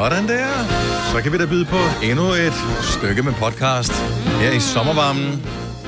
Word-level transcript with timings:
Sådan 0.00 0.28
der. 0.28 0.48
Så 1.12 1.22
kan 1.22 1.32
vi 1.32 1.38
da 1.38 1.46
byde 1.46 1.64
på 1.64 1.76
endnu 2.02 2.24
et 2.24 2.52
stykke 2.82 3.22
med 3.22 3.32
podcast 3.32 3.92
her 4.40 4.52
i 4.52 4.60
sommervarmen, 4.60 5.42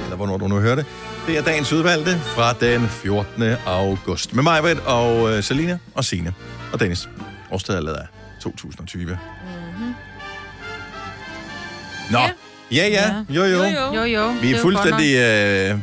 eller 0.04 0.16
hvornår 0.16 0.36
du 0.36 0.48
nu 0.48 0.58
hører 0.58 0.74
det. 0.74 0.86
Det 1.26 1.38
er 1.38 1.42
dagens 1.42 1.72
udvalgte 1.72 2.18
fra 2.18 2.52
den 2.52 2.88
14. 2.88 3.42
august. 3.66 4.34
Med 4.34 4.42
mig, 4.42 4.62
Britt, 4.62 4.80
og 4.80 5.22
uh, 5.22 5.40
Selina 5.40 5.78
og 5.94 6.04
Sine 6.04 6.34
og 6.72 6.80
Dennis. 6.80 7.08
Årsstedet 7.50 7.78
er 7.78 7.82
lavet 7.82 7.96
af 7.96 8.06
2020. 8.42 9.04
Mm-hmm. 9.04 9.94
Nå. 12.10 12.18
Ja, 12.18 12.34
ja. 12.70 12.86
ja. 12.88 13.24
Jo, 13.28 13.44
jo. 13.44 13.58
Jo, 13.58 13.64
jo. 13.64 13.94
Jo, 13.94 14.02
jo. 14.02 14.28
Vi 14.28 14.38
det 14.40 14.50
er 14.50 14.56
jo 14.56 14.62
fuldstændig 14.62 15.14
øh, 15.14 15.78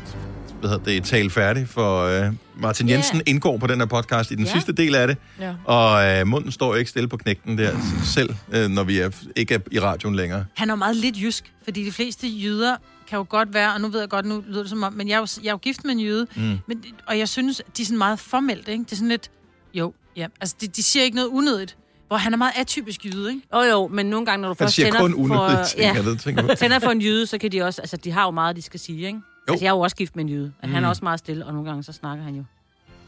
hvad 0.60 0.70
hedder 0.70 0.84
det, 0.86 1.04
talt 1.04 1.34
færdig, 1.34 1.68
for 1.70 2.04
øh, 2.04 2.34
Martin. 2.60 2.90
Jensen 2.90 3.22
indgår 3.26 3.58
på 3.58 3.68
den 3.68 3.80
her 3.80 3.86
podcast 3.86 4.32
i 4.32 4.36
den 4.36 4.46
Ja. 4.46 4.52
sidste 4.52 4.72
del 4.74 4.96
af 4.96 5.08
det. 5.08 5.18
Ja. 5.40 5.54
Og 5.66 6.06
øh, 6.20 6.28
munden 6.28 6.52
står 6.52 6.76
ikke 6.76 6.90
stille 6.90 7.10
på 7.10 7.18
knægten 7.18 7.58
der 7.58 7.76
selv, 8.04 8.36
øh, 8.52 8.68
når 8.70 8.84
vi 8.84 9.00
er, 9.00 9.10
ikke 9.36 9.54
er 9.54 9.60
i 9.72 9.80
radioen 9.80 10.16
længere. 10.16 10.46
Han 10.56 10.70
er 10.70 10.76
meget 10.76 10.96
lidt 10.96 11.18
jysk, 11.22 11.54
fordi 11.64 11.86
de 11.86 11.92
fleste 11.92 12.28
jyder 12.28 12.76
kan 13.08 13.18
jo 13.18 13.26
godt 13.30 13.54
være, 13.54 13.74
og 13.74 13.82
nu 13.82 13.88
ved 13.88 14.00
jeg 14.00 14.10
godt, 14.10 14.26
nu 14.26 14.44
lyder 14.48 14.60
det 14.62 14.70
som 14.70 14.84
om, 14.84 14.94
men 14.94 15.08
jeg 15.08 15.16
er 15.16 15.20
jo, 15.20 15.28
jeg 15.44 15.50
er 15.50 15.54
jo 15.54 15.58
gift 15.58 15.84
med 15.86 15.92
en 15.92 16.00
jyde, 16.00 16.28
mm. 16.36 16.58
men, 16.68 16.84
og 17.08 17.18
jeg 17.20 17.30
synes, 17.30 17.62
de 17.78 17.82
er 17.82 17.86
sådan 17.86 17.98
meget 17.98 18.20
formelt, 18.20 18.68
ikke? 18.68 18.84
Det 18.84 18.92
er 18.92 18.96
sådan 18.96 19.10
lidt, 19.10 19.32
jo, 19.74 19.94
ja, 20.16 20.28
altså 20.42 20.56
de, 20.62 20.68
de 20.68 20.84
siger 20.84 21.04
ikke 21.04 21.16
noget 21.16 21.30
unødigt, 21.30 21.78
hvor 22.08 22.18
han 22.18 22.34
er 22.34 22.38
meget 22.38 22.54
atypisk 22.56 23.06
jyde, 23.06 23.30
ikke? 23.30 23.42
Jo, 23.56 23.62
jo, 23.62 23.88
men 23.88 24.06
nogle 24.06 24.26
gange, 24.26 24.42
når 24.42 24.48
du 24.50 24.56
Han 24.60 24.66
først 24.66 24.76
siger 24.76 24.86
tænder 24.86 25.00
kun 25.00 25.28
for... 25.28 25.64
ting, 25.64 25.96
ja, 25.96 26.02
det 26.02 26.20
tænker 26.22 26.56
tænder 26.62 26.80
for 26.80 26.90
en 26.92 27.02
jyde, 27.02 27.26
så 27.28 27.38
kan 27.38 27.52
de 27.52 27.62
også... 27.62 27.82
Altså, 27.82 27.98
de 27.98 28.12
har 28.12 28.24
jo 28.26 28.32
meget, 28.32 28.56
de 28.56 28.62
skal 28.62 28.80
sige, 28.80 29.08
ikke? 29.08 29.20
Jo. 29.48 29.52
Altså, 29.54 29.66
jeg 29.66 29.70
er 29.72 29.76
jo 29.76 29.80
også 29.80 29.96
gift 29.96 30.16
med 30.16 30.24
en 30.24 30.30
jyde. 30.30 30.46
Mm. 30.48 30.70
Han 30.72 30.80
Mm. 30.80 30.86
er 30.86 30.90
også 30.90 31.06
meget 31.06 31.20
stille, 31.20 31.46
og 31.46 31.54
nogle 31.54 31.70
gange 31.70 31.84
så 31.84 31.94
snakker 31.94 32.24
han 32.24 32.36
jo 32.36 32.44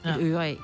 ja. 0.05 0.09
Ja. 0.09 0.15
et 0.15 0.21
øre 0.21 0.45
af. 0.47 0.57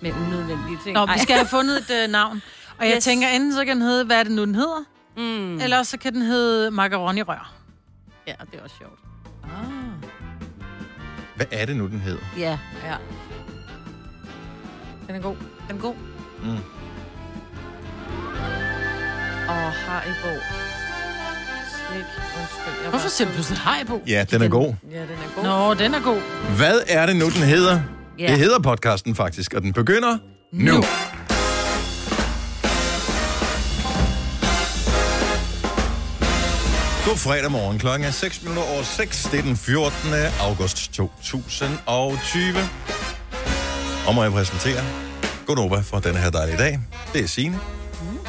Med 0.00 0.12
unødvendige 0.12 0.78
ting. 0.84 0.94
Nå, 0.94 1.04
Ej. 1.04 1.14
vi 1.14 1.18
skal 1.20 1.36
have 1.36 1.46
fundet 1.46 1.76
et 1.90 2.04
uh, 2.06 2.12
navn. 2.12 2.42
Og 2.78 2.84
yes. 2.86 2.92
jeg 2.94 3.02
tænker, 3.02 3.28
enten 3.28 3.52
så 3.52 3.64
kan 3.64 3.76
den 3.76 3.82
hedde, 3.82 4.04
hvad 4.04 4.18
er 4.18 4.22
det 4.22 4.32
nu, 4.32 4.44
den 4.44 4.54
hedder? 4.54 4.84
Mm. 5.16 5.22
Mm. 5.22 5.60
Eller 5.60 5.82
så 5.82 5.98
kan 5.98 6.12
den 6.14 6.22
hedde 6.22 6.70
macaroni 6.70 7.22
rør. 7.22 7.52
Ja, 8.26 8.34
det 8.50 8.58
er 8.58 8.62
også 8.64 8.76
sjovt. 8.78 8.98
Ah. 9.44 9.50
Hvad 11.36 11.46
er 11.50 11.66
det 11.66 11.76
nu, 11.76 11.86
den 11.86 12.00
hedder? 12.00 12.22
Ja. 12.38 12.58
Ja. 12.84 12.96
Den 15.06 15.14
er 15.16 15.20
god. 15.20 15.36
Den 15.68 15.76
er 15.76 15.80
god. 15.80 15.94
Mm. 16.42 16.58
Og 19.48 19.72
Haribo. 19.72 20.40
Slik. 21.92 22.04
Undskyld. 22.40 22.90
Hvorfor 22.90 23.08
siger 23.08 23.28
du 23.28 23.34
pludselig 23.34 23.60
hej 23.64 23.84
på? 23.86 24.00
Ja, 24.06 24.24
den 24.30 24.42
er 24.42 24.48
god. 24.48 24.74
Ja, 24.92 25.00
den 25.00 25.08
er 25.08 25.34
god. 25.34 25.44
Nå, 25.44 25.74
den 25.74 25.94
er 25.94 26.00
god. 26.00 26.20
Hvad 26.56 26.80
er 26.86 27.06
det 27.06 27.16
nu, 27.16 27.24
den 27.24 27.42
hedder? 27.42 27.80
Ja. 28.18 28.26
Det 28.26 28.38
hedder 28.38 28.58
podcasten 28.58 29.14
faktisk, 29.14 29.54
og 29.54 29.62
den 29.62 29.72
begynder 29.72 30.18
nu. 30.52 30.72
Nu. 30.72 30.84
God 37.06 37.16
fredag 37.16 37.50
morgen. 37.50 37.78
Klokken 37.78 38.06
er 38.08 38.10
6 38.10 38.42
minutter 38.42 38.62
over 38.72 38.82
6. 38.82 39.28
Det 39.32 39.38
er 39.38 39.42
den 39.42 39.56
14. 39.56 39.92
august 40.40 40.92
2020. 40.92 42.54
Og 44.06 44.14
må 44.14 44.22
jeg 44.22 44.32
præsentere 44.32 44.80
Godnova 45.46 45.80
for 45.80 45.98
denne 45.98 46.18
her 46.18 46.30
dejlige 46.30 46.58
dag. 46.58 46.80
Det 47.12 47.24
er 47.24 47.28
Signe. 47.28 47.58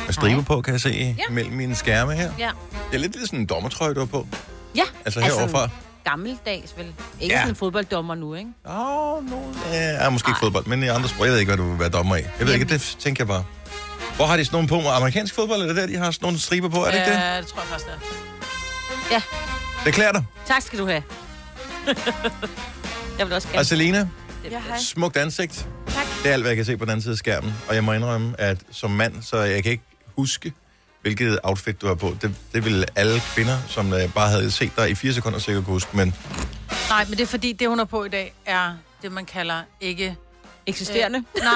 Med 0.07 0.13
striber 0.13 0.41
på, 0.41 0.61
kan 0.61 0.73
jeg 0.73 0.81
se, 0.81 1.15
ja. 1.17 1.23
mellem 1.33 1.53
mine 1.53 1.75
skærme 1.75 2.13
her. 2.13 2.31
Ja. 2.39 2.49
Det 2.91 2.95
er 2.95 2.97
lidt 2.97 3.15
lidt 3.15 3.25
sådan 3.25 3.39
en 3.39 3.45
dommertrøje, 3.45 3.93
du 3.93 3.99
har 3.99 4.05
på. 4.05 4.27
Ja. 4.75 4.83
Altså 5.05 5.19
heroverfra. 5.19 5.69
Gammeldags, 6.03 6.73
vel? 6.77 6.85
Ikke 7.19 7.35
Ja. 7.35 7.39
sådan 7.39 7.49
en 7.51 7.55
fodbolddommer 7.55 8.15
nu, 8.15 8.33
ikke? 8.33 8.49
Åh, 8.69 9.13
oh, 9.13 9.29
no. 9.29 9.37
Ja, 9.71 10.09
måske 10.09 10.29
ikke 10.29 10.39
fodbold, 10.39 10.65
men 10.65 10.83
i 10.83 10.87
andre 10.87 11.09
sport. 11.09 11.25
Jeg 11.25 11.31
ved 11.33 11.39
ikke, 11.39 11.49
hvad 11.49 11.57
du 11.65 11.69
vil 11.71 11.79
være 11.79 11.89
dommer 11.89 12.15
i. 12.15 12.21
Jeg 12.39 12.47
ved 12.47 12.53
ikke, 12.53 12.65
det 12.65 12.95
tænker 12.99 13.23
jeg 13.23 13.27
bare. 13.27 13.43
Hvor 14.15 14.25
har 14.25 14.37
de 14.37 14.45
sådan 14.45 14.55
nogle 14.67 14.83
på? 14.83 14.89
Amerikansk 14.89 15.35
fodbold, 15.35 15.61
er 15.61 15.67
det 15.67 15.75
der, 15.75 15.87
de 15.87 15.95
har 15.97 16.11
sådan 16.11 16.25
nogle 16.25 16.39
striber 16.39 16.69
på? 16.69 16.77
Er 16.85 16.91
det 16.91 16.93
ikke 16.97 17.09
det? 17.11 17.17
Ja, 17.17 17.37
det 17.37 17.47
tror 17.47 17.59
jeg 17.61 17.67
faktisk, 17.67 17.87
det 17.89 17.93
er. 17.95 19.15
Ja. 19.15 19.21
Det 19.85 19.93
klæder 19.93 20.11
dig. 20.11 20.23
Tak 20.47 20.61
skal 20.61 20.79
du 20.79 20.87
have. 20.87 21.03
jeg 23.19 23.25
vil 23.27 23.33
også 23.35 23.47
gerne... 23.47 23.59
Og 23.59 23.65
Selina, 23.65 24.07
Ja, 24.51 24.59
hej. 24.67 24.77
smukt 24.79 25.17
ansigt. 25.17 25.67
Tak. 25.87 26.05
Det 26.23 26.29
er 26.29 26.33
alt, 26.33 26.43
hvad 26.43 26.49
jeg 26.51 26.55
kan 26.55 26.65
se 26.65 26.77
på 26.77 26.85
den 26.85 26.89
anden 26.91 27.01
side 27.01 27.11
af 27.11 27.17
skærmen. 27.17 27.53
Og 27.69 27.75
jeg 27.75 27.83
må 27.83 27.93
indrømme, 27.93 28.33
at 28.41 28.57
som 28.71 28.91
mand, 28.91 29.13
så 29.23 29.37
jeg 29.37 29.63
kan 29.63 29.71
ikke 29.71 29.83
huske, 30.17 30.53
hvilket 31.01 31.39
outfit 31.43 31.81
du 31.81 31.87
har 31.87 31.95
på. 31.95 32.17
Det, 32.21 32.35
det 32.53 32.65
ville 32.65 32.85
alle 32.95 33.19
kvinder, 33.35 33.57
som 33.67 33.93
øh, 33.93 34.13
bare 34.13 34.29
havde 34.29 34.51
set 34.51 34.71
dig 34.77 34.89
i 34.89 34.95
fire 34.95 35.13
sekunder, 35.13 35.39
sikkert 35.39 35.65
kunne 35.65 35.73
huske. 35.73 35.97
Men 35.97 36.15
Nej, 36.89 37.05
men 37.05 37.11
det 37.17 37.21
er 37.21 37.27
fordi, 37.27 37.53
det 37.53 37.69
hun 37.69 37.77
har 37.77 37.85
på 37.85 38.03
i 38.03 38.09
dag, 38.09 38.33
er 38.45 38.73
det, 39.01 39.11
man 39.11 39.25
kalder 39.25 39.61
ikke... 39.81 40.15
Eksisterende. 40.65 41.23
Øh, 41.37 41.43
nej, 41.43 41.51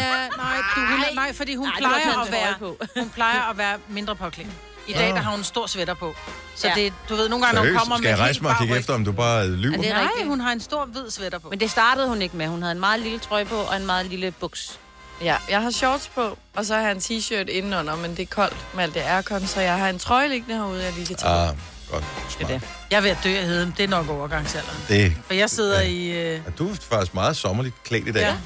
ja, 0.00 0.28
nej, 0.36 0.56
du, 0.76 0.80
hun, 0.80 1.00
er- 1.10 1.14
nej, 1.14 1.32
fordi 1.34 1.54
hun 1.54 1.66
Ej, 1.66 1.72
plejer 1.78 2.20
at 2.20 2.26
en 2.26 2.32
være, 2.32 2.54
på. 2.58 2.76
hun 2.98 3.10
plejer 3.10 3.50
at 3.50 3.58
være 3.58 3.78
mindre 3.88 4.16
påklædt. 4.16 4.48
I 4.88 4.92
dag, 4.92 5.08
der 5.08 5.20
har 5.20 5.30
hun 5.30 5.40
en 5.40 5.44
stor 5.44 5.66
sweater 5.66 5.94
på. 5.94 6.14
Så 6.56 6.68
Ja. 6.68 6.74
det, 6.74 6.92
du 7.08 7.14
ved, 7.16 7.28
nogle 7.28 7.44
gange, 7.46 7.54
når 7.54 7.60
hun 7.62 7.66
seriøst, 7.66 7.80
kommer 7.82 7.96
skal 7.96 8.08
jeg 8.08 8.16
med 8.16 8.22
rejse 8.24 8.42
mig 8.42 8.50
og 8.50 8.56
kigge 8.60 8.76
efter, 8.78 8.94
om 8.94 9.04
du 9.04 9.12
bare 9.12 9.48
lyver? 9.50 9.76
Er 9.84 9.92
Nej, 9.92 10.24
hun 10.26 10.40
har 10.40 10.52
en 10.52 10.60
stor 10.60 10.84
hvid 10.84 11.10
sweater 11.10 11.38
på. 11.38 11.50
Men 11.50 11.60
det 11.60 11.70
startede 11.70 12.08
hun 12.08 12.22
ikke 12.22 12.36
med. 12.36 12.46
Hun 12.46 12.62
havde 12.62 12.72
en 12.72 12.80
meget 12.80 13.00
lille 13.00 13.18
trøje 13.18 13.44
på 13.44 13.54
og 13.56 13.76
en 13.76 13.86
meget 13.86 14.06
lille 14.06 14.30
buks. 14.30 14.78
Ja, 15.20 15.36
jeg 15.50 15.62
har 15.62 15.70
shorts 15.70 16.08
på, 16.14 16.38
og 16.54 16.64
så 16.66 16.74
har 16.74 16.82
jeg 16.82 16.92
en 16.92 16.98
t-shirt 16.98 17.48
indenunder, 17.48 17.96
men 17.96 18.10
det 18.10 18.22
er 18.22 18.26
koldt 18.26 18.56
med 18.74 18.82
alt 18.84 18.94
det 18.94 19.00
aircon, 19.00 19.46
så 19.46 19.60
jeg 19.60 19.78
har 19.78 19.88
en 19.88 19.98
trøje 19.98 20.28
liggende 20.28 20.54
herude, 20.54 20.84
jeg 20.84 20.92
lige 20.92 21.06
kan 21.06 21.16
tage. 21.16 21.32
Ah, 21.48 21.56
godt. 21.90 22.04
Smart. 22.28 22.50
det. 22.50 22.62
Jeg 22.90 22.96
er 22.96 23.00
ved 23.00 23.10
at 23.10 23.18
dø 23.24 23.36
af 23.36 23.44
heden. 23.44 23.74
Det 23.76 23.84
er 23.84 23.88
nok 23.88 24.08
overgangsalderen. 24.08 24.78
Det, 24.88 25.16
For 25.26 25.34
jeg 25.34 25.50
sidder 25.50 25.80
Ja. 25.80 25.86
i... 25.88 26.08
Øh, 26.10 26.40
er 26.46 26.50
du 26.50 26.70
er 26.70 26.74
faktisk 26.74 27.14
meget 27.14 27.36
sommerligt 27.36 27.82
klædt 27.84 28.08
i 28.08 28.12
dag. 28.12 28.20
ja. 28.22 28.36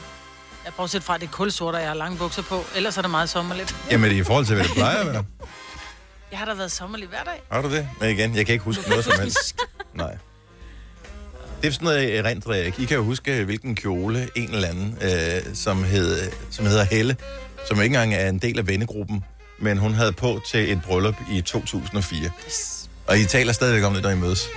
Jeg 0.64 0.72
prøver 0.74 0.84
at 0.84 0.90
sætte 0.90 1.06
fra, 1.06 1.14
at 1.14 1.20
det 1.20 1.26
er 1.26 1.30
kulsort, 1.30 1.74
og 1.74 1.80
jeg 1.80 1.88
har 1.88 1.94
lange 1.96 2.18
bukser 2.18 2.42
på. 2.42 2.64
Ellers 2.74 2.96
er 2.96 3.02
det 3.02 3.10
meget 3.10 3.30
sommerligt. 3.30 3.76
Jamen, 3.90 4.12
i 4.12 4.22
forhold 4.22 4.46
til, 4.46 4.54
hvad 4.54 4.64
det 4.64 4.74
plejer 4.74 4.96
at 4.96 5.06
være. 5.06 5.24
Jeg 6.30 6.38
har 6.38 6.46
da 6.46 6.54
været 6.54 6.72
sommerlig 6.72 7.08
hver 7.08 7.22
dag. 7.24 7.42
Har 7.52 7.62
du 7.62 7.70
det? 7.72 7.88
Men 8.00 8.10
igen, 8.10 8.36
jeg 8.36 8.46
kan 8.46 8.52
ikke 8.52 8.64
huske 8.64 8.88
noget 8.88 9.04
som 9.04 9.12
helst. 9.20 9.56
Nej. 9.94 10.16
Det 11.62 11.68
er 11.68 11.72
sådan 11.72 11.84
noget 11.84 12.18
erindrer 12.18 12.54
jeg 12.54 12.66
ikke. 12.66 12.82
I 12.82 12.84
kan 12.84 12.96
jo 12.96 13.02
huske, 13.04 13.44
hvilken 13.44 13.74
kjole 13.74 14.28
en 14.34 14.50
eller 14.54 14.68
anden, 14.68 14.98
øh, 15.02 15.54
som, 15.54 15.84
hed, 15.84 16.30
som 16.50 16.66
hedder 16.66 16.84
Helle, 16.84 17.16
som 17.68 17.76
ikke 17.82 17.86
engang 17.86 18.14
er 18.14 18.28
en 18.28 18.38
del 18.38 18.58
af 18.58 18.66
vennegruppen, 18.66 19.24
men 19.58 19.78
hun 19.78 19.94
havde 19.94 20.12
på 20.12 20.40
til 20.50 20.72
et 20.72 20.82
bryllup 20.82 21.14
i 21.32 21.40
2004. 21.40 22.30
Yes. 22.46 22.88
Og 23.06 23.18
I 23.18 23.24
taler 23.24 23.52
stadigvæk 23.52 23.84
om 23.84 23.94
det, 23.94 24.02
når 24.02 24.10
I 24.10 24.16
mødes. 24.16 24.48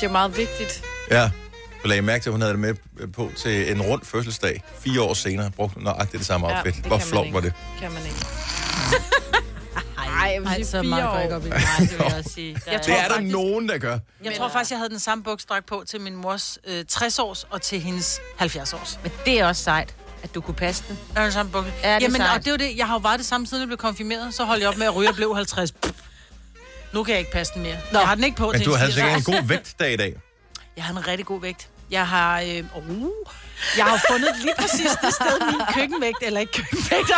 Det 0.00 0.06
er 0.06 0.12
meget 0.12 0.36
vigtigt. 0.36 0.82
Ja. 1.10 1.30
Så 1.82 1.88
lagde 1.88 2.02
mærke 2.02 2.22
til, 2.22 2.30
at 2.30 2.32
hun 2.32 2.40
havde 2.40 2.52
det 2.52 2.60
med 2.60 2.74
på 3.12 3.30
til 3.36 3.72
en 3.72 3.82
rund 3.82 4.02
fødselsdag. 4.04 4.62
Fire 4.78 5.02
år 5.02 5.14
senere 5.14 5.50
brugte 5.50 5.74
hun 5.74 5.82
nøjagtigt 5.84 6.18
det 6.18 6.26
samme 6.26 6.48
Ja, 6.48 6.56
outfit. 6.56 6.74
det 6.76 6.86
Hvor 6.86 6.98
flot 6.98 7.26
var 7.32 7.40
det? 7.40 7.52
Kan 7.80 7.92
man 7.92 8.02
ikke. 8.02 8.26
Ej, 10.20 10.30
jeg 10.34 10.40
vil 10.42 10.50
sige 10.54 10.64
så 10.66 10.82
fire 10.82 11.10
år. 11.10 11.18
ikke 11.20 11.36
op 11.36 11.46
i. 11.46 11.48
Nej, 11.48 11.58
det 11.80 11.90
vil 11.90 12.06
jeg 12.08 12.14
også 12.18 12.30
sige. 12.34 12.54
Der 12.64 12.70
Jeg 12.72 12.78
Det 12.78 12.86
tror 12.86 12.94
er 12.94 13.08
der 13.08 13.14
faktisk- 13.14 13.32
nogen, 13.32 13.68
der 13.68 13.78
gør. 13.78 13.98
Jeg 14.24 14.34
tror 14.36 14.48
faktisk, 14.48 14.70
jeg 14.70 14.78
havde 14.78 14.90
den 14.90 14.98
samme 15.00 15.24
buksdragt 15.24 15.66
på 15.66 15.84
til 15.88 16.00
min 16.00 16.16
mors 16.16 16.58
øh, 16.66 16.84
60-års 16.92 17.46
og 17.50 17.62
til 17.62 17.80
hendes 17.80 18.20
70-års. 18.40 18.98
Men 19.02 19.12
det 19.24 19.40
er 19.40 19.46
også 19.46 19.62
sejt, 19.62 19.94
at 20.22 20.34
du 20.34 20.40
kunne 20.40 20.54
passe 20.54 20.84
den. 20.88 20.98
Jeg 21.14 21.20
har 21.20 21.22
den 21.22 21.32
samme 21.32 21.52
bukse. 21.52 21.72
Ja, 21.82 21.88
det 21.88 21.94
er 21.94 21.98
Jamen, 22.00 22.16
sejt. 22.16 22.38
og 22.38 22.44
det 22.44 22.52
er 22.52 22.56
det. 22.56 22.76
Jeg 22.76 22.86
har 22.86 22.94
jo 22.94 22.98
været 22.98 23.18
det 23.18 23.26
samme, 23.26 23.46
siden 23.46 23.60
jeg 23.60 23.68
blev 23.68 23.78
konfirmeret. 23.78 24.34
Så 24.34 24.44
holdt 24.44 24.60
jeg 24.60 24.68
op 24.68 24.76
med 24.76 24.86
at 24.86 24.94
ryge 24.96 25.08
og 25.08 25.14
blev 25.14 25.34
50. 25.34 25.72
Pff. 25.72 25.92
Nu 26.92 27.02
kan 27.04 27.12
jeg 27.12 27.18
ikke 27.18 27.32
passe 27.32 27.54
den 27.54 27.62
mere. 27.62 27.76
Nå. 27.92 27.98
Jeg 27.98 28.08
har 28.08 28.14
den 28.14 28.24
ikke 28.24 28.36
på 28.36 28.46
Men 28.50 28.60
til 28.60 28.66
du 28.66 28.74
havde 28.74 28.92
80. 28.92 28.94
sikkert 28.94 29.16
en 29.18 29.24
god 29.42 29.48
vægtdag 29.48 29.92
i 29.92 29.96
dag. 29.96 30.14
Jeg 30.76 30.84
har 30.84 30.92
en 30.94 31.06
rigtig 31.08 31.26
god 31.26 31.40
vægt. 31.40 31.68
Jeg 31.90 32.08
har, 32.08 32.40
øh, 32.40 32.64
uh, 32.90 33.08
jeg 33.76 33.84
har 33.84 34.00
fundet 34.10 34.30
lige 34.40 34.54
præcis 34.58 34.90
det 35.04 35.14
sted, 35.14 35.46
min 35.52 35.60
køkkenvægt, 35.74 36.18
eller 36.22 36.40
ikke 36.40 36.52
køkkenvægt. 36.52 37.10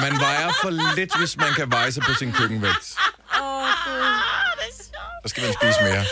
Man 0.00 0.20
vejer 0.20 0.50
for 0.62 0.70
lidt, 0.96 1.18
hvis 1.18 1.36
man 1.36 1.54
kan 1.54 1.72
veje 1.72 1.92
sig 1.92 2.02
på 2.02 2.14
sin 2.14 2.32
køkkenvægt. 2.32 2.96
Åh, 3.42 3.62
Gud. 3.84 4.14
Så 5.22 5.28
skal 5.28 5.42
man 5.44 5.52
spise 5.52 5.82
mere. 5.82 6.04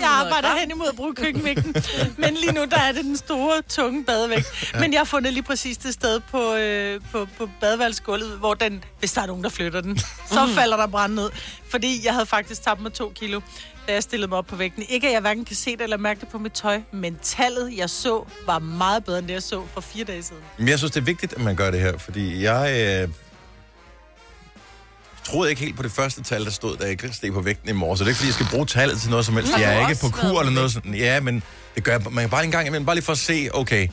Jeg 0.00 0.08
arbejder 0.10 0.56
hen 0.60 0.70
imod 0.70 0.88
at 0.88 0.96
bruge 0.96 1.14
køkkenvægten. 1.14 1.74
Men 2.16 2.34
lige 2.34 2.52
nu, 2.52 2.64
der 2.64 2.78
er 2.80 2.92
det 2.92 3.04
den 3.04 3.16
store, 3.16 3.62
tunge 3.62 4.04
badevægt. 4.04 4.72
Men 4.80 4.92
jeg 4.92 5.00
har 5.00 5.04
fundet 5.04 5.32
lige 5.32 5.42
præcis 5.42 5.76
det 5.76 5.94
sted 5.94 6.20
på, 6.20 6.54
øh, 6.54 7.00
på, 7.12 7.28
på 7.38 7.50
badeværelsesgulvet, 7.60 8.38
hvor 8.38 8.54
den, 8.54 8.84
hvis 8.98 9.12
der 9.12 9.22
er 9.22 9.26
nogen, 9.26 9.44
der 9.44 9.50
flytter 9.50 9.80
den, 9.80 9.98
så 10.32 10.44
Mhm. 10.46 10.54
falder 10.54 10.76
der 10.76 10.86
brand 10.86 11.14
ned. 11.14 11.30
Fordi 11.70 12.00
jeg 12.04 12.12
havde 12.12 12.26
faktisk 12.26 12.62
tabt 12.62 12.80
mig 12.80 12.92
to 12.92 13.12
kilo, 13.16 13.40
da 13.88 13.92
jeg 13.92 14.02
stillede 14.02 14.28
mig 14.28 14.38
op 14.38 14.46
på 14.46 14.56
vægten. 14.56 14.84
Ikke 14.88 15.06
at 15.06 15.12
jeg 15.12 15.20
hverken 15.20 15.44
kan 15.44 15.56
se 15.56 15.72
det 15.72 15.80
eller 15.82 15.96
mærke 15.96 16.20
det 16.20 16.28
på 16.28 16.38
mit 16.38 16.52
tøj, 16.52 16.80
men 16.92 17.18
tallet, 17.22 17.76
jeg 17.76 17.90
så, 17.90 18.24
var 18.46 18.58
meget 18.58 19.04
bedre, 19.04 19.18
end 19.18 19.26
det, 19.26 19.32
jeg 19.34 19.42
så 19.42 19.62
for 19.74 19.80
fire 19.80 20.04
dage 20.04 20.22
siden. 20.22 20.42
Men 20.58 20.68
jeg 20.68 20.78
synes, 20.78 20.92
det 20.92 21.00
er 21.00 21.04
vigtigt, 21.04 21.32
at 21.32 21.40
man 21.42 21.56
gør 21.56 21.70
det 21.70 21.80
her, 21.80 21.98
fordi 21.98 22.42
jeg 22.42 23.00
øh, 23.02 23.08
troede 25.24 25.50
ikke 25.50 25.62
helt 25.62 25.76
på 25.76 25.82
det 25.82 25.92
første 25.92 26.22
tal, 26.22 26.44
der 26.44 26.50
stod, 26.50 26.76
da 26.76 26.86
jeg 26.86 26.98
steg 27.14 27.32
på 27.32 27.40
vægten 27.40 27.68
i 27.68 27.72
morges. 27.72 27.98
Så 27.98 28.04
det 28.04 28.08
er 28.08 28.10
ikke, 28.10 28.16
fordi 28.18 28.26
jeg 28.28 28.34
skal 28.34 28.46
bruge 28.50 28.66
tallet 28.66 29.00
til 29.00 29.10
noget 29.10 29.26
som 29.26 29.34
helst. 29.34 29.52
Jeg 29.58 29.74
er 29.82 29.88
ikke 29.88 30.00
på 30.00 30.08
kur 30.08 30.40
eller 30.40 30.52
noget 30.52 30.72
sådan. 30.72 30.94
Ja, 30.94 31.20
men 31.20 31.42
det 31.74 31.84
gør 31.84 31.92
jeg- 31.92 32.02
man 32.10 32.22
kan 32.22 32.30
bare 32.30 32.44
en 32.44 32.50
gang 32.50 32.66
imellem, 32.66 32.86
bare 32.86 32.96
lige 32.96 33.04
for 33.04 33.12
at 33.12 33.18
se, 33.18 33.48
okay, 33.54 33.88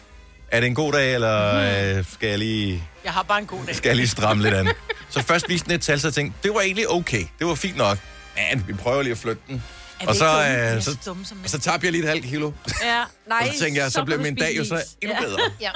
er 0.51 0.59
det 0.59 0.67
en 0.67 0.75
god 0.75 0.91
dag, 0.93 1.13
eller 1.13 1.55
øh, 1.97 2.05
skal 2.13 2.29
jeg 2.29 2.39
lige... 2.39 2.83
Jeg 3.03 3.13
har 3.13 3.23
bare 3.23 3.39
en 3.39 3.45
god 3.45 3.59
dag. 3.65 3.75
skal 3.75 3.89
jeg 3.89 3.95
lige 3.95 4.07
stramme 4.07 4.43
lidt 4.43 4.53
an. 4.53 4.69
Så 5.09 5.23
først 5.23 5.49
viste 5.49 5.65
den 5.65 5.75
et 5.75 5.81
tal, 5.81 5.99
så 5.99 6.07
jeg 6.07 6.13
tænkte, 6.13 6.39
det 6.43 6.53
var 6.53 6.61
egentlig 6.61 6.89
okay. 6.89 7.23
Det 7.39 7.47
var 7.47 7.55
fint 7.55 7.77
nok. 7.77 7.97
Men 8.51 8.67
vi 8.67 8.73
prøver 8.73 9.01
lige 9.01 9.11
at 9.11 9.17
flytte 9.17 9.41
den. 9.47 9.63
Er 10.01 10.07
Og 10.07 10.15
så, 10.15 10.25
dumme? 10.25 10.41
Er 10.43 10.75
øh, 10.75 10.81
så 10.81 10.91
så, 10.91 10.97
dumme 11.05 11.25
og 11.43 11.49
så 11.49 11.59
tabte 11.59 11.85
jeg 11.85 11.91
lige 11.91 12.03
et 12.03 12.09
halvt 12.09 12.25
kilo. 12.25 12.51
Ja, 12.83 13.03
nej, 13.27 13.37
Og 13.41 13.47
så 13.53 13.59
tænkte 13.63 13.81
jeg, 13.81 13.91
så, 13.91 14.03
blev 14.05 14.17
kan 14.17 14.25
du 14.25 14.31
min 14.31 14.35
dag 14.35 14.57
jo 14.57 14.65
så 14.65 14.83
endnu 15.01 15.17
Ja. 15.21 15.25
bedre. 15.27 15.39
Ja. 15.61 15.71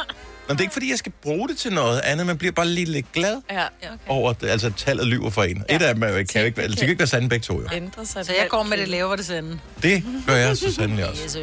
Men 0.48 0.58
det 0.58 0.62
er 0.62 0.64
ikke, 0.64 0.74
fordi 0.74 0.90
jeg 0.90 0.98
skal 0.98 1.12
bruge 1.22 1.48
det 1.50 1.58
til 1.58 1.74
noget 1.74 2.00
andet. 2.00 2.26
Man 2.28 2.38
bliver 2.38 2.52
bare 2.52 2.68
lige 2.68 2.86
lidt 2.86 3.12
glad 3.12 3.42
Ja, 3.52 3.64
Okay. 3.66 3.88
over, 4.08 4.30
at 4.30 4.44
altså, 4.44 4.72
tallet 4.78 5.08
lyver 5.08 5.30
for 5.30 5.44
en. 5.44 5.64
Ja. 5.70 5.76
Et 5.76 5.82
af 5.82 5.94
dem 5.94 6.04
er 6.04 6.08
jo 6.08 6.16
ikke, 6.16 6.32
kan 6.32 6.42
jo 6.42 6.46
ikke, 6.46 6.58
være- 6.58 6.76
kan 6.76 6.90
ikke 6.90 7.00
være 7.00 7.08
sande 7.08 7.30
begge 7.30 7.44
to, 7.44 7.62
jo. 7.62 7.68
ændrer 7.74 8.04
sig. 8.04 8.26
Så 8.26 8.34
jeg 8.34 8.48
går 8.50 8.64
med 8.64 8.78
det 8.78 8.88
lavere 8.88 9.18
det 9.18 9.26
sende. 9.26 9.60
Det 9.84 10.04
gør 10.28 10.36
jeg 10.36 10.58
så 10.58 10.74
sandelig 10.74 11.10
også. 11.10 11.24
Yes. 11.24 11.36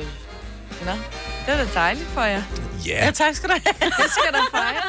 Nå, 0.85 0.91
det 1.47 1.55
er 1.55 1.57
da 1.57 1.67
dejligt 1.75 2.07
for 2.15 2.23
jer. 2.23 2.43
Ja, 2.87 3.05
Ja, 3.05 3.11
tak 3.11 3.35
skal 3.35 3.49
du 3.49 3.55
have. 3.65 3.91
Det 4.03 4.11
skal 4.13 4.33
da 4.33 4.59
fejres. 4.59 4.85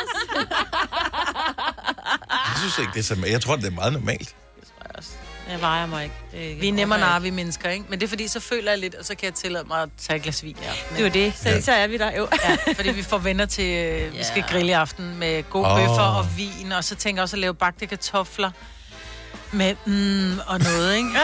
jeg 2.32 2.56
synes 2.60 2.78
ikke, 2.80 2.92
det 2.94 3.00
er 3.00 3.04
så... 3.04 3.26
Jeg 3.32 3.42
tror, 3.42 3.56
det 3.56 3.66
er 3.66 3.72
meget 3.72 3.94
normalt. 3.94 4.36
Jeg 5.52 5.62
vejer 5.62 5.86
mig 5.86 6.04
ikke. 6.04 6.16
Det 6.32 6.44
er 6.46 6.50
ikke 6.50 6.62
Vi 6.62 6.68
er 6.68 6.74
nemmere 6.74 7.00
nar, 7.00 7.20
vi 7.20 7.30
mennesker, 7.30 7.70
ikke? 7.70 7.86
Men 7.90 8.00
det 8.00 8.06
er 8.06 8.10
fordi, 8.10 8.28
så 8.28 8.40
føler 8.40 8.72
jeg 8.72 8.80
lidt, 8.80 8.96
og 8.96 9.06
så 9.06 9.16
kan 9.16 9.26
jeg 9.26 9.34
tillade 9.34 9.64
mig 9.68 9.82
at 9.82 9.90
tage 9.98 10.18
et 10.18 10.24
glas 10.24 10.44
vin. 10.44 10.58
Ja. 10.62 10.72
ikke. 10.72 10.86
Det 10.92 11.00
er 11.00 11.04
jo 11.22 11.26
det. 11.26 11.34
Så, 11.38 11.50
Ja. 11.50 11.62
så 11.62 11.72
er 11.72 11.88
vi 11.88 11.98
der 11.98 12.12
jo. 12.18 12.28
Ja, 12.44 12.74
fordi 12.74 12.92
vi 12.92 13.04
får 13.04 13.18
venner 13.18 13.46
til, 13.46 13.66
øh, 13.78 14.14
vi 14.18 14.24
skal 14.24 14.44
grille 14.50 14.70
i 14.70 14.74
aften 14.74 15.16
med 15.20 15.44
gode 15.50 15.72
oh. 15.72 15.80
bøffer 15.80 16.02
og 16.18 16.26
vin, 16.38 16.72
og 16.72 16.84
så 16.84 16.96
tænker 16.96 17.20
jeg 17.20 17.24
også 17.24 17.36
at 17.36 17.40
lave 17.40 17.54
bagte 17.56 17.86
kartofler 17.86 18.52
med 19.52 19.76
mm, 19.86 20.40
og 20.48 20.60
noget, 20.60 20.96
ikke? 20.96 21.10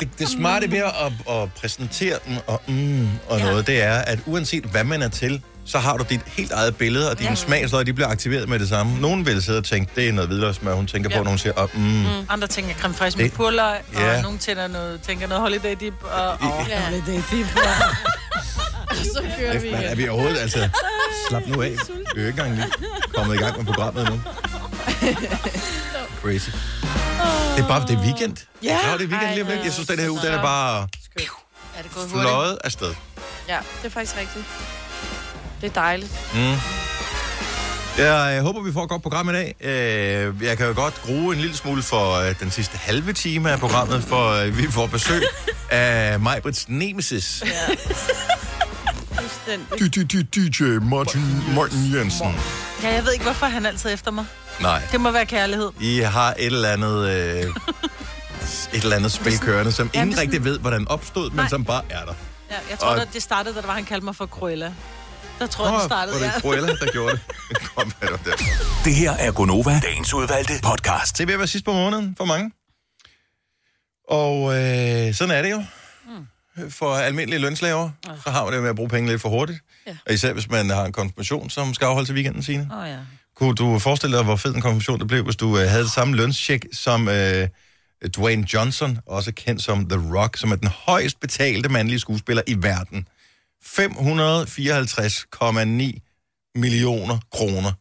Det, 0.00 0.08
det 0.18 0.28
smarte 0.28 0.70
ved 0.70 0.78
at, 0.78 1.12
at 1.34 1.52
præsentere 1.52 2.18
dem 2.26 2.36
og, 2.46 2.62
mm, 2.66 3.08
og 3.28 3.38
ja. 3.38 3.44
noget, 3.44 3.66
det 3.66 3.82
er, 3.82 3.94
at 3.98 4.18
uanset 4.26 4.64
hvad 4.64 4.84
man 4.84 5.02
er 5.02 5.08
til, 5.08 5.42
så 5.64 5.78
har 5.78 5.96
du 5.96 6.04
dit 6.08 6.20
helt 6.26 6.52
eget 6.52 6.76
billede, 6.76 7.10
og 7.10 7.18
dine 7.18 7.28
ja. 7.30 7.34
smagsløg, 7.34 7.86
de 7.86 7.92
bliver 7.92 8.08
aktiveret 8.08 8.48
med 8.48 8.58
det 8.58 8.68
samme. 8.68 9.00
Nogen 9.00 9.26
vil 9.26 9.42
sidde 9.42 9.58
og 9.58 9.64
tænke, 9.64 9.92
det 9.96 10.08
er 10.08 10.12
noget 10.12 10.28
hvidløgsmør, 10.28 10.74
hun 10.74 10.86
tænker 10.86 11.10
ja. 11.12 11.16
på, 11.18 11.22
når 11.24 11.30
hun 11.30 11.38
siger, 11.38 11.52
oh, 11.56 11.68
mm. 11.74 11.80
Mm. 11.82 12.06
Andre 12.28 12.46
tænker 12.46 12.74
creme 12.74 12.94
fraiche 12.94 13.22
med 13.22 13.30
purløg, 13.30 13.78
og 13.94 14.00
Ja. 14.00 14.22
nogen 14.22 14.38
tænker 14.38 14.66
noget, 14.66 15.00
tænker 15.02 15.26
noget 15.26 15.42
holiday 15.42 15.76
dip, 15.80 15.94
og 16.02 16.32
oh, 16.32 16.66
Ja. 16.68 16.80
holiday 16.80 17.22
dip. 17.32 17.46
Så 19.14 19.22
kører 19.38 19.58
vi 19.58 19.70
Man, 19.70 19.80
er 19.82 19.86
igen. 19.86 19.98
vi 19.98 20.08
overhovedet, 20.08 20.38
altså, 20.38 20.68
slap 21.28 21.42
nu 21.46 21.62
af. 21.62 21.68
Vi 21.68 21.74
er 22.16 22.22
jo 22.22 22.26
ikke 22.26 22.28
engang 22.28 22.54
lige 22.54 22.66
kommet 23.14 23.34
i 23.34 23.38
gang 23.38 23.56
med 23.56 23.64
programmet 23.66 24.08
nu. 24.10 24.20
Crazy. 26.22 26.50
Det 27.56 27.64
er 27.64 27.68
bare, 27.68 27.86
det 27.86 27.94
er 27.96 28.00
weekend. 28.02 28.36
Ja. 28.62 28.68
det 28.98 29.04
er 29.04 29.08
weekend 29.08 29.30
lige 29.34 29.42
om 29.42 29.48
lidt. 29.48 29.64
Jeg 29.64 29.72
synes, 29.72 29.88
den 29.88 29.98
her 29.98 30.08
uge, 30.10 30.20
den 30.22 30.32
er 30.32 30.42
bare 30.42 30.82
Er 30.82 31.82
det 31.82 31.94
gået 31.94 32.04
hurtigt? 32.10 32.10
fløjet 32.28 32.58
afsted. 32.64 32.94
Ja, 33.48 33.58
det 33.82 33.86
er 33.86 33.90
faktisk 33.90 34.16
rigtigt. 34.16 34.44
Det 35.60 35.66
er 35.66 35.72
dejligt. 35.80 36.12
Mm. 36.34 36.54
Jeg 37.98 38.36
øh, 38.38 38.42
håber, 38.44 38.62
vi 38.62 38.72
får 38.72 38.82
et 38.82 38.88
godt 38.88 39.02
program 39.02 39.28
i 39.28 39.32
dag. 39.32 39.54
Øh, 39.60 40.42
Jeg 40.44 40.58
kan 40.58 40.66
jo 40.66 40.72
godt 40.74 41.02
grue 41.06 41.34
en 41.34 41.40
lille 41.40 41.56
smule 41.56 41.82
for 41.82 42.14
øh, 42.14 42.34
den 42.40 42.50
sidste 42.50 42.78
halve 42.78 43.12
time 43.12 43.50
af 43.50 43.58
programmet, 43.58 44.02
for 44.04 44.30
øh, 44.30 44.58
vi 44.58 44.70
får 44.70 44.86
besøg 44.86 45.22
af 45.70 46.20
Majbrits 46.20 46.68
Nemesis. 46.68 47.42
Fuldstændig. 49.14 50.34
DJ 50.34 50.62
Martin, 50.82 51.54
Martin 51.54 51.94
Jensen. 51.94 52.34
Ja, 52.82 52.94
jeg 52.94 53.04
ved 53.04 53.12
ikke, 53.12 53.24
hvorfor 53.24 53.46
han 53.46 53.66
altid 53.66 53.90
er 53.90 53.94
efter 53.94 54.10
mig. 54.10 54.24
Nej, 54.60 54.82
Det 54.92 55.00
må 55.00 55.10
være 55.10 55.26
kærlighed. 55.26 55.70
I 55.80 55.98
har 55.98 56.34
et 56.38 56.46
eller 56.46 56.68
andet... 56.68 57.08
Øh, 57.08 57.42
et 58.74 58.82
eller 58.82 58.96
andet 58.96 59.12
spil 59.12 59.38
kørende, 59.38 59.72
som 59.72 59.90
Ja, 59.94 60.00
ingen 60.02 60.16
er 60.18 60.20
rigtig 60.22 60.44
ved, 60.44 60.58
hvordan 60.58 60.88
opstod, 60.88 61.30
men 61.30 61.36
Nej. 61.36 61.48
som 61.48 61.64
bare 61.64 61.82
er 61.90 62.04
der. 62.04 62.12
Ja, 62.50 62.56
jeg 62.70 62.78
tror, 62.78 62.88
Og- 62.88 63.12
det 63.12 63.22
startede, 63.22 63.54
da 63.54 63.60
det 63.60 63.68
var, 63.68 63.74
han 63.74 63.84
kaldte 63.84 64.04
mig 64.04 64.16
for 64.16 64.26
Cruella. 64.26 64.72
Der 65.40 65.46
tror 65.46 65.64
jeg, 65.64 65.74
Åh, 65.74 65.80
det 65.80 65.88
startede, 65.88 66.14
var 66.14 66.26
det 66.26 66.32
ja. 66.34 66.40
Cruella, 66.40 66.74
der 66.74 66.92
gjorde 66.92 67.12
det? 67.12 67.20
Kom, 67.74 67.92
hvad 67.98 68.08
det? 68.08 68.34
Det 68.84 68.94
her 68.94 69.12
er 69.12 69.32
Gonova, 69.32 69.80
dagens 69.80 70.14
udvalgte 70.14 70.52
podcast. 70.62 71.18
Det 71.18 71.28
er 71.28 71.32
at 71.32 71.38
være 71.38 71.48
sidst 71.48 71.64
på 71.64 71.72
måneden 71.72 72.14
for 72.16 72.24
mange. 72.24 72.50
Og 74.08 74.36
øh, 74.58 75.14
sådan 75.14 75.34
er 75.34 75.42
det 75.42 75.50
jo. 75.50 75.64
For 76.70 76.94
almindelige 76.94 77.40
lønslaver, 77.40 77.90
så 78.24 78.30
har 78.30 78.44
man 78.44 78.52
det 78.52 78.62
med 78.62 78.70
at 78.70 78.76
bruge 78.76 78.88
penge 78.88 79.10
lidt 79.10 79.20
for 79.20 79.28
hurtigt. 79.28 79.58
Ja. 79.86 79.96
Og 80.06 80.14
især 80.14 80.32
hvis 80.32 80.50
man 80.50 80.70
har 80.70 80.84
en 80.84 80.92
konfirmation, 80.92 81.50
som 81.50 81.74
skal 81.74 81.86
afholdes 81.86 82.10
i 82.10 82.12
weekenden, 82.12 82.42
Signe. 82.42 82.68
Åh 82.72 82.78
oh, 82.78 82.88
ja. 82.88 82.96
Kunne 83.36 83.54
du 83.54 83.78
forestille 83.78 84.16
dig, 84.16 84.24
hvor 84.24 84.36
fed 84.36 84.54
en 84.54 84.60
konfirmation 84.60 85.00
det 85.00 85.08
blev, 85.08 85.24
hvis 85.24 85.36
du 85.36 85.58
øh, 85.58 85.68
havde 85.68 85.82
det 85.82 85.92
samme 85.92 86.16
lønscheck 86.16 86.66
som 86.72 87.08
øh, 87.08 87.48
Dwayne 88.16 88.46
Johnson, 88.54 88.98
også 89.06 89.32
kendt 89.32 89.62
som 89.62 89.88
The 89.88 90.16
Rock, 90.18 90.36
som 90.36 90.52
er 90.52 90.56
den 90.56 90.68
højst 90.68 91.20
betalte 91.20 91.68
mandlige 91.68 91.98
skuespiller 91.98 92.42
i 92.46 92.54
verden. 92.58 93.08
554,9 93.64 93.70
millioner 96.54 97.18
kroner 97.32 97.72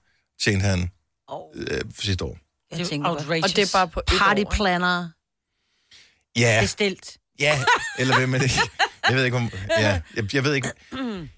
tjente 0.43 0.65
han 0.65 0.89
Oh, 1.31 1.41
øh, 1.57 1.81
sidste 1.99 2.23
år. 2.25 2.37
jeg 2.71 2.79
Det 2.79 2.85
er 2.85 2.89
tænker, 2.89 3.09
outrageous. 3.09 3.43
Og 3.43 3.49
det 3.55 3.61
er 3.61 3.69
bare 3.73 3.87
på 3.87 3.99
et 3.99 4.05
party 4.05 4.23
år. 4.23 4.35
ikke? 4.39 4.51
planner 4.51 5.09
Ja, 6.37 6.57
bestilt. 6.61 7.17
ja, 7.39 7.59
eller 7.99 8.17
hvem 8.17 8.33
er 8.33 8.37
det? 8.39 8.59
Jeg 9.09 9.15
ved 9.15 9.25
ikke, 9.25 9.37
om... 9.37 9.51
Ja, 9.79 10.01
jeg, 10.15 10.33
jeg 10.35 10.43
ved 10.43 10.53
ikke... 10.53 10.71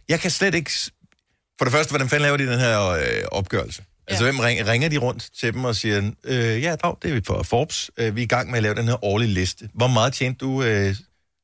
Jeg 0.09 0.19
kan 0.19 0.31
slet 0.31 0.55
ikke... 0.55 0.71
For 1.57 1.65
det 1.65 1.71
første, 1.71 1.91
hvordan 1.91 2.09
fanden 2.09 2.21
laver 2.23 2.37
de 2.37 2.47
den 2.47 2.59
her 2.59 2.87
øh, 2.87 3.03
opgørelse? 3.31 3.83
Altså, 4.07 4.23
hvem 4.23 4.39
ringer, 4.39 4.67
ringer 4.71 4.89
de 4.89 4.97
rundt 4.97 5.29
til 5.39 5.53
dem 5.53 5.65
og 5.65 5.75
siger, 5.75 6.11
øh, 6.23 6.61
ja, 6.63 6.75
dag, 6.75 6.95
det 7.01 7.09
er 7.09 7.13
vi 7.13 7.21
fra 7.27 7.41
Forbes. 7.43 7.91
Øh, 7.97 8.15
vi 8.15 8.21
er 8.21 8.23
i 8.23 8.27
gang 8.27 8.49
med 8.49 8.57
at 8.57 8.63
lave 8.63 8.75
den 8.75 8.87
her 8.87 9.05
årlige 9.05 9.29
liste. 9.29 9.69
Hvor 9.73 9.87
meget 9.87 10.13
tjente 10.13 10.45
du? 10.45 10.63
Øh, 10.63 10.95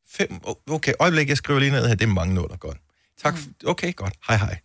fem? 0.09 0.39
Okay, 0.69 0.93
øjeblik, 0.99 1.29
jeg 1.29 1.37
skriver 1.37 1.59
lige 1.59 1.71
ned 1.71 1.87
her. 1.87 1.95
Det 1.95 2.05
er 2.05 2.09
mange 2.13 2.33
nuller, 2.35 2.57
godt. 2.57 2.77
Tak. 3.23 3.33
f- 3.35 3.47
Okay, 3.67 3.95
godt. 3.95 4.13
Hej, 4.27 4.37
hej. 4.37 4.57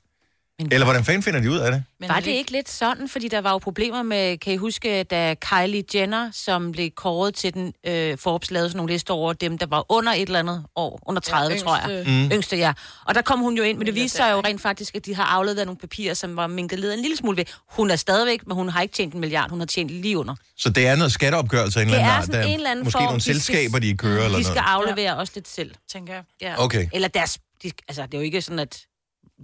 Men 0.58 0.72
Eller 0.72 0.84
hvordan 0.86 1.04
fanden 1.04 1.22
finder 1.22 1.40
de 1.40 1.50
ud 1.50 1.56
af 1.58 1.72
det? 1.72 1.84
Men 2.00 2.08
Var 2.08 2.16
er 2.16 2.20
det 2.20 2.30
ikke 2.30 2.50
lidt 2.52 2.70
sådan, 2.70 3.08
fordi 3.08 3.28
der 3.28 3.40
var 3.40 3.50
jo 3.50 3.58
problemer 3.58 4.02
med, 4.02 4.38
kan 4.38 4.52
I 4.52 4.56
huske, 4.56 5.02
da 5.04 5.34
Kylie 5.34 5.84
Jenner, 5.94 6.30
som 6.32 6.72
blev 6.72 6.90
kåret 6.90 7.34
til 7.34 7.54
den, 7.54 7.72
øh, 7.86 8.18
Forbes 8.18 8.50
lavede 8.50 8.68
sådan 8.68 8.76
nogle 8.76 8.92
lister 8.92 9.14
over 9.14 9.32
dem, 9.32 9.58
der 9.58 9.66
var 9.66 9.84
under 9.92 10.12
et 10.12 10.22
eller 10.22 10.38
andet 10.38 10.64
år, 10.76 11.00
under 11.06 11.20
30, 11.20 11.54
Ja, 11.54 11.60
tror 11.60 11.76
jeg. 11.76 11.90
yngste. 11.90 12.24
Mm. 12.24 12.30
Yngste, 12.32 12.56
ja. 12.56 12.72
Og 13.06 13.14
der 13.14 13.22
kom 13.22 13.38
hun 13.40 13.56
jo 13.56 13.62
ind, 13.62 13.78
men 13.78 13.86
det 13.86 13.94
viste 13.94 14.16
sig 14.16 14.32
jo 14.32 14.40
rent 14.40 14.60
faktisk, 14.60 14.94
at 14.94 15.06
de 15.06 15.14
har 15.14 15.24
afleveret 15.24 15.66
nogle 15.66 15.78
papirer, 15.78 16.14
som 16.14 16.36
var 16.36 16.46
minket 16.46 16.78
led 16.78 16.94
en 16.94 17.00
lille 17.00 17.16
smule 17.16 17.36
ved. 17.36 17.44
Hun 17.70 17.90
er 17.90 17.96
stadigvæk, 17.96 18.46
men 18.46 18.54
hun 18.54 18.68
har 18.68 18.82
ikke 18.82 18.94
tjent 18.94 19.14
en 19.14 19.20
milliard, 19.20 19.50
hun 19.50 19.58
har 19.60 19.66
tjent 19.66 19.90
lige 19.90 20.18
under. 20.18 20.34
Så 20.56 20.70
det 20.70 20.86
er 20.86 20.96
noget 20.96 21.12
skatteopgørelse 21.12 21.78
af 21.80 21.82
en 21.84 21.88
Det 21.88 21.94
eller 21.98 22.12
anden 22.12 22.34
er 22.34 22.40
Der 22.40 22.46
en 22.48 22.54
eller 22.54 22.70
anden 22.70 22.84
Måske 22.84 22.92
form, 22.98 23.04
nogle 23.04 23.18
de 23.18 23.24
selskaber, 23.24 23.78
de 23.78 23.96
kører 23.96 24.24
eller 24.24 24.38
De 24.38 24.44
skal 24.44 24.54
noget. 24.54 24.68
aflevere 24.68 25.16
også 25.16 25.32
lidt 25.36 25.48
selv. 25.48 25.74
tænker 25.92 26.14
jeg. 26.14 26.22
Ja. 26.40 26.64
Okay. 26.64 26.88
Eller 26.92 27.08
deres, 27.08 27.38
de, 27.62 27.70
altså 27.88 28.02
det 28.02 28.14
er 28.14 28.18
jo 28.18 28.24
ikke 28.24 28.42
sådan, 28.42 28.58
at 28.58 28.80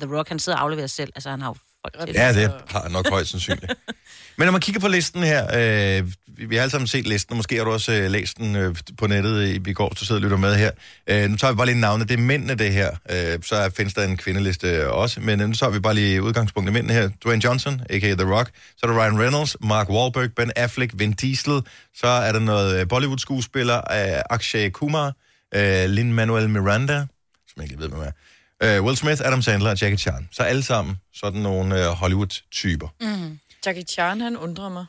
The 0.00 0.16
Rock, 0.16 0.28
han 0.28 0.38
sidder 0.38 0.58
og 0.58 0.64
afleverer 0.64 0.86
selv. 0.86 1.12
Altså 1.14 1.30
han 1.30 1.40
har 1.40 1.48
jo 1.48 1.54
folk 1.84 2.06
til 2.06 2.14
det. 2.14 2.20
Ja, 2.20 2.32
det 2.32 2.52
har 2.68 2.88
nok 2.88 3.08
højst 3.10 3.30
sandsynligt. 3.30 3.72
Men 4.36 4.44
når 4.46 4.52
man 4.52 4.60
kigger 4.60 4.80
på 4.80 4.88
listen 4.88 5.22
her, 5.22 5.44
øh, 6.00 6.06
vi 6.26 6.44
vi 6.46 6.54
har 6.56 6.62
alle 6.62 6.70
sammen 6.70 6.86
set 6.86 7.06
listen, 7.06 7.32
og 7.32 7.36
måske 7.36 7.56
har 7.56 7.64
du 7.64 7.70
også 7.70 7.92
øh, 7.92 8.10
læst 8.10 8.36
den 8.38 8.56
øh, 8.56 8.76
på 8.98 9.06
nettet 9.06 9.46
i, 9.66 9.70
i 9.70 9.72
går, 9.72 9.92
så 9.96 10.04
sidder 10.06 10.18
og 10.18 10.22
lytter 10.22 10.36
med 10.36 10.54
her. 10.56 10.70
Øh, 11.06 11.30
nu 11.30 11.36
tager 11.36 11.52
vi 11.52 11.56
bare 11.56 11.66
lige 11.66 11.80
navnet. 11.80 12.08
Det 12.08 12.14
er 12.18 12.22
mændene, 12.22 12.54
det 12.54 12.72
her. 12.72 12.90
Øh, 13.10 13.38
så 13.42 13.56
er- 13.56 13.68
findes 13.70 13.94
der 13.94 14.04
en 14.04 14.16
kvindeliste 14.16 14.90
også, 14.90 15.20
men 15.20 15.40
øh, 15.40 15.48
nu 15.48 15.54
tager 15.54 15.70
vi 15.70 15.80
bare 15.80 15.94
lige 15.94 16.22
udgangspunktet 16.22 16.72
mændene 16.72 16.92
her. 16.94 17.10
Dwayne 17.24 17.44
Johnson, 17.44 17.82
a.k.a. 17.90 18.14
The 18.14 18.34
Rock. 18.34 18.50
Så 18.76 18.86
er 18.86 18.90
der 18.90 18.98
Ryan 19.04 19.20
Reynolds, 19.20 19.56
Mark 19.60 19.88
Wahlberg, 19.90 20.32
Ben 20.36 20.52
Affleck, 20.56 20.92
Vin 20.94 21.12
Diesel. 21.12 21.60
Så 21.94 22.06
er 22.06 22.32
der 22.32 22.40
noget 22.40 22.80
øh, 22.80 22.88
Bollywood-skuespiller, 22.88 23.76
øh, 23.76 24.22
Akshay 24.30 24.70
Kumar, 24.70 25.06
øh, 25.54 25.84
Lin-Manuel 25.84 26.48
Miranda, 26.48 27.06
som 27.58 27.62
jeg 27.62 27.70
ikke 27.70 27.82
ved, 27.82 27.88
hvem 27.88 28.00
er. 28.00 28.78
Uh, 28.78 28.84
Will 28.84 28.96
Smith, 28.96 29.20
Adam 29.24 29.42
Sandler 29.42 29.70
og 29.70 29.80
Jackie 29.80 29.98
Chan. 29.98 30.28
Så 30.32 30.42
alle 30.42 30.62
sammen 30.62 30.96
sådan 31.14 31.40
nogle 31.40 31.74
uh, 31.88 31.96
Hollywood-typer. 31.96 32.88
Jackie 33.66 33.84
Chan, 33.84 34.20
han 34.20 34.36
undrer 34.36 34.68
mig. 34.68 34.84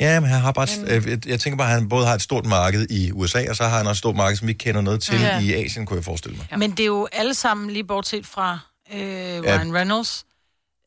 Ja, 0.00 0.20
men 0.20 0.30
han 0.30 0.40
har 0.40 0.52
bare... 0.52 0.66
Øh, 0.86 1.08
jeg, 1.08 1.28
jeg 1.28 1.40
tænker 1.40 1.56
bare, 1.56 1.68
at 1.68 1.74
han 1.74 1.88
både 1.88 2.06
har 2.06 2.14
et 2.14 2.22
stort 2.22 2.46
marked 2.46 2.90
i 2.90 3.12
USA, 3.12 3.44
og 3.50 3.56
så 3.56 3.64
har 3.64 3.76
han 3.76 3.86
også 3.86 3.90
et 3.90 3.98
stort 3.98 4.16
marked, 4.16 4.36
som 4.36 4.46
vi 4.46 4.50
ikke 4.50 4.64
kender 4.64 4.80
noget 4.80 5.02
til 5.02 5.20
Ja. 5.20 5.40
i 5.40 5.52
Asien, 5.54 5.86
kunne 5.86 5.96
jeg 5.96 6.04
forestille 6.04 6.36
mig. 6.36 6.46
Ja. 6.50 6.56
Men 6.56 6.70
det 6.70 6.80
er 6.80 6.86
jo 6.86 7.08
alle 7.12 7.34
sammen, 7.34 7.70
lige 7.70 7.84
bortset 7.84 8.26
fra 8.26 8.58
øh, 8.94 8.98
Ryan 9.42 9.74
Reynolds 9.74 10.24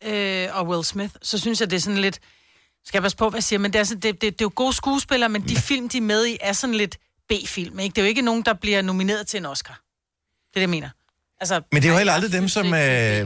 øh, 0.05 0.48
og 0.51 0.67
Will 0.67 0.84
Smith, 0.84 1.13
så 1.22 1.38
synes 1.38 1.60
jeg, 1.62 1.70
det 1.70 1.75
er 1.75 1.81
sådan 1.81 2.00
lidt... 2.00 2.20
Skal 2.86 2.98
jeg 2.98 3.03
passe 3.03 3.17
på, 3.17 3.29
hvad 3.29 3.38
jeg 3.38 3.43
siger, 3.43 3.60
men 3.60 3.74
det 3.74 3.79
er, 3.79 3.84
sådan, 3.84 4.01
det, 4.01 4.13
det, 4.13 4.22
det 4.22 4.41
er 4.41 4.46
jo 4.46 4.51
gode 4.55 4.74
skuespillere, 4.74 5.29
men 5.29 5.41
de 5.41 5.55
film, 5.55 5.89
de 5.89 5.98
er 5.98 6.01
med 6.01 6.25
i, 6.27 6.38
er 6.41 6.53
sådan 6.53 6.75
lidt 6.75 6.98
B-film, 7.29 7.79
ikke? 7.79 7.93
Det 7.93 8.01
er 8.01 8.05
jo 8.05 8.08
ikke 8.08 8.22
nogen, 8.22 8.41
der 8.46 8.53
bliver 8.53 8.81
nomineret 8.81 9.27
til 9.27 9.38
en 9.38 9.46
Oscar. 9.46 9.81
Det 10.53 10.55
er 10.55 10.60
det, 10.60 10.62
jeg 10.62 10.70
mener. 10.70 10.89
Altså, 11.39 11.62
Men 11.72 11.81
det 11.81 11.88
er 11.88 11.91
jo 11.91 11.98
heller 11.98 12.13
aldrig 12.13 12.31
dem, 12.31 12.48
som... 12.48 12.65
Øh, 12.65 12.72
det 12.74 12.79
er 12.81 13.25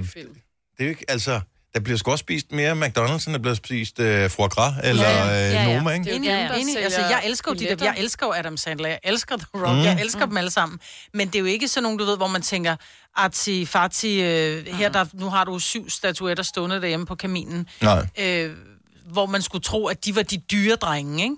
er 0.79 0.83
jo 0.83 0.89
ikke, 0.89 1.05
altså... 1.07 1.39
Der 1.73 1.81
bliver 1.81 1.97
sgu 1.97 2.11
også 2.11 2.21
spist 2.23 2.51
mere 2.51 2.71
McDonald's, 2.71 3.25
end 3.27 3.33
der 3.33 3.37
bliver 3.37 3.53
spist 3.55 3.99
øh, 3.99 4.29
foie 4.29 4.49
gras 4.49 4.73
eller 4.83 5.03
Ja, 5.03 5.25
ja, 5.25 5.25
ja. 5.39 5.47
øh, 5.47 5.53
Ja. 5.53 5.77
Noma, 5.77 5.91
ikke? 5.91 6.03
Det 6.05 6.13
er 6.13 6.17
jo 6.17 6.23
Ja, 6.23 6.53
ja, 6.53 6.59
enig. 6.59 6.77
Altså, 6.83 6.99
jeg 7.01 7.21
elsker 7.25 7.51
jo 7.51 7.55
de 7.55 7.75
der, 7.75 7.85
jeg 7.85 7.95
elsker 7.97 8.25
jo 8.25 8.33
Adam 8.33 8.57
Sandler, 8.57 8.89
jeg 8.89 8.99
elsker 9.03 9.37
The 9.37 9.47
Rock, 9.53 9.69
Mm. 9.69 9.75
mm. 9.75 9.83
jeg 9.83 10.01
elsker 10.01 10.25
dem 10.25 10.37
alle 10.37 10.49
sammen. 10.51 10.79
Men 11.13 11.27
det 11.27 11.35
er 11.35 11.39
jo 11.39 11.45
ikke 11.45 11.67
sådan 11.67 11.83
nogen, 11.83 11.99
du 11.99 12.05
ved, 12.05 12.17
hvor 12.17 12.27
man 12.27 12.41
tænker, 12.41 12.75
arti, 13.15 13.65
farti, 13.65 14.21
øh, 14.21 14.65
her 14.67 14.89
der, 14.89 15.05
nu 15.13 15.29
har 15.29 15.43
du 15.43 15.59
syv 15.59 15.89
statuetter 15.89 16.43
stående 16.43 16.81
derhjemme 16.81 17.05
på 17.05 17.15
kaminen, 17.15 17.67
Nej. 17.81 18.07
øh, 18.19 18.55
hvor 19.11 19.25
man 19.25 19.41
skulle 19.41 19.61
tro, 19.63 19.87
at 19.87 20.05
de 20.05 20.15
var 20.15 20.23
de 20.23 20.37
dyre 20.37 20.75
drenge, 20.75 21.23
ikke? 21.23 21.35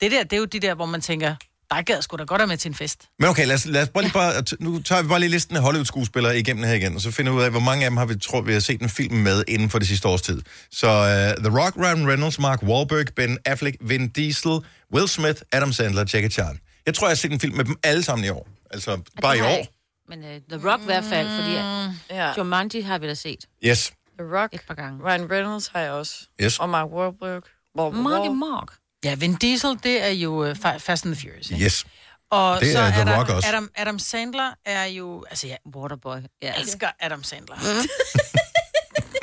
Det 0.00 0.10
der, 0.12 0.22
det 0.22 0.32
er 0.32 0.36
jo 0.38 0.44
de 0.44 0.60
der, 0.60 0.74
hvor 0.74 0.86
man 0.86 1.00
tænker, 1.00 1.34
der 1.70 1.82
gad 1.82 2.02
sgu 2.02 2.16
da 2.16 2.24
godt 2.24 2.38
være 2.38 2.46
med 2.46 2.56
til 2.56 2.68
en 2.68 2.74
fest. 2.74 3.08
Men 3.18 3.28
okay, 3.28 3.46
lad 3.46 3.54
os, 3.54 3.66
lad 3.66 3.82
os 3.82 3.88
bare 3.88 4.02
lige 4.04 4.12
bare, 4.12 4.32
nu 4.60 4.82
tager 4.82 5.02
vi 5.02 5.08
bare 5.08 5.20
lige 5.20 5.30
listen 5.30 5.56
af 5.56 5.62
Hollywood-skuespillere 5.62 6.38
igennem 6.38 6.64
her 6.64 6.74
igen, 6.74 6.94
og 6.94 7.00
så 7.00 7.10
finder 7.10 7.32
vi 7.32 7.38
ud 7.38 7.42
af, 7.42 7.50
hvor 7.50 7.60
mange 7.60 7.84
af 7.84 7.90
dem 7.90 7.96
har 7.96 8.06
vi, 8.06 8.18
tror 8.18 8.40
vi 8.40 8.52
har 8.52 8.60
set 8.60 8.80
en 8.82 8.88
film 8.88 9.14
med 9.16 9.44
inden 9.48 9.70
for 9.70 9.78
det 9.78 9.88
sidste 9.88 10.08
års 10.08 10.22
tid. 10.22 10.42
Så 10.70 10.86
uh, 10.86 11.44
The 11.44 11.58
Rock, 11.60 11.76
Ryan 11.76 12.08
Reynolds, 12.08 12.38
Mark 12.38 12.62
Wahlberg, 12.62 13.06
Ben 13.16 13.38
Affleck, 13.44 13.76
Vin 13.80 14.08
Diesel, 14.08 14.58
Will 14.94 15.08
Smith, 15.08 15.40
Adam 15.52 15.72
Sandler, 15.72 16.04
Jackie 16.14 16.30
Chan. 16.30 16.58
Jeg 16.86 16.94
tror, 16.94 17.06
jeg 17.06 17.10
har 17.10 17.16
set 17.16 17.32
en 17.32 17.40
film 17.40 17.56
med 17.56 17.64
dem 17.64 17.76
alle 17.82 18.02
sammen 18.02 18.24
i 18.24 18.28
år. 18.28 18.48
Altså, 18.70 19.00
bare 19.22 19.36
i 19.36 19.40
jeg 19.40 19.46
år. 19.52 19.56
ikke. 19.58 19.72
Men 20.08 20.18
uh, 20.18 20.58
The 20.58 20.70
Rock 20.70 20.82
i 20.82 20.84
hvert 20.84 21.04
fald, 21.04 21.28
fordi 21.40 21.54
uh, 21.56 22.16
Ja. 22.16 22.32
Jumanji 22.38 22.80
har 22.80 22.98
vi 22.98 23.06
da 23.06 23.14
set. 23.14 23.44
Yes. 23.64 23.92
The 24.18 24.38
Rock. 24.38 24.54
et 24.54 24.60
par 24.68 24.74
gange. 24.74 25.04
Ryan 25.04 25.30
Reynolds 25.30 25.68
har 25.68 25.80
jeg 25.80 25.90
også. 25.90 26.14
Yes. 26.42 26.58
Og 26.58 26.68
Mark 26.68 26.88
Wahlberg. 26.90 27.42
Mark 27.76 27.92
Mark. 28.32 28.68
Ja, 29.06 29.14
Vin 29.14 29.34
Diesel, 29.34 29.78
det 29.82 30.02
er 30.04 30.08
jo 30.08 30.50
uh, 30.50 30.56
Fast 30.78 31.06
and 31.06 31.14
the 31.14 31.22
Furious. 31.22 31.50
Ikke? 31.50 31.64
Yes. 31.64 31.86
Og 32.30 32.60
Det 32.60 32.72
så 32.72 32.78
er 32.78 32.90
The 32.90 33.04
der, 33.04 33.18
Rock 33.18 33.28
også. 33.28 33.48
Adam, 33.48 33.70
Adam 33.76 33.98
Sandler 33.98 34.50
er 34.64 34.84
jo... 34.84 35.24
Altså, 35.30 35.46
jeg 35.46 35.58
Waterboy. 35.76 36.16
Ja, 36.42 36.52
elsker 36.60 36.88
Adam 37.00 37.22
Sandler. 37.22 37.56
Mm. 37.56 37.78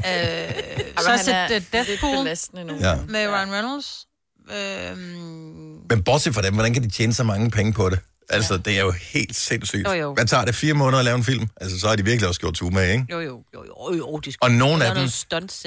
øh, 0.08 1.04
så 1.04 1.12
jeg 1.12 1.20
set 1.20 1.34
er 1.34 1.62
Deathpool 1.72 2.18
belastende 2.18 2.64
nu. 2.64 2.76
Ja. 2.82 2.96
med 3.08 3.28
Ryan 3.28 3.54
Reynolds. 3.54 4.08
Øhm, 4.52 5.82
Men 5.90 6.04
bortset 6.04 6.34
fra 6.34 6.42
dem, 6.42 6.54
hvordan 6.54 6.74
kan 6.74 6.84
de 6.84 6.90
tjene 6.90 7.14
så 7.14 7.24
mange 7.24 7.52
penge 7.52 7.74
på 7.74 7.90
det? 7.90 8.00
Altså, 8.30 8.58
det 8.58 8.78
er 8.78 8.82
jo 8.82 8.92
helt 9.14 9.36
sindssygt. 9.36 9.88
Jo, 9.88 9.92
jo. 9.94 10.14
Hvad 10.14 10.26
tager 10.26 10.46
det? 10.46 10.56
Fire 10.56 10.74
måneder 10.74 11.00
at 11.00 11.06
lave 11.06 11.18
en 11.18 11.24
film? 11.24 11.48
Altså, 11.62 11.80
så 11.80 11.88
har 11.88 11.96
de 11.96 12.06
virkelig 12.06 12.28
også 12.28 12.40
gjort 12.40 12.54
to 12.54 12.70
med, 12.70 12.92
ikke? 12.92 13.06
Jo, 13.12 13.20
jo, 13.20 13.44
jo, 13.54 13.64
jo, 13.66 13.98
jo, 13.98 14.18
de 14.18 14.34
Og 14.42 14.52
nogle 14.52 14.86
af 14.86 14.96
dem, 14.96 15.10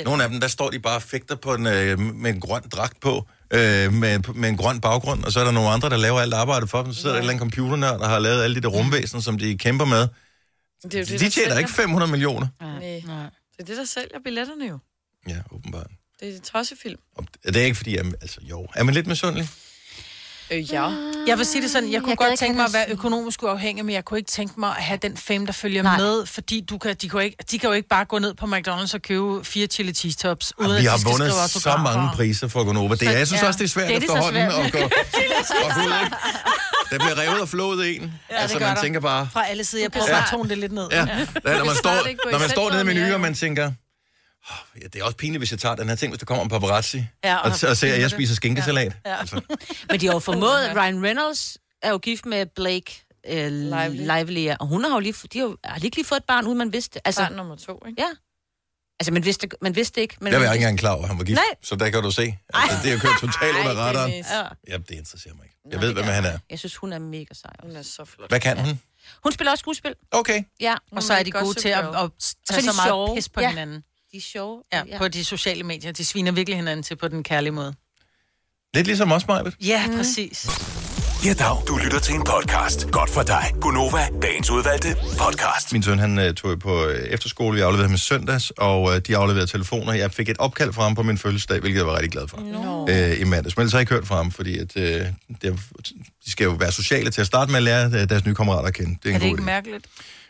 nogle 0.05 0.25
af 0.25 0.31
dem, 0.31 0.41
der 0.41 0.49
står 0.49 0.71
de 0.71 0.79
bare 0.79 0.97
og 0.97 1.03
fægter 1.03 1.35
på 1.35 1.55
en, 1.55 1.67
øh, 1.67 1.99
med 1.99 2.31
en 2.35 2.41
grøn 2.41 2.63
dragt 2.73 3.01
på, 3.01 3.27
øh, 3.51 3.93
med, 3.93 4.35
med 4.35 4.49
en 4.49 4.57
grøn 4.57 4.81
baggrund, 4.81 5.25
og 5.25 5.33
så 5.33 5.41
er 5.41 5.45
der 5.45 5.51
nogle 5.51 5.69
andre, 5.69 5.91
der 5.91 5.97
laver 5.97 6.21
alt 6.21 6.35
arbejdet 6.35 6.71
for 6.71 6.83
dem. 6.83 6.93
Så 6.93 7.01
sidder 7.01 7.15
der 7.15 7.19
et 7.21 7.23
eller 7.23 7.31
andet 7.33 7.41
computernørd, 7.41 8.01
der 8.01 8.09
har 8.09 8.19
lavet 8.19 8.43
alle 8.43 8.57
de 8.57 8.61
der 8.61 8.69
rumvæsener, 8.69 9.21
som 9.23 9.39
de 9.39 9.59
kæmper 9.59 9.85
med. 9.85 10.09
Det 10.83 10.95
er 10.95 10.99
jo 10.99 11.05
det, 11.05 11.09
De 11.09 11.19
tjener 11.19 11.31
sælger. 11.31 11.59
ikke 11.59 11.71
500 11.71 12.11
millioner. 12.11 12.47
Nej. 12.61 12.79
Det 12.81 13.63
er 13.63 13.65
det, 13.65 13.77
der 13.77 13.85
sælger 13.85 14.19
billetterne 14.25 14.67
jo. 14.69 14.79
Ja, 15.29 15.37
åbenbart. 15.53 15.87
Det 16.21 16.29
er 16.33 16.37
et 16.37 16.43
tossefilm. 16.43 16.99
Og 17.17 17.25
det 17.45 17.57
er 17.57 17.65
ikke 17.65 17.75
fordi, 17.77 17.97
jeg, 17.97 18.05
altså 18.21 18.39
jo, 18.43 18.67
er 18.75 18.83
man 18.85 18.95
lidt 18.95 19.07
misundelig? 19.07 19.49
Øh, 20.51 20.73
ja. 20.73 20.91
jeg 21.27 21.39
vil 21.39 21.47
sige 21.47 21.63
det 21.63 21.71
sådan, 21.71 21.93
jeg 21.93 22.01
kunne 22.01 22.11
Jeg 22.11 22.17
godt 22.17 22.39
tænke 22.39 22.57
mig 22.57 22.65
at 22.65 22.73
være 22.73 22.85
økonomisk 22.89 23.43
uafhængig, 23.43 23.85
men 23.85 23.95
jeg 23.95 24.05
kunne 24.05 24.19
ikke 24.19 24.31
tænke 24.31 24.61
mig 24.61 24.69
at 24.69 24.83
have 24.83 24.99
den 25.03 25.17
fame, 25.17 25.47
der 25.47 25.53
følger 25.53 25.83
Nej. 25.83 25.97
Med, 25.97 26.27
fordi 26.27 26.61
du 26.61 26.79
kan, 26.79 26.97
de, 27.03 27.09
kan 27.09 27.19
jo 27.19 27.25
ikke, 27.25 27.37
de 27.51 27.59
kan 27.59 27.69
jo 27.69 27.73
ikke 27.75 27.89
bare 27.89 28.05
gå 28.05 28.19
ned 28.19 28.35
på 28.35 28.47
McDonald's 28.47 28.95
og 28.95 29.03
købe 29.03 29.45
fire 29.45 29.67
chili 29.67 29.93
cheese 29.93 30.19
tops, 30.19 30.53
uden 30.59 30.71
Vi 30.71 30.77
at 30.77 30.91
har 30.91 30.97
de 30.97 31.01
skal 31.01 31.13
vundet 31.13 31.51
så 31.51 31.77
mange 31.77 32.11
priser 32.15 32.49
for 32.49 32.65
Gonova. 32.65 32.95
Det 32.95 33.09
er, 33.09 33.11
jeg 33.11 33.27
synes 33.27 33.43
ja. 33.43 33.47
også, 33.47 33.59
det 33.59 33.65
er 33.65 33.69
svært 33.69 33.89
Det 33.89 33.97
er 33.97 34.01
det 34.01 34.07
efterhånden 34.09 34.51
svært. 34.51 34.67
at 34.67 34.73
gå, 34.73 34.79
at 34.79 34.91
gå 35.75 35.81
ud, 35.81 35.93
ikke? 36.05 36.17
Der 36.91 36.99
bliver 36.99 37.19
revet 37.19 37.41
og 37.41 37.49
flået 37.49 37.97
en. 37.97 38.13
Ja, 38.31 38.37
altså, 38.37 38.59
gør 38.59 38.67
man 38.67 38.77
der. 38.77 38.83
tænker 38.83 39.01
bare... 39.01 39.29
Fra 39.33 39.47
alle 39.47 39.65
sider. 39.65 39.85
Jeg 39.85 39.93
prøver 39.93 40.07
bare 40.07 40.23
at 40.23 40.29
tone 40.31 40.49
det 40.49 40.59
lidt 40.59 40.73
ned. 40.73 40.89
Ja, 40.91 40.99
ja. 40.99 41.59
når 41.59 41.65
man 41.65 41.77
står, 41.77 42.25
gå 42.25 42.31
når 42.31 42.39
man 42.39 42.49
står 42.49 42.71
nede 42.71 42.83
i 42.83 42.85
menuen, 42.85 43.13
og 43.13 43.21
man 43.21 43.35
tænker... 43.35 43.73
"Åh, 44.51 44.81
Ja, 44.83 44.87
det 44.87 45.01
er 45.01 45.05
også 45.05 45.17
pinligt, 45.17 45.41
hvis 45.41 45.51
jeg 45.51 45.59
tager 45.59 45.75
den 45.75 45.89
her 45.89 45.97
ting, 45.97 46.11
hvis 46.13 46.19
der 46.19 46.27
kommer 46.27 46.45
en 46.45 46.51
paparazzi, 46.51 47.05
Ja, 47.25 47.37
og, 47.37 47.43
og- 47.43 47.69
og 47.71 47.77
ser, 47.77 47.95
at 47.95 48.01
jeg 48.01 48.11
spiser 48.11 48.35
skinkesalat. 48.35 48.93
Ja. 49.07 49.17
Altså, 49.19 49.41
Men 49.91 50.01
de 50.01 50.07
har 50.07 50.13
jo 50.13 50.19
formået, 50.19 50.77
Ryan 50.77 51.05
Reynolds 51.05 51.59
er 51.83 51.91
jo 51.91 51.99
gift 51.99 52.27
med 52.27 52.47
Blake 52.47 53.05
øh, 53.29 53.47
Lively. 53.53 53.97
Lively, 54.17 54.45
ja. 54.45 54.57
og 54.61 54.67
hun 54.67 54.85
har 54.85 54.91
jo 54.93 54.99
lige, 54.99 55.15
de 55.33 55.39
har, 55.39 55.57
har 55.65 55.79
lige 55.79 56.05
fået 56.05 56.19
et 56.21 56.25
barn, 56.25 56.47
uden 56.47 56.59
man 56.59 56.73
vidste. 56.73 57.01
Altså, 57.07 57.21
Barn 57.23 57.33
nummer 57.33 57.57
to, 57.57 57.83
ikke? 57.89 58.03
ja. 58.03 58.09
Altså, 59.01 59.13
man 59.13 59.25
vidste, 59.25 59.49
man 59.63 59.77
vidste 59.77 60.01
ikke. 60.01 60.17
Men 60.21 60.33
jeg 60.33 60.41
var 60.41 60.53
ikke 60.53 60.63
engang 60.63 60.79
klar 60.79 60.91
over, 60.93 61.03
at 61.03 61.09
han 61.09 61.19
var 61.19 61.25
gift, 61.25 61.37
Nej. 61.37 61.45
så 61.63 61.77
der 61.77 61.91
kan 61.91 62.03
du 62.03 62.11
se. 62.11 62.39
Altså, 62.55 62.77
det 62.83 62.89
er 62.89 62.93
jo 62.95 62.99
kørt 63.01 63.21
totalt 63.21 63.57
under 63.57 63.75
radaren. 63.75 64.11
Ja. 64.13 64.43
Ja, 64.69 64.77
det 64.79 64.91
interesserer 64.91 65.35
mig 65.35 65.45
ikke. 65.45 65.57
Jeg 65.71 65.81
ved, 65.81 65.93
hvem 65.93 66.05
han 66.05 66.25
er. 66.25 66.39
Jeg 66.51 66.59
synes, 66.59 66.77
hun 66.77 66.93
er 66.93 66.99
mega 66.99 67.25
sej. 67.35 67.51
også. 67.59 67.67
Hun 67.69 67.77
er 67.77 67.83
så 67.83 68.05
flot. 68.05 68.29
Hvad 68.31 68.41
kan 68.41 68.59
hun? 68.59 68.81
Hun 69.23 69.33
spiller 69.33 69.51
også 69.51 69.61
skuespil. 69.63 69.95
Okay. 70.11 70.43
Ja. 70.61 70.75
Og 70.93 71.03
så 71.03 71.15
er 71.15 71.23
de 71.23 71.31
gode 71.31 71.55
til 71.55 71.69
at, 71.69 71.79
at 71.85 72.11
tage 72.51 72.61
så 72.63 72.67
så 72.67 72.73
meget 72.77 72.89
sjove. 72.89 73.15
pis 73.17 73.29
på 73.29 73.41
Ja. 73.41 73.49
hinanden. 73.49 73.83
De 74.17 74.21
er 74.21 74.23
sjove. 74.23 74.63
Ja, 74.73 74.99
på 74.99 75.09
de 75.09 75.25
sociale 75.25 75.63
medier. 75.63 75.93
De 75.93 76.05
sviner 76.05 76.33
virkelig 76.33 76.57
hinanden 76.57 76.83
til 76.83 76.97
på 76.97 77.09
den 77.09 77.23
kærlige 77.23 77.53
måde. 77.53 77.75
Lidt 78.75 78.87
ligesom 78.87 79.13
os, 79.13 79.27
Majbet. 79.29 79.57
Ja, 79.61 79.87
mm. 79.87 79.97
præcis. 79.97 80.47
Ja, 81.27 81.33
dag. 81.33 81.57
Du 81.69 81.77
lytter 81.85 81.99
til 81.99 82.15
en 82.15 82.25
podcast. 82.25 82.91
Godt 82.91 83.11
for 83.11 83.23
dig. 83.23 83.53
Gunova, 83.61 84.07
dagens 84.23 84.51
udvalgte 84.51 84.97
podcast. 85.19 85.73
Min 85.73 85.83
søn, 85.83 85.99
han 85.99 86.19
uh, 86.19 86.25
tog 86.35 86.59
på 86.59 86.85
uh, 86.87 86.91
efterskole, 86.95 87.59
jeg 87.59 87.67
afleverede 87.67 87.89
ham 87.89 87.95
i 87.95 87.99
søndags, 87.99 88.51
og 88.51 88.83
uh, 88.83 88.97
de 88.97 89.17
afleverede 89.17 89.47
telefoner. 89.51 89.93
Jeg 89.93 90.13
fik 90.13 90.29
et 90.29 90.37
opkald 90.39 90.73
fra 90.73 90.83
ham 90.83 90.95
på 90.95 91.03
min 91.03 91.19
fødselsdag, 91.19 91.61
hvilket 91.61 91.79
jeg 91.79 91.87
var 91.87 91.93
rigtig 91.95 92.11
glad 92.11 92.29
for. 92.29 92.37
Nå. 92.41 92.83
uh, 92.83 93.21
i 93.21 93.25
mandags. 93.25 93.57
Men 93.57 93.63
ellers 93.63 93.73
har 93.73 93.79
jeg 93.79 93.83
ikke 93.83 93.95
hørt 93.95 94.07
fra 94.07 94.17
ham, 94.17 94.33
fordi 94.33 94.59
at, 94.59 94.77
uh, 94.77 94.83
det, 94.83 95.09
er- 95.43 95.57
de 96.25 96.31
skal 96.31 96.45
jo 96.45 96.51
være 96.51 96.73
sociale 96.73 97.11
til 97.11 97.21
at 97.21 97.27
starte 97.27 97.51
med 97.51 97.57
at 97.57 97.63
lære 97.63 97.87
uh, 97.87 97.93
deres 97.93 98.25
nye 98.27 98.35
kammerater 98.35 98.69
at 98.69 98.75
kende. 98.75 98.97
Det 99.03 99.09
er, 99.09 99.13
Er 99.13 99.15
en 99.15 99.21
det 99.21 99.31
god 99.31 99.39
ikke 99.39 99.43
idé. 99.43 99.45
mærkeligt? 99.45 99.87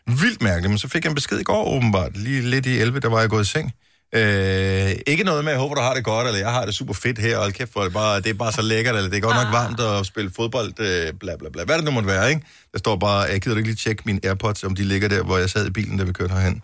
Vildt 0.07 0.43
mærkeligt, 0.43 0.71
men 0.71 0.79
så 0.79 0.89
fik 0.89 1.05
jeg 1.05 1.09
en 1.11 1.15
besked 1.15 1.39
i 1.41 1.43
går 1.45 1.65
åbenbart. 1.77 2.17
Lige 2.17 2.43
lidt 2.43 2.67
i 2.67 2.79
11, 2.79 3.01
der 3.01 3.09
var 3.09 3.21
jeg 3.21 3.29
gået 3.31 3.45
i 3.45 3.49
seng. 3.51 3.73
Øh, 4.15 4.91
ikke 5.07 5.25
noget 5.25 5.45
med, 5.45 5.53
at 5.53 5.55
jeg 5.55 5.61
håber, 5.61 5.75
du 5.75 5.81
har 5.81 5.95
det 5.95 6.05
godt, 6.05 6.27
eller 6.27 6.41
jeg 6.41 6.51
har 6.53 6.65
det 6.67 6.75
super 6.75 6.95
fedt 6.95 7.19
her, 7.19 7.37
og 7.37 7.43
hold 7.43 7.53
kæft 7.53 7.73
for 7.73 7.83
det, 7.85 7.93
bare, 7.93 8.21
det 8.21 8.27
er 8.31 8.35
bare 8.35 8.53
så 8.53 8.63
lækkert, 8.63 8.97
eller 8.97 9.11
det 9.11 9.17
er 9.17 9.21
godt 9.21 9.37
nok 9.37 9.53
varmt 9.53 9.81
at 9.81 10.07
spille 10.07 10.31
fodbold, 10.37 10.81
øh, 10.81 11.13
bla 11.21 11.37
bla 11.37 11.49
bla. 11.49 11.65
Hvad 11.65 11.77
det 11.77 11.85
nu 11.85 11.91
måtte 11.91 12.07
være, 12.07 12.29
ikke? 12.31 12.43
Der 12.73 12.79
står 12.79 12.97
bare, 12.97 13.21
jeg 13.21 13.41
gider 13.41 13.55
du 13.55 13.59
ikke 13.59 13.69
lige 13.71 13.77
tjekke 13.77 14.03
mine 14.07 14.21
Airpods, 14.25 14.65
om 14.65 14.75
de 14.75 14.85
ligger 14.85 15.09
der, 15.09 15.23
hvor 15.23 15.39
jeg 15.39 15.51
sad 15.51 15.67
i 15.67 15.71
bilen, 15.71 15.99
da 15.99 16.05
vi 16.05 16.13
kørte 16.13 16.35
herhen. 16.35 16.63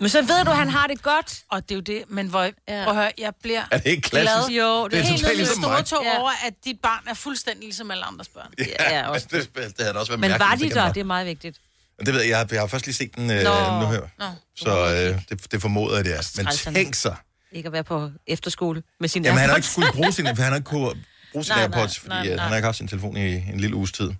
Men 0.00 0.08
så 0.08 0.22
ved 0.22 0.44
du, 0.44 0.50
at 0.50 0.56
han 0.56 0.68
har 0.68 0.86
det 0.86 1.02
godt. 1.02 1.38
Og 1.50 1.62
det 1.62 1.70
er 1.70 1.74
jo 1.74 1.80
det, 1.80 2.02
men 2.08 2.26
hvor, 2.28 2.42
Ja. 2.42 2.50
prøv 2.84 2.88
at 2.88 2.94
høre, 3.02 3.12
jeg 3.18 3.32
bliver 3.42 3.62
Er 3.70 3.78
det 3.78 3.86
ikke 3.90 4.02
klassisk? 4.02 4.48
glad. 4.48 4.58
Jo, 4.66 4.84
det, 4.84 4.92
Det 4.92 4.98
er 4.98 5.02
helt 5.02 5.20
totalt 5.20 5.36
ligesom 5.38 5.62
store 5.62 5.72
mig. 5.72 5.84
tog 5.86 6.04
Ja. 6.04 6.20
over, 6.20 6.30
at 6.46 6.54
dit 6.64 6.80
barn 6.82 7.02
er 7.08 7.14
fuldstændig 7.14 7.62
ligesom 7.64 7.90
alle 7.90 8.04
andres 8.04 8.28
børn. 8.28 8.52
Ja, 8.58 8.98
ja, 8.98 9.08
også 9.08 9.26
det, 9.32 9.40
det, 9.54 9.64
det 9.66 9.74
havde 9.78 9.92
da 9.94 9.98
også 9.98 10.12
været 10.12 10.20
Men 10.20 10.30
mærkeligt, 10.30 10.40
var 10.48 10.56
hvis 10.56 10.60
de 10.60 10.64
ikke 10.64 10.74
der? 10.74 10.92
Det 10.92 11.00
er 11.00 11.04
meget 11.04 11.26
vigtigt. 11.26 11.56
Det 12.06 12.14
ved 12.14 12.20
jeg, 12.20 12.28
jeg 12.30 12.38
har, 12.38 12.46
jeg 12.50 12.60
har 12.60 12.66
først 12.66 12.86
lige 12.86 12.94
set 12.94 13.16
den 13.16 13.30
øh, 13.30 13.42
Nå. 13.42 13.80
nu 13.80 13.86
her. 13.86 14.00
Nå. 14.18 14.24
Så 14.56 14.70
øh, 14.70 15.22
det, 15.28 15.52
det 15.52 15.62
formoder 15.62 15.96
jeg, 15.96 16.04
det 16.04 16.14
er. 16.16 16.42
Men 16.66 16.74
tænk 16.74 16.94
sig. 16.94 17.16
Ikke 17.52 17.66
at 17.66 17.72
være 17.72 17.84
på 17.84 18.10
efterskole 18.26 18.82
med 19.00 19.08
sin 19.08 19.24
Jamen, 19.24 19.38
han 19.38 19.48
har 19.48 19.56
ikke 19.56 19.68
skulle 19.68 19.92
bruge 19.92 20.12
sin, 20.12 20.26
han 20.26 20.36
har 20.36 20.54
ikke 20.54 20.66
kunne 20.66 20.90
bruge 21.32 21.44
sin 21.44 21.52
Nej, 21.54 21.62
Airpods, 21.62 22.06
nej, 22.06 22.16
fordi 22.16 22.26
nej, 22.26 22.26
øh, 22.26 22.30
han 22.30 22.38
har 22.38 22.48
nej. 22.48 22.56
ikke 22.56 22.66
haft 22.66 22.76
sin 22.76 22.88
telefon 22.88 23.16
i 23.16 23.34
en 23.34 23.60
lille 23.60 23.76
uges 23.76 23.92
tid. 23.92 24.10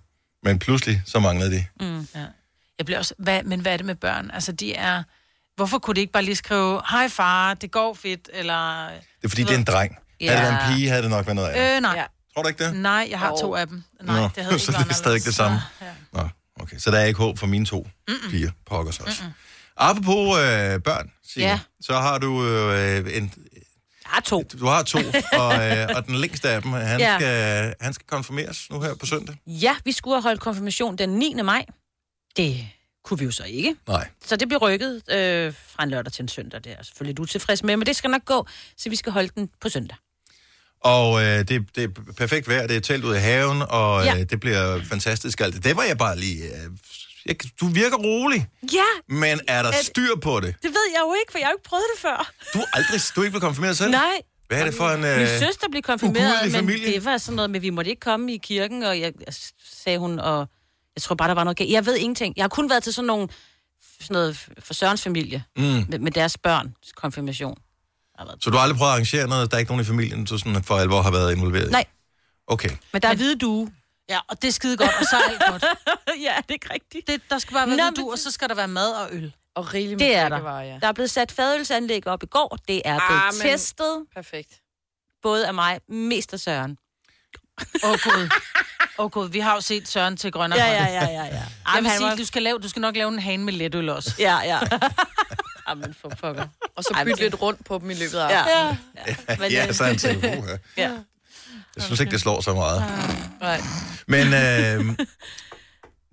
Men 0.43 0.59
pludselig, 0.59 1.01
så 1.05 1.19
manglede 1.19 1.51
de. 1.51 1.65
Jeg 2.77 2.85
bliver 2.85 2.99
også, 2.99 3.13
hvad, 3.17 3.43
men 3.43 3.59
hvad 3.59 3.73
er 3.73 3.77
det 3.77 3.85
med 3.85 3.95
børn? 3.95 4.31
Altså, 4.33 4.51
de 4.51 4.75
er... 4.75 5.03
Hvorfor 5.55 5.79
kunne 5.79 5.95
de 5.95 5.99
ikke 6.01 6.13
bare 6.13 6.23
lige 6.23 6.35
skrive, 6.35 6.81
hej 6.89 7.07
far, 7.09 7.53
det 7.53 7.71
går 7.71 7.93
fedt, 7.93 8.29
eller... 8.33 8.89
Det 8.89 9.25
er 9.25 9.29
fordi, 9.29 9.43
det 9.43 9.51
er 9.51 9.57
en 9.57 9.63
dreng. 9.63 9.97
Ja. 10.21 10.25
Ja. 10.25 10.31
Havde 10.31 10.45
det 10.45 10.53
været 10.53 10.69
en 10.69 10.75
pige, 10.75 10.89
havde 10.89 11.01
det 11.01 11.09
nok 11.09 11.25
været 11.25 11.35
noget 11.35 11.49
andet. 11.49 11.75
Øh, 11.75 11.81
nej. 11.81 11.93
Ja. 11.95 12.03
Tror 12.33 12.41
du 12.41 12.47
ikke 12.47 12.65
det? 12.65 12.75
Nej, 12.75 13.07
jeg 13.09 13.19
har 13.19 13.29
Jo. 13.29 13.37
to 13.41 13.55
af 13.55 13.67
dem. 13.67 13.83
Nej, 14.03 14.21
Nå, 14.21 14.29
det 14.35 14.43
havde 14.43 14.59
så 14.65 14.71
ikke 14.71 14.83
det 14.83 14.89
er 14.89 14.93
stadig 14.93 15.25
det 15.25 15.35
samme. 15.35 15.61
Ja. 15.81 15.85
Nå, 16.13 16.29
okay. 16.59 16.77
Så 16.77 16.91
der 16.91 16.97
er 16.97 17.05
ikke 17.05 17.17
håb 17.17 17.37
for 17.37 17.47
mine 17.47 17.65
to 17.65 17.87
Mm-mm. 18.07 18.29
piger. 18.31 18.51
Pokkers 18.65 18.99
også. 18.99 19.23
Mm-mm. 19.23 19.33
Apropos 19.77 20.37
øh, 20.37 20.81
børn, 20.83 21.11
Signe, 21.23 21.49
Ja. 21.49 21.59
så 21.81 21.93
har 21.93 22.17
du 22.17 22.45
øh, 22.45 23.17
en... 23.17 23.33
Jeg 24.03 24.13
har 24.15 24.21
to. 24.21 24.43
Du 24.59 24.65
har 24.65 24.83
to, 24.83 24.99
og, 25.41 25.67
øh, 25.77 25.87
og 25.95 26.05
den 26.07 26.15
længste 26.15 26.49
af 26.49 26.61
dem, 26.61 26.71
han, 26.71 26.99
ja. 26.99 27.11
Ja. 27.11 27.17
skal, 27.17 27.75
han 27.81 27.93
skal 27.93 28.07
konfirmeres 28.07 28.69
nu 28.69 28.81
her 28.81 28.95
på 28.95 29.05
søndag. 29.05 29.35
Ja, 29.47 29.75
vi 29.85 29.91
skulle 29.91 30.15
have 30.15 30.23
holdt 30.23 30.41
konfirmation 30.41 30.95
den 30.97 31.09
9. 31.09 31.33
maj. 31.43 31.65
Det 32.37 32.67
kunne 33.03 33.19
vi 33.19 33.25
jo 33.25 33.31
så 33.31 33.43
ikke. 33.43 33.75
Nej. 33.87 34.07
Så 34.25 34.35
det 34.35 34.47
blev 34.47 34.57
rykket 34.59 34.95
øh, 35.11 35.53
fra 35.67 35.83
en 35.83 35.89
lørdag 35.89 36.13
til 36.13 36.23
en 36.23 36.27
søndag. 36.27 36.63
Det 36.63 36.71
er 36.71 36.75
jeg 36.75 36.85
selvfølgelig 36.85 37.11
lidt 37.11 37.19
utilfreds 37.19 37.63
med, 37.63 37.77
men 37.77 37.85
det 37.85 37.95
skal 37.95 38.09
nok 38.09 38.25
gå, 38.25 38.47
så 38.77 38.89
vi 38.89 38.95
skal 38.95 39.11
holde 39.11 39.29
den 39.35 39.49
på 39.61 39.69
søndag. 39.69 39.97
Og 40.81 41.21
øh, 41.23 41.37
det, 41.47 41.75
det 41.75 41.83
er 41.83 41.87
perfekt 42.17 42.47
vejr, 42.47 42.67
det 42.67 42.75
er 42.75 42.79
telt 42.79 43.03
ud 43.05 43.15
i 43.15 43.19
haven, 43.19 43.61
og 43.69 44.03
ja. 44.05 44.15
Øh, 44.19 44.25
det 44.29 44.39
bliver 44.39 44.81
fantastisk 44.89 45.41
alt. 45.41 45.63
Det 45.63 45.75
var 45.75 45.83
jeg 45.83 45.97
bare 45.97 46.17
lige... 46.19 46.43
Øh, 46.43 46.69
jeg, 47.25 47.35
du 47.61 47.65
virker 47.67 47.97
rolig, 47.97 48.47
Ja, 48.73 48.83
men 49.15 49.39
er 49.47 49.63
der 49.63 49.71
styr 49.83 50.15
på 50.21 50.39
det? 50.39 50.55
det 50.63 50.69
ved 50.69 50.87
jeg 50.93 51.01
jo 51.01 51.15
ikke, 51.21 51.31
for 51.31 51.37
jeg 51.37 51.45
har 51.45 51.51
jo 51.51 51.55
ikke 51.57 51.69
prøvet 51.69 51.83
det 51.95 52.01
før. 52.01 52.31
Du 52.53 52.59
er 52.59 52.65
aldrig 52.73 53.01
du 53.15 53.21
er 53.21 53.25
ikke 53.25 53.31
blevet 53.31 53.43
konfirmeret 53.43 53.77
selv? 53.77 53.91
Nej. 53.91 54.21
Hvad 54.47 54.59
er 54.59 54.65
det 54.65 54.73
for 54.73 54.89
en... 54.89 55.01
Min 55.01 55.09
Øh, 55.09 55.27
søster 55.39 55.67
blev 55.71 55.81
konfirmeret, 55.81 56.35
men 56.43 56.51
familie? 56.51 56.93
det 56.93 57.05
var 57.05 57.17
sådan 57.17 57.35
noget 57.35 57.49
med, 57.49 57.59
vi 57.59 57.69
måtte 57.69 57.89
ikke 57.89 57.99
komme 57.99 58.33
i 58.33 58.37
kirken, 58.37 58.83
og 58.83 58.99
jeg, 58.99 59.13
jeg 59.25 59.33
sagde 59.71 59.97
hun, 59.99 60.19
og 60.19 60.47
jeg 60.95 61.01
tror 61.01 61.15
bare, 61.15 61.27
der 61.27 61.35
var 61.35 61.43
noget 61.43 61.57
galt. 61.57 61.71
Jeg 61.71 61.85
ved 61.85 61.95
ingenting. 61.97 62.33
Jeg 62.37 62.43
har 62.43 62.49
kun 62.49 62.69
været 62.69 62.83
til 62.83 62.93
sådan 62.93 63.07
nogle, 63.07 63.27
sådan 64.01 64.13
noget 64.13 64.47
for 64.59 64.73
Sørens 64.73 65.01
familie, 65.01 65.43
mm. 65.57 65.63
med, 65.63 65.99
med 65.99 66.11
deres 66.11 66.37
børn 66.37 66.73
konfirmation. 66.95 67.57
Så 68.39 68.49
du 68.49 68.55
har 68.55 68.63
aldrig 68.63 68.77
prøvet 68.77 68.89
at 68.91 68.93
arrangere 68.93 69.27
noget? 69.27 69.51
Der 69.51 69.57
er 69.57 69.59
ikke 69.59 69.71
nogen 69.71 69.83
i 69.83 69.87
familien, 69.87 70.25
du 70.25 70.37
sådan 70.37 70.63
for 70.63 70.77
alvor 70.77 71.01
har 71.01 71.11
været 71.11 71.35
involveret 71.35 71.67
i? 71.67 71.71
Nej, 71.71 71.85
Okay. 72.47 72.69
men 72.93 73.01
der 73.01 73.07
er 73.07 73.15
hvide 73.15 73.35
due. 73.35 73.71
Ja, 74.09 74.19
og 74.27 74.41
det 74.41 74.47
er 74.47 74.51
skide 74.51 74.77
godt, 74.77 74.89
og 74.99 75.05
så 75.09 75.15
er 75.15 75.29
alt 75.29 75.41
godt. 75.49 75.63
ja, 76.27 76.33
det 76.37 76.49
er 76.49 76.53
ikke 76.53 76.73
rigtigt. 76.73 77.07
Det, 77.07 77.21
der 77.29 77.39
skal 77.39 77.53
bare 77.53 77.67
være 77.67 77.77
Nå, 77.77 77.83
Nå, 77.83 77.89
men 77.89 77.95
du, 77.95 78.11
og 78.11 78.19
så 78.19 78.31
skal 78.31 78.49
der 78.49 78.55
være 78.55 78.67
mad 78.67 78.91
og 78.91 79.07
øl. 79.11 79.33
Og 79.55 79.73
rigeligt 79.73 79.99
med 79.99 80.07
Det 80.07 80.15
er 80.15 80.21
der. 80.23 80.29
drikkevarer, 80.29 80.63
ja. 80.63 80.77
Der 80.81 80.87
er 80.87 80.91
blevet 80.91 81.11
sat 81.11 81.31
fadølsanlæg 81.31 82.07
op 82.07 82.23
i 82.23 82.25
går. 82.25 82.57
Det 82.67 82.81
er 82.85 82.99
blevet 83.07 83.21
Ah, 83.23 83.33
men- 83.33 83.41
testet, 83.41 84.05
Perfekt. 84.15 84.61
både 85.23 85.47
af 85.47 85.53
mig, 85.53 85.79
mest 85.89 86.33
af 86.33 86.39
Søren. 86.39 86.77
Åh, 87.83 87.89
oh, 87.89 87.97
Gud. 88.03 88.29
Åh, 88.99 89.05
oh, 89.05 89.11
Gud. 89.11 89.29
Vi 89.29 89.39
har 89.39 89.53
jo 89.55 89.61
set 89.61 89.87
Søren 89.87 90.17
til 90.17 90.31
grønne 90.31 90.55
Ja, 90.55 90.65
ja, 90.65 90.85
ja, 90.85 91.05
ja, 91.05 91.23
ja. 91.25 91.43
Jeg 91.75 91.83
vil 91.83 91.91
sige, 91.97 92.07
var- 92.09 92.15
du 92.15 92.25
skal, 92.25 92.41
lave, 92.43 92.59
du 92.59 92.69
skal 92.69 92.79
nok 92.79 92.95
lave 92.95 93.07
en 93.09 93.19
hane 93.19 93.43
med 93.43 93.53
letøl 93.53 93.89
også. 93.89 94.15
Ja, 94.19 94.37
ja. 94.39 94.59
Jamen, 95.69 95.93
for 96.01 96.09
pokker. 96.21 96.47
Og 96.75 96.83
så 96.83 97.01
bytte 97.05 97.21
lidt 97.21 97.41
rundt 97.41 97.65
på 97.65 97.77
dem 97.81 97.89
i 97.89 97.93
løbet 97.93 98.15
af 98.17 98.29
Ja. 98.29 98.39
aftenen. 98.39 98.79
ja. 99.29 99.35
Men, 99.39 99.51
Ja, 99.51 99.67
øh, 99.67 99.73
så 99.73 99.83
er 99.83 99.89
en 99.89 99.97
telefon 99.97 100.47
her. 100.47 100.57
ja. 100.77 100.91
Jeg 101.75 101.83
synes 101.83 101.99
ikke, 101.99 102.11
det 102.11 102.21
slår 102.21 102.41
så 102.41 102.53
meget. 102.53 102.83
Nej. 103.41 103.61
Men 104.07 104.27
øh, 104.27 104.95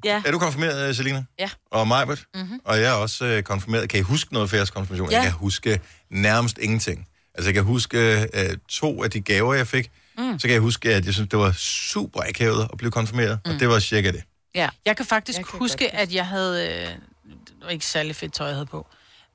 ja. 0.05 0.23
er 0.27 0.31
du 0.31 0.39
konfirmeret, 0.39 0.89
øh, 0.89 0.95
Selina? 0.95 1.25
Ja. 1.39 1.51
Og 1.71 1.89
Majbert? 1.89 2.25
Mm-hmm. 2.35 2.61
Og 2.65 2.81
jeg 2.81 2.85
er 2.91 2.93
også 2.93 3.25
øh, 3.25 3.43
konfirmeret. 3.43 3.89
Kan 3.89 3.99
I 4.01 4.03
huske 4.03 4.33
noget 4.33 4.51
fra 4.51 4.57
jeres 4.57 4.71
konfirmation? 4.71 5.11
Ja. 5.11 5.17
Jeg 5.17 5.25
kan 5.25 5.33
huske 5.33 5.81
nærmest 6.11 6.59
ingenting. 6.59 7.09
Altså, 7.35 7.49
jeg 7.49 7.55
kan 7.55 7.65
huske 7.65 8.29
øh, 8.35 8.57
to 8.69 9.03
af 9.05 9.11
de 9.11 9.21
gaver, 9.21 9.55
jeg 9.55 9.67
fik. 9.67 9.91
Mm. 10.19 10.39
Så 10.39 10.43
kan 10.47 10.53
jeg 10.53 10.61
huske, 10.61 10.95
at 10.95 11.07
jeg 11.07 11.15
synes, 11.15 11.29
det 11.31 11.39
var 11.39 11.53
super 11.59 12.21
akavet 12.29 12.69
at 12.73 12.79
blive 12.79 12.91
konfirmeret. 12.91 13.39
Mm. 13.47 13.51
Og 13.55 13.61
det 13.61 13.69
var 13.69 13.79
cirka 13.81 14.11
det. 14.11 14.23
ja. 14.55 14.69
Jeg 14.87 14.97
kan 14.97 15.07
faktisk 15.07 15.39
Jeg 15.39 15.45
kan 15.47 15.51
godt 15.53 15.63
huske, 15.63 15.85
huske. 15.85 15.95
at 15.97 16.15
jeg 16.15 16.27
havde... 16.27 16.67
Øh, 16.67 16.89
det 17.29 17.65
var 17.65 17.69
ikke 17.71 17.87
særlig 17.87 18.17
fedt 18.17 18.33
tøj, 18.35 18.47
jeg 18.47 18.55
havde 18.57 18.67
på. 18.67 18.87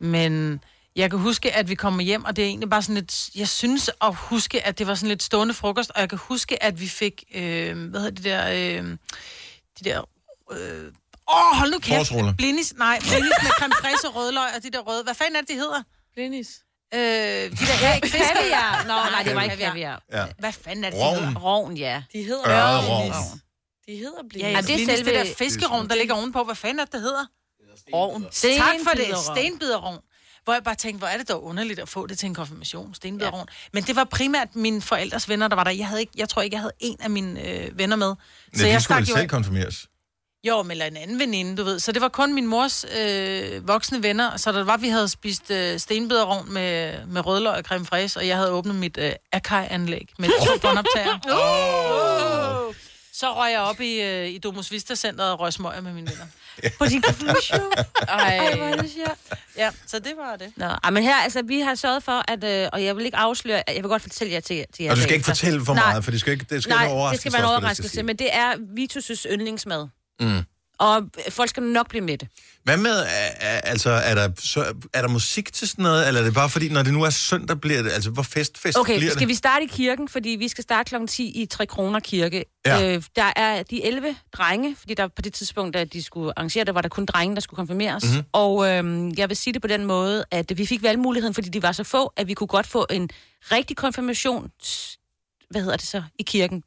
Men 0.02 0.64
Jeg 0.96 1.10
kan 1.10 1.20
huske, 1.20 1.52
at 1.54 1.70
vi 1.70 1.76
kommer 1.76 2.02
hjem, 2.04 2.24
og 2.26 2.36
det 2.36 2.42
er 2.42 2.48
egentlig 2.48 2.70
bare 2.70 2.82
sådan 2.82 2.96
lidt... 2.96 3.30
Jeg 3.36 3.48
synes 3.48 3.90
at 4.02 4.16
huske, 4.16 4.66
at 4.68 4.78
det 4.80 4.88
var 4.88 4.96
sådan 4.96 5.10
lidt 5.10 5.24
stående 5.24 5.54
frokost, 5.54 5.92
og 5.96 6.02
jeg 6.02 6.10
kan 6.10 6.18
huske, 6.18 6.64
at 6.64 6.80
vi 6.82 6.88
fik... 6.88 7.24
Øh, 7.36 7.90
hvad 7.90 8.00
hedder 8.00 8.16
det 8.16 8.24
der... 8.24 8.48
Øh, 8.82 8.84
de 9.80 9.84
der... 9.90 10.02
Øh, 10.52 10.84
Åh, 11.34 11.58
hold 11.58 11.72
nu 11.72 11.80
kæft. 11.80 12.12
Blinis, 12.38 12.74
nej, 12.78 13.00
blinis 13.00 13.32
med 13.44 13.52
creme 13.60 13.74
fraise 13.82 14.08
og 14.08 14.16
rødløg 14.16 14.44
og 14.58 14.64
de 14.64 14.72
der 14.72 14.80
røde. 14.80 15.04
Hvad 15.04 15.14
fanden 15.16 15.36
er 15.36 15.40
det, 15.40 15.50
de 15.50 15.54
hedder? 15.54 15.84
Blinis. 16.14 16.50
Øh, 16.94 17.00
de 17.00 17.66
der 17.70 17.96
æg, 17.96 18.02
fisk. 18.04 18.18
Kaviar. 18.34 18.84
Nå, 18.88 18.94
nej, 19.12 19.24
det 19.24 19.36
var 19.36 19.42
ikke 19.44 19.58
kaviar. 19.58 20.02
Ja. 20.12 20.26
Hvad 20.40 20.52
fanden 20.52 20.84
er 20.84 20.90
det, 20.90 21.00
de 21.00 21.04
Rovn. 21.06 21.18
hedder? 21.26 21.40
Rovn, 21.40 21.78
ja. 21.78 22.04
De 22.14 22.24
hedder. 22.24 22.44
Blinis. 23.00 23.16
De 23.88 23.96
hedder 23.96 24.24
Blinis. 24.30 24.44
Ja, 24.44 24.50
ja, 24.52 24.62
det 24.62 24.82
er 24.82 24.86
selve- 24.96 25.10
det 25.18 25.26
der 25.28 25.34
fiskerovn, 25.38 25.90
der 25.90 25.96
ligger 25.96 26.16
ovenpå. 26.16 26.44
Hvad 26.44 26.56
fanden 26.56 26.80
er 26.80 26.86
det, 26.86 26.94
det 26.94 27.02
hedder? 27.02 27.26
Ovn. 27.94 28.24
Tak 28.24 28.76
for 28.88 28.96
det. 28.96 29.18
Stenbiderrogn. 29.18 30.00
Hvor 30.44 30.54
jeg 30.54 30.64
bare 30.64 30.76
tænkte, 30.76 30.98
hvor 31.00 31.08
er 31.08 31.18
det 31.18 31.30
dog 31.30 31.44
underligt 31.44 31.80
at 31.80 31.90
få 31.90 32.08
det 32.08 32.20
til 32.20 32.26
en 32.28 32.36
konfirmation, 32.36 32.96
stenbiderrogn. 32.96 33.48
Ja. 33.50 33.70
Men 33.74 33.84
det 33.84 33.96
var 33.96 34.04
primært 34.04 34.56
mine 34.56 34.82
forældres 34.82 35.30
venner, 35.30 35.48
der 35.48 35.56
var 35.56 35.64
der. 35.64 35.72
Jeg, 35.72 35.88
havde 35.88 36.02
ikke, 36.02 36.14
jeg 36.18 36.30
tror 36.30 36.42
ikke, 36.42 36.54
jeg 36.56 36.62
havde 36.62 36.74
en 36.80 36.98
af 37.00 37.10
mine 37.10 37.48
øh, 37.50 37.78
venner 37.78 37.96
med. 37.96 38.16
Så 38.56 38.64
ja, 38.64 38.70
jeg 38.70 38.80
de 38.80 38.84
skulle 38.84 38.98
vel 38.98 39.08
jo 39.08 39.16
selv 39.16 39.28
konfirmeres. 39.28 39.88
Jo, 40.44 40.64
men 40.64 40.72
eller 40.72 40.86
en 40.86 40.98
anden 40.98 41.20
veninde, 41.20 41.58
du 41.58 41.64
ved. 41.64 41.80
Så 41.80 41.92
det 41.92 42.02
var 42.02 42.08
kun 42.10 42.34
min 42.34 42.48
mors 42.48 42.86
øh, 43.00 43.68
voksne 43.68 44.04
venner. 44.04 44.38
Så 44.38 44.52
der 44.52 44.64
var, 44.64 44.78
vi 44.78 44.88
havde 44.90 45.10
spist 45.10 45.52
øh, 45.52 45.80
stenbiderrogn 45.80 46.54
med, 46.54 47.06
med 47.06 47.26
rødløg 47.26 47.54
og 47.54 47.64
creme 47.64 47.86
fraise, 47.86 48.20
og 48.20 48.28
jeg 48.28 48.38
havde 48.38 48.52
åbnet 48.52 48.76
mit 48.76 48.98
øh, 48.98 49.12
Akai-anlæg 49.32 50.08
med 50.20 50.30
to 50.46 50.58
båndoptager. 50.68 51.20
Oh. 52.68 52.76
Så 53.22 53.34
røg 53.34 53.52
jeg 53.52 53.60
op 53.60 53.82
i, 53.82 54.02
øh, 54.02 54.28
i 54.28 54.38
Domus 54.38 54.72
Vista 54.72 54.96
Centeret 54.96 55.32
og 55.32 55.40
røg 55.40 55.54
smøger 55.54 55.82
med 55.82 55.94
mine 55.94 56.12
venner. 56.12 56.26
På 56.80 56.86
din 56.86 57.02
konfirmation. 57.02 57.72
Ej, 58.08 58.56
Hvor 58.56 58.66
er 58.66 58.82
det 58.82 58.92
sjovt. 58.92 59.40
Ja, 59.58 59.70
så 59.88 60.00
det 60.00 60.14
var 60.18 60.36
det. 60.36 60.54
Nå, 60.58 60.66
ej, 60.66 60.90
men 60.90 61.04
her, 61.04 61.16
altså, 61.16 61.42
vi 61.42 61.60
har 61.60 61.76
sørget 61.76 62.04
for, 62.04 62.24
at, 62.28 62.44
øh, 62.44 62.70
og 62.74 62.84
jeg 62.84 62.96
vil 62.98 63.06
ikke 63.06 63.18
afsløre, 63.18 63.64
jeg 63.68 63.76
vil 63.84 63.90
godt 63.90 64.02
fortælle 64.02 64.34
jer 64.34 64.40
til, 64.40 64.66
til 64.76 64.84
jer. 64.84 64.92
Og 64.92 64.98
du 64.98 65.02
skal 65.02 65.14
ikke 65.14 65.26
fortælle 65.26 65.66
for 65.66 65.74
Nej. 65.74 65.86
meget, 65.86 66.04
for 66.04 66.12
det 66.12 66.20
skal, 66.20 66.34
ikke, 66.34 66.46
det 66.50 66.64
skal 66.64 66.74
Nej, 66.74 66.84
være 66.84 66.92
en 66.92 66.98
overraskelse. 66.98 67.24
det 67.24 67.32
skal 67.32 67.42
være 67.42 67.50
en 67.52 67.56
overraskelse, 67.56 67.96
ske. 67.96 68.04
men 68.04 68.16
det 68.16 68.36
er 68.36 68.54
Vitus' 68.54 69.32
yndlingsmad. 69.34 69.88
Mm. 70.20 70.44
Og 70.82 71.04
folk 71.30 71.50
skal 71.50 71.64
nok 71.64 71.90
blive 71.90 72.04
med 72.04 72.18
det. 72.18 72.28
Hvad 72.64 72.78
med, 72.78 73.06
altså, 73.64 73.90
er 73.90 74.16
der, 74.16 74.30
så, 74.40 74.74
er 74.94 75.02
der 75.02 75.08
musik 75.08 75.54
til 75.54 75.68
sådan 75.68 75.84
noget, 75.84 76.08
eller 76.08 76.22
er 76.22 76.26
det 76.26 76.34
bare 76.34 76.50
fordi, 76.50 76.70
når 76.70 76.84
det 76.84 76.94
nu 76.94 77.04
er 77.04 77.10
søndag, 77.10 77.62
bliver 77.62 77.82
det, 77.82 77.92
altså, 77.92 78.10
hvor 78.10 78.24
fest, 78.24 78.58
fest 78.58 78.78
Okay, 78.78 78.98
bliver 78.98 79.12
skal 79.12 79.20
det? 79.20 79.28
vi 79.28 79.36
starte 79.36 79.64
i 79.64 79.68
kirken, 79.68 80.10
fordi 80.10 80.30
vi 80.30 80.48
skal 80.48 80.62
starte 80.62 80.90
kl. 80.90 81.06
10 81.08 81.42
i 81.42 81.46
3 81.46 81.66
kroner 81.66 82.00
kirke. 82.00 82.46
Ja. 82.66 82.96
Øh, 82.96 83.04
der 83.16 83.34
er 83.36 83.64
de 83.64 83.86
11 83.86 84.16
drenge, 84.34 84.76
fordi 84.80 84.94
der 84.94 85.08
på 85.08 85.22
det 85.22 85.34
tidspunkt, 85.34 85.74
da 85.74 85.84
de 85.84 86.04
skulle 86.04 86.34
arrangere 86.38 86.66
det, 86.66 86.76
var 86.76 86.82
der 86.82 86.90
kun 86.90 87.06
drenge, 87.06 87.36
der 87.36 87.42
skulle 87.42 87.58
konfirmeres. 87.58 88.04
Mhm. 88.04 88.14
Mm-hmm. 88.14 88.28
Og 88.34 88.68
øh, 88.70 89.20
jeg 89.20 89.30
vil 89.30 89.38
sige 89.38 89.54
det 89.54 89.62
på 89.62 89.68
den 89.68 89.86
måde, 89.86 90.26
at 90.32 90.58
vi 90.58 90.66
fik 90.66 90.84
valgmuligheden, 90.84 91.34
fordi 91.34 91.50
de 91.50 91.62
var 91.62 91.72
så 91.72 91.84
få, 91.84 92.14
at 92.18 92.28
vi 92.28 92.34
kunne 92.34 92.48
godt 92.48 92.68
få 92.68 92.86
en 92.90 93.10
rigtig 93.52 93.78
konfirmation, 93.78 94.52
hvad 95.50 95.62
hedder 95.62 95.78
det 95.78 95.88
så, 95.88 96.04
i 96.20 96.24
kirken. 96.24 96.64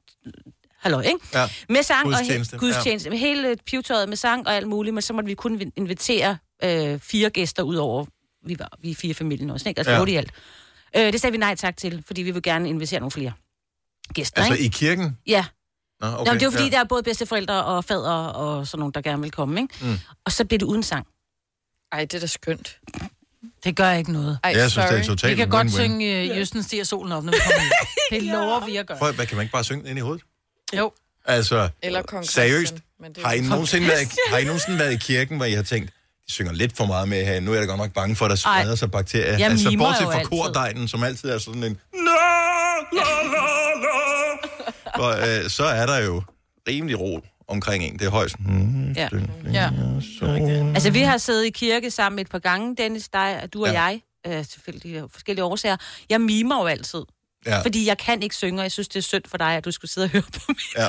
Hallo, 0.84 1.00
ikke? 1.00 1.18
Ja. 1.34 1.48
Med 1.68 1.82
sang 1.82 2.04
Gudstjeneste, 2.04 2.54
og 2.54 2.56
he- 2.56 2.60
gudstjeneste. 2.60 3.10
Med 3.10 3.18
hele 3.18 3.56
pivetøjet 3.66 4.08
med 4.08 4.16
sang 4.16 4.46
og 4.46 4.54
alt 4.56 4.68
muligt, 4.68 4.94
men 4.94 5.02
så 5.02 5.12
måtte 5.12 5.26
vi 5.26 5.34
kun 5.34 5.72
invitere 5.76 6.36
øh, 6.64 7.00
fire 7.00 7.30
gæster 7.30 7.62
ud 7.62 7.76
over, 7.76 8.04
vi 8.46 8.56
var 8.58 8.68
vi 8.82 8.90
er 8.90 8.94
fire 8.94 9.14
familien 9.14 9.50
også, 9.50 9.68
ikke? 9.68 9.78
Altså 9.78 9.92
Ja. 9.92 9.98
ja. 9.98 10.04
i 10.06 10.14
alt. 10.16 10.30
Øh, 10.96 11.12
det 11.12 11.20
sagde 11.20 11.32
vi 11.32 11.38
nej 11.38 11.54
tak 11.54 11.76
til, 11.76 12.02
fordi 12.06 12.22
vi 12.22 12.30
vil 12.30 12.42
gerne 12.42 12.68
invitere 12.68 13.00
nogle 13.00 13.10
flere 13.10 13.32
gæster, 14.14 14.38
Altså 14.42 14.54
ikke? 14.54 14.64
i 14.64 14.68
kirken? 14.68 15.18
Ja, 15.26 15.44
Nå, 16.00 16.06
okay, 16.06 16.16
Nå, 16.18 16.34
det 16.34 16.42
er 16.42 16.46
jo 16.46 16.50
fordi, 16.50 16.64
ja. 16.64 16.70
der 16.70 16.78
er 16.80 16.84
både 16.84 17.02
bedsteforældre 17.02 17.64
og 17.64 17.84
fader 17.84 18.10
og 18.12 18.66
sådan 18.66 18.78
nogle, 18.78 18.92
der 18.92 19.00
gerne 19.00 19.22
vil 19.22 19.30
komme, 19.30 19.60
ikke? 19.60 19.74
Mm. 19.82 19.98
Og 20.24 20.32
så 20.32 20.44
bliver 20.44 20.58
det 20.58 20.66
uden 20.66 20.82
sang. 20.82 21.06
Ej, 21.92 22.00
det 22.00 22.14
er 22.14 22.20
da 22.20 22.26
skønt. 22.26 22.78
Det 23.64 23.76
gør 23.76 23.92
ikke 23.92 24.12
noget. 24.12 24.38
Ej, 24.44 24.50
Jeg 24.50 24.70
synes, 24.70 24.72
sorry. 24.72 24.94
det 24.96 25.00
er 25.00 25.04
totalt 25.04 25.30
Vi 25.30 25.36
kan 25.36 25.48
godt 25.48 25.66
win-win. 25.68 25.70
synge 25.70 26.20
øh, 26.30 26.38
Jøsten 26.38 26.62
stiger 26.62 26.84
solen 26.84 27.12
op, 27.12 27.24
når 27.24 27.32
vi 27.32 27.38
kommer 27.44 27.60
hjem. 27.62 28.20
Det 28.20 28.32
lover 28.32 28.66
vi 28.66 28.76
at 28.76 28.86
gøre. 28.86 28.98
Prøv, 28.98 29.12
hvad, 29.12 29.26
kan 29.26 29.36
man 29.36 29.42
ikke 29.44 29.52
bare 29.52 29.64
synge 29.64 29.90
ind 29.90 29.98
i 29.98 30.02
hovedet? 30.02 30.24
Jo. 30.78 30.92
Altså, 31.26 31.68
Eller 31.82 32.02
seriøst, 32.22 32.60
Christian, 32.60 32.80
men 33.00 33.12
det 33.12 33.22
er 33.22 33.26
har 33.26 33.34
I, 33.34 33.40
nogensinde 33.40 33.86
været, 33.88 34.08
har 34.28 34.38
I 34.38 34.44
nogensinde 34.44 34.78
været 34.78 34.92
i 34.92 34.96
kirken, 34.96 35.36
hvor 35.36 35.44
I 35.46 35.52
har 35.52 35.62
tænkt, 35.62 35.90
de 36.26 36.32
synger 36.32 36.52
lidt 36.52 36.76
for 36.76 36.86
meget 36.86 37.08
med 37.08 37.24
her, 37.24 37.40
nu 37.40 37.50
er 37.50 37.54
jeg 37.54 37.62
da 37.62 37.66
godt 37.66 37.78
nok 37.78 37.92
bange 37.92 38.16
for, 38.16 38.24
at 38.24 38.30
der 38.30 38.36
spreder 38.36 38.68
Ej. 38.68 38.76
sig 38.76 38.90
bakterier. 38.90 39.38
Jeg 39.38 39.50
altså, 39.50 39.74
bortset 39.78 40.04
fra 40.06 40.22
kordegnen, 40.24 40.88
som 40.88 41.02
altid 41.04 41.30
er 41.30 41.38
sådan 41.38 41.62
en... 41.64 41.78
La, 41.94 42.00
la, 42.92 43.02
la, 43.22 43.44
la. 43.84 45.04
Og, 45.04 45.28
øh, 45.44 45.50
så 45.50 45.64
er 45.64 45.86
der 45.86 45.98
jo 45.98 46.22
rimelig 46.68 47.00
ro 47.00 47.20
omkring 47.48 47.84
en. 47.84 47.98
Det 47.98 48.06
er 48.06 48.10
højst. 48.10 48.40
Mm, 48.40 48.92
Ja. 48.92 49.08
Ja. 49.52 49.70
Altså, 50.74 50.90
vi 50.90 51.00
har 51.00 51.18
siddet 51.18 51.44
i 51.44 51.50
kirke 51.50 51.90
sammen 51.90 52.18
et 52.18 52.28
par 52.30 52.38
gange, 52.38 52.76
Dennis, 52.76 53.08
dig, 53.08 53.48
du 53.52 53.62
og 53.66 53.72
Ja. 53.72 53.82
jeg, 53.82 54.00
øh, 54.26 54.44
selvfølgelig 54.46 55.02
forskellige 55.12 55.44
årsager. 55.44 55.76
Jeg 56.10 56.20
mimer 56.20 56.60
jo 56.62 56.66
altid, 56.66 57.02
Ja. 57.46 57.62
fordi 57.62 57.86
jeg 57.88 57.98
kan 57.98 58.22
ikke 58.22 58.34
synge, 58.34 58.60
og 58.60 58.62
jeg 58.62 58.72
synes, 58.72 58.88
det 58.88 58.96
er 58.96 59.02
synd 59.02 59.22
for 59.30 59.36
dig, 59.38 59.46
at 59.56 59.64
du 59.64 59.70
skulle 59.70 59.90
sidde 59.90 60.04
og 60.04 60.10
høre 60.10 60.22
på 60.22 60.40
mig. 60.48 60.56
Ja. 60.78 60.88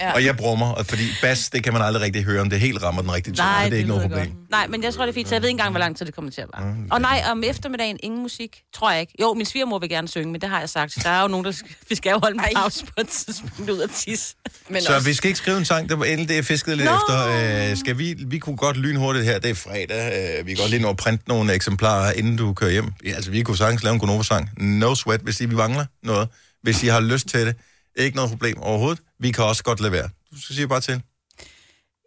Ja. 0.00 0.12
Og 0.12 0.24
jeg 0.24 0.36
brummer, 0.36 0.66
og 0.72 0.86
fordi 0.86 1.02
bas, 1.22 1.50
det 1.50 1.64
kan 1.64 1.72
man 1.72 1.82
aldrig 1.82 2.02
rigtig 2.02 2.24
høre, 2.24 2.40
om 2.40 2.50
det 2.50 2.60
helt 2.60 2.82
rammer 2.82 3.02
den 3.02 3.12
rigtige 3.12 3.34
tone. 3.34 3.48
Nej, 3.48 3.64
det 3.64 3.72
er 3.72 3.76
ikke 3.76 3.88
noget 3.88 4.02
problem. 4.02 4.18
jeg 4.18 4.28
godt. 4.28 4.50
Nej, 4.50 4.66
men 4.66 4.82
jeg 4.82 4.94
tror, 4.94 5.02
det 5.02 5.10
er 5.10 5.14
fint, 5.14 5.28
så 5.28 5.34
jeg 5.34 5.42
ved 5.42 5.48
ikke 5.48 5.54
engang, 5.54 5.70
hvor 5.70 5.78
lang 5.80 5.96
tid 5.96 6.06
det 6.06 6.14
kommer 6.14 6.30
til 6.30 6.40
at 6.40 6.48
være. 6.56 6.74
Og 6.90 7.00
nej, 7.00 7.22
om 7.30 7.42
eftermiddagen 7.44 7.98
ingen 8.02 8.22
musik, 8.22 8.62
tror 8.74 8.90
jeg 8.90 9.00
ikke. 9.00 9.12
Jo, 9.20 9.34
min 9.34 9.46
svigermor 9.46 9.78
vil 9.78 9.88
gerne 9.88 10.08
synge, 10.08 10.32
men 10.32 10.40
det 10.40 10.48
har 10.48 10.60
jeg 10.60 10.68
sagt. 10.68 10.98
Der 11.02 11.10
er 11.10 11.22
jo 11.22 11.28
nogen, 11.28 11.44
der 11.44 11.52
skal, 11.52 11.70
vi 11.88 11.94
skal 11.94 12.10
jo 12.10 12.18
holde 12.18 12.34
en 12.34 12.54
pause 12.56 12.84
på 12.86 12.92
et 13.00 13.08
tidspunkt 13.08 13.70
ud 13.70 13.78
af 13.78 13.88
tis. 13.88 14.34
Men 14.68 14.82
Så 14.82 14.94
også, 14.94 15.06
vi 15.08 15.14
skal 15.14 15.28
ikke 15.28 15.38
skrive 15.38 15.58
en 15.58 15.64
sang, 15.64 15.88
der 15.88 15.96
var 15.96 16.04
endelig 16.04 16.28
det, 16.28 16.34
jeg 16.34 16.44
fiskede 16.44 16.76
lidt 16.76 16.88
Nå! 16.88 16.96
efter. 16.96 17.70
Øh, 17.70 17.76
skal 17.76 17.98
vi, 17.98 18.14
vi 18.26 18.38
kunne 18.38 18.56
godt 18.56 18.76
lynhurtigt 18.76 19.24
her, 19.24 19.38
det 19.38 19.50
er 19.50 19.54
fredag. 19.54 20.38
Øh, 20.40 20.46
vi 20.46 20.50
kan 20.54 20.60
godt 20.62 20.70
lige 20.70 20.82
nå 20.82 20.88
at 20.90 20.96
printe 20.96 21.24
nogle 21.28 21.52
eksemplarer, 21.54 22.12
inden 22.12 22.36
du 22.36 22.52
kører 22.54 22.70
hjem. 22.70 22.92
Ja, 23.04 23.10
altså, 23.10 23.30
vi 23.30 23.42
kunne 23.42 23.56
sagtens 23.56 23.82
lave 23.82 23.94
en 23.94 24.00
Gonova-sang. 24.00 24.50
No 24.58 24.94
sweat, 24.94 25.20
hvis 25.20 25.40
I 25.40 25.46
vi 25.46 25.54
mangler 25.54 25.84
noget. 26.02 26.28
Hvis 26.62 26.82
I 26.82 26.86
har 26.86 27.00
lyst 27.00 27.28
til 27.28 27.46
det. 27.46 27.56
Ikke 27.96 28.16
noget 28.16 28.30
problem 28.30 28.58
overhovedet. 28.58 29.02
Vi 29.18 29.32
kan 29.32 29.44
også 29.44 29.62
godt 29.62 29.80
lade 29.80 29.92
være. 29.92 30.08
Du 30.32 30.40
skal 30.42 30.56
sige 30.56 30.68
bare 30.68 30.80
til. 30.80 31.02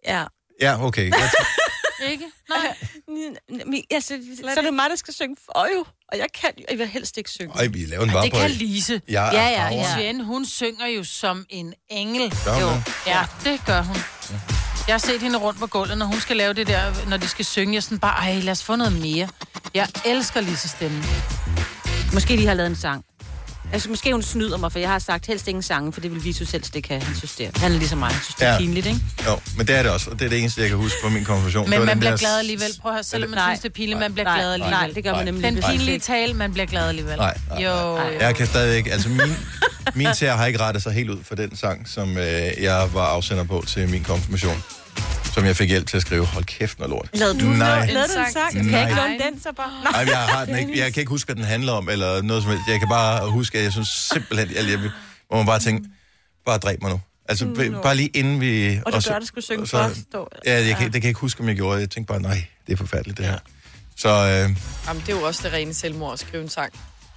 Ja. 0.08 0.26
Ja, 0.62 0.86
okay. 0.86 1.10
Jeg 1.10 1.32
Ikke? 2.12 2.26
Nej. 2.50 2.76
Altså, 3.92 4.20
så 4.54 4.60
er 4.60 4.62
det 4.62 4.74
mig, 4.74 4.90
der 4.90 4.96
skal 4.96 5.14
synge 5.14 5.36
for 5.46 5.68
jo. 5.78 5.86
Og 6.12 6.18
jeg 6.18 6.28
kan 6.42 6.52
jeg 6.70 6.78
vil 6.78 6.88
helst 6.88 7.18
ikke 7.18 7.30
synge. 7.30 7.54
Ej, 7.56 7.68
vi 7.68 7.86
laver 7.86 8.04
den 8.04 8.14
bare 8.14 8.24
Det 8.24 8.34
kan 8.34 8.52
Lise. 8.52 9.02
Ja, 9.10 9.26
ja, 9.26 9.70
ja. 9.70 9.96
Svend, 9.96 10.22
hun 10.22 10.46
synger 10.46 10.88
jo 10.88 11.04
som 11.04 11.46
en 11.50 11.74
engel. 11.90 12.34
Gør 12.46 12.54
hun 12.54 12.62
jo. 12.62 12.82
Ja, 13.08 13.26
det 13.44 13.62
gør 13.66 13.82
hun. 13.82 13.96
Jeg 14.88 14.94
har 14.94 14.98
set 14.98 15.22
hende 15.22 15.38
rundt 15.38 15.60
på 15.60 15.68
gulvet, 15.68 15.98
når 15.98 16.06
hun 16.06 16.20
skal 16.20 16.38
lave 16.38 16.54
det 16.54 16.68
der, 16.68 17.10
når 17.10 17.18
de 17.18 17.28
skal 17.28 17.46
synge. 17.46 17.74
Jeg 17.74 17.78
er 17.78 17.82
sådan 17.82 18.00
bare, 18.00 18.18
ej, 18.18 18.40
lad 18.40 18.52
os 18.52 18.64
få 18.64 18.76
noget 18.76 18.94
mere. 18.94 19.30
Jeg 19.74 19.88
elsker 20.06 20.42
Lise 20.42 20.70
stemme. 20.70 21.04
Måske 22.14 22.38
de 22.38 22.48
har 22.48 22.54
lavet 22.54 22.70
en 22.70 22.76
sang. 22.76 23.06
Altså, 23.76 23.90
måske 23.90 24.12
hun 24.12 24.24
snyder 24.24 24.58
mig, 24.58 24.72
for 24.72 24.80
jeg 24.80 24.90
har 24.90 25.00
sagt 25.00 25.26
helst 25.28 25.48
ingen 25.48 25.62
sange, 25.62 25.94
for 25.94 26.02
det 26.02 26.12
vil 26.14 26.24
Vitus 26.24 26.52
helst 26.52 26.76
ikke 26.76 26.88
have. 26.90 27.02
Han 27.02 27.16
synes, 27.16 27.32
det 27.36 27.46
er, 27.46 27.60
han 27.60 27.72
er 27.72 27.78
ligesom 27.78 27.98
mig. 27.98 28.10
Han 28.10 28.22
synes, 28.24 28.36
det 28.36 28.48
er 28.48 28.52
Ja. 28.52 28.58
pinligt, 28.58 28.86
ikke? 28.86 29.00
Jo, 29.26 29.40
men 29.58 29.68
det 29.68 29.76
er 29.76 29.84
det 29.84 29.92
også, 29.92 30.10
og 30.10 30.20
det 30.20 30.26
er 30.26 30.30
det 30.30 30.40
eneste, 30.40 30.62
jeg 30.62 30.70
kan 30.70 30.78
huske 30.78 30.98
fra 31.04 31.10
min 31.10 31.26
konfirmation. 31.26 31.70
Men 31.70 31.86
man 31.86 32.00
bliver 32.00 32.12
der- 32.12 32.18
glad 32.18 32.40
alligevel. 32.40 32.68
Prøv 32.82 32.92
at 32.92 32.96
høre, 32.96 33.04
selvom 33.04 33.30
man 33.30 33.38
Nej. 33.38 33.50
synes, 33.50 33.60
det 33.60 33.70
er 33.70 33.74
pinligt, 33.74 34.00
man 34.00 34.14
bliver 34.14 34.24
Nej, 34.30 34.38
glad 34.38 34.54
alligevel. 34.54 34.72
Nej, 34.72 34.92
det 34.96 35.04
gør 35.04 35.12
man 35.12 35.26
Nej. 35.26 35.32
nemlig. 35.32 35.44
Den 35.64 35.64
pinlige 35.72 36.00
tale, 36.00 36.34
man 36.34 36.54
bliver 36.54 36.66
glad 36.66 36.88
alligevel. 36.88 37.18
Nej, 37.18 37.38
nej, 37.50 37.64
jo, 37.64 37.70
nej. 37.96 38.14
jo. 38.14 38.20
Jeg 38.20 38.36
kan 38.36 38.48
stadigvæk, 38.48 38.88
altså 38.92 39.10
min, 39.10 39.38
min 39.96 40.08
tæer 40.16 40.36
har 40.36 40.46
ikke 40.46 40.60
rettet 40.60 40.84
sig 40.84 40.92
helt 40.94 41.10
ud 41.10 41.24
for 41.24 41.36
den 41.36 41.56
sang, 41.56 41.90
som 41.90 42.18
øh, 42.18 42.24
jeg 42.62 42.90
var 42.94 43.06
afsender 43.06 43.44
på 43.44 43.64
til 43.68 43.90
min 43.90 44.04
konfirmation. 44.04 44.64
Som 45.36 45.46
jeg 45.46 45.56
fik 45.56 45.70
hjælp 45.70 45.88
til 45.88 45.98
at 45.98 46.02
skrive. 46.02 46.26
Hold 46.26 46.44
kæft, 46.46 46.80
noget 46.80 46.90
lort. 46.90 47.10
Lavede 47.14 47.40
du 47.40 47.46
Nej. 47.46 47.86
Lavede 47.92 48.08
du 48.16 48.20
en 48.20 48.34
sang? 48.34 48.52
Kan 48.54 48.72
jeg 48.72 48.82
ikke 48.82 48.96
låne 48.96 49.20
den 49.20 49.42
så 49.42 49.52
bare? 49.58 49.72
Nej. 49.92 50.06
Jeg, 50.10 50.18
har 50.18 50.46
den 50.46 50.60
ikke, 50.60 50.80
jeg 50.80 50.94
kan 50.94 51.02
ikke 51.02 51.10
huske, 51.10 51.28
hvad 51.28 51.36
den 51.36 51.44
handler 51.44 51.72
om, 51.72 51.90
eller 51.90 52.22
noget 52.22 52.44
som 52.44 52.52
helst. 52.52 52.64
Jeg 52.70 52.80
kan 52.80 52.90
bare 52.90 53.32
huske, 53.32 53.58
at 53.58 53.64
jeg 53.64 53.72
synes 53.72 53.88
simpelthen, 54.14 54.58
at 54.58 54.72
jeg, 54.72 54.80
hvor 55.28 55.38
man 55.38 55.46
bare 55.46 55.60
tænker, 55.60 55.90
bare 56.46 56.58
dræb 56.58 56.82
mig 56.82 56.92
nu. 56.92 57.02
Altså, 57.30 57.46
no. 57.46 57.82
bare 57.82 57.96
lige 57.96 58.08
inden 58.14 58.42
vi... 58.42 58.80
Og 58.86 58.94
du 58.94 59.02
så- 59.02 59.12
gør 59.12 59.20
det, 59.20 59.28
skulle 59.28 59.46
synge 59.46 59.68
så- 59.68 59.78
først. 59.78 60.00
dog. 60.14 60.30
Ja, 60.46 60.54
jeg 60.68 60.76
kan, 60.78 60.86
det 60.86 60.94
kan 60.94 61.04
jeg 61.04 61.06
ikke 61.10 61.20
huske, 61.20 61.42
om 61.42 61.48
jeg 61.48 61.56
gjorde. 61.56 61.80
Jeg 61.80 61.90
tænkte 61.90 62.14
bare, 62.14 62.22
nej, 62.22 62.46
det 62.68 62.74
er 62.74 62.78
forfærdeligt, 62.78 63.18
det 63.18 63.26
her. 63.26 63.38
Så, 63.98 64.10
øh, 64.10 64.56
Jamen, 64.88 65.02
det 65.06 65.10
er 65.14 65.18
jo 65.20 65.22
også 65.24 65.42
det 65.44 65.54
rene 65.54 65.74
selvmord 65.74 66.14
at 66.14 66.20
skrive 66.20 66.44
en 66.44 66.50
sang 66.50 66.74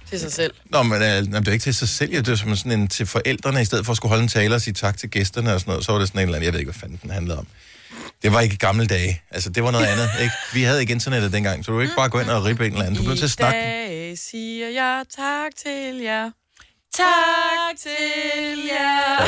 til 0.09 0.19
sig 0.19 0.31
selv. 0.31 0.53
nå, 0.65 0.83
men 0.83 1.01
øh, 1.01 1.07
det 1.07 1.47
er 1.47 1.51
ikke 1.51 1.63
til 1.63 1.75
sig 1.75 1.89
selv, 1.89 2.11
det 2.11 2.27
er 2.29 2.35
som 2.35 2.55
sådan 2.55 2.71
en 2.71 2.87
til 2.87 3.05
forældrene, 3.05 3.61
i 3.61 3.65
stedet 3.65 3.85
for 3.85 3.91
at 3.93 3.97
skulle 3.97 4.09
holde 4.09 4.23
en 4.23 4.29
tale 4.29 4.55
og 4.55 4.61
sige 4.61 4.73
tak 4.73 4.97
til 4.97 5.09
gæsterne 5.09 5.53
og 5.53 5.59
sådan 5.59 5.71
noget, 5.71 5.85
så 5.85 5.91
var 5.91 5.99
det 5.99 6.07
sådan 6.07 6.19
en 6.19 6.23
eller 6.23 6.35
anden, 6.35 6.45
jeg 6.45 6.53
ved 6.53 6.59
ikke, 6.59 6.71
hvad 6.71 6.79
fanden 6.79 6.99
den 7.03 7.09
handlede 7.11 7.37
om. 7.37 7.47
Det 8.21 8.33
var 8.33 8.39
ikke 8.41 8.57
gamle 8.57 8.85
dage. 8.87 9.21
Altså, 9.31 9.49
det 9.49 9.63
var 9.63 9.71
noget 9.71 9.85
andet. 9.85 10.09
Ikke? 10.21 10.33
Vi 10.53 10.63
havde 10.63 10.81
ikke 10.81 10.93
internettet 10.93 11.33
dengang, 11.33 11.65
så 11.65 11.71
du 11.71 11.75
kunne 11.75 11.83
ikke 11.83 11.95
bare 11.95 12.09
gå 12.09 12.19
ind 12.19 12.29
og 12.29 12.45
rippe 12.45 12.65
en 12.65 12.71
eller 12.71 12.85
anden. 12.85 12.97
Du 12.97 13.03
blev 13.03 13.15
til 13.15 13.23
at 13.23 13.29
I 13.29 13.33
snakke. 13.33 13.59
dag 13.59 14.17
siger 14.17 14.67
jeg 14.69 15.03
tak 15.17 15.51
til 15.63 15.97
jer. 15.97 16.31
Tak 16.93 17.77
til 17.81 18.59
jer. 18.69 19.19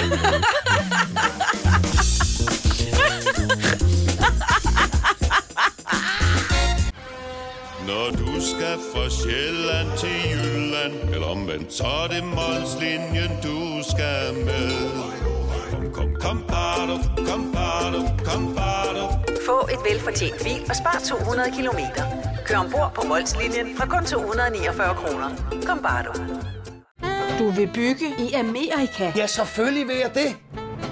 Når 7.87 8.09
du 8.11 8.41
skal 8.41 8.77
fra 8.93 9.09
Sjælland 9.09 9.97
til 9.97 10.31
Jylland 10.31 11.13
Eller 11.13 11.27
omvendt, 11.27 11.73
så 11.73 11.83
er 11.83 12.07
det 12.07 12.23
Molslinjen, 12.23 13.31
du 13.43 13.83
skal 13.91 14.33
med 14.45 14.71
Kom, 16.21 16.43
kom, 16.47 17.01
kom, 17.27 17.51
bado, 17.51 17.99
kom, 18.25 18.55
bado. 18.55 19.03
Få 19.45 19.67
et 19.73 19.79
velfortjent 19.89 20.43
bil 20.43 20.61
og 20.69 20.75
spar 20.75 21.01
200 21.05 21.51
kilometer. 21.57 22.03
Kør 22.45 22.57
ombord 22.57 22.91
på 22.95 23.01
Molslinjen 23.07 23.77
fra 23.77 23.85
kun 23.85 24.05
249 24.05 24.95
kroner. 24.95 25.29
Kom 25.67 25.79
bare 25.79 26.03
du. 26.07 26.13
Du 27.39 27.49
vil 27.51 27.69
bygge 27.73 28.07
i 28.19 28.33
Amerika? 28.33 29.11
Ja, 29.15 29.27
selvfølgelig 29.27 29.87
vil 29.87 29.95
jeg 29.95 30.11
det. 30.13 30.35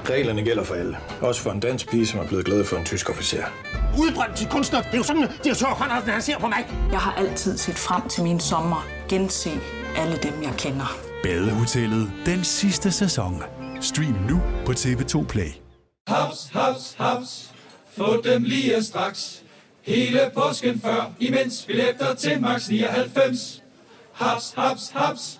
Reglerne 0.09 0.43
gælder 0.43 0.63
for 0.63 0.75
alle. 0.75 0.97
Også 1.21 1.41
for 1.41 1.51
en 1.51 1.59
dansk 1.59 1.89
pige, 1.89 2.07
som 2.07 2.19
er 2.19 2.27
blevet 2.27 2.45
glad 2.45 2.65
for 2.65 2.77
en 2.77 2.85
tysk 2.85 3.09
officer. 3.09 3.43
Udbrændt 3.99 4.35
til 4.37 4.47
kunstner. 4.47 4.81
Det 4.81 4.93
er 4.93 4.97
jo 4.97 5.03
sådan, 5.03 5.23
at 5.23 5.31
de 5.43 5.49
har 5.49 5.55
tørt, 5.55 6.13
han 6.13 6.21
ser 6.21 6.39
på 6.39 6.47
mig. 6.47 6.67
Jeg 6.91 6.99
har 6.99 7.13
altid 7.17 7.57
set 7.57 7.75
frem 7.77 8.09
til 8.09 8.23
min 8.23 8.39
sommer. 8.39 8.87
Gense 9.09 9.49
alle 9.97 10.17
dem, 10.23 10.33
jeg 10.43 10.53
kender. 10.57 10.97
Badehotellet 11.23 12.11
den 12.25 12.43
sidste 12.43 12.91
sæson. 12.91 13.43
Stream 13.81 14.15
nu 14.29 14.41
på 14.65 14.71
TV2 14.71 15.25
Play. 15.25 15.51
Haps, 16.07 16.49
haps, 16.53 16.95
haps. 16.97 17.51
Få 17.97 18.21
dem 18.21 18.43
lige 18.43 18.83
straks. 18.83 19.43
Hele 19.81 20.31
påsken 20.33 20.79
før, 20.79 21.11
imens 21.19 21.65
billetter 21.67 22.13
til 22.15 22.41
max 22.41 22.69
99. 22.69 23.63
Haps, 24.13 24.53
haps, 24.57 24.89
haps. 24.89 25.39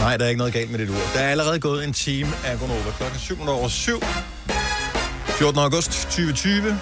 Nej, 0.00 0.16
der 0.16 0.24
er 0.24 0.28
ikke 0.28 0.38
noget 0.38 0.52
galt 0.52 0.70
med 0.70 0.78
dit 0.78 0.88
ur. 0.88 0.94
Der 1.14 1.20
er 1.20 1.30
allerede 1.30 1.60
gået 1.60 1.84
en 1.84 1.92
time 1.92 2.32
af 2.44 2.58
Gonova. 2.58 2.90
Klokken 2.96 3.18
7 3.18 3.48
over 3.48 3.68
7. 3.68 4.00
14. 5.26 5.58
august 5.58 5.90
2020. 5.90 6.78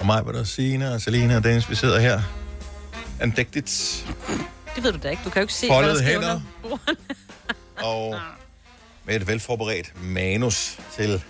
Og 0.00 0.06
mig, 0.06 0.26
var 0.26 0.32
der 0.32 0.44
Signe 0.44 0.92
og 0.94 1.00
Selina 1.00 1.36
og 1.36 1.44
Dennis, 1.44 1.70
vi 1.70 1.74
sidder 1.74 2.00
her. 2.00 2.20
Andægtigt. 3.20 4.04
Det 4.74 4.84
ved 4.84 4.92
du 4.92 4.98
da 5.02 5.10
ikke. 5.10 5.22
Du 5.24 5.30
kan 5.30 5.40
jo 5.40 5.44
ikke 5.44 5.54
se, 5.54 5.66
Foldede 5.68 6.02
hvad 6.02 6.12
der 6.12 6.20
hænder. 6.20 6.40
Og 7.76 8.20
med 9.06 9.16
et 9.16 9.26
velforberedt 9.26 9.92
manus 10.02 10.78
til 10.96 11.22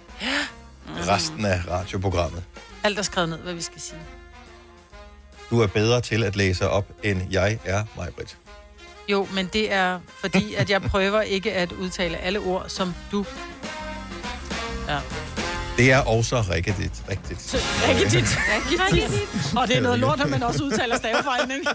resten 1.09 1.45
af 1.45 1.61
radioprogrammet. 1.71 2.43
Alt 2.85 2.99
er 2.99 3.03
skrevet 3.03 3.29
ned, 3.29 3.39
hvad 3.39 3.55
vi 3.55 3.63
skal 3.63 3.81
sige. 3.81 4.01
Du 5.51 5.61
er 5.61 5.67
bedre 5.67 6.01
til 6.01 6.25
at 6.25 6.37
læse 6.37 6.69
op, 6.69 6.87
end 7.03 7.23
jeg 7.31 7.59
er, 7.65 7.85
Majbrit. 7.97 8.37
Jo, 9.09 9.29
men 9.33 9.47
det 9.53 9.73
er 9.73 9.99
fordi, 10.21 10.55
at 10.55 10.71
jeg 10.71 10.83
prøver 10.93 11.21
ikke 11.21 11.53
at 11.53 11.73
udtale 11.73 12.17
alle 12.17 12.39
ord, 12.39 12.65
som 12.69 12.95
du. 13.13 13.27
Ja. 14.89 14.99
Det 15.77 15.93
er 15.93 15.99
også 15.99 16.45
rigtigt. 16.51 17.03
rigtigt. 17.11 17.55
Rigtigt. 17.89 18.39
Rigtigt. 18.93 19.57
Og 19.57 19.69
det 19.69 19.77
er 19.77 19.81
noget 19.81 19.99
lort, 19.99 20.21
at 20.21 20.31
man 20.31 20.43
også 20.43 20.65
udtaler 20.65 20.97
stavefejlen, 20.97 21.51
ikke? 21.51 21.71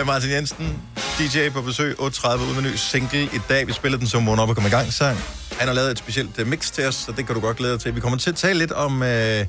Uh, 0.00 0.06
Martin 0.10 0.30
Jensen, 0.30 0.82
DJ 1.18 1.48
på 1.48 1.62
besøg, 1.62 2.00
8.30 2.00 2.28
uden 2.36 2.64
ny 2.64 2.74
single 2.76 3.22
i 3.22 3.40
dag. 3.48 3.66
Vi 3.66 3.72
spiller 3.72 3.98
den 3.98 4.06
som 4.06 4.22
morgen 4.22 4.40
op 4.40 4.48
og 4.48 4.54
kommer 4.54 4.68
i 4.68 4.72
gang 4.72 4.92
sang. 4.92 5.18
Han 5.58 5.68
har 5.68 5.74
lavet 5.74 5.90
et 5.90 5.98
specielt 5.98 6.38
uh, 6.40 6.46
mix 6.46 6.72
til 6.72 6.86
os, 6.86 6.94
så 6.94 7.12
det 7.12 7.26
kan 7.26 7.34
du 7.34 7.40
godt 7.40 7.56
glæde 7.56 7.72
dig 7.72 7.80
til. 7.80 7.94
Vi 7.94 8.00
kommer 8.00 8.18
til 8.18 8.30
at 8.30 8.36
tale 8.36 8.58
lidt 8.58 8.72
om... 8.72 9.00
Uh, 9.00 9.06
ej, 9.06 9.46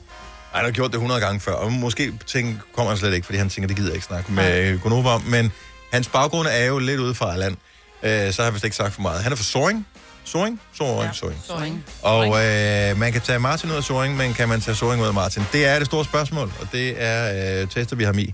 han 0.53 0.65
har 0.65 0.71
gjort 0.71 0.91
det 0.91 0.95
100 0.95 1.21
gange 1.21 1.39
før, 1.39 1.53
og 1.53 1.71
måske 1.71 2.13
tænker, 2.27 2.61
kommer 2.75 2.89
han 2.89 2.97
slet 2.97 3.13
ikke, 3.13 3.25
fordi 3.25 3.37
han 3.37 3.49
tænker, 3.49 3.67
det 3.67 3.77
gider 3.77 3.89
jeg 3.89 3.95
ikke 3.95 4.05
snakke 4.05 4.31
med 4.31 4.79
Gunova 4.79 5.09
om. 5.09 5.21
Men 5.21 5.51
hans 5.91 6.07
baggrund 6.07 6.47
er 6.51 6.65
jo 6.65 6.79
lidt 6.79 6.99
ude 6.99 7.15
fra 7.15 7.37
land, 7.37 7.53
uh, 7.53 8.09
så 8.09 8.35
har 8.37 8.43
jeg 8.43 8.53
vist 8.53 8.63
ikke 8.65 8.75
sagt 8.75 8.93
for 8.93 9.01
meget. 9.01 9.23
Han 9.23 9.31
er 9.31 9.35
fra 9.35 9.43
Soring. 9.43 9.87
Soring? 10.23 10.61
Soring, 10.73 11.03
ja. 11.03 11.13
Soring. 11.13 11.41
Soring. 11.47 11.85
Og 12.01 12.27
øh, 12.45 12.97
man 12.97 13.11
kan 13.11 13.21
tage 13.21 13.39
Martin 13.39 13.71
ud 13.71 13.75
af 13.75 13.83
Soring, 13.83 14.17
men 14.17 14.33
kan 14.33 14.49
man 14.49 14.61
tage 14.61 14.75
Soring 14.75 15.01
ud 15.01 15.07
af 15.07 15.13
Martin? 15.13 15.43
Det 15.53 15.65
er 15.65 15.77
det 15.79 15.85
store 15.87 16.05
spørgsmål, 16.05 16.51
og 16.61 16.67
det 16.71 16.95
er 16.97 17.61
øh, 17.61 17.67
tester, 17.69 17.95
vi 17.95 18.03
har 18.03 18.11
med 18.13 18.23
i. 18.23 18.33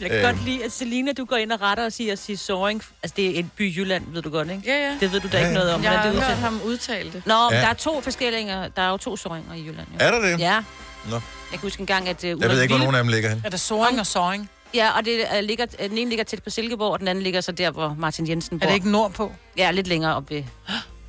Jeg 0.00 0.10
kan 0.10 0.18
Øhm. 0.18 0.26
godt 0.36 0.44
lide, 0.44 0.64
at 0.64 0.72
Selina, 0.72 1.12
du 1.12 1.24
går 1.24 1.36
ind 1.36 1.52
og 1.52 1.60
retter 1.60 1.84
og 1.84 1.92
siger, 1.92 2.12
at 2.12 2.18
sige 2.18 2.36
Soring. 2.36 2.82
Altså, 3.02 3.14
det 3.16 3.26
er 3.34 3.38
en 3.38 3.50
by 3.56 3.70
i 3.70 3.74
Jylland, 3.80 4.04
ved 4.12 4.22
du 4.22 4.30
godt, 4.30 4.50
ikke? 4.50 4.62
Ja, 4.66 4.74
ja. 4.88 4.96
Det 5.00 5.12
ved 5.12 5.20
du 5.20 5.28
da 5.32 5.36
Ja, 5.38 5.38
ikke 5.38 5.48
ja. 5.48 5.54
noget 5.58 5.72
om. 5.74 5.82
Jeg 5.82 5.90
har 5.90 6.10
det 6.12 6.22
hørt 6.22 6.36
ham 6.36 6.60
udtale 6.64 7.12
det. 7.12 7.22
Nå, 7.26 7.34
Ja. 7.52 7.56
der 7.60 7.66
er 7.68 7.72
to 7.74 8.00
forskellige, 8.00 8.46
der 8.76 8.82
er 8.82 8.90
jo 8.90 8.96
to 8.96 9.16
Soringer 9.16 9.54
i 9.54 9.60
Jylland. 9.66 9.86
Jo. 9.92 9.96
Er 10.00 10.10
der 10.10 10.20
det? 10.20 10.40
Ja. 10.40 10.62
Nå. 11.10 11.14
Jeg 11.14 11.20
kan 11.50 11.60
huske 11.60 11.80
en 11.80 11.86
gang, 11.86 12.08
at... 12.08 12.24
Uh, 12.24 12.28
Jeg 12.40 12.50
ved 12.50 12.62
ikke, 12.62 12.74
hvor 12.74 12.78
nogen 12.78 12.94
af 12.94 13.02
dem 13.02 13.08
ligger 13.08 13.28
hen. 13.28 13.42
Er 13.44 13.50
der 13.50 13.56
soring 13.56 14.00
og 14.00 14.06
soring? 14.06 14.50
Ja, 14.74 14.90
og 14.96 15.04
det 15.04 15.24
uh, 15.38 15.44
ligger, 15.44 15.66
uh, 15.82 15.88
den 15.90 15.98
ene 15.98 16.08
ligger 16.10 16.24
tæt 16.24 16.42
på 16.42 16.50
Silkeborg, 16.50 16.92
og 16.92 17.00
den 17.00 17.08
anden 17.08 17.24
ligger 17.24 17.40
så 17.40 17.52
der, 17.52 17.70
hvor 17.70 17.96
Martin 17.98 18.28
Jensen 18.28 18.58
bor. 18.58 18.64
Er 18.66 18.68
det 18.70 18.74
ikke 18.74 18.90
nordpå? 18.90 19.32
Ja, 19.56 19.70
lidt 19.70 19.86
længere 19.86 20.14
op 20.16 20.30
ved 20.30 20.42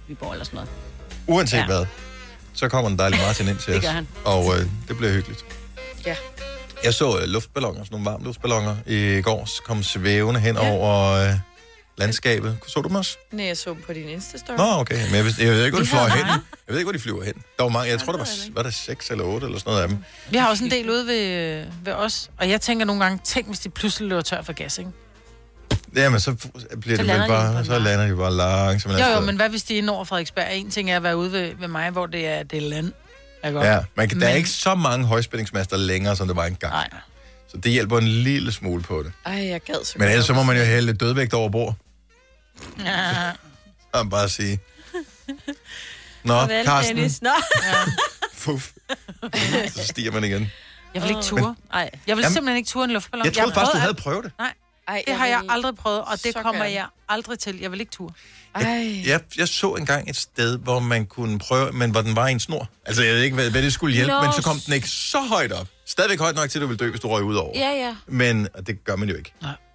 Viborg 0.07 0.31
eller 0.31 0.45
sådan 0.45 0.55
noget. 0.57 0.69
Uanset 1.27 1.57
ja. 1.57 1.65
Hvad, 1.65 1.85
så 2.53 2.69
kommer 2.69 2.89
den 2.89 2.99
dejlige 2.99 3.21
Martin 3.21 3.47
ind 3.47 3.57
til 3.57 3.67
Det 3.73 3.77
os. 3.77 3.83
gør 3.85 3.91
han. 3.91 4.07
Og 4.25 4.53
øh, 4.55 4.65
det 4.87 4.97
bliver 4.97 5.11
hyggeligt. 5.13 5.45
Ja. 6.05 6.15
Jeg 6.83 6.93
så 6.93 7.19
øh, 7.19 7.23
luftballoner, 7.27 7.83
sådan 7.83 7.87
nogle 7.91 8.05
varme 8.11 8.23
luftballoner, 8.25 8.75
i 8.87 9.21
går 9.21 9.47
kom 9.65 9.83
svævende 9.83 10.39
hen 10.39 10.55
ja. 10.55 10.71
over 10.71 11.11
øh, 11.11 11.29
landskabet. 11.97 12.57
Så 12.67 12.81
du 12.81 12.87
dem 12.87 12.95
også? 12.95 13.17
Nej, 13.31 13.45
jeg 13.45 13.57
så 13.57 13.69
dem 13.69 13.81
på 13.87 13.93
din 13.93 14.09
Insta-story. 14.17 14.57
Nå, 14.57 14.63
okay. 14.63 15.05
Men 15.05 15.15
jeg, 15.15 15.25
vidste, 15.25 15.43
jeg 15.43 15.51
ved 15.51 15.65
ikke, 15.65 15.77
hvor 15.77 15.83
de 15.85 15.89
har 15.89 16.07
hen. 16.15 16.25
Jeg 16.27 16.37
ved 16.67 16.77
ikke, 16.77 16.85
hvor 16.85 16.91
de 16.91 16.99
flyver 16.99 17.23
hen. 17.23 17.33
Der 17.57 17.63
var 17.63 17.69
mange. 17.69 17.91
Jeg 17.91 17.99
tror, 17.99 18.11
der 18.11 18.19
var, 18.19 18.27
var 18.53 18.63
der 18.63 18.69
seks 18.69 19.09
eller 19.11 19.23
otte 19.23 19.45
eller 19.47 19.59
sådan 19.59 19.69
noget 19.71 19.81
af 19.83 19.89
dem. 19.89 19.97
Vi 20.29 20.37
har 20.37 20.49
også 20.49 20.63
en 20.63 20.71
del 20.71 20.89
ude 20.89 21.07
ved, 21.07 21.65
ved 21.83 21.93
os, 21.93 22.29
og 22.39 22.49
jeg 22.49 22.61
tænker 22.61 22.85
nogle 22.85 23.03
gange, 23.03 23.19
tænk 23.23 23.47
hvis 23.47 23.59
de 23.59 23.69
pludselig 23.69 24.09
løber 24.09 24.21
tør 24.21 24.41
for 24.41 24.53
gas, 24.53 24.77
ikke? 24.77 24.91
Jamen, 25.95 26.19
så 26.19 26.33
bliver 26.81 26.97
Så 26.97 27.03
det 27.03 27.11
vel 27.13 27.21
de 27.21 27.27
bare, 27.27 27.65
så 27.65 27.79
lander 27.79 28.07
de 28.07 28.15
bare 28.15 28.33
langsomt. 28.33 28.99
Jo, 28.99 29.05
jo, 29.15 29.19
men 29.19 29.35
hvad 29.35 29.49
hvis 29.49 29.63
de 29.63 29.73
er 29.73 29.77
inde 29.77 29.93
over 29.93 30.03
Frederiksberg? 30.05 30.47
En 30.51 30.71
ting 30.71 30.91
er 30.91 30.95
at 30.95 31.03
være 31.03 31.17
ude 31.17 31.31
ved, 31.31 31.51
ved 31.59 31.67
mig, 31.67 31.89
hvor 31.89 32.05
det 32.05 32.27
er, 32.27 32.43
det 32.43 32.57
er 32.57 32.61
land. 32.69 32.91
Er 33.43 33.51
godt. 33.51 33.67
Ja, 33.67 33.79
man 33.95 34.09
kan, 34.09 34.19
der 34.19 34.25
er 34.25 34.29
Men- 34.29 34.37
ikke 34.37 34.49
så 34.49 34.75
mange 34.75 35.05
højspændingsmaster 35.05 35.77
længere, 35.77 36.15
som 36.15 36.27
det 36.27 36.35
var 36.35 36.45
engang. 36.45 36.73
Nej. 36.73 36.89
Så 37.51 37.57
det 37.57 37.71
hjælper 37.71 37.97
en 37.97 38.07
lille 38.07 38.51
smule 38.51 38.83
på 38.83 39.03
det. 39.03 39.11
Ej, 39.25 39.47
jeg 39.47 39.61
gad 39.61 39.75
så 39.85 39.93
Men 39.99 40.07
ellers 40.09 40.25
så 40.25 40.33
må 40.33 40.43
man 40.43 40.57
jo 40.57 40.63
hælde 40.63 40.85
lidt 40.85 40.99
dødvægt 40.99 41.33
over 41.33 41.49
bord. 41.49 41.75
Ja. 42.79 43.31
Og 43.91 44.09
bare 44.09 44.29
sige... 44.29 44.59
Nå, 46.23 46.33
Farvel, 46.33 46.65
Karsten, 46.65 46.95
Dennis. 46.95 47.21
Nå. 47.21 47.29
Fuf. 48.33 48.71
Så 49.67 49.83
stiger 49.87 50.11
man 50.11 50.23
igen. 50.23 50.51
Jeg 50.93 51.01
vil 51.01 51.09
ikke 51.09 51.21
ture. 51.21 51.55
Nej. 51.71 51.89
Jeg 52.07 52.17
vil 52.17 52.21
Jamen, 52.21 52.33
simpelthen 52.33 52.57
ikke 52.57 52.69
ture 52.69 52.85
en 52.85 52.91
luftballon. 52.91 53.25
Jeg 53.25 53.33
troede 53.33 53.51
har 53.51 53.55
faktisk, 53.55 53.71
du 53.71 53.71
prøvet 53.71 53.81
havde 53.81 53.93
prøvet 53.93 54.23
det. 54.23 54.31
Nej, 54.39 54.53
Ej, 54.87 54.95
det 55.05 55.11
jeg 55.11 55.17
har 55.17 55.27
jeg 55.27 55.41
aldrig 55.49 55.75
prøvet, 55.75 56.01
og 56.01 56.23
det 56.23 56.33
så 56.33 56.41
kommer 56.41 56.63
gerne. 56.63 56.75
jeg 56.75 56.85
aldrig 57.09 57.39
til. 57.39 57.59
Jeg 57.59 57.71
vil 57.71 57.79
ikke 57.79 57.91
ture. 57.91 58.13
Ej. 58.55 59.01
Jeg, 59.05 59.21
jeg 59.37 59.47
så 59.47 59.73
engang 59.73 60.09
et 60.09 60.15
sted, 60.15 60.57
hvor 60.57 60.79
man 60.79 61.05
kunne 61.05 61.39
prøve, 61.39 61.71
men 61.71 61.91
hvor 61.91 62.01
den 62.01 62.15
var 62.15 62.27
i 62.27 62.31
en 62.31 62.39
snor. 62.39 62.69
Altså, 62.85 63.03
jeg 63.03 63.13
ved 63.15 63.21
ikke, 63.21 63.35
hvad, 63.35 63.51
hvad 63.51 63.61
det 63.61 63.73
skulle 63.73 63.95
hjælpe, 63.95 64.11
Nå. 64.13 64.21
men 64.21 64.33
så 64.33 64.41
kom 64.41 64.59
den 64.65 64.73
ikke 64.73 64.87
så 64.87 65.21
højt 65.21 65.51
op. 65.51 65.67
Stadigvæk 65.85 66.19
højt 66.19 66.35
nok 66.35 66.49
til, 66.49 66.59
at 66.59 66.61
du 66.61 66.67
ville 66.67 66.85
dø, 66.85 66.89
hvis 66.89 67.01
du 67.01 67.07
røg 67.07 67.23
ud 67.23 67.35
over. 67.35 67.51
Ja, 67.59 67.69
ja. 67.69 67.95
Men 68.07 68.47
og 68.53 68.67
det 68.67 68.83
gør 68.83 68.95
man 68.95 69.09
jo 69.09 69.15
ikke. 69.15 69.33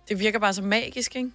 Det 0.09 0.19
virker 0.19 0.39
bare 0.39 0.55
så 0.55 0.63
magisk, 0.63 1.17
ikke? 1.17 1.31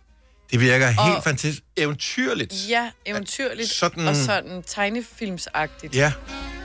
Det 0.51 0.59
virker 0.59 0.87
Og- 0.97 1.05
helt 1.13 1.23
fantastisk. 1.23 1.63
Eventyrligt. 1.77 2.53
Ja, 2.69 2.89
eventyrligt. 3.05 3.69
Sådan- 3.69 4.07
Og 4.07 4.15
sådan 4.15 4.63
tegnefilmsagtigt. 4.67 5.95
Ja. 5.95 6.11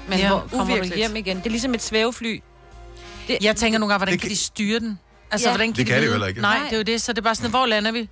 Men 0.08 0.18
Ja, 0.18 0.28
hvor 0.28 0.38
kommer 0.38 0.56
du 0.64 0.70
uvirkeligt. 0.70 0.96
hjem 0.96 1.16
igen? 1.16 1.36
Det 1.36 1.46
er 1.46 1.50
ligesom 1.50 1.74
et 1.74 1.82
svævefly. 1.82 2.40
Det, 3.28 3.38
Jeg 3.40 3.56
tænker 3.56 3.78
nogle 3.78 3.92
gange, 3.92 3.98
hvordan 3.98 4.12
Det 4.12 4.20
kan 4.20 4.28
kan- 4.28 4.34
de 4.36 4.40
styre 4.40 4.80
den? 4.80 4.98
Altså, 5.30 5.48
Ja. 5.48 5.52
hvordan 5.52 5.68
kan 5.68 5.76
Det 5.76 5.86
de 5.86 5.92
kan 5.92 5.94
de 5.94 5.96
jo 5.96 6.02
vide? 6.02 6.12
heller 6.12 6.26
ikke. 6.26 6.40
Nej, 6.40 6.58
det 6.64 6.72
er 6.72 6.76
jo 6.76 6.82
det, 6.82 7.02
så 7.02 7.12
det 7.12 7.18
er 7.18 7.22
bare 7.22 7.34
sådan, 7.34 7.50
hvor 7.50 7.66
lander 7.66 7.92
vi? 7.92 8.08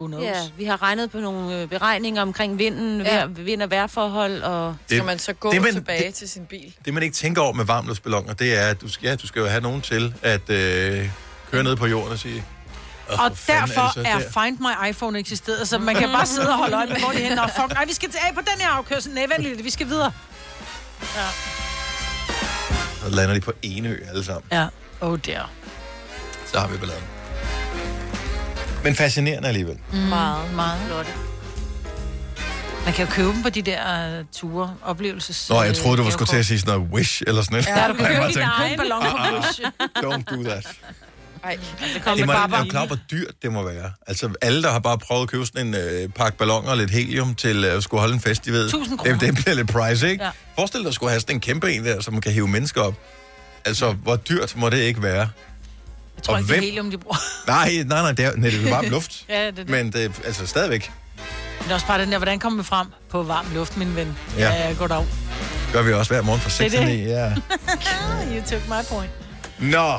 Who 0.00 0.06
knows? 0.06 0.24
ja, 0.24 0.34
vi 0.56 0.64
har 0.64 0.82
regnet 0.82 1.10
på 1.10 1.20
nogle 1.20 1.62
øh, 1.62 1.68
beregninger 1.68 2.22
omkring 2.22 2.58
vinden, 2.58 3.00
Ja. 3.00 3.24
vind- 3.26 3.62
og 3.62 3.70
vejrforhold, 3.70 4.42
og... 4.42 4.76
Skal 4.86 5.04
man 5.04 5.18
så 5.18 5.32
gå 5.32 5.48
det, 5.48 5.54
det, 5.54 5.62
man- 5.62 5.72
tilbage 5.74 6.06
det- 6.06 6.14
til 6.14 6.28
sin 6.28 6.46
bil? 6.46 6.74
Det, 6.84 6.94
man 6.94 7.02
ikke 7.02 7.14
tænker 7.14 7.42
over 7.42 7.52
med 7.52 7.64
varmluftsballoner, 7.64 8.32
det 8.34 8.58
er, 8.58 8.66
at 8.66 8.80
du 8.80 8.88
skal, 8.88 9.08
ja, 9.08 9.14
du 9.16 9.26
skal 9.26 9.40
jo 9.40 9.46
have 9.46 9.60
nogen 9.60 9.80
til 9.82 10.14
at 10.22 10.50
øh, 10.50 11.08
køre 11.50 11.62
ned 11.62 11.76
på 11.76 11.86
jorden 11.86 12.12
og 12.12 12.18
sige... 12.18 12.44
"Åh, 13.12 13.24
Og 13.24 13.30
derfor 13.46 13.92
så 13.94 14.00
er 14.06 14.18
der?" 14.18 14.44
Find 14.44 14.58
My 14.60 14.88
iPhone 14.90 15.18
eksisteret, 15.18 15.68
så 15.68 15.78
man 15.78 15.94
kan 15.94 16.08
bare 16.12 16.26
sidde 16.26 16.48
og 16.48 16.56
holde 16.58 16.76
øje 16.76 16.86
med, 16.86 16.96
hvor 17.00 17.10
de 17.10 17.22
er 17.22 17.28
henne. 17.28 17.42
Og 17.42 17.50
fuck, 17.60 17.72
nej, 17.74 17.84
vi 17.84 17.92
skal 17.92 18.10
til 18.10 18.18
af 18.28 18.34
på 18.34 18.40
den 18.40 18.60
her 18.60 18.68
afkørsel. 18.68 19.12
Nej, 19.14 19.26
vent 19.36 19.42
lidt, 19.42 19.64
vi 19.64 19.70
skal 19.70 19.86
videre. 19.88 20.12
Så 23.02 23.08
lander 23.10 23.34
de 23.34 23.40
på 23.40 23.52
Enø 23.62 23.96
alle 24.08 24.24
sammen. 24.24 24.42
Ja, 24.52 24.66
oh 25.00 25.18
dear. 25.26 25.50
Så 26.52 26.58
har 26.60 26.68
vi 26.68 26.76
balladen. 26.78 27.02
Men 28.84 28.94
fascinerende 28.94 29.48
alligevel. 29.48 29.78
Mm, 29.92 29.98
meget, 29.98 30.54
meget. 30.54 30.80
Flotte. 30.86 31.10
Man 32.84 32.94
kan 32.94 33.06
jo 33.06 33.12
købe 33.12 33.28
dem 33.28 33.42
på 33.42 33.50
de 33.50 33.62
der 33.62 34.18
uh, 34.20 34.24
ture, 34.32 34.74
oplevelses... 34.84 35.48
Nå, 35.50 35.62
jeg 35.62 35.76
troede, 35.76 35.96
du 35.96 36.02
var 36.02 36.10
skulle 36.10 36.28
til 36.28 36.36
at 36.36 36.46
sige 36.46 36.58
sådan 36.60 36.74
noget 36.78 36.92
Wish 36.92 37.22
eller 37.26 37.42
sådan 37.42 37.54
noget. 37.54 37.80
Ja, 37.82 37.88
du 37.88 37.94
kan 37.94 38.06
købe 38.06 38.28
din 38.28 38.38
egen 38.42 38.78
ballon 38.78 39.02
på 39.02 39.06
"Ah, 39.16 39.28
ah, 39.28 39.34
Wish. 39.34 39.60
Don't 39.98 40.36
do 40.36 40.42
that. 40.42 40.66
Ej, 41.44 41.58
det 41.94 42.02
Det 42.16 42.26
må, 42.26 42.32
er 42.32 42.58
jo 42.58 42.64
klar, 42.70 42.86
hvor 42.86 42.98
dyrt 43.10 43.34
det 43.42 43.52
må 43.52 43.62
være. 43.62 43.92
Altså, 44.06 44.30
alle, 44.42 44.62
der 44.62 44.70
har 44.72 44.78
bare 44.78 44.98
prøvet 44.98 45.22
at 45.22 45.28
købe 45.28 45.46
sådan 45.46 45.66
en 45.66 45.74
øh, 45.74 46.08
pakke 46.08 46.38
balloner 46.38 46.70
og 46.70 46.76
lidt 46.76 46.90
helium 46.90 47.34
til 47.34 47.64
øh, 47.64 47.74
at 47.76 47.82
skulle 47.82 48.00
holde 48.00 48.14
en 48.14 48.20
fest, 48.20 48.44
de 48.44 48.52
ved. 48.52 48.64
1000 48.64 48.98
det, 48.98 49.20
det 49.20 49.34
bliver 49.34 49.54
lidt 49.54 49.68
price, 49.72 50.10
ikke? 50.10 50.24
Ja. 50.24 50.30
Forestil 50.54 50.80
dig 50.80 50.88
at 50.88 50.94
skulle 50.94 51.10
have 51.10 51.20
sådan 51.20 51.36
en 51.36 51.40
kæmpe 51.40 51.72
en 51.72 51.84
der, 51.84 52.00
som 52.00 52.12
man 52.14 52.20
kan 52.20 52.32
hive 52.32 52.48
mennesker 52.48 52.82
op. 52.82 52.94
Altså, 53.64 53.92
hvor 53.92 54.16
dyrt 54.16 54.56
må 54.56 54.70
det 54.70 54.78
ikke 54.78 55.02
være? 55.02 55.28
Jeg 56.16 56.22
tror 56.22 56.34
Og 56.34 56.40
ikke, 56.40 56.48
det 56.48 56.54
er 56.56 56.60
hvem- 56.60 56.64
helium, 56.64 56.90
de 56.90 56.98
bruger. 56.98 57.16
Nej, 57.46 57.82
nej, 57.86 58.02
nej, 58.02 58.12
det 58.12 58.24
er, 58.24 58.32
nej, 58.36 58.50
det 58.50 58.66
er 58.66 58.70
bare 58.70 58.86
luft. 58.88 59.24
ja, 59.28 59.46
det 59.46 59.56
det. 59.56 59.68
Men 59.68 59.92
det 59.92 60.04
er 60.04 60.10
altså 60.24 60.46
stadigvæk. 60.46 60.90
Men 61.58 61.64
det 61.64 61.70
er 61.70 61.74
også 61.74 61.86
bare 61.86 62.00
den 62.00 62.12
der, 62.12 62.18
hvordan 62.18 62.38
kommer 62.38 62.62
vi 62.62 62.66
frem 62.66 62.86
på 63.10 63.22
varm 63.22 63.46
luft, 63.54 63.76
min 63.76 63.96
ven? 63.96 64.16
Ja. 64.38 64.50
ja 64.68 64.72
goddag. 64.72 65.06
Gør 65.72 65.82
vi 65.82 65.92
også 65.92 66.12
hver 66.12 66.22
morgen 66.22 66.40
fra 66.40 66.50
6 66.50 66.72
Det 66.72 66.80
er 66.80 66.86
til 66.86 66.94
det. 66.98 66.98
9. 67.06 67.08
Ja. 67.08 67.34
you 68.36 68.42
took 68.50 68.68
my 68.68 68.84
point. 68.90 69.10
Nå. 69.58 69.92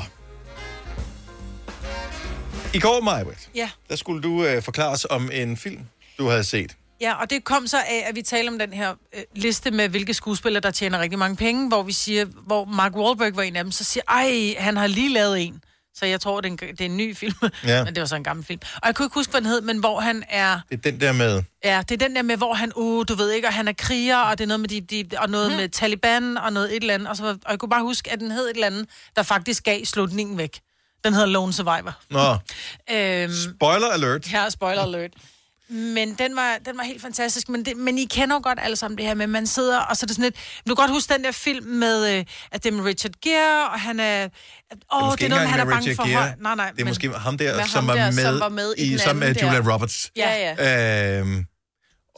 I 2.73 2.79
går, 2.79 3.01
Majbrit, 3.01 3.49
Ja. 3.55 3.69
der 3.89 3.95
skulle 3.95 4.21
du 4.21 4.45
øh, 4.45 4.63
forklare 4.63 4.89
os 4.89 5.07
om 5.09 5.29
en 5.33 5.57
film, 5.57 5.81
du 6.17 6.27
havde 6.27 6.43
set. 6.43 6.75
Ja, 7.01 7.13
og 7.13 7.29
det 7.29 7.43
kom 7.43 7.67
så 7.67 7.77
af, 7.77 8.05
at 8.09 8.15
vi 8.15 8.21
taler 8.21 8.51
om 8.51 8.59
den 8.59 8.73
her 8.73 8.93
øh, 9.15 9.23
liste 9.35 9.71
med, 9.71 9.89
hvilke 9.89 10.13
skuespillere, 10.13 10.61
der 10.61 10.71
tjener 10.71 10.99
rigtig 10.99 11.19
mange 11.19 11.35
penge, 11.35 11.67
hvor 11.67 11.83
vi 11.83 11.91
siger, 11.91 12.25
hvor 12.25 12.65
Mark 12.65 12.95
Wahlberg 12.95 13.35
var 13.35 13.43
en 13.43 13.55
af 13.55 13.63
dem, 13.63 13.71
så 13.71 13.83
siger 13.83 14.03
ej, 14.07 14.55
han 14.57 14.77
har 14.77 14.87
lige 14.87 15.09
lavet 15.13 15.41
en. 15.41 15.61
Så 15.95 16.05
jeg 16.05 16.21
tror, 16.21 16.41
det 16.41 16.47
er 16.61 16.67
en, 16.67 16.75
det 16.77 16.81
er 16.81 16.85
en 16.85 16.97
ny 16.97 17.15
film. 17.15 17.33
Ja. 17.63 17.83
men 17.85 17.95
det 17.95 18.01
var 18.01 18.07
så 18.07 18.15
en 18.15 18.23
gammel 18.23 18.45
film. 18.45 18.59
Og 18.75 18.81
jeg 18.85 18.95
kunne 18.95 19.05
ikke 19.05 19.13
huske, 19.13 19.31
hvad 19.31 19.41
den 19.41 19.49
hed, 19.49 19.61
men 19.61 19.77
hvor 19.77 19.99
han 19.99 20.23
er... 20.29 20.59
Det 20.69 20.77
er 20.77 20.91
den 20.91 21.01
der 21.01 21.11
med... 21.11 21.43
Ja, 21.63 21.83
det 21.89 22.01
er 22.01 22.07
den 22.07 22.15
der 22.15 22.21
med, 22.21 22.37
hvor 22.37 22.53
han, 22.53 22.71
uh, 22.75 23.05
du 23.09 23.15
ved 23.15 23.31
ikke, 23.31 23.47
og 23.47 23.53
han 23.53 23.67
er 23.67 23.73
kriger, 23.73 24.17
og 24.17 24.37
det 24.37 24.43
er 24.43 24.47
noget 24.47 24.59
med, 24.59 24.69
de, 24.69 24.81
de, 24.81 25.17
og 25.17 25.29
noget 25.29 25.51
med 25.51 25.69
Taliban, 25.69 26.37
og 26.37 26.53
noget 26.53 26.75
et 26.75 26.81
eller 26.81 26.93
andet. 26.93 27.07
Og, 27.07 27.17
så, 27.17 27.23
og 27.45 27.51
jeg 27.51 27.59
kunne 27.59 27.69
bare 27.69 27.83
huske, 27.83 28.11
at 28.11 28.19
den 28.19 28.31
hed 28.31 28.45
et 28.45 28.53
eller 28.53 28.67
andet, 28.67 28.85
der 29.15 29.23
faktisk 29.23 29.63
gav 29.63 29.85
slutningen 29.85 30.37
væk. 30.37 30.59
Den 31.03 31.13
hedder 31.13 31.27
Lone 31.27 31.53
Survivor. 31.53 31.97
Nå, 32.09 32.37
Øhm, 32.91 33.31
spoiler 33.55 33.87
alert. 33.87 34.31
Ja, 34.33 34.49
spoiler 34.49 34.81
alert. 34.81 35.11
Men 35.71 36.13
den 36.15 36.35
var, 36.35 36.57
den 36.65 36.77
var 36.77 36.83
helt 36.83 37.01
fantastisk. 37.01 37.49
Men, 37.49 37.65
det, 37.65 37.77
men 37.77 37.97
I 37.97 38.05
kender 38.05 38.35
jo 38.35 38.41
godt 38.43 38.59
alle 38.61 38.75
sammen 38.75 38.97
det 38.97 39.05
her 39.05 39.13
med, 39.13 39.27
man 39.27 39.47
sidder, 39.47 39.79
og 39.79 39.97
så 39.97 40.03
er 40.03 40.07
det 40.07 40.15
sådan 40.15 40.23
lidt... 40.23 40.35
Du 40.67 40.75
kan 40.75 40.75
godt 40.75 40.91
huske 40.91 41.13
den 41.13 41.23
der 41.23 41.31
film 41.31 41.65
med, 41.65 42.17
øh, 42.17 42.25
at 42.51 42.63
det 42.63 42.71
er 42.71 42.77
med 42.77 42.83
Richard 42.85 43.11
Gere, 43.21 43.69
og 43.69 43.79
han 43.79 43.99
er... 43.99 44.23
Åh, 44.23 44.27
det 44.29 44.79
er, 44.91 45.05
måske 45.05 45.23
ikke 45.23 45.35
noget, 45.35 45.49
han 45.49 45.59
er 45.59 45.65
bange 45.65 45.79
Richard 45.89 45.95
for 45.95 46.11
Gere. 46.11 46.21
høj. 46.21 46.31
Nej, 46.39 46.55
nej. 46.55 46.71
Det 46.71 46.79
er 46.81 46.85
men, 46.85 46.89
måske 46.91 47.11
ham 47.11 47.37
der, 47.37 47.55
med 47.57 47.65
som, 47.67 47.69
ham 47.75 47.87
var 47.87 47.93
der, 48.03 48.11
med 48.11 48.23
som 48.23 48.39
var 48.39 48.49
med 48.49 48.73
i 48.77 48.81
i, 48.83 48.89
den 48.89 48.99
sammen 48.99 49.19
med 49.19 49.27
anden 49.27 49.43
Julia 49.45 49.59
der. 49.61 49.73
Roberts. 49.73 50.11
Ja, 50.15 50.53
ja. 50.59 51.19
Øhm, 51.19 51.45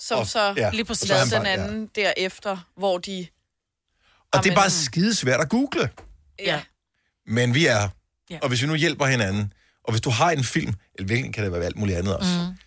Som 0.02 0.20
Og- 0.20 0.28
så 0.28 0.54
ja. 0.58 0.70
lige 0.74 0.86
præcis 0.86 1.10
lavede 1.10 1.30
den 1.32 1.42
bare- 1.42 1.48
anden 1.52 1.90
derefter, 1.96 2.58
hvor 2.78 2.98
de... 2.98 3.28
og 4.34 4.44
det 4.44 4.52
er 4.52 4.56
bare 4.56 4.70
skidesvært 4.70 5.42
at 5.42 5.50
google. 5.50 5.90
Ja. 6.40 6.62
Men 7.28 7.54
vi 7.54 7.66
er. 7.66 7.90
Ja. 8.32 8.40
Og 8.42 8.48
hvis 8.48 8.62
vi 8.62 8.68
nu 8.68 8.76
hjælper 8.76 9.06
hinanden, 9.06 9.54
og 9.84 9.92
hvis 9.92 10.02
du 10.02 10.10
har 10.10 10.32
en 10.32 10.44
film, 10.44 10.74
eller 10.96 11.08
hvilken 11.08 11.34
kan 11.34 11.44
det 11.44 11.52
være 11.52 11.64
alt 11.64 11.78
muligt 11.78 11.98
andet 11.98 12.18
også. 12.18 12.30
Mm. 12.40 12.58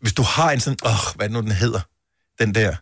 Hvis 0.00 0.12
du 0.12 0.22
har 0.22 0.50
en 0.50 0.60
sådan, 0.60 0.78
åh, 0.84 1.16
hvad 1.16 1.26
er 1.26 1.28
det 1.28 1.32
nu, 1.32 1.40
den 1.40 1.52
hedder? 1.52 1.80
Den 2.40 2.54
der. 2.54 2.76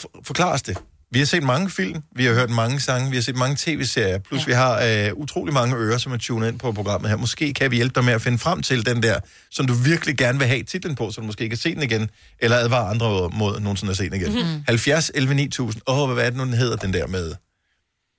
For, 0.00 0.10
forklar 0.24 0.52
os 0.52 0.62
det. 0.62 0.78
Vi 1.10 1.18
har 1.18 1.26
set 1.26 1.42
mange 1.42 1.70
film, 1.70 2.02
vi 2.16 2.24
har 2.24 2.34
hørt 2.34 2.50
mange 2.50 2.80
sange, 2.80 3.10
vi 3.10 3.16
har 3.16 3.22
set 3.22 3.36
mange 3.36 3.56
tv-serier, 3.58 4.18
plus 4.18 4.40
ja. 4.40 4.46
vi 4.46 4.52
har 4.52 4.82
øh, 4.82 5.12
utrolig 5.14 5.54
mange 5.54 5.76
ører, 5.76 5.98
som 5.98 6.12
er 6.12 6.16
tunet 6.16 6.48
ind 6.48 6.58
på 6.58 6.72
programmet 6.72 7.10
her. 7.10 7.16
Måske 7.16 7.54
kan 7.54 7.70
vi 7.70 7.76
hjælpe 7.76 7.94
dig 7.94 8.04
med 8.04 8.12
at 8.12 8.22
finde 8.22 8.38
frem 8.38 8.62
til 8.62 8.86
den 8.86 9.02
der, 9.02 9.20
som 9.50 9.66
du 9.66 9.74
virkelig 9.74 10.16
gerne 10.16 10.38
vil 10.38 10.48
have 10.48 10.62
titlen 10.62 10.94
på, 10.94 11.10
så 11.10 11.20
du 11.20 11.26
måske 11.26 11.48
kan 11.48 11.58
se 11.58 11.74
den 11.74 11.82
igen, 11.82 12.10
eller 12.38 12.56
advare 12.56 12.90
andre 12.90 13.30
mod 13.30 13.60
nogensinde 13.60 13.90
at 13.90 13.96
se 13.96 14.04
den 14.04 14.14
igen. 14.14 14.32
Mm-hmm. 14.32 14.64
70 14.66 15.10
11 15.14 15.34
9000. 15.34 15.82
Åh, 15.86 16.10
hvad 16.10 16.24
er 16.24 16.30
det 16.30 16.38
nu, 16.38 16.44
den 16.44 16.54
hedder, 16.54 16.76
den 16.76 16.92
der 16.92 17.06
med? 17.06 17.26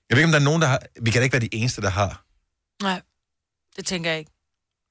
Jeg 0.10 0.16
ved 0.16 0.18
ikke, 0.18 0.26
om 0.26 0.32
der 0.32 0.40
er 0.40 0.44
nogen, 0.44 0.62
der 0.62 0.68
har... 0.68 0.80
Vi 1.02 1.12
kan 1.12 1.20
da 1.20 1.24
ikke 1.24 1.34
være 1.34 1.42
de 1.42 1.56
eneste, 1.56 1.82
der 1.82 1.90
har. 1.90 2.26
Nej, 2.82 3.02
det 3.76 3.86
tænker 3.86 4.10
jeg 4.10 4.20
ikke. 4.20 4.32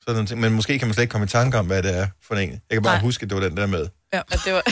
Sådan 0.02 0.14
nogle 0.14 0.28
ting. 0.28 0.40
Men 0.40 0.52
måske 0.52 0.78
kan 0.78 0.88
man 0.88 0.94
slet 0.94 1.02
ikke 1.02 1.12
komme 1.12 1.24
i 1.24 1.28
tanke 1.28 1.58
om, 1.58 1.66
hvad 1.66 1.82
det 1.82 1.98
er 1.98 2.08
for 2.22 2.34
en. 2.34 2.50
Jeg 2.50 2.60
kan 2.70 2.82
bare 2.82 2.94
Nej. 2.94 3.02
huske, 3.02 3.22
at 3.22 3.30
det 3.30 3.36
var 3.36 3.48
den 3.48 3.56
der 3.56 3.66
med. 3.66 3.88
Ja. 4.12 4.18
At 4.18 4.40
det 4.44 4.52
var... 4.52 4.62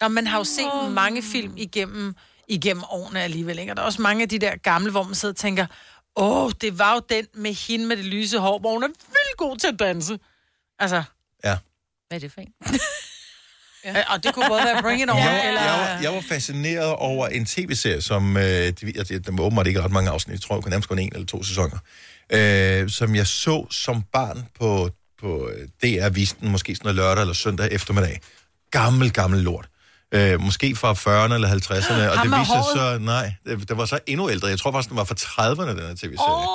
Nå, 0.00 0.08
man 0.08 0.26
har 0.26 0.38
jo 0.38 0.44
set 0.44 0.72
oh. 0.72 0.92
mange 0.92 1.22
film 1.22 1.56
igennem, 1.56 2.14
igennem 2.48 2.84
årene 2.90 3.22
alligevel, 3.22 3.58
ikke? 3.58 3.72
Og 3.72 3.76
der 3.76 3.82
er 3.82 3.86
også 3.86 4.02
mange 4.02 4.22
af 4.22 4.28
de 4.28 4.38
der 4.38 4.56
gamle, 4.56 4.90
hvor 4.90 5.02
man 5.02 5.14
sidder 5.14 5.32
og 5.32 5.36
tænker, 5.36 5.66
åh, 6.16 6.44
oh, 6.44 6.52
det 6.60 6.78
var 6.78 6.94
jo 6.94 7.00
den 7.08 7.26
med 7.34 7.54
hende 7.54 7.86
med 7.86 7.96
det 7.96 8.04
lyse 8.04 8.38
hår, 8.38 8.58
hvor 8.58 8.72
hun 8.72 8.82
er 8.82 8.88
vildt 8.88 9.36
god 9.36 9.56
til 9.56 9.66
at 9.66 9.78
danse. 9.78 10.18
Altså, 10.78 11.02
Ja. 11.44 11.58
Hvad 12.08 12.18
er 12.18 12.20
det 12.20 12.32
for 12.32 12.40
en? 12.40 12.52
ja. 13.94 14.14
og 14.14 14.24
det 14.24 14.34
kunne 14.34 14.48
både 14.48 14.60
være 14.64 14.82
Bring 14.82 15.02
It 15.02 15.10
On, 15.10 15.16
Jeg, 15.18 15.48
eller... 15.48 15.62
jeg, 15.62 15.72
var, 15.72 16.02
jeg 16.02 16.12
var 16.12 16.24
fascineret 16.28 16.94
over 16.94 17.26
en 17.26 17.44
tv-serie, 17.44 18.02
som... 18.02 18.36
Øh, 18.36 18.42
de, 18.42 18.72
der 18.72 19.32
var 19.32 19.42
åbenbart 19.42 19.66
ikke 19.66 19.82
ret 19.82 19.92
mange 19.92 20.10
afsnit. 20.10 20.32
Jeg 20.32 20.40
tror, 20.40 20.54
det 20.54 20.64
kunne 20.64 20.70
nærmest 20.70 20.88
kun 20.88 20.98
en 20.98 21.10
eller 21.12 21.26
to 21.26 21.42
sæsoner. 21.42 21.78
Øh, 22.32 22.90
som 22.90 23.14
jeg 23.14 23.26
så 23.26 23.66
som 23.70 24.02
barn 24.12 24.46
på, 24.60 24.90
på 25.20 25.50
øh, 25.50 25.68
DR 25.82 26.08
Visten, 26.08 26.48
måske 26.48 26.74
sådan 26.74 26.84
noget 26.84 26.96
lørdag 26.96 27.20
eller 27.20 27.34
søndag 27.34 27.68
eftermiddag. 27.72 28.20
Gammel, 28.70 29.12
gammel 29.12 29.40
lort. 29.40 29.68
Øh, 30.14 30.40
måske 30.40 30.76
fra 30.76 30.92
40'erne 30.92 31.34
eller 31.34 31.48
50'erne. 31.48 32.18
Og 32.18 32.24
det 32.24 32.38
viste 32.38 32.54
så... 32.74 32.98
Nej, 33.00 33.32
det, 33.46 33.68
det 33.68 33.76
var 33.76 33.84
så 33.84 33.98
endnu 34.06 34.30
ældre. 34.30 34.48
Jeg 34.48 34.58
tror 34.58 34.72
faktisk, 34.72 34.88
den 34.88 34.96
var 34.96 35.04
fra 35.04 35.14
30'erne, 35.14 35.70
den 35.70 35.78
her 35.78 35.94
tv-serie. 35.94 36.46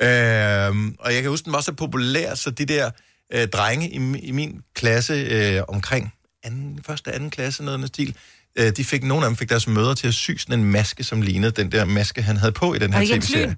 Øhm, 0.00 0.96
og 0.98 1.14
jeg 1.14 1.22
kan 1.22 1.30
huske, 1.30 1.44
den 1.44 1.52
var 1.52 1.60
så 1.60 1.72
populær, 1.72 2.34
så 2.34 2.50
de 2.50 2.64
der 2.64 2.90
øh, 3.32 3.48
drenge 3.48 3.90
i, 3.90 4.18
i 4.18 4.30
min 4.30 4.60
klasse 4.74 5.14
øh, 5.14 5.62
omkring 5.68 6.12
anden, 6.48 6.80
første 6.86 7.12
anden 7.12 7.30
klasse, 7.30 7.64
noget 7.64 7.82
af 7.82 7.88
stil, 7.88 8.14
øh, 8.58 8.72
de 8.76 8.84
fik, 8.84 9.04
nogle 9.04 9.24
af 9.26 9.30
dem 9.30 9.36
fik 9.36 9.48
deres 9.50 9.66
mødre 9.66 9.94
til 9.94 10.08
at 10.08 10.14
sy 10.14 10.30
sådan 10.38 10.58
en 10.60 10.64
maske, 10.64 11.04
som 11.04 11.22
lignede 11.22 11.50
den 11.52 11.72
der 11.72 11.84
maske, 11.84 12.22
han 12.22 12.36
havde 12.36 12.52
på 12.52 12.74
i 12.74 12.78
den 12.78 12.92
Var 12.92 12.98
her 13.00 13.16
tv-serie. 13.16 13.56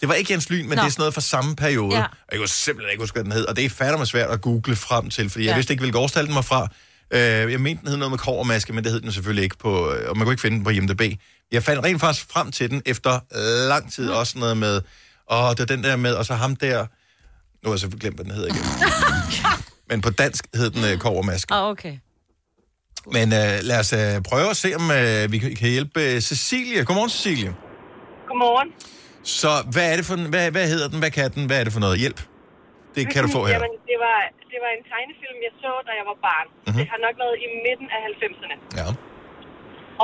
Det 0.00 0.08
var 0.08 0.14
ikke 0.14 0.32
Jens 0.32 0.50
Lyn, 0.50 0.68
men 0.68 0.76
Nå. 0.76 0.82
det 0.82 0.86
er 0.86 0.90
sådan 0.90 1.00
noget 1.00 1.14
fra 1.14 1.20
samme 1.20 1.56
periode. 1.56 1.96
Ja. 1.96 2.02
Og 2.02 2.08
jeg 2.32 2.38
kunne 2.38 2.48
simpelthen 2.48 2.90
ikke 2.92 3.02
huske, 3.02 3.14
hvad 3.14 3.24
den 3.24 3.32
hed. 3.32 3.44
Og 3.46 3.56
det 3.56 3.64
er 3.64 3.68
fandme 3.70 4.06
svært 4.06 4.30
at 4.30 4.40
google 4.40 4.76
frem 4.76 5.10
til, 5.10 5.30
fordi 5.30 5.44
jeg 5.44 5.50
Ja. 5.50 5.56
vidste 5.56 5.72
ikke, 5.72 5.80
hvilket 5.80 5.98
årstal 5.98 6.26
den 6.26 6.34
var 6.34 6.42
fra. 6.42 6.68
Øh, 7.10 7.52
jeg 7.52 7.60
mente, 7.60 7.80
den 7.80 7.88
hed 7.88 7.96
noget 7.96 8.10
med 8.10 8.18
kovermaske, 8.18 8.72
men 8.72 8.84
det 8.84 8.92
hed 8.92 9.00
den 9.00 9.12
selvfølgelig 9.12 9.44
ikke 9.44 9.58
på, 9.58 9.92
øh, 9.92 10.10
og 10.10 10.16
man 10.16 10.24
kunne 10.26 10.32
ikke 10.32 10.40
finde 10.40 10.56
den 10.56 10.64
på 10.64 10.70
IMDb. 10.70 11.02
Jeg 11.52 11.62
fandt 11.62 11.84
rent 11.84 12.00
faktisk 12.00 12.26
frem 12.30 12.52
til 12.52 12.70
den 12.70 12.82
efter 12.86 13.20
lang 13.68 13.92
tid, 13.92 14.08
Mm. 14.08 14.14
også 14.16 14.38
noget 14.38 14.56
med, 14.56 14.80
og 15.26 15.56
det 15.58 15.70
er 15.70 15.76
den 15.76 15.84
der 15.84 15.96
med, 15.96 16.12
og 16.12 16.26
så 16.26 16.34
ham 16.34 16.56
der, 16.56 16.78
nu 17.64 17.70
har 17.70 17.70
jeg 17.70 17.78
så 17.80 17.88
glemt, 17.88 18.16
hvad 18.16 18.24
den 18.24 18.32
hedder 18.34 18.48
igen. 18.48 18.62
men 19.90 20.00
på 20.00 20.10
dansk 20.10 20.44
hed 20.54 20.70
den 20.70 20.84
øh, 20.84 20.98
kovermaske. 20.98 21.54
Ah, 21.54 21.68
okay. 21.68 21.96
Men 23.16 23.26
øh, 23.40 23.54
lad 23.68 23.78
os 23.82 23.90
øh, 24.00 24.14
prøve 24.30 24.48
at 24.54 24.58
se, 24.64 24.68
om 24.80 24.84
øh, 25.00 25.22
vi 25.32 25.36
kan 25.62 25.70
hjælpe 25.76 26.00
øh, 26.08 26.14
Cecilie. 26.30 26.78
Godmorgen, 26.88 27.12
Cecilie. 27.16 27.50
Godmorgen. 28.28 28.68
Så 29.40 29.50
hvad 29.74 29.86
er 29.92 29.96
det 29.98 30.04
for, 30.08 30.14
en- 30.20 30.30
hvad, 30.34 30.44
hvad 30.56 30.66
hedder 30.72 30.88
den, 30.92 30.98
hvad 31.02 31.12
kan 31.16 31.24
den, 31.36 31.42
hvad 31.48 31.56
er 31.60 31.64
det 31.66 31.72
for 31.76 31.82
noget 31.86 31.96
hjælp? 32.04 32.20
Det 32.96 33.02
kan 33.12 33.20
du 33.24 33.28
få 33.36 33.40
her. 33.48 33.54
Jamen, 33.56 33.74
det 33.90 33.98
var, 34.06 34.18
det 34.52 34.58
var 34.64 34.70
en 34.78 34.84
tegnefilm, 34.92 35.38
jeg 35.48 35.54
så, 35.64 35.70
da 35.88 35.92
jeg 36.00 36.06
var 36.12 36.18
barn. 36.28 36.46
Mhm. 36.50 36.56
Mm-hmm. 36.66 36.78
Det 36.80 36.86
har 36.92 36.98
nok 37.06 37.16
været 37.22 37.36
i 37.44 37.46
midten 37.66 37.88
af 37.96 38.00
90'erne. 38.20 38.56
Ja. 38.80 38.86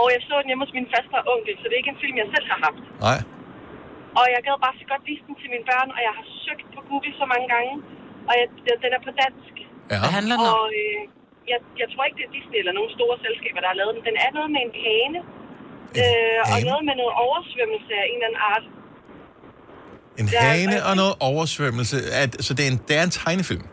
Og 0.01 0.05
jeg 0.15 0.21
så 0.29 0.35
den 0.41 0.47
hjemme 0.51 0.63
hos 0.67 0.73
min 0.79 0.89
faste 0.95 1.17
onkel, 1.35 1.55
så 1.61 1.65
det 1.69 1.75
er 1.77 1.81
ikke 1.83 1.93
en 1.97 2.01
film, 2.05 2.17
jeg 2.23 2.29
selv 2.35 2.47
har 2.53 2.59
haft. 2.67 2.83
Nej. 3.09 3.19
Og 4.21 4.25
jeg 4.35 4.41
gad 4.47 4.57
bare 4.67 4.75
så 4.83 4.85
godt 4.93 5.03
vise 5.11 5.23
den 5.29 5.35
til 5.41 5.49
mine 5.55 5.65
børn, 5.71 5.89
og 5.97 6.01
jeg 6.07 6.13
har 6.19 6.25
søgt 6.45 6.67
på 6.77 6.81
Google 6.89 7.13
så 7.21 7.25
mange 7.33 7.47
gange. 7.55 7.73
Og 8.29 8.33
jeg, 8.39 8.47
den 8.85 8.91
er 8.99 9.03
på 9.09 9.13
dansk. 9.23 9.55
Ja. 9.93 9.97
Hvad 10.03 10.13
handler 10.19 10.35
den 10.41 10.47
om? 10.51 10.55
Og 10.61 10.67
øh, 10.83 11.01
jeg, 11.53 11.59
jeg 11.83 11.89
tror 11.93 12.03
ikke, 12.07 12.19
det 12.21 12.27
er 12.29 12.33
Disney 12.39 12.59
eller 12.63 12.75
nogle 12.79 12.91
store 12.99 13.17
selskaber, 13.27 13.61
der 13.65 13.69
har 13.73 13.79
lavet 13.81 13.93
den. 13.97 14.03
Den 14.11 14.17
er 14.27 14.31
noget 14.37 14.51
med 14.55 14.61
en 14.67 14.75
hane. 14.87 15.19
Øh, 16.01 16.39
og 16.43 16.49
hane? 16.55 16.69
noget 16.71 16.85
med 16.89 16.95
noget 17.03 17.15
oversvømmelse 17.27 17.93
af 18.03 18.05
en 18.13 18.17
eller 18.19 18.29
anden 18.31 18.43
art. 18.53 18.65
En 20.21 20.27
Ja, 20.37 20.41
hane 20.53 20.77
og- 20.83 20.87
og 20.91 20.95
noget 21.03 21.15
oversvømmelse. 21.31 21.97
At, 22.23 22.31
så 22.47 22.51
det 22.57 22.63
er, 22.67 22.71
en, 22.75 22.79
det 22.89 22.95
er 23.01 23.05
en 23.09 23.15
tegnefilm. 23.21 23.65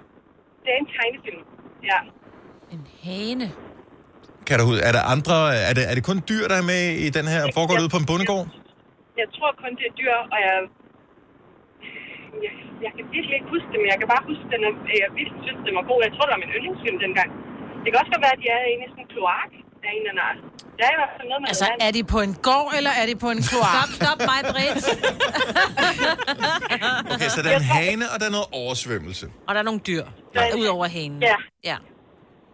Det 0.64 0.70
er 0.76 0.80
en 0.84 0.90
tegnefilm. 0.98 1.42
Ja. 1.92 2.00
Hane. 3.08 3.46
Kan 4.48 4.56
du, 4.62 4.66
er, 4.88 4.92
der 4.98 5.04
andre, 5.16 5.36
er, 5.70 5.74
det, 5.78 5.84
er 5.92 5.94
det 5.98 6.04
kun 6.10 6.18
dyr, 6.32 6.44
der 6.52 6.58
er 6.62 6.66
med 6.74 6.84
i 7.06 7.08
den 7.18 7.26
her? 7.34 7.42
Foregår 7.58 7.74
det 7.78 7.84
ude 7.86 7.94
på 7.96 8.02
en 8.04 8.08
bondegård? 8.12 8.46
Jeg 9.22 9.28
tror 9.36 9.50
kun, 9.64 9.72
det 9.80 9.86
er 9.92 9.96
dyr, 10.02 10.16
og 10.34 10.38
jeg... 10.46 10.56
Jeg, 12.46 12.54
jeg 12.86 12.92
kan 12.98 13.04
virkelig 13.16 13.36
ikke 13.40 13.50
huske 13.56 13.68
det, 13.74 13.80
men 13.82 13.90
jeg 13.94 13.98
kan 14.02 14.10
bare 14.14 14.24
huske, 14.30 14.44
at 14.48 14.52
den 14.56 14.62
er, 14.70 14.74
jeg 15.04 15.10
virkelig 15.20 15.40
synes, 15.48 15.60
den 15.68 15.74
var 15.80 15.86
god. 15.92 16.00
Jeg 16.08 16.12
tror, 16.14 16.24
det 16.28 16.34
var 16.36 16.42
min 16.46 16.54
yndlingsfilm 16.58 16.98
dengang. 17.06 17.30
Det 17.88 17.92
kan 17.94 18.00
også 18.04 18.12
godt 18.16 18.24
være, 18.28 18.36
at 18.38 18.42
de 18.44 18.48
er 18.58 18.62
inde 18.74 18.84
i 18.86 18.88
sådan 18.94 19.04
en 19.06 19.10
kloak 19.16 19.52
af 19.86 19.90
en 19.96 20.00
eller 20.02 20.12
anden 20.14 20.24
art. 20.30 20.40
Der 20.80 20.84
er 20.90 20.94
i 20.96 21.00
hvert 21.02 21.14
fald 21.18 21.28
noget 21.32 21.42
med 21.44 21.48
Altså, 21.52 21.66
noget 21.70 21.88
er 21.88 21.92
de 21.98 22.02
på 22.16 22.20
en 22.28 22.34
gård, 22.48 22.70
eller 22.78 22.92
er 23.02 23.06
de 23.12 23.16
på 23.26 23.30
en 23.36 23.42
kloak? 23.50 23.74
Stop, 23.76 23.92
stop 24.02 24.20
mig, 24.32 24.40
Britt. 24.54 24.84
Okay, 27.14 27.30
så 27.36 27.40
der 27.44 27.50
er 27.50 27.56
en 27.66 27.70
hane, 27.80 28.06
og 28.14 28.20
der 28.20 28.26
er 28.26 28.30
noget 28.38 28.48
oversvømmelse. 28.52 29.26
Og 29.48 29.52
der 29.56 29.60
er 29.62 29.66
nogle 29.70 29.80
dyr, 29.90 30.04
Der 30.34 30.42
er- 30.42 30.56
ud 30.62 30.66
over 30.66 30.88
hanen. 30.88 31.22
Ja. 31.22 31.36
ja. 31.72 31.78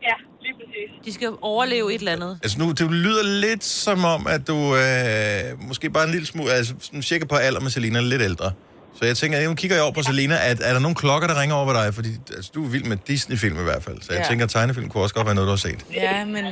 Ja, 0.10 0.15
lige 0.41 0.54
præcis. 0.60 0.89
De 1.06 1.13
skal 1.13 1.30
overleve 1.41 1.93
et 1.93 2.00
eller 2.00 2.12
andet. 2.12 2.39
Altså 2.43 2.60
nu, 2.60 2.72
det 2.72 2.91
lyder 2.91 3.24
lidt 3.24 3.63
som 3.63 4.06
om, 4.06 4.28
at 4.28 4.48
du 4.48 4.76
øh, 4.76 5.62
måske 5.69 5.89
bare 5.89 6.04
en 6.04 6.12
lille 6.12 6.28
smule, 6.28 6.52
altså 6.52 6.74
sådan 6.80 7.02
cirka 7.02 7.26
på 7.26 7.36
alder 7.36 7.60
med 7.60 7.69
Selina, 7.69 8.00
lidt 8.00 8.22
ældre. 8.22 8.52
Så 8.97 9.01
jeg 9.10 9.15
tænker, 9.21 9.36
nu 9.49 9.56
kigger 9.62 9.75
jeg 9.77 9.84
over 9.88 9.93
på 9.99 10.03
Selina, 10.10 10.36
at 10.51 10.58
er 10.67 10.73
der 10.75 10.82
nogle 10.86 10.95
klokker, 11.03 11.27
der 11.32 11.38
ringer 11.41 11.56
over 11.60 11.65
ved 11.71 11.75
dig? 11.82 11.88
Fordi 11.99 12.10
altså, 12.38 12.51
du 12.56 12.60
er 12.65 12.69
vild 12.75 12.86
med 12.91 12.97
Disney-film 13.12 13.58
i 13.63 13.65
hvert 13.69 13.84
fald. 13.88 13.97
Så 14.06 14.10
jeg 14.13 14.21
Ja. 14.23 14.27
tænker, 14.29 14.45
at 14.45 14.51
tegnefilm 14.56 14.89
kunne 14.89 15.03
også 15.06 15.15
godt 15.15 15.27
være 15.29 15.36
noget, 15.36 15.47
du 15.51 15.56
har 15.58 15.63
set. 15.69 15.82
Ja, 15.93 16.25
men 16.25 16.43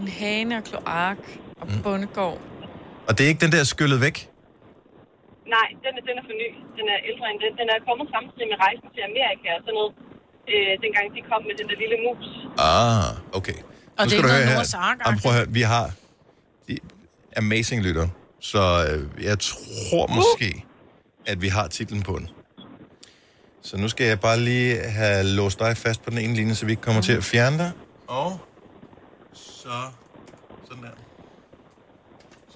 en 0.00 0.08
hane 0.20 0.52
og 0.60 0.64
kloak 0.70 1.18
og 1.60 1.66
Mm. 1.68 1.82
bondegård. 1.82 2.38
Og 3.08 3.12
det 3.18 3.22
er 3.24 3.28
ikke 3.32 3.42
den 3.46 3.52
der 3.56 3.64
skyllet 3.74 4.00
væk? 4.06 4.16
Nej, 5.56 5.68
den 5.84 5.92
er, 5.98 6.02
den 6.08 6.14
er 6.20 6.24
for 6.28 6.34
ny. 6.42 6.48
Den 6.78 6.86
er 6.94 6.98
ældre 7.10 7.24
end 7.32 7.38
den. 7.44 7.52
Den 7.60 7.68
er 7.74 7.78
kommet 7.88 8.06
samtidig 8.16 8.46
med 8.52 8.58
rejsen 8.66 8.88
til 8.96 9.02
Amerika 9.10 9.48
og 9.58 9.60
sådan 9.66 9.76
noget. 9.78 9.92
Øh, 10.52 10.72
dengang 10.84 11.06
de 11.16 11.20
kom 11.30 11.40
med 11.48 11.54
den 11.60 11.66
der 11.70 11.76
lille 11.84 11.96
mus. 12.06 12.26
Ah, 12.72 13.10
okay. 13.38 13.58
Og 13.98 14.02
Nu 14.04 14.04
det 14.04 14.04
er 14.04 14.08
skal 14.10 14.22
du 14.22 14.28
noget. 14.28 14.46
Noahs 14.54 14.74
Ark, 14.88 14.98
prøv 15.22 15.30
at 15.32 15.36
høre. 15.38 15.48
Vi 15.58 15.62
har 15.74 15.86
de 16.68 16.74
amazing 17.42 17.80
lytter, 17.86 18.06
så 18.50 18.62
øh, 18.88 19.24
jeg 19.28 19.36
tror 19.48 20.04
måske, 20.18 20.48
at 21.26 21.42
vi 21.42 21.48
har 21.48 21.68
titlen 21.68 22.02
på 22.02 22.18
den. 22.18 22.28
Så 23.62 23.76
nu 23.76 23.88
skal 23.88 24.06
jeg 24.06 24.20
bare 24.20 24.40
lige 24.40 24.76
have 24.82 25.24
låst 25.24 25.58
dig 25.58 25.76
fast 25.76 26.04
på 26.04 26.10
den 26.10 26.18
ene 26.18 26.34
linje, 26.34 26.54
så 26.54 26.66
vi 26.66 26.72
ikke 26.72 26.82
kommer 26.82 27.02
til 27.02 27.12
at 27.12 27.24
fjerne 27.24 27.58
dig. 27.58 27.70
Og 28.08 28.40
så 29.32 29.68
sådan 30.68 30.82
der. 30.82 30.90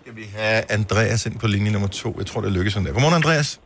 Skal 0.00 0.16
vi 0.16 0.24
have 0.36 0.72
Andreas 0.72 1.26
ind 1.26 1.38
på 1.38 1.46
linje 1.46 1.72
nummer 1.72 1.88
to. 1.88 2.14
Jeg 2.18 2.26
tror, 2.26 2.40
det 2.40 2.52
lykkes 2.52 2.72
sådan 2.72 2.86
der. 2.86 2.92
Godmorgen, 2.92 3.14
Andreas. 3.14 3.60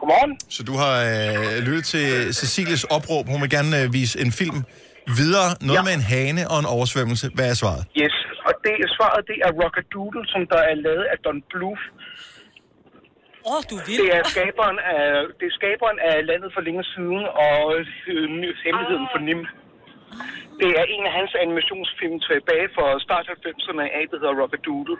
Godmorgen. 0.00 0.38
Så 0.48 0.62
du 0.62 0.74
har 0.82 0.94
øh, 1.12 1.58
lyttet 1.66 1.84
til 1.84 2.34
Cecilies 2.34 2.84
opråb. 2.84 3.26
Hun 3.28 3.40
vil 3.42 3.50
gerne 3.50 3.82
øh, 3.82 3.92
vise 3.92 4.20
en 4.20 4.32
film 4.32 4.64
videre. 5.20 5.48
Noget 5.60 5.78
ja. 5.78 5.82
med 5.88 5.94
en 6.00 6.04
hane 6.12 6.42
og 6.52 6.58
en 6.58 6.68
oversvømmelse. 6.76 7.26
Hvad 7.34 7.50
er 7.50 7.54
svaret? 7.62 7.82
Yes, 8.02 8.16
og 8.46 8.52
det 8.64 8.74
svaret, 8.96 9.22
det 9.30 9.38
er 9.46 9.50
Rockadoodle, 9.60 10.22
som 10.32 10.40
der 10.52 10.60
er 10.70 10.76
lavet 10.86 11.04
af 11.12 11.18
Don 11.26 11.38
Bluth. 11.52 11.84
Åh, 13.46 13.52
oh, 13.52 13.60
du 13.70 13.76
vil. 13.86 13.96
Det 14.02 14.08
er 14.18 14.22
skaberen 14.34 14.78
af, 14.96 15.04
det 15.38 15.46
er 15.50 15.54
skaberen 15.60 15.98
af 16.10 16.14
Landet 16.30 16.50
for 16.54 16.62
længe 16.68 16.84
siden, 16.94 17.22
og 17.48 17.58
øh, 18.12 18.24
ny- 18.40 18.56
hemmeligheden 18.64 19.08
for 19.12 19.20
Nim. 19.28 19.42
Det 20.60 20.70
er 20.80 20.84
en 20.94 21.04
af 21.08 21.12
hans 21.18 21.32
animationsfilm 21.44 22.16
tilbage 22.28 22.68
fra 22.76 22.86
start 23.06 23.26
90'erne 23.34 23.84
af, 23.98 24.04
der 24.10 24.16
hedder 24.20 24.38
Rockadoodle. 24.40 24.96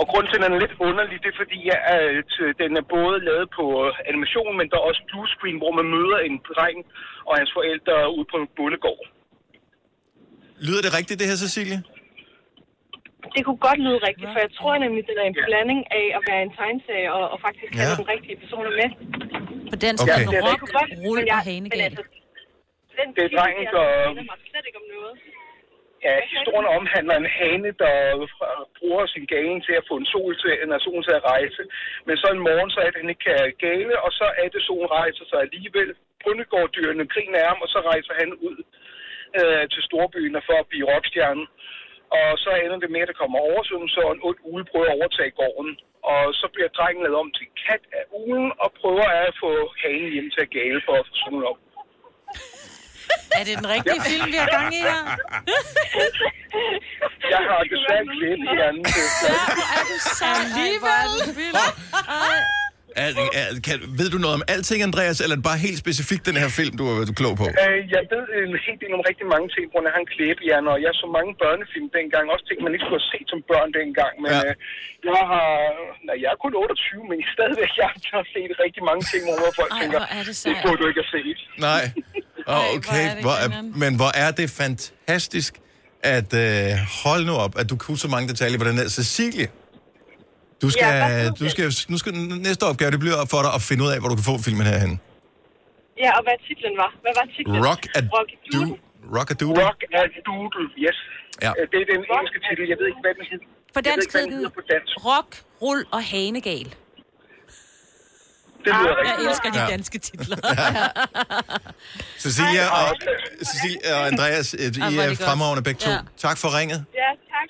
Og 0.00 0.04
grunden 0.10 0.28
til, 0.30 0.38
at 0.38 0.44
den 0.44 0.52
er 0.56 0.62
lidt 0.64 0.76
underlig, 0.88 1.16
det 1.24 1.30
er 1.34 1.38
fordi, 1.42 1.60
at 1.98 2.32
øh, 2.42 2.48
den 2.62 2.70
er 2.80 2.84
både 2.96 3.16
lavet 3.28 3.48
på 3.58 3.64
øh, 3.84 4.10
animation, 4.10 4.52
men 4.58 4.66
der 4.70 4.76
er 4.78 4.84
også 4.90 5.02
blue 5.10 5.28
screen, 5.34 5.58
hvor 5.62 5.72
man 5.78 5.86
møder 5.96 6.18
en 6.28 6.36
dreng 6.50 6.78
og 7.28 7.32
hans 7.38 7.50
forældre 7.56 7.94
ude 8.16 8.26
på 8.32 8.36
en 8.42 8.48
bondegård. 8.56 9.04
Lyder 10.66 10.82
det 10.86 10.92
rigtigt, 10.98 11.16
det 11.20 11.26
her, 11.30 11.38
Cecilie? 11.46 11.78
Det 13.34 13.42
kunne 13.46 13.60
godt 13.68 13.80
lyde 13.86 13.98
rigtigt, 14.08 14.28
for 14.34 14.40
jeg 14.46 14.52
tror 14.58 14.74
nemlig, 14.84 15.02
det 15.08 15.14
er 15.24 15.28
en 15.32 15.38
blanding 15.48 15.80
af 16.00 16.06
at 16.18 16.22
være 16.30 16.42
en 16.46 16.52
tegneserie 16.58 17.08
og, 17.16 17.24
og 17.32 17.38
faktisk 17.46 17.70
have 17.78 17.90
Ja. 17.92 17.96
den 18.02 18.08
rigtige 18.14 18.36
personer 18.42 18.72
med. 18.80 18.88
På 19.72 19.76
den 19.84 19.94
Okay. 20.02 20.24
det 20.32 20.38
er 20.40 20.44
rock, 20.48 20.62
rigtig 20.62 20.74
godt, 20.78 20.90
rulle 21.04 21.24
og 21.38 21.42
hanegal. 21.50 21.92
Den 22.98 23.08
Det 23.16 23.22
er 23.28 23.32
drengen, 23.38 23.64
der 23.76 23.86
mig 24.30 24.38
slet 24.50 24.64
ikke 24.68 24.78
om 24.82 24.88
noget. 24.96 25.14
Ja, 26.06 26.14
historien 26.34 26.68
omhandler 26.78 27.16
en 27.22 27.30
hane, 27.38 27.70
der 27.84 27.94
bruger 28.78 29.04
sin 29.14 29.24
galen 29.34 29.60
til 29.66 29.74
at 29.80 29.84
få 29.90 29.94
en 30.02 30.08
sol 30.14 30.32
til, 30.42 30.52
en 30.64 30.80
solen 30.86 31.04
til 31.08 31.14
at 31.20 31.24
rejse. 31.32 31.62
Men 32.06 32.14
så 32.20 32.26
en 32.36 32.42
morgen, 32.48 32.70
så 32.74 32.78
er 32.84 32.90
det, 32.90 33.00
han 33.02 33.12
ikke 33.12 33.24
kan 33.28 33.40
gale, 33.68 33.94
og 34.04 34.10
så 34.20 34.26
er 34.42 34.48
det, 34.54 34.60
solen 34.68 34.88
rejser 34.98 35.24
sig 35.30 35.38
alligevel. 35.46 35.90
Brundegårddyrene 36.22 37.04
griner 37.14 37.38
af 37.42 37.48
ham, 37.50 37.60
og 37.64 37.68
så 37.74 37.78
rejser 37.90 38.14
han 38.20 38.30
ud 38.48 38.58
øh, 39.38 39.64
til 39.72 39.82
storbyen 39.88 40.36
for 40.48 40.56
at 40.62 40.68
blive 40.70 40.88
rockstjerne. 40.92 41.44
Og 42.18 42.28
så 42.44 42.50
ender 42.64 42.78
det 42.82 42.90
med, 42.90 43.00
at 43.04 43.10
der 43.10 43.20
kommer 43.22 43.38
oversvømmelse, 43.50 43.98
og 44.06 44.12
en 44.12 44.24
ond 44.28 44.40
ugle 44.50 44.64
prøver 44.70 44.86
at 44.88 44.96
overtage 44.96 45.32
gården. 45.40 45.72
Og 46.12 46.22
så 46.40 46.46
bliver 46.54 46.70
drengen 46.78 47.02
lavet 47.04 47.18
om 47.22 47.30
til 47.38 47.46
kat 47.64 47.82
af 47.98 48.04
ugen, 48.22 48.46
og 48.62 48.68
prøver 48.80 49.06
at 49.22 49.30
få 49.42 49.50
hanen 49.82 50.12
hjem 50.14 50.28
til 50.34 50.40
at 50.46 50.50
gale 50.58 50.80
for 50.86 50.94
at 51.00 51.06
få 51.08 51.14
solen 51.22 51.44
op. 51.50 51.58
Er 53.38 53.44
det 53.48 53.54
den 53.60 53.68
rigtige 53.74 54.00
film, 54.08 54.26
vi 54.32 54.36
har 54.42 54.48
gang 54.56 54.68
i 54.78 54.80
her? 54.88 55.00
Jeg 57.32 57.42
har 57.48 57.60
desværre 57.72 58.04
glemt 58.16 58.46
hjernen 58.54 58.84
til 58.84 59.06
Er 59.76 59.82
du 59.90 59.96
så 60.18 60.28
Alligevel. 60.42 61.10
Er, 63.02 63.08
er, 63.40 63.46
kan, 63.66 63.76
ved 64.00 64.08
du 64.14 64.18
noget 64.24 64.34
om 64.38 64.42
alting, 64.54 64.80
Andreas, 64.88 65.16
eller 65.22 65.34
er 65.36 65.38
det 65.40 65.48
bare 65.52 65.60
helt 65.68 65.78
specifikt 65.84 66.22
den 66.30 66.36
her 66.42 66.48
film, 66.58 66.72
du 66.80 66.84
er, 66.90 66.94
du 67.08 67.12
er 67.14 67.18
klog 67.22 67.34
på? 67.42 67.46
Øh, 67.64 67.78
jeg 67.94 68.02
ved 68.12 68.24
en 68.42 68.54
helt 68.66 68.78
del 68.82 68.92
om 68.98 69.02
rigtig 69.10 69.26
mange 69.34 69.46
ting, 69.54 69.64
hvor 69.72 69.80
jeg 69.86 69.92
har 69.96 70.00
en 70.06 70.10
klæbehjerne, 70.14 70.68
og 70.74 70.78
jeg 70.84 70.90
så 71.04 71.08
mange 71.16 71.30
børnefilm 71.42 71.88
dengang. 71.98 72.24
Også 72.34 72.44
ting, 72.48 72.58
man 72.66 72.72
ikke 72.74 72.84
skulle 72.86 73.00
have 73.02 73.10
set 73.14 73.26
som 73.32 73.40
børn 73.52 73.68
dengang. 73.80 74.12
Men 74.22 74.30
Ja. 74.36 74.40
øh, 74.48 74.52
jeg 75.08 75.22
har... 75.32 75.48
Nej, 76.06 76.16
jeg 76.22 76.28
er 76.34 76.38
kun 76.44 76.52
28, 76.64 77.10
men 77.10 77.18
stadigvæk 77.36 77.72
jeg 77.82 77.88
har 78.16 78.24
set 78.34 78.50
rigtig 78.64 78.82
mange 78.90 79.02
ting, 79.12 79.22
hvor 79.40 79.50
folk 79.60 79.70
Ej, 79.72 79.78
tænker, 79.80 79.98
hvor 80.02 80.10
er 80.18 80.22
det 80.28 80.34
det 80.48 80.54
burde 80.64 80.78
du 80.82 80.86
ikke 80.90 81.00
have 81.04 81.12
set. 81.16 81.38
Nej. 81.68 81.84
Oh, 82.48 82.74
okay, 82.76 83.04
er 83.10 83.14
det 83.14 83.22
hvor 83.26 83.36
er, 83.44 83.48
men 83.82 83.92
hvor 84.00 84.10
er 84.24 84.30
det 84.30 84.48
fantastisk, 84.62 85.52
at 86.02 86.30
øh, 86.34 86.70
hold 87.04 87.22
nu 87.26 87.32
op, 87.44 87.58
at 87.60 87.70
du 87.70 87.76
kunne 87.76 87.98
så 87.98 88.08
mange 88.08 88.28
detaljer 88.28 88.58
på 88.58 88.64
den 88.68 88.76
der. 88.78 88.88
Cecilie, 88.88 89.46
du 90.62 90.68
skal, 90.74 90.86
Ja, 90.86 91.30
du 91.40 91.46
skal, 91.54 91.66
nu 91.92 91.96
skal, 92.02 92.12
næste 92.48 92.62
opgave, 92.70 92.90
det 92.94 93.00
bliver 93.04 93.18
for 93.32 93.40
dig 93.46 93.52
at 93.58 93.62
finde 93.68 93.80
ud 93.84 93.90
af, 93.94 93.98
hvor 94.00 94.08
du 94.12 94.16
kan 94.20 94.24
få 94.32 94.34
filmen 94.46 94.66
herhen. 94.72 94.94
Ja, 96.04 96.10
og 96.18 96.22
hvad 96.26 96.36
titlen 96.48 96.74
var? 96.82 96.90
Hvad 97.04 97.12
var 97.18 97.26
titlen? 97.36 97.56
Rock 97.68 97.82
a 97.98 98.00
Rock 98.16 98.30
do, 98.54 98.62
Rock 99.16 99.28
a 99.34 99.34
doodle. 99.42 99.62
Rock 99.66 99.80
a 100.18 100.22
Doodle, 100.28 100.64
yes. 100.84 100.98
Ja. 101.44 101.50
Øh, 101.58 101.64
Det 101.70 101.76
er 101.82 101.86
den 101.92 102.02
engelske 102.14 102.38
titel. 102.46 102.62
Jeg 102.72 102.76
ved 102.80 102.86
ikke, 102.90 103.02
hvad 103.06 103.14
den 103.18 103.24
hedder. 103.30 103.46
På 103.74 103.80
dansk 103.90 104.08
hed 104.16 104.22
den 104.26 104.46
rock, 105.08 105.30
rull 105.62 105.82
og 105.96 106.02
hanegal. 106.12 106.68
Det 108.64 108.72
lyder 108.80 108.94
Jeg 109.10 109.16
elsker 109.28 109.48
de 109.50 109.60
Ja. 109.60 109.66
danske 109.74 109.98
titler. 109.98 110.36
Cecilia 112.24 112.64
og, 112.80 112.88
Cecilia 113.48 113.90
og 114.00 114.06
Andreas, 114.06 114.54
øh, 114.58 114.66
I 114.66 114.94
hvor 114.94 115.02
er 115.02 115.14
fremragende 115.28 115.62
begge 115.68 115.80
to. 115.80 115.90
Ja. 115.90 115.98
Tak 116.26 116.36
for 116.42 116.48
ringet. 116.58 116.84
Ja, 117.02 117.10
tak. 117.34 117.48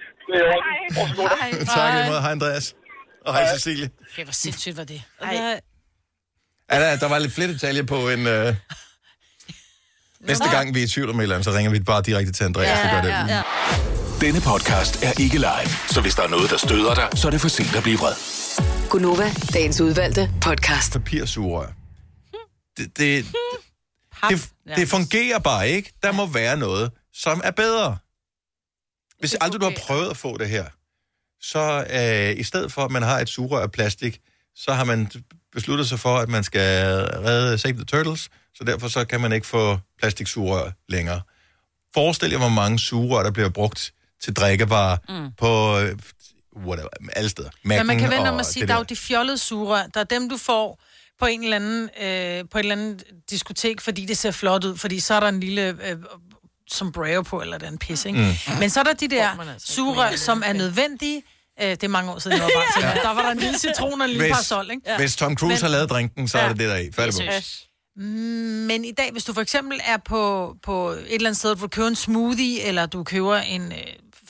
Orden. 1.01 1.17
Hej. 1.41 1.65
Tak 1.77 2.07
i 2.07 2.09
måde. 2.11 2.21
Hej, 2.21 2.31
Andreas. 2.31 2.75
Og 3.27 3.35
hej, 3.35 3.55
Cecilie. 3.55 3.91
Okay, 4.13 4.25
hvor 4.25 4.33
sindssygt 4.33 4.77
var 4.77 4.85
det. 4.85 5.03
Ej. 5.21 5.61
Ja, 6.71 6.81
der, 6.81 6.97
der 6.97 7.09
var 7.09 7.19
lidt 7.19 7.33
flere 7.33 7.49
detaljer 7.49 7.83
på 7.83 8.11
en... 8.11 8.27
Øh... 8.27 8.55
Næste 10.21 10.49
gang 10.51 10.75
vi 10.75 10.81
er 10.81 10.85
i 10.85 10.89
tvivl 10.89 11.11
om 11.11 11.19
et 11.19 11.23
eller 11.23 11.35
andet, 11.37 11.45
så 11.45 11.53
ringer 11.53 11.71
vi 11.71 11.81
bare 11.81 12.03
direkte 12.03 12.33
til 12.33 12.45
Andreas. 12.45 12.81
det 12.81 12.91
gør 12.91 13.03
det. 13.03 13.09
ja. 13.35 13.43
Denne 14.21 14.41
podcast 14.41 15.03
er 15.03 15.13
ikke 15.21 15.39
live, 15.39 15.71
så 15.91 16.01
hvis 16.01 16.15
der 16.15 16.23
er 16.23 16.29
noget, 16.29 16.51
der 16.51 16.57
støder 16.57 16.95
dig, 16.95 17.09
så 17.15 17.27
er 17.27 17.31
det 17.31 17.41
for 17.41 17.49
sent 17.49 17.77
at 17.77 17.83
blive 17.83 17.99
vred. 17.99 18.15
Gunova, 18.91 19.31
dagens 19.53 19.81
udvalgte 19.81 20.31
podcast. 20.41 20.93
Papirsugerør. 20.93 21.67
Det, 22.77 22.99
det, 22.99 23.27
det, 24.29 24.51
det 24.77 24.89
fungerer 24.89 25.39
bare 25.39 25.69
ikke. 25.69 25.93
Der 26.03 26.13
må 26.13 26.27
være 26.27 26.57
noget, 26.57 26.91
som 27.15 27.41
er 27.45 27.51
bedre. 27.51 27.97
Hvis 29.19 29.37
aldrig 29.41 29.61
du 29.61 29.67
har 29.67 29.75
prøvet 29.87 30.11
at 30.11 30.17
få 30.17 30.39
det 30.39 30.49
her, 30.49 30.65
så 31.53 31.87
øh, 31.91 32.41
i 32.41 32.43
stedet 32.43 32.73
for, 32.73 32.83
at 32.83 32.91
man 32.91 33.03
har 33.03 33.21
et 33.21 33.29
sugerør 33.29 33.63
af 33.63 33.73
plastik, 33.73 34.21
så 34.55 34.73
har 34.73 34.85
man 34.85 35.11
besluttet 35.53 35.89
sig 35.89 36.01
for, 36.01 36.17
at 36.17 36.29
man 36.29 36.45
skal 36.45 36.95
redde 37.01 37.59
Save 37.59 37.75
the 37.75 37.85
Turtles, 37.85 38.29
så 38.55 38.65
derfor 38.65 38.89
så 38.89 39.05
kan 39.05 39.21
man 39.21 39.33
ikke 39.33 39.47
få 39.47 39.79
plastiksugerør 39.99 40.71
længere. 40.89 41.21
Forestil 41.95 42.31
jer, 42.31 42.39
hvor 42.39 42.49
mange 42.49 42.79
sugerør, 42.79 43.23
der 43.23 43.31
bliver 43.31 43.49
brugt 43.49 43.93
til 44.23 44.35
drikkevarer 44.35 44.97
mm. 45.09 45.31
på 45.39 45.79
øh, 45.79 45.97
whatever, 46.67 46.89
alle 47.13 47.31
steder. 47.31 47.51
Men 47.63 47.87
man 47.87 47.99
kan 47.99 48.11
vende 48.11 48.29
om 48.29 48.35
og 48.35 48.41
at 48.41 48.47
sige, 48.47 48.61
det 48.61 48.69
der 48.69 48.75
er 48.75 48.79
jo 48.79 48.85
de 48.89 48.97
fjollede 48.97 49.39
sugerør. 49.39 49.87
Der 49.95 50.01
er 50.01 50.05
dem, 50.05 50.29
du 50.29 50.37
får 50.37 50.83
på 51.19 51.27
en 51.27 51.43
eller 51.43 51.57
anden, 51.57 51.83
øh, 51.83 52.45
på 52.51 52.59
et 52.59 52.63
eller 52.63 52.77
andet 52.77 53.05
diskotek, 53.31 53.81
fordi 53.81 54.05
det 54.05 54.19
ser 54.19 54.31
flot 54.31 54.65
ud, 54.65 54.77
fordi 54.77 55.01
så 55.01 55.15
er 55.15 55.21
der 55.21 55.29
en 55.29 55.41
lille 55.41 55.77
øh, 55.89 55.97
sombrero 56.71 57.23
på, 57.23 57.41
eller 57.43 57.59
den 57.59 57.79
pis, 57.79 58.05
ikke? 58.05 58.19
Mm. 58.19 58.59
Men 58.59 58.71
så 58.71 58.81
er 58.81 58.85
der 58.85 58.93
de 58.93 59.09
der 59.09 59.55
sugerør, 59.59 60.17
som 60.17 60.43
er 60.47 60.53
nødvendige. 60.53 61.23
Øh, 61.63 61.71
det 61.71 61.85
er 61.85 61.89
mange 61.89 62.11
år 62.13 62.19
siden, 62.19 62.37
jeg 62.37 62.45
var 62.45 62.51
bare 62.55 62.89
ja. 62.89 62.95
Der 63.03 63.15
var 63.15 63.23
der 63.23 63.31
en 63.31 63.39
lille 63.39 63.59
citron 63.59 64.01
og 64.01 64.05
en 64.05 64.11
lille 64.11 64.25
Hvis- 64.25 64.33
parasol, 64.33 64.71
ikke? 64.71 64.83
Ja. 64.87 64.97
Hvis 64.99 65.17
Tom 65.17 65.37
Cruise 65.37 65.55
Men- 65.55 65.61
har 65.63 65.69
lavet 65.69 65.91
drinken, 65.91 66.29
så 66.29 66.39
er 66.39 66.43
Ja. 66.43 66.49
det 66.49 66.59
det, 66.59 66.69
der 66.69 66.75
er 66.75 66.79
i. 66.79 66.93
Færdig 66.93 67.15
synes- 67.15 67.63
Men 68.69 68.85
i 68.85 68.93
dag, 68.93 69.13
hvis 69.13 69.25
du 69.25 69.33
for 69.33 69.41
eksempel 69.41 69.81
er 69.87 69.97
på, 69.97 70.55
på 70.63 70.89
et 70.91 71.15
eller 71.15 71.29
andet 71.29 71.37
sted, 71.39 71.57
hvor 71.57 71.67
du 71.67 71.71
køber 71.71 71.89
en 71.89 71.97
smoothie, 71.97 72.63
eller 72.63 72.87
du 72.87 73.05
køber 73.05 73.37
en 73.37 73.73
øh, 73.73 73.79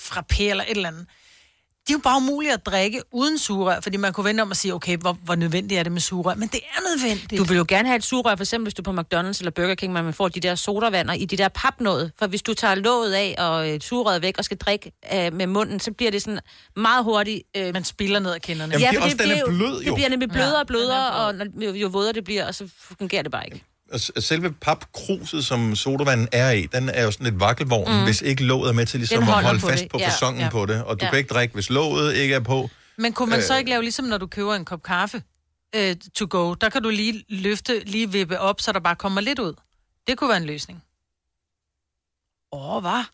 frappé 0.00 0.42
eller 0.42 0.64
et 0.64 0.70
eller 0.76 0.88
andet, 0.88 1.06
de 1.88 1.92
er 1.92 1.94
jo 1.94 2.00
bare 2.02 2.16
umulige 2.16 2.52
at 2.52 2.66
drikke 2.66 3.02
uden 3.12 3.38
sugerør, 3.38 3.80
fordi 3.80 3.96
man 3.96 4.12
kunne 4.12 4.24
vente 4.24 4.40
om 4.40 4.50
at 4.50 4.56
sige, 4.56 4.74
okay, 4.74 4.96
hvor, 4.96 5.12
hvor 5.24 5.34
nødvendigt 5.34 5.78
er 5.78 5.82
det 5.82 5.92
med 5.92 6.00
sugerør? 6.00 6.34
Men 6.34 6.48
det 6.48 6.60
er 6.76 6.80
nødvendigt. 6.96 7.38
Du 7.40 7.44
vil 7.44 7.56
jo 7.56 7.64
gerne 7.68 7.88
have 7.88 7.96
et 7.96 8.04
sugerør, 8.04 8.36
for 8.36 8.42
eksempel 8.42 8.64
hvis 8.64 8.74
du 8.74 8.82
er 8.90 8.92
på 8.94 9.00
McDonald's 9.00 9.38
eller 9.40 9.50
Burger 9.50 9.74
King, 9.74 9.92
man 9.92 10.14
får 10.14 10.28
de 10.28 10.40
der 10.40 10.54
sodavander 10.54 11.14
i 11.14 11.24
de 11.24 11.36
der 11.36 11.48
papnåde. 11.48 12.10
For 12.18 12.26
hvis 12.26 12.42
du 12.42 12.54
tager 12.54 12.74
låget 12.74 13.12
af 13.12 13.34
og 13.38 13.70
øh, 13.70 13.80
sugerøret 13.80 14.22
væk 14.22 14.34
og 14.38 14.44
skal 14.44 14.56
drikke 14.56 14.92
øh, 15.14 15.32
med 15.34 15.46
munden, 15.46 15.80
så 15.80 15.92
bliver 15.92 16.10
det 16.10 16.22
sådan 16.22 16.40
meget 16.76 17.04
hurtigt... 17.04 17.42
Øh, 17.56 17.72
man 17.72 17.84
spiller 17.84 18.18
ned 18.18 18.30
af 18.32 18.42
kinderne. 18.42 18.72
Jamen, 18.72 18.88
det 18.88 18.96
er 18.96 19.00
for 19.00 19.04
også, 19.04 19.16
er 19.20 19.22
bliver 19.24 19.38
jo- 19.38 19.46
blød, 19.46 19.78
Det 19.80 19.86
jo. 19.86 19.94
bliver 19.94 20.08
nemlig 20.08 20.28
blødere 20.28 20.54
Ja, 20.54 20.60
og 20.60 20.66
blødere, 20.66 21.06
er 21.06 21.10
og 21.10 21.34
når, 21.34 21.46
jo, 21.64 21.72
jo 21.74 21.88
vådere 21.88 22.12
det 22.12 22.24
bliver, 22.24 22.46
og 22.46 22.54
så 22.54 22.68
fungerer 22.98 23.22
det 23.22 23.32
bare 23.32 23.44
ikke. 23.44 23.64
S- 23.96 24.24
selve 24.24 24.52
papkruset, 24.52 25.44
som 25.44 25.76
sodavanden 25.76 26.28
er 26.32 26.50
i, 26.50 26.66
den 26.66 26.88
er 26.88 27.02
jo 27.04 27.10
sådan 27.10 27.26
et 27.26 27.40
vakkelvogn, 27.40 27.92
mm. 27.98 28.04
hvis 28.04 28.22
ikke 28.22 28.42
låget 28.44 28.68
er 28.68 28.72
med 28.72 28.86
til 28.86 29.00
ligesom 29.00 29.22
at 29.22 29.28
holde 29.28 29.60
på 29.60 29.66
fast 29.68 29.82
det. 29.82 29.90
på 29.92 29.98
Ja, 29.98 30.08
fasongen 30.08 30.40
ja. 30.42 30.50
på 30.50 30.66
det. 30.66 30.84
Og 30.84 31.00
du 31.00 31.04
Ja. 31.04 31.10
kan 31.10 31.18
ikke 31.18 31.28
drikke, 31.34 31.54
hvis 31.54 31.70
låget 31.70 32.14
ikke 32.14 32.34
er 32.34 32.40
på. 32.40 32.70
Men 32.98 33.12
kunne 33.12 33.30
man 33.30 33.42
så 33.42 33.52
Øh. 33.52 33.58
ikke 33.58 33.70
lave 33.70 33.82
ligesom, 33.82 34.04
når 34.04 34.18
du 34.18 34.26
køber 34.26 34.54
en 34.54 34.64
kop 34.64 34.82
kaffe 34.82 35.22
øh, 35.74 35.96
to 36.14 36.26
go? 36.30 36.54
Der 36.54 36.68
kan 36.68 36.82
du 36.82 36.88
lige 36.88 37.24
løfte, 37.28 37.80
lige 37.84 38.12
vippe 38.12 38.40
op, 38.40 38.60
så 38.60 38.72
der 38.72 38.80
bare 38.80 38.96
kommer 38.96 39.20
lidt 39.20 39.38
ud. 39.38 39.54
Det 40.06 40.18
kunne 40.18 40.28
være 40.28 40.36
en 40.38 40.44
løsning. 40.46 40.82
Åh, 42.52 42.80
hvad? 42.82 43.04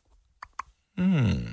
Mm. 0.98 1.46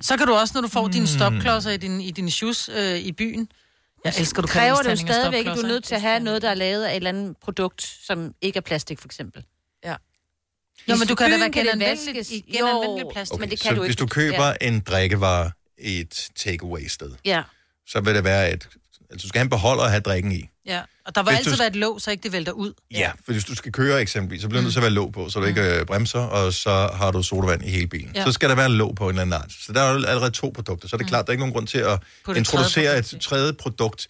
Så 0.00 0.16
kan 0.16 0.26
du 0.26 0.34
også, 0.34 0.54
når 0.54 0.60
du 0.60 0.68
får 0.68 0.88
dine 0.88 1.06
stopklodser 1.06 1.70
i 1.70 1.76
din, 1.76 2.00
i 2.00 2.10
din 2.10 2.30
shoes 2.30 2.70
øh, 2.76 2.96
i 2.98 3.12
byen, 3.12 3.48
Jeg 4.04 4.14
elsker, 4.18 4.42
du 4.42 4.48
så 4.48 4.52
kræver 4.54 4.76
det 4.82 4.90
jo 4.90 4.96
stadigvæk, 4.96 5.46
at 5.46 5.56
du 5.56 5.60
er 5.62 5.66
nødt 5.66 5.84
til 5.84 5.94
at 5.94 6.00
have 6.00 6.20
noget, 6.20 6.42
der 6.42 6.50
er 6.50 6.54
lavet 6.54 6.84
af 6.84 6.90
et 6.90 6.96
eller 6.96 7.08
andet 7.08 7.36
produkt, 7.36 7.82
som 8.06 8.34
ikke 8.40 8.56
er 8.56 8.60
plastik, 8.60 8.98
for 8.98 9.08
eksempel. 9.08 9.44
Ja. 9.84 9.94
Jo, 10.88 10.96
men 10.96 11.08
du 11.08 11.14
kan 11.14 11.30
da 11.30 11.38
være 11.38 11.50
genanvendeligt 11.50 12.16
vaskes. 12.18 12.30
i 12.30 12.40
genanvendelig 12.52 13.06
plast. 13.12 13.32
Okay, 13.32 13.40
men 13.40 13.50
det 13.50 13.58
så 13.58 13.64
kan 13.64 13.76
du 13.76 13.82
ikke. 13.82 13.88
hvis 13.88 13.96
du 13.96 14.06
køber 14.06 14.52
en 14.60 14.80
drikkevare 14.80 15.50
i 15.78 16.00
et 16.00 16.28
takeaway-sted, 16.36 17.12
Ja. 17.24 17.42
så 17.86 18.00
vil 18.00 18.14
det 18.14 18.24
være 18.24 18.52
et... 18.52 18.68
Altså, 19.10 19.24
du 19.24 19.28
skal 19.28 19.38
have 19.38 19.44
en 19.44 19.50
beholder 19.50 19.82
at 19.84 19.90
have 19.90 20.00
drikken 20.00 20.32
i. 20.32 20.48
Ja, 20.66 20.80
og 21.06 21.14
der 21.14 21.22
vil 21.22 21.30
Hvis 21.30 21.38
altid 21.38 21.52
du- 21.52 21.58
være 21.58 21.66
et 21.68 21.76
låg, 21.76 22.00
så 22.00 22.10
ikke 22.10 22.22
det 22.22 22.32
vælter 22.32 22.52
ud. 22.52 22.72
Ja, 22.90 23.10
for 23.24 23.32
hvis 23.32 23.44
du 23.44 23.54
skal 23.54 23.72
køre 23.72 24.00
eksempelvis, 24.00 24.42
så 24.42 24.48
bliver 24.48 24.60
du 24.60 24.64
nødt 24.64 24.72
til 24.72 24.78
at 24.80 24.82
være 24.82 24.92
låg 24.92 25.12
på, 25.12 25.28
så 25.30 25.40
du 25.40 25.46
ikke 25.46 25.78
øh, 25.80 25.86
bremser, 25.86 26.20
og 26.20 26.52
så 26.52 26.90
har 26.94 27.10
du 27.10 27.22
sodavand 27.22 27.64
i 27.64 27.70
hele 27.70 27.86
bilen. 27.86 28.10
Ja. 28.14 28.24
Så 28.24 28.32
skal 28.32 28.48
der 28.48 28.54
være 28.54 28.68
låg 28.68 28.94
på 28.96 29.04
en 29.04 29.10
eller 29.10 29.22
anden 29.22 29.32
art. 29.32 29.52
Så 29.60 29.72
der 29.72 29.82
er 29.82 29.90
jo 29.92 29.96
allerede 29.96 30.30
to 30.30 30.52
produkter. 30.54 30.88
Så 30.88 30.96
er 30.96 30.98
det 30.98 31.06
klart, 31.06 31.26
der 31.26 31.30
er 31.30 31.32
ikke 31.32 31.40
nogen 31.42 31.52
grund 31.54 31.66
til 31.66 31.78
at 31.78 32.00
Putte 32.24 32.38
introducere 32.38 32.84
tredje 32.84 32.98
et 32.98 33.20
tredje 33.20 33.52
produkt 33.52 34.08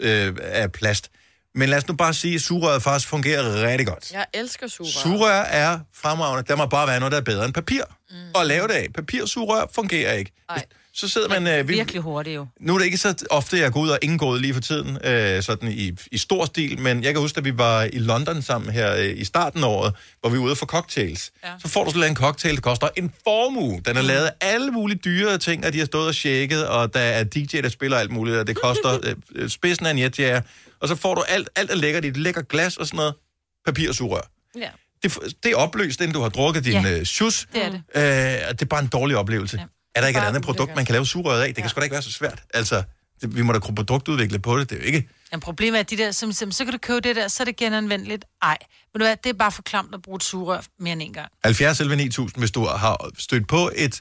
øh, 0.00 0.34
af 0.42 0.72
plast. 0.72 1.10
Men 1.54 1.68
lad 1.68 1.78
os 1.78 1.88
nu 1.88 1.94
bare 1.94 2.14
sige, 2.14 2.34
at 2.34 2.40
sugerøret 2.40 2.82
faktisk 2.82 3.08
fungerer 3.08 3.66
rigtig 3.68 3.86
godt. 3.86 4.12
Jeg 4.12 4.26
elsker 4.34 4.68
sugerør. 4.68 4.90
Sugerør 5.02 5.42
er 5.42 5.78
fremragende. 5.94 6.48
Der 6.48 6.56
må 6.56 6.66
bare 6.66 6.86
være 6.86 7.00
noget, 7.00 7.12
der 7.12 7.18
er 7.18 7.22
bedre 7.22 7.44
end 7.44 7.54
papir. 7.54 7.82
Mm. 8.10 8.16
Og 8.34 8.46
lave 8.46 8.68
det 8.68 8.74
af. 8.74 8.86
Papirsugerør 8.94 9.66
fungerer 9.74 10.12
ikke. 10.12 10.32
Ej. 10.48 10.64
Så 10.96 11.08
sidder 11.08 11.28
man... 11.28 11.46
Øh, 11.46 11.68
vi, 11.68 11.72
Virkelig 11.74 12.02
hurtigt 12.02 12.36
jo. 12.36 12.46
nu 12.60 12.74
er 12.74 12.78
det 12.78 12.84
ikke 12.84 12.98
så 12.98 13.24
ofte, 13.30 13.58
jeg 13.58 13.72
går 13.72 13.80
ud 13.80 13.88
og 13.88 13.98
indgået 14.02 14.40
lige 14.42 14.54
for 14.54 14.60
tiden, 14.60 14.98
øh, 15.04 15.42
sådan 15.42 15.72
i, 15.72 15.92
i 16.12 16.18
stor 16.18 16.44
stil, 16.44 16.78
men 16.80 17.04
jeg 17.04 17.12
kan 17.12 17.20
huske, 17.20 17.38
at 17.38 17.44
vi 17.44 17.58
var 17.58 17.82
i 17.82 17.98
London 17.98 18.42
sammen 18.42 18.70
her 18.72 18.94
øh, 18.96 19.18
i 19.18 19.24
starten 19.24 19.64
af 19.64 19.68
året, 19.68 19.94
hvor 20.20 20.30
vi 20.30 20.38
var 20.38 20.44
ude 20.44 20.56
for 20.56 20.66
cocktails. 20.66 21.32
Ja. 21.44 21.48
Så 21.62 21.68
får 21.68 21.84
du 21.84 21.90
sådan 21.90 22.10
en 22.10 22.16
cocktail, 22.16 22.54
der 22.54 22.60
koster 22.60 22.88
en 22.96 23.12
formue. 23.24 23.80
Den 23.86 23.96
er 23.96 24.02
lavet 24.02 24.26
af 24.26 24.32
alle 24.40 24.70
mulige 24.70 24.98
dyre 25.04 25.38
ting, 25.38 25.66
og 25.66 25.72
de 25.72 25.78
har 25.78 25.86
stået 25.86 26.08
og 26.08 26.14
shaket, 26.14 26.66
og 26.68 26.94
der 26.94 27.00
er 27.00 27.24
DJ, 27.24 27.60
der 27.60 27.68
spiller 27.68 27.96
alt 27.98 28.10
muligt, 28.10 28.36
og 28.36 28.46
det 28.46 28.56
koster 28.56 28.98
øh, 29.04 29.14
øh, 29.34 29.48
spidsen 29.48 29.86
af 29.86 29.90
en 29.90 29.98
jetjager. 29.98 30.40
Og 30.80 30.88
så 30.88 30.94
får 30.96 31.14
du 31.14 31.22
alt, 31.28 31.48
alt 31.56 31.70
er 31.70 31.74
lækkert 31.76 32.04
i 32.04 32.08
et 32.08 32.16
lækkert 32.16 32.48
glas 32.48 32.76
og 32.76 32.86
sådan 32.86 32.96
noget. 32.96 33.14
Papir 33.66 33.88
og 33.88 33.94
sugerør. 33.94 34.30
Ja. 34.58 34.68
Det, 35.02 35.18
det 35.42 35.52
er 35.52 35.56
opløst, 35.56 36.00
inden 36.00 36.14
du 36.14 36.20
har 36.20 36.28
drukket 36.28 36.64
din 36.64 36.72
Ja. 36.72 36.98
øh, 36.98 37.04
sjus. 37.04 37.46
Det 37.54 37.64
er 37.64 37.70
det. 37.70 37.76
Øh, 37.76 38.48
og 38.48 38.52
det 38.60 38.62
er 38.62 38.68
bare 38.70 38.80
en 38.82 38.86
dårlig 38.88 39.16
oplevelse. 39.16 39.56
Ja. 39.56 39.64
Er 39.96 40.00
der 40.00 40.08
ikke 40.08 40.20
et 40.20 40.24
andet 40.24 40.42
produkt, 40.42 40.76
man 40.76 40.84
kan 40.84 40.92
lave 40.92 41.06
sugerøret 41.06 41.42
af? 41.42 41.54
Det 41.54 41.56
kan 41.56 41.70
sgu 41.70 41.78
da 41.78 41.84
ikke 41.84 41.92
være 41.92 42.02
så 42.02 42.12
svært. 42.12 42.42
Altså, 42.54 42.82
det, 43.20 43.36
vi 43.36 43.42
må 43.42 43.52
da 43.52 43.58
kunne 43.58 43.74
produktudvikle 43.74 44.38
på 44.38 44.58
det. 44.58 44.70
Det 44.70 44.76
er 44.76 44.80
jo 44.80 44.86
ikke... 44.86 45.08
Men 45.32 45.40
problemet 45.40 45.78
er, 45.78 45.80
at 45.80 45.90
de 45.90 45.96
der, 45.96 46.12
som, 46.12 46.32
som, 46.32 46.52
så 46.52 46.64
kan 46.64 46.72
du 46.72 46.78
købe 46.78 47.00
det 47.00 47.16
der, 47.16 47.28
så 47.28 47.42
er 47.42 47.44
det 47.44 47.56
genanvendeligt. 47.56 48.24
Ej, 48.42 48.56
men 48.92 49.00
du 49.00 49.04
hvad, 49.04 49.16
det 49.24 49.30
er 49.30 49.34
bare 49.34 49.52
for 49.52 49.62
klamt 49.62 49.94
at 49.94 50.02
bruge 50.02 50.16
et 50.16 50.22
sugerør 50.22 50.60
mere 50.80 50.92
end 50.92 51.02
en 51.02 51.12
gang. 51.12 51.28
70 51.44 51.80
11 51.80 51.96
9000, 51.96 52.42
hvis 52.42 52.50
du 52.50 52.64
har 52.64 53.10
stødt 53.18 53.48
på 53.48 53.70
et, 53.76 54.00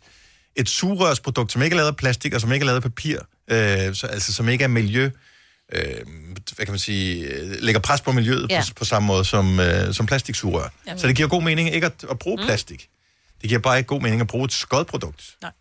et 0.56 0.70
sugerørsprodukt, 0.70 1.52
som 1.52 1.62
ikke 1.62 1.74
er 1.74 1.78
lavet 1.78 1.88
af 1.88 1.96
plastik, 1.96 2.34
og 2.34 2.42
som 2.42 2.52
ikke 2.52 2.64
er 2.64 2.66
lavet 2.66 2.76
af 2.76 2.84
papir, 2.84 3.20
øh, 3.48 3.96
så, 3.96 4.08
altså 4.08 4.34
som 4.34 4.50
ikke 4.50 4.64
er 4.64 4.68
miljø, 4.68 5.10
øh, 5.74 5.82
hvad 6.56 6.66
kan 6.66 6.72
man 6.72 6.80
sige, 6.80 7.28
øh, 7.28 7.52
lægger 7.60 7.80
pres 7.80 8.02
på 8.02 8.12
miljøet 8.12 8.48
ja. 8.50 8.56
Ja. 8.56 8.62
på, 8.68 8.74
på 8.76 8.86
samme 8.86 9.08
måde 9.08 9.26
som, 9.26 9.60
øh, 9.60 9.94
som 9.94 10.06
plastiksugerør. 10.06 10.70
Jamen. 10.88 11.00
Så 11.00 11.08
det 11.08 11.16
giver 11.16 11.28
god 11.28 11.44
mening 11.44 11.74
ikke 11.74 11.86
at, 11.86 12.06
at 12.10 12.20
bruge 12.20 12.38
mm. 12.38 12.46
plastik. 12.46 12.90
Det 13.42 13.50
giver 13.50 13.62
bare 13.62 13.78
ikke 13.78 13.88
god 13.88 14.02
mening 14.02 14.22
at 14.22 14.28
bruge 14.28 14.46
et 14.46 14.54
skodprodukt. 14.54 15.36
Nej. 15.42 15.52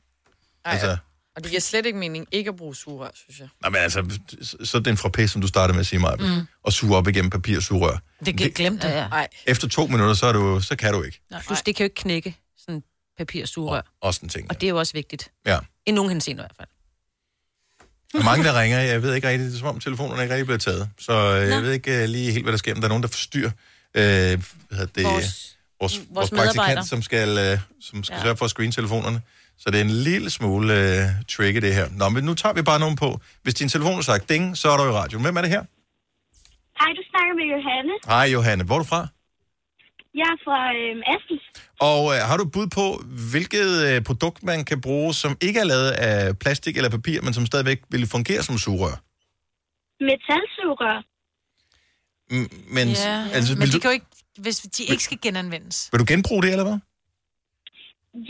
Ej, 0.64 0.72
Altså, 0.72 0.96
Og 1.36 1.42
det 1.42 1.50
giver 1.50 1.60
slet 1.60 1.86
ikke 1.86 1.98
mening 1.98 2.26
ikke 2.32 2.48
at 2.48 2.56
bruge 2.56 2.76
sugerør, 2.76 3.10
synes 3.14 3.38
jeg. 3.40 3.48
nej, 3.62 3.70
men 3.70 3.80
altså, 3.80 4.18
så 4.64 4.76
er 4.78 4.82
den 4.82 4.96
fra 4.96 5.08
pæs, 5.08 5.30
som 5.30 5.40
du 5.40 5.46
startede 5.48 5.74
med 5.74 5.80
at 5.80 5.86
sige, 5.86 5.98
mig, 6.00 6.16
mm. 6.20 6.46
og 6.62 6.72
suge 6.72 6.96
op 6.96 7.08
igennem 7.08 7.30
papirsugerør. 7.30 7.98
Det 8.26 8.38
kan 8.38 8.50
glemme 8.50 8.78
det. 8.78 8.88
Ja, 8.88 8.98
ja. 9.02 9.08
Nej. 9.08 9.28
Efter 9.46 9.68
to 9.68 9.86
minutter, 9.86 10.14
så, 10.14 10.26
er 10.26 10.32
du, 10.32 10.60
så 10.60 10.76
kan 10.76 10.92
du 10.92 11.02
ikke. 11.02 11.20
Plus, 11.46 11.62
det 11.62 11.76
kan 11.76 11.84
jo 11.84 11.86
ikke 11.86 11.94
knække 11.94 12.36
sådan 12.58 12.82
papirsugerør. 13.18 13.82
Også 14.00 14.20
en 14.22 14.28
ting. 14.28 14.50
Og 14.50 14.60
det 14.60 14.66
er 14.66 14.70
jo 14.70 14.78
også 14.78 14.92
vigtigt. 14.92 15.30
Ja. 15.46 15.58
I 15.86 15.90
nogen 15.90 16.10
henseende 16.10 16.40
i 16.40 16.42
hvert 16.42 16.56
fald. 16.56 16.68
Der 18.12 18.18
er 18.20 18.24
mange, 18.24 18.44
der 18.44 18.60
ringer. 18.60 18.80
Jeg 18.80 19.02
ved 19.02 19.14
ikke 19.14 19.28
rigtigt, 19.28 19.48
det 19.48 19.54
er 19.54 19.58
som 19.58 19.68
om 19.68 19.80
telefonerne 19.80 20.22
ikke 20.22 20.34
rigtig 20.34 20.46
bliver 20.46 20.58
taget. 20.58 20.90
Så 20.98 21.12
øh, 21.12 21.48
jeg 21.48 21.62
ved 21.62 21.72
ikke 21.72 22.02
uh, 22.02 22.08
lige 22.08 22.32
helt, 22.32 22.44
hvad 22.44 22.52
der 22.52 22.58
sker, 22.58 22.74
men 22.74 22.82
der 22.82 22.86
er 22.86 22.88
nogen, 22.88 23.02
der 23.02 23.08
forstyrrer 23.08 23.50
øh, 23.94 24.02
hvad 24.02 24.38
hedder 24.70 24.86
det, 24.86 25.04
vores, 25.04 25.56
vores, 25.80 26.00
vores, 26.10 26.30
praktikant, 26.30 26.88
som 26.88 27.02
skal, 27.02 27.38
øh, 27.38 27.58
som 27.80 28.04
skal. 28.04 28.16
Ja. 28.16 28.22
sørge 28.22 28.36
for 28.36 28.44
at 28.44 28.50
screene 28.50 28.72
telefonerne. 28.72 29.22
Så 29.58 29.70
det 29.70 29.80
er 29.80 29.84
en 29.84 29.90
lille 29.90 30.30
smule 30.30 30.74
øh, 30.74 31.06
tricky, 31.28 31.60
det 31.60 31.74
her. 31.74 31.88
Nå, 31.90 32.08
men 32.08 32.24
nu 32.24 32.34
tager 32.34 32.52
vi 32.52 32.62
bare 32.62 32.78
nogen 32.80 32.96
på. 32.96 33.20
Hvis 33.42 33.54
din 33.54 33.68
telefon 33.68 33.94
har 33.94 34.02
sagt 34.02 34.28
ding, 34.28 34.56
så 34.56 34.68
er 34.70 34.76
du 34.76 34.84
i 34.84 34.92
radio. 34.92 35.18
Hvem 35.18 35.36
er 35.36 35.40
det 35.40 35.50
her? 35.50 35.62
Hej, 36.80 36.90
du 36.98 37.02
snakker 37.10 37.34
med 37.40 37.46
Johanne. 37.54 37.92
Hej, 38.06 38.26
Johanne. 38.36 38.64
Hvor 38.64 38.74
er 38.74 38.78
du 38.78 38.84
fra? 38.84 39.06
Jeg 40.14 40.28
er 40.34 40.38
fra 40.46 40.58
øhm, 40.80 41.02
Assens. 41.14 41.42
Og 41.80 42.14
øh, 42.14 42.20
har 42.28 42.36
du 42.36 42.44
bud 42.44 42.66
på, 42.66 43.02
hvilket 43.32 43.70
øh, 43.88 44.02
produkt 44.02 44.42
man 44.42 44.64
kan 44.64 44.80
bruge, 44.80 45.14
som 45.14 45.36
ikke 45.40 45.60
er 45.60 45.64
lavet 45.64 45.90
af 45.90 46.38
plastik 46.38 46.76
eller 46.76 46.90
papir, 46.90 47.20
men 47.22 47.34
som 47.34 47.46
stadigvæk 47.46 47.80
vil 47.90 48.06
fungere 48.06 48.42
som 48.42 48.58
sugerør? 48.58 48.96
Metalsugerør. 50.08 50.98
M- 52.32 52.74
men, 52.74 52.88
Ja, 52.88 53.26
altså, 53.32 53.54
men 53.58 53.66
de 53.68 53.72
du, 53.72 53.78
kan 53.78 53.90
jo 53.90 53.92
ikke, 53.92 54.06
hvis 54.38 54.56
de 54.58 54.82
ikke 54.84 55.02
skal 55.02 55.18
genanvendes. 55.22 55.88
vil 55.92 56.00
du 56.00 56.04
genbruge 56.08 56.42
det, 56.42 56.50
eller 56.50 56.64
hvad? 56.64 56.78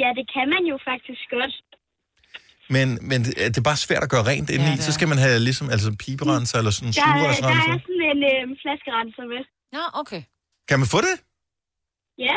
Ja, 0.01 0.09
det 0.19 0.25
kan 0.35 0.47
man 0.55 0.63
jo 0.73 0.77
faktisk 0.91 1.23
godt. 1.37 1.55
Men, 2.75 2.87
men 3.11 3.19
det 3.25 3.33
det 3.53 3.59
er 3.63 3.67
bare 3.71 3.81
svært 3.87 4.03
at 4.07 4.11
gøre 4.15 4.25
rent 4.33 4.49
indeni. 4.55 4.71
Ja, 4.81 4.85
så 4.89 4.93
skal 4.97 5.09
man 5.13 5.19
have 5.25 5.37
ligesom 5.49 5.67
altså 5.75 5.89
piberenser 6.05 6.57
eller 6.61 6.71
sådan 6.77 6.89
en 6.89 6.93
Der, 6.93 7.03
er- 7.03 7.07
der 7.07 7.29
er 7.29 7.35
sugerørsrenser. 7.35 7.79
sådan 7.87 8.03
en 8.13 8.21
øhm, 8.33 8.53
flaskerenser 8.63 9.25
med. 9.33 9.43
Ja, 9.77 9.85
okay. 10.01 10.23
Kan 10.69 10.77
man 10.83 10.89
få 10.95 11.01
det? 11.09 11.17
Ja. 12.27 12.37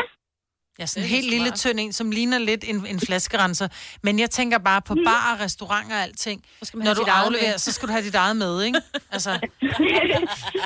Ja, 0.79 0.85
sådan 0.85 1.03
en 1.03 1.09
helt 1.09 1.29
lille 1.29 1.51
tynd 1.51 1.79
en, 1.79 1.93
som 1.93 2.11
ligner 2.11 2.37
lidt 2.37 2.63
en, 2.67 2.85
en 2.87 2.99
flaskerenser. 2.99 3.67
Men 4.03 4.19
jeg 4.19 4.29
tænker 4.29 4.57
bare 4.57 4.81
på 4.81 4.95
bar 5.05 5.33
og 5.33 5.39
restauranter 5.43 5.95
og 5.95 6.01
alting. 6.03 6.43
skal 6.63 6.77
man 6.77 6.85
Når 6.85 6.93
du 6.93 7.01
afleverer, 7.07 7.51
med. 7.51 7.57
så 7.57 7.71
skal 7.71 7.87
du 7.87 7.91
have 7.93 8.03
dit 8.05 8.15
eget 8.15 8.35
med, 8.37 8.63
ikke? 8.63 8.81
Altså, 9.11 9.31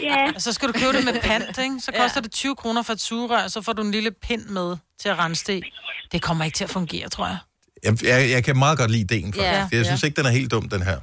ja. 0.01 0.31
og 0.35 0.41
så 0.41 0.53
skal 0.53 0.67
du 0.67 0.73
købe 0.73 0.97
det 0.97 1.05
med 1.05 1.19
pant, 1.21 1.57
ikke? 1.57 1.79
Så 1.79 1.91
koster 1.99 2.21
det 2.21 2.31
20 2.31 2.55
kroner 2.55 2.81
for 2.81 2.93
et 2.93 3.01
sugerør, 3.01 3.43
og 3.43 3.51
så 3.51 3.61
får 3.61 3.73
du 3.73 3.81
en 3.81 3.91
lille 3.91 4.11
pind 4.11 4.45
med 4.45 4.77
til 4.99 5.09
at 5.09 5.17
rense 5.19 5.45
det. 5.47 5.63
Det 6.11 6.21
kommer 6.21 6.45
ikke 6.45 6.55
til 6.55 6.63
at 6.63 6.69
fungere, 6.69 7.09
tror 7.09 7.27
jeg. 7.27 7.37
Jeg, 7.83 8.03
jeg, 8.03 8.29
jeg 8.29 8.43
kan 8.43 8.57
meget 8.57 8.77
godt 8.77 8.91
lide 8.91 9.01
ideen, 9.01 9.33
faktisk. 9.33 9.41
Ja. 9.43 9.67
Jeg 9.71 9.85
synes 9.85 10.03
Ja. 10.03 10.07
ikke, 10.07 10.17
den 10.17 10.25
er 10.25 10.29
helt 10.29 10.51
dum, 10.51 10.69
den 10.69 10.81
her. 10.81 10.99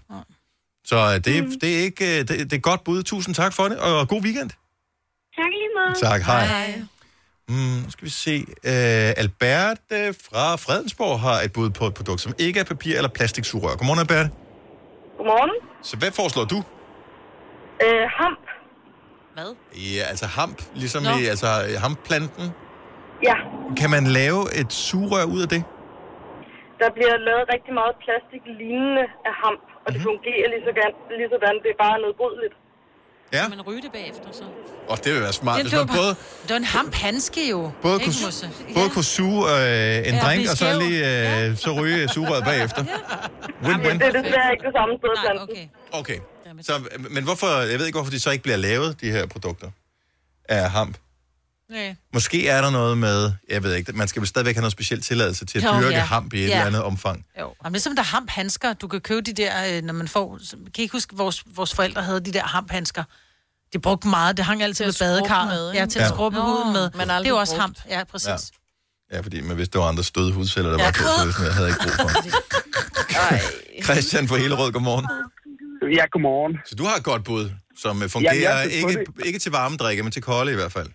Så 0.84 0.96
øh, 0.96 1.24
det, 1.24 1.44
mm. 1.44 1.61
det, 1.61 1.78
er 1.78 1.82
ikke, 1.82 2.04
øh, 2.14 2.18
det, 2.18 2.28
det 2.28 2.52
er 2.52 2.59
godt 2.61 2.84
bud. 2.84 3.02
Tusind 3.02 3.34
tak 3.34 3.52
for 3.52 3.68
det, 3.68 3.78
og 3.78 4.09
god 4.09 4.22
weekend. 4.22 4.50
Tak 4.50 5.50
lige 5.50 5.68
måde. 5.78 6.11
Tak, 6.11 6.22
hej. 6.22 6.46
hej. 6.46 6.82
Mm, 7.49 7.78
nu 7.84 7.90
skal 7.90 8.05
vi 8.05 8.11
se. 8.11 8.44
Uh, 8.49 9.22
Albert 9.22 9.78
uh, 9.90 10.14
fra 10.26 10.57
Fredensborg 10.64 11.20
har 11.20 11.40
et 11.46 11.53
bud 11.53 11.70
på 11.70 11.84
et 11.90 11.94
produkt, 11.94 12.20
som 12.20 12.32
ikke 12.38 12.61
er 12.61 12.64
papir 12.64 12.96
eller 12.96 13.09
plastiksugerør. 13.18 13.76
Godmorgen, 13.76 14.01
Albert. 14.01 14.26
Godmorgen. 15.16 15.51
Så 15.82 15.96
hvad 15.96 16.11
foreslår 16.11 16.44
du? 16.44 16.59
Øh, 17.84 18.05
hamp. 18.20 18.44
Hvad? 19.34 19.51
Ja, 19.96 20.03
altså 20.12 20.26
hamp, 20.26 20.59
ligesom 20.74 21.03
Nå. 21.03 21.11
i 21.22 21.24
altså, 21.32 21.46
hampplanten. 21.84 22.46
Ja, 23.28 23.36
Kan 23.80 23.90
man 23.90 24.05
lave 24.20 24.40
et 24.61 24.72
sugerør 24.72 25.24
ud 25.24 25.42
af 25.42 25.49
det? 25.49 25.62
der 26.82 26.90
bliver 26.96 27.16
lavet 27.28 27.44
rigtig 27.55 27.72
meget 27.80 27.94
plastik 28.05 28.42
lignende 28.61 29.05
af 29.28 29.34
hamp, 29.42 29.64
og 29.84 29.88
det 29.94 30.01
fungerer 30.11 30.46
lige 30.53 30.64
sådan, 30.68 30.92
lige 31.18 31.30
sådan. 31.34 31.57
det 31.64 31.70
er 31.74 31.80
bare 31.86 31.96
nedbrydeligt. 32.05 32.55
Ja. 33.32 33.40
Kan 33.40 33.50
man 33.50 33.60
ryge 33.60 33.82
det 33.82 33.92
bagefter, 33.92 34.28
så? 34.32 34.42
Og 34.88 35.04
det 35.04 35.12
vil 35.14 35.20
være 35.22 35.32
smart, 35.32 35.56
Ja, 35.58 35.62
hvis 35.62 35.70
det, 35.70 35.78
var 35.78 35.86
man 35.86 35.96
både, 35.96 36.14
bare, 36.14 36.42
det 36.42 36.50
var 36.50 36.56
en 36.56 36.64
hamphandske 36.64 37.50
jo. 37.50 37.70
både, 37.82 37.98
kunne, 37.98 38.14
Musse? 38.26 38.50
både 38.74 38.90
kunne 38.90 39.04
suge 39.04 39.42
øh, 39.50 40.08
en 40.08 40.14
Ja, 40.14 40.20
drink, 40.24 40.50
og 40.50 40.56
så 40.56 40.78
lige 40.78 41.46
øh, 41.46 41.56
så 41.56 41.72
ryge 41.72 42.08
sugerøret 42.08 42.44
bagefter. 42.44 42.82
Win-win. 43.64 43.92
Det 43.98 44.02
er 44.02 44.22
desværre 44.22 44.52
ikke 44.52 44.64
det 44.68 44.74
samme 44.78 44.94
sted 44.98 45.10
Nej, 45.34 45.42
okay. 45.42 45.66
Okay. 45.92 46.18
Så, 46.62 46.72
men 47.10 47.24
hvorfor, 47.24 47.46
jeg 47.70 47.78
ved 47.78 47.86
ikke, 47.86 47.96
hvorfor 47.98 48.10
de 48.10 48.20
så 48.20 48.30
ikke 48.30 48.42
bliver 48.42 48.56
lavet, 48.56 49.00
de 49.00 49.10
her 49.10 49.26
produkter 49.26 49.70
af 50.48 50.70
hamp. 50.70 50.96
Nej. 51.70 51.94
Måske 52.14 52.48
er 52.48 52.60
der 52.62 52.70
noget 52.70 52.98
med, 52.98 53.32
jeg 53.50 53.62
ved 53.62 53.74
ikke, 53.74 53.92
man 53.92 54.08
skal 54.08 54.20
vel 54.20 54.28
stadigvæk 54.28 54.54
have 54.54 54.60
noget 54.62 54.72
specielt 54.72 55.04
tilladelse 55.04 55.44
til 55.46 55.58
at 55.58 55.64
Jo, 55.64 55.80
dyrke 55.80 55.94
ja. 55.96 56.00
hamp 56.04 56.34
i 56.34 56.36
et 56.44 56.48
Ja. 56.48 56.52
eller 56.52 56.66
andet 56.66 56.82
omfang. 56.82 57.24
Jo. 57.40 57.54
Jamen, 57.64 57.74
det 57.74 57.80
er 57.80 57.82
som 57.82 57.96
der 57.96 58.02
er 58.02 58.06
hamphandsker. 58.06 58.72
Du 58.72 58.88
kan 58.88 59.00
købe 59.00 59.20
de 59.20 59.32
der, 59.32 59.76
øh, 59.76 59.82
når 59.82 59.94
man 59.94 60.08
får... 60.08 60.38
Kan 60.50 60.58
I 60.78 60.80
ikke 60.82 60.92
huske, 60.92 61.16
vores, 61.16 61.44
vores 61.56 61.74
forældre 61.74 62.02
havde 62.02 62.20
de 62.20 62.32
der 62.32 62.42
hamphandsker? 62.42 63.04
De 63.72 63.78
brugte 63.78 64.08
meget. 64.08 64.36
Det 64.36 64.44
hang 64.44 64.62
altid 64.62 64.92
Til 64.92 65.04
ved 65.04 65.08
badekarret. 65.10 65.74
ja, 65.74 65.86
til 65.86 65.98
at 65.98 66.04
Ja. 66.04 66.08
skrubbe 66.08 66.38
Nå, 66.38 66.44
huden 66.44 66.72
med. 66.72 66.90
men 66.94 67.08
Det 67.08 67.14
er 67.14 67.28
jo 67.28 67.36
også 67.36 67.52
brugt. 67.54 67.60
hamp. 67.60 67.78
Ja, 67.90 68.04
præcis. 68.04 68.28
Ja. 68.28 68.36
Ja, 69.16 69.20
fordi 69.20 69.40
men 69.40 69.56
hvis 69.56 69.68
det 69.68 69.80
var 69.80 69.86
andre 69.86 70.04
støde 70.04 70.32
hudceller, 70.32 70.70
der 70.70 70.78
Ja. 70.78 70.84
var 70.84 70.92
på, 70.92 71.32
så 71.32 71.44
det 71.44 71.52
havde 71.54 71.66
jeg 71.66 71.68
ikke 71.68 71.96
brug 71.98 72.10
for. 72.10 73.82
Christian 73.84 74.28
fra 74.28 74.36
Hillerød, 74.36 74.72
godmorgen. 74.72 75.06
Ja, 75.96 76.04
godmorgen. 76.12 76.58
Så 76.66 76.74
du 76.74 76.84
har 76.84 76.96
et 76.96 77.02
godt 77.04 77.24
bud, 77.24 77.50
som 77.78 78.02
øh, 78.02 78.08
fungerer 78.10 78.34
Ja, 78.34 78.56
jeg 78.56 78.70
ikke, 78.72 79.06
ikke 79.24 79.38
til 79.38 79.52
varme 79.52 79.76
drikke, 79.76 80.02
men 80.02 80.12
til 80.12 80.22
kolde 80.22 80.52
i 80.52 80.54
hvert 80.54 80.72
fald. 80.72 80.88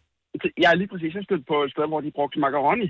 Jeg 0.63 0.69
er 0.73 0.77
lige 0.81 0.89
præcis 0.93 1.11
stødt 1.27 1.43
på 1.51 1.55
et 1.65 1.69
sted, 1.73 1.85
hvor 1.91 2.01
de 2.05 2.09
brugte 2.17 2.37
macaroni. 2.45 2.87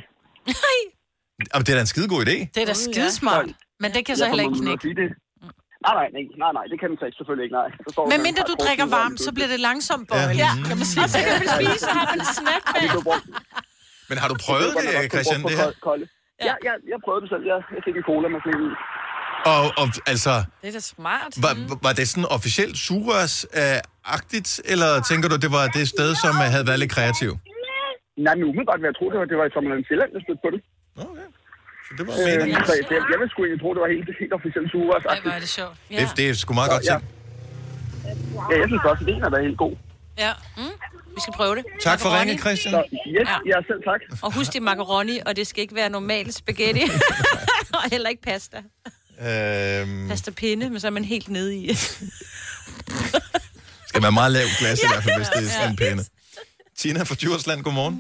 Jamen, 1.52 1.64
det 1.66 1.72
er 1.74 1.78
da 1.80 1.84
en 1.88 1.92
skidegod 1.94 2.22
idé. 2.28 2.38
Det 2.56 2.62
er 2.66 2.70
da 2.74 2.78
skidesmart. 2.88 3.48
Men 3.84 3.90
det 3.96 4.02
kan 4.06 4.14
så 4.16 4.24
Jeg 4.26 4.30
heller 4.32 4.46
ikke 4.48 4.60
knække. 4.64 5.02
det. 5.02 5.10
Nej, 5.86 5.94
nej, 6.00 6.08
nej, 6.16 6.26
nej, 6.44 6.52
nej, 6.58 6.66
det 6.72 6.78
kan 6.82 6.88
den 6.92 6.98
så 7.02 7.06
ikke, 7.08 7.18
selvfølgelig 7.20 7.46
ikke, 7.48 7.58
nej. 7.62 7.70
Så 7.86 7.90
står 7.94 8.04
Men 8.14 8.20
mindre 8.28 8.44
du 8.52 8.56
drikker 8.66 8.88
varmt, 9.00 9.18
og 9.20 9.24
så 9.28 9.32
bliver 9.36 9.50
det 9.54 9.60
langsomt 9.70 10.06
Ja. 10.06 10.12
bøjeligt. 10.12 10.44
Ja. 10.46 10.52
Kan 10.70 10.76
man 10.82 10.88
sige. 10.94 11.04
Så 11.14 11.18
kan 11.28 11.34
man 11.42 11.50
spise 11.58 11.86
og 11.92 11.96
have 12.02 12.14
en 12.20 12.26
snack 12.38 12.64
Ja, 12.76 12.94
brugt. 13.08 13.26
Men 14.10 14.16
har 14.22 14.28
du 14.34 14.38
prøvet 14.48 14.70
Det 14.84 15.12
Christian, 15.14 15.40
det 15.50 15.56
her? 15.62 15.70
Ja, 16.48 16.54
ja, 16.68 16.74
jeg 16.92 17.00
prøvede 17.06 17.22
det 17.24 17.30
selv. 17.34 17.44
Jeg, 17.52 17.58
jeg 17.76 17.82
fik 17.88 17.96
en 18.02 18.06
cola 18.12 18.28
med 18.36 18.42
i. 18.68 18.70
Og, 19.52 19.64
og 19.82 19.88
altså, 20.14 20.34
Det 20.62 20.68
er 20.68 20.72
da 20.72 20.80
smart. 20.80 21.32
var, 21.46 21.54
var 21.86 21.94
det 22.00 22.06
sådan 22.10 22.26
officielt 22.38 22.76
sugerørs-agtigt, 22.88 24.52
eller 24.72 24.90
tænker 25.10 25.28
du, 25.30 25.36
det 25.46 25.52
var 25.52 25.66
det 25.78 25.86
sted, 25.96 26.10
som 26.24 26.34
øh, 26.44 26.48
havde 26.54 26.68
været 26.70 26.80
lidt 26.84 26.92
kreativ? 26.92 27.32
Nej, 28.26 28.36
men 28.36 28.44
umiddelbart 28.50 28.80
vil 28.82 28.88
jeg 28.92 28.98
tro, 29.00 29.06
det 29.12 29.18
var, 29.20 29.26
det 29.32 29.38
var 29.42 29.46
i 29.50 29.52
Sommerland 29.56 29.82
Sjælland, 29.88 30.10
der 30.16 30.20
stødte 30.26 30.42
på 30.46 30.50
det. 30.56 30.62
Okay. 31.08 31.28
Så 31.88 31.92
det 31.98 32.04
var 32.08 32.14
øh, 32.14 32.26
meningen. 32.26 32.66
så 32.70 32.74
jeg, 32.96 33.02
jeg 33.14 33.18
vil 33.22 33.28
sgu 33.32 33.38
egentlig 33.44 33.62
tro, 33.64 33.70
det 33.76 33.82
var 33.86 33.90
helt, 33.96 34.10
helt 34.24 34.34
officielt 34.40 34.68
sugerørs. 34.74 35.06
Ej, 35.06 35.20
hvor 35.24 35.32
er 35.38 35.42
det 35.46 35.52
sjovt. 35.60 35.76
Det, 36.00 36.08
det 36.18 36.24
er 36.30 36.34
sgu 36.44 36.50
meget 36.62 36.72
godt 36.76 36.86
ja. 36.92 36.98
til. 37.00 37.08
Ja, 38.50 38.56
jeg 38.62 38.68
synes 38.72 38.84
også, 38.92 39.02
at 39.04 39.10
ideen 39.10 39.24
er 39.24 39.42
helt 39.50 39.60
god. 39.66 39.74
Ja. 40.26 40.32
Mm. 40.58 40.76
Vi 41.16 41.20
skal 41.26 41.34
prøve 41.34 41.56
det. 41.56 41.64
Tak 41.82 42.00
for 42.00 42.10
ringet, 42.20 42.40
Christian. 42.40 42.74
Så, 42.74 42.82
yes, 43.08 43.28
ja. 43.30 43.38
ja, 43.52 43.58
selv 43.70 43.82
tak. 43.90 44.02
Og 44.24 44.34
husk 44.38 44.54
det 44.54 44.60
er 44.60 44.68
macaroni, 44.72 45.20
og 45.26 45.36
det 45.36 45.48
skal 45.48 45.62
ikke 45.62 45.76
være 45.76 45.90
normal 45.90 46.32
spaghetti. 46.34 46.84
og 47.78 47.84
heller 47.92 48.10
ikke 48.10 48.22
pasta. 48.22 48.58
Øhm, 49.28 50.08
Pasta 50.10 50.32
pinde, 50.32 50.70
men 50.70 50.80
så 50.80 50.88
er 50.88 50.92
man 51.00 51.06
helt 51.14 51.30
nede 51.30 51.56
i. 51.56 51.62
skal 53.90 54.02
være 54.06 54.16
meget 54.20 54.32
lav 54.38 54.48
glas 54.60 54.78
i 54.86 54.88
hvert 54.92 55.04
fald, 55.06 55.18
hvis 55.22 55.32
det 55.36 55.42
er 55.44 55.50
Ja. 55.52 55.58
sådan 55.60 55.76
pæne. 55.84 56.02
Tina 56.80 57.00
fra 57.10 57.16
Djursland, 57.22 57.60
godmorgen. 57.68 57.98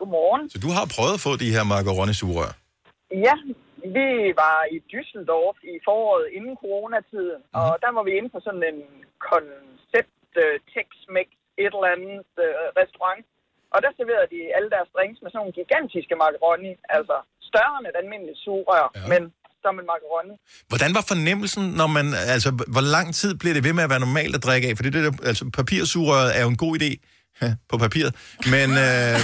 Godmorgen. 0.00 0.42
Så 0.52 0.56
du 0.64 0.70
har 0.76 0.84
prøvet 0.96 1.14
at 1.18 1.22
få 1.26 1.32
de 1.44 1.48
her 1.56 1.64
macaroni-sugerør. 1.74 2.52
Ja, 3.26 3.36
vi 3.96 4.08
var 4.42 4.58
i 4.76 4.78
Düsseldorf 4.92 5.58
i 5.72 5.74
foråret 5.86 6.26
inden 6.36 6.54
coronatiden, 6.64 7.40
Mhm. 7.46 7.58
og 7.60 7.70
der 7.84 7.90
var 7.96 8.02
vi 8.08 8.12
inde 8.18 8.30
på 8.34 8.38
sådan 8.46 8.64
en 8.70 8.78
koncept 9.30 10.30
uh, 10.44 10.56
Tex-Mex 10.72 11.28
et 11.64 11.72
eller 11.76 11.90
andet 11.96 12.28
uh, 12.44 12.66
restaurant. 12.80 13.24
Og 13.74 13.78
der 13.84 13.90
serverede 13.98 14.28
de 14.34 14.40
alle 14.56 14.70
deres 14.76 14.90
drinks 14.96 15.18
med 15.22 15.28
sådan 15.30 15.40
nogle 15.42 15.58
gigantiske 15.60 16.14
macaroni, 16.24 16.72
altså 16.96 17.16
større 17.50 17.74
end 17.78 17.86
et 17.90 17.96
almindeligt 18.02 18.40
sugerør, 18.46 18.86
ja. 18.96 19.00
men 19.12 19.22
som 19.62 19.74
en 19.80 19.86
macaroni. 19.92 20.34
Hvordan 20.68 20.94
var 20.94 21.04
fornemmelsen, 21.08 21.64
når 21.80 21.86
man... 21.86 22.14
Altså, 22.14 22.50
hvor 22.50 22.80
lang 22.80 23.14
tid 23.14 23.34
bliver 23.34 23.54
det 23.54 23.64
ved 23.64 23.72
med 23.72 23.84
at 23.84 23.90
være 23.90 24.00
normalt 24.00 24.34
at 24.34 24.42
drikke 24.44 24.68
af? 24.68 24.76
For 24.76 24.82
det, 24.82 24.92
der, 24.92 25.12
altså, 25.22 25.50
papirsugerøret 25.52 26.36
er 26.38 26.42
jo 26.42 26.48
en 26.48 26.56
god 26.56 26.80
idé 26.80 26.90
ja, 27.42 27.54
på 27.68 27.78
papiret, 27.78 28.14
men... 28.50 28.70
Øh, 28.70 29.20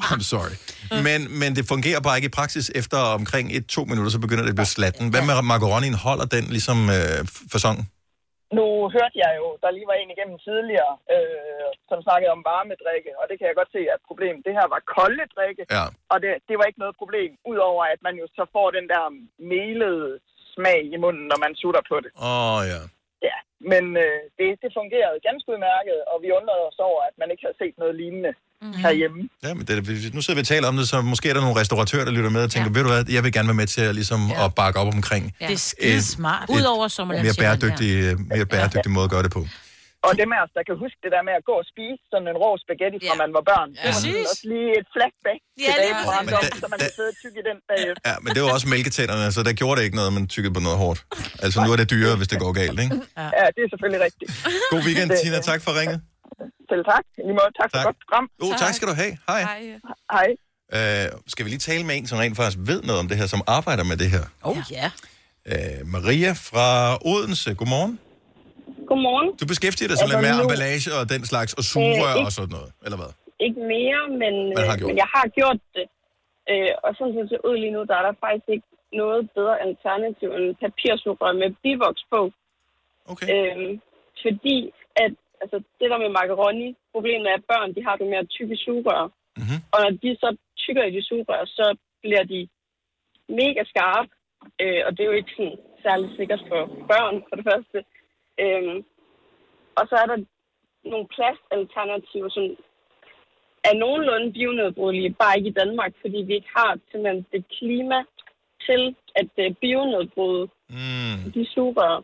I'm 0.12 0.22
sorry. 0.22 0.54
Men, 1.02 1.38
men 1.38 1.56
det 1.56 1.68
fungerer 1.68 2.00
bare 2.00 2.16
ikke 2.16 2.26
i 2.26 2.28
praksis. 2.28 2.70
Efter 2.74 2.96
omkring 2.98 3.56
et-to 3.56 3.84
minutter, 3.84 4.10
så 4.10 4.18
begynder 4.18 4.42
det 4.42 4.48
at 4.48 4.56
blive 4.56 4.66
slatten. 4.66 5.08
Hvad 5.08 5.22
med 5.22 5.42
macaronien? 5.42 5.94
Holder 5.94 6.24
den 6.24 6.44
ligesom 6.44 6.90
øh, 6.90 7.26
fasongen? 7.52 7.88
Nu 8.56 8.66
hørte 8.96 9.16
jeg 9.24 9.32
jo, 9.40 9.46
der 9.62 9.70
lige 9.70 9.90
var 9.90 9.96
en 9.98 10.10
igennem 10.14 10.38
tidligere, 10.48 10.92
øh, 11.14 11.70
som 11.90 11.98
snakkede 12.06 12.34
om 12.36 12.44
varmedrikke, 12.52 13.10
og 13.20 13.24
det 13.28 13.36
kan 13.38 13.48
jeg 13.48 13.56
godt 13.60 13.72
se 13.72 13.80
er 13.90 13.94
et 14.00 14.08
problem. 14.10 14.36
Det 14.46 14.52
her 14.58 14.66
var 14.74 14.80
kolde 14.96 15.24
drikke, 15.36 15.64
Ja. 15.76 15.84
og 16.12 16.16
det, 16.22 16.30
det 16.48 16.54
var 16.58 16.64
ikke 16.66 16.82
noget 16.84 17.00
problem, 17.02 17.30
udover 17.52 17.84
at 17.94 18.00
man 18.06 18.14
jo 18.20 18.26
så 18.38 18.44
får 18.54 18.68
den 18.78 18.86
der 18.94 19.04
melede 19.54 20.20
smag 20.54 20.80
i 20.94 20.96
munden, 21.04 21.26
når 21.32 21.38
man 21.44 21.52
sutter 21.62 21.82
på 21.90 21.96
det. 22.04 22.10
Åh, 22.28 22.54
oh, 22.56 22.60
ja. 22.72 22.80
Ja, 23.28 23.36
men 23.72 23.84
øh, 24.04 24.20
det, 24.38 24.48
det 24.62 24.70
fungerede 24.80 25.24
ganske 25.28 25.50
udmærket, 25.52 25.98
og 26.12 26.16
vi 26.24 26.28
undrede 26.38 26.62
os 26.70 26.78
over, 26.90 27.00
at 27.08 27.14
man 27.20 27.30
ikke 27.30 27.44
havde 27.46 27.60
set 27.62 27.78
noget 27.78 27.94
lignende 28.02 28.32
mm-hmm. 28.62 28.80
herhjemme. 28.84 29.28
Ja, 29.44 29.54
men 29.54 29.66
det, 29.66 30.14
nu 30.14 30.20
sidder 30.22 30.34
vi 30.38 30.40
og 30.40 30.46
taler 30.46 30.68
om 30.68 30.76
det, 30.76 30.88
så 30.88 30.96
måske 31.12 31.28
er 31.30 31.34
der 31.34 31.40
nogle 31.46 31.56
restauratører, 31.60 32.04
der 32.04 32.12
lytter 32.12 32.30
med 32.30 32.42
og 32.42 32.50
tænker, 32.50 32.70
ja. 32.70 32.74
ved 32.78 32.82
du 32.86 32.88
hvad, 32.94 33.04
jeg 33.16 33.24
vil 33.24 33.32
gerne 33.32 33.48
være 33.48 33.60
med 33.62 33.66
til 33.66 33.80
at, 33.80 33.94
ligesom, 33.94 34.20
ja. 34.28 34.44
at 34.44 34.54
bakke 34.54 34.80
op 34.80 34.86
omkring 34.94 35.24
Ja. 35.40 35.46
Det 35.46 35.54
er 35.54 35.58
skide 35.58 36.02
smart. 36.02 36.50
et 36.50 36.54
Udover 36.56 36.88
Sommerland 36.88 37.26
mere 37.26 37.34
bæredygtig, 37.42 37.90
mere 38.32 38.46
bæredygtig 38.46 38.90
måde 38.96 39.04
at 39.04 39.10
gøre 39.10 39.22
det 39.22 39.32
på. 39.38 39.42
Og 40.08 40.12
dem 40.22 40.28
af 40.36 40.40
os, 40.44 40.52
der 40.58 40.62
kan 40.68 40.74
huske 40.84 40.98
det 41.04 41.10
der 41.16 41.22
med 41.28 41.34
at 41.40 41.44
gå 41.50 41.54
og 41.62 41.66
spise 41.72 42.00
sådan 42.12 42.26
en 42.32 42.36
rå 42.44 42.50
spaghetti, 42.64 42.96
fra 43.08 43.14
man 43.24 43.30
var 43.38 43.44
børn, 43.52 43.68
det 43.82 43.88
var 43.88 43.96
sådan 44.04 44.26
også 44.32 44.44
lige 44.52 44.70
et 44.80 44.86
flashback 44.94 45.40
til 45.44 45.64
Ja, 45.68 45.72
lige 45.72 45.78
dagen, 45.80 45.96
hvor 46.06 46.14
man, 46.28 46.34
så 46.62 46.66
man 46.72 46.78
kan 46.84 46.90
sidde 46.98 47.10
og 47.14 47.16
tykke 47.22 47.36
i 47.42 47.44
den 47.50 47.58
bagefter. 47.70 48.00
Ja, 48.10 48.14
men 48.24 48.28
det 48.34 48.40
var 48.44 48.50
også 48.56 48.68
mælketænderne, 48.74 49.24
så 49.36 49.40
der 49.48 49.52
gjorde 49.60 49.74
det 49.78 49.84
ikke 49.86 49.96
noget, 50.00 50.10
man 50.18 50.24
tykkede 50.34 50.52
på 50.58 50.62
noget 50.66 50.78
hårdt. 50.84 50.98
Altså, 51.44 51.56
nu 51.64 51.68
er 51.74 51.78
det 51.82 51.86
dyrere, 51.94 52.16
hvis 52.20 52.28
det 52.32 52.38
går 52.44 52.52
galt, 52.60 52.78
ikke? 52.84 52.94
Ja, 53.40 53.46
det 53.54 53.60
er 53.66 53.68
selvfølgelig 53.72 54.00
rigtigt. 54.08 54.28
God 54.72 54.82
weekend, 54.88 55.08
Det- 55.10 55.18
Tina. 55.22 55.38
Tak 55.50 55.60
for 55.66 55.70
ringet. 55.80 55.98
Selv 56.70 56.82
tak. 56.92 57.04
I 57.18 57.20
lige 57.28 57.36
måde, 57.40 57.50
tak 57.60 57.68
for 57.72 57.76
Tak. 57.78 57.86
godt 57.88 57.98
program. 58.04 58.24
Oh, 58.44 58.52
tak 58.64 58.72
skal 58.78 58.86
du 58.90 58.94
have. 59.02 59.12
Hej. 59.30 59.42
Hej. 60.16 60.28
Uh, 60.78 61.06
skal 61.32 61.42
vi 61.44 61.50
lige 61.54 61.64
tale 61.70 61.82
med 61.88 61.94
en, 61.98 62.06
som 62.10 62.18
rent 62.22 62.36
faktisk 62.40 62.58
ved 62.70 62.80
noget 62.88 62.98
om 63.02 63.06
det 63.10 63.16
her, 63.20 63.26
som 63.34 63.40
arbejder 63.58 63.84
med 63.90 63.96
det 64.02 64.08
her? 64.16 64.24
Oh, 64.50 64.56
ja. 64.78 64.86
Uh, 65.52 65.80
Maria 65.96 66.32
fra 66.48 66.68
Odense, 67.12 67.50
godmorgen. 67.60 67.94
Godmorgen. 68.90 69.28
Du 69.40 69.44
beskæftiger 69.52 69.88
dig 69.90 69.96
lidt 69.96 70.04
Altså, 70.04 70.20
med 70.26 70.32
nu- 70.38 70.42
emballage 70.46 70.88
og 70.98 71.02
den 71.14 71.22
slags, 71.32 71.50
og 71.60 71.64
sugerør 71.72 72.12
Øh, 72.12 72.18
ikke- 72.18 72.28
og 72.28 72.32
sådan 72.38 72.52
noget, 72.58 72.70
eller 72.86 72.98
hvad? 73.00 73.12
Ikke 73.46 73.60
mere, 73.74 74.02
men, 74.22 74.34
øh, 74.52 74.64
gjort 74.80 74.88
men 74.90 74.96
jeg 75.04 75.10
har 75.16 75.26
gjort 75.38 75.60
det. 75.76 75.86
Øh, 76.52 76.72
og 76.84 76.90
sådan 76.96 77.12
som 77.14 77.20
det 77.24 77.30
ser 77.32 77.42
ud 77.48 77.56
lige 77.62 77.74
nu, 77.76 77.80
der 77.90 77.96
er 78.00 78.04
der 78.08 78.14
faktisk 78.26 78.48
ikke 78.54 78.68
noget 79.00 79.20
bedre 79.38 79.56
alternativ 79.66 80.28
end 80.38 80.46
papirsugerør 80.62 81.32
med 81.42 81.50
bivoks 81.64 82.02
på. 82.12 82.20
Okay. 83.12 83.26
Øh, 83.32 83.68
fordi 84.24 84.58
at 85.04 85.12
altså, 85.42 85.56
det 85.80 85.90
der 85.90 85.98
med 85.98 86.08
macaroni, 86.20 86.76
problemet 86.92 87.26
er, 87.28 87.34
at 87.34 87.48
børn 87.52 87.74
de 87.74 87.84
har 87.86 87.96
det 87.96 88.14
at 88.14 88.28
tykke 88.28 88.56
sugerør. 88.56 89.04
Mm-hmm. 89.38 89.60
Og 89.72 89.78
når 89.84 89.90
de 90.02 90.10
så 90.22 90.36
tykker 90.62 90.84
i 90.84 90.94
de 90.96 91.02
sugerør, 91.08 91.44
så 91.44 91.76
bliver 92.02 92.24
de 92.32 92.48
mega 93.28 93.62
skarpe. 93.72 94.10
Øh, 94.62 94.80
og 94.86 94.90
det 94.92 95.00
er 95.00 95.10
jo 95.10 95.20
ikke 95.20 95.34
sådan, 95.36 95.58
særlig 95.82 96.08
sikkert 96.16 96.42
for 96.48 96.60
børn, 96.90 97.16
for 97.28 97.36
det 97.36 97.44
første. 97.50 97.78
Øh, 98.42 98.74
og 99.78 99.84
så 99.90 99.94
er 100.02 100.06
der 100.12 100.18
nogle 100.92 101.06
plastalternativer, 101.14 102.28
som 102.36 102.44
er 103.68 103.74
nogenlunde 103.74 104.32
bionedbrydelige, 104.32 105.16
bare 105.22 105.36
ikke 105.36 105.48
i 105.48 105.58
Danmark, 105.62 105.92
fordi 106.00 106.18
vi 106.26 106.34
ikke 106.34 106.52
har 106.56 106.78
simpelthen 106.90 107.26
det 107.32 107.44
klima 107.58 107.98
til 108.66 108.82
at 109.20 109.30
uh, 109.44 109.54
bionedbryde 109.60 110.48
mm. 110.68 111.32
de 111.34 111.46
sugerør. 111.54 112.02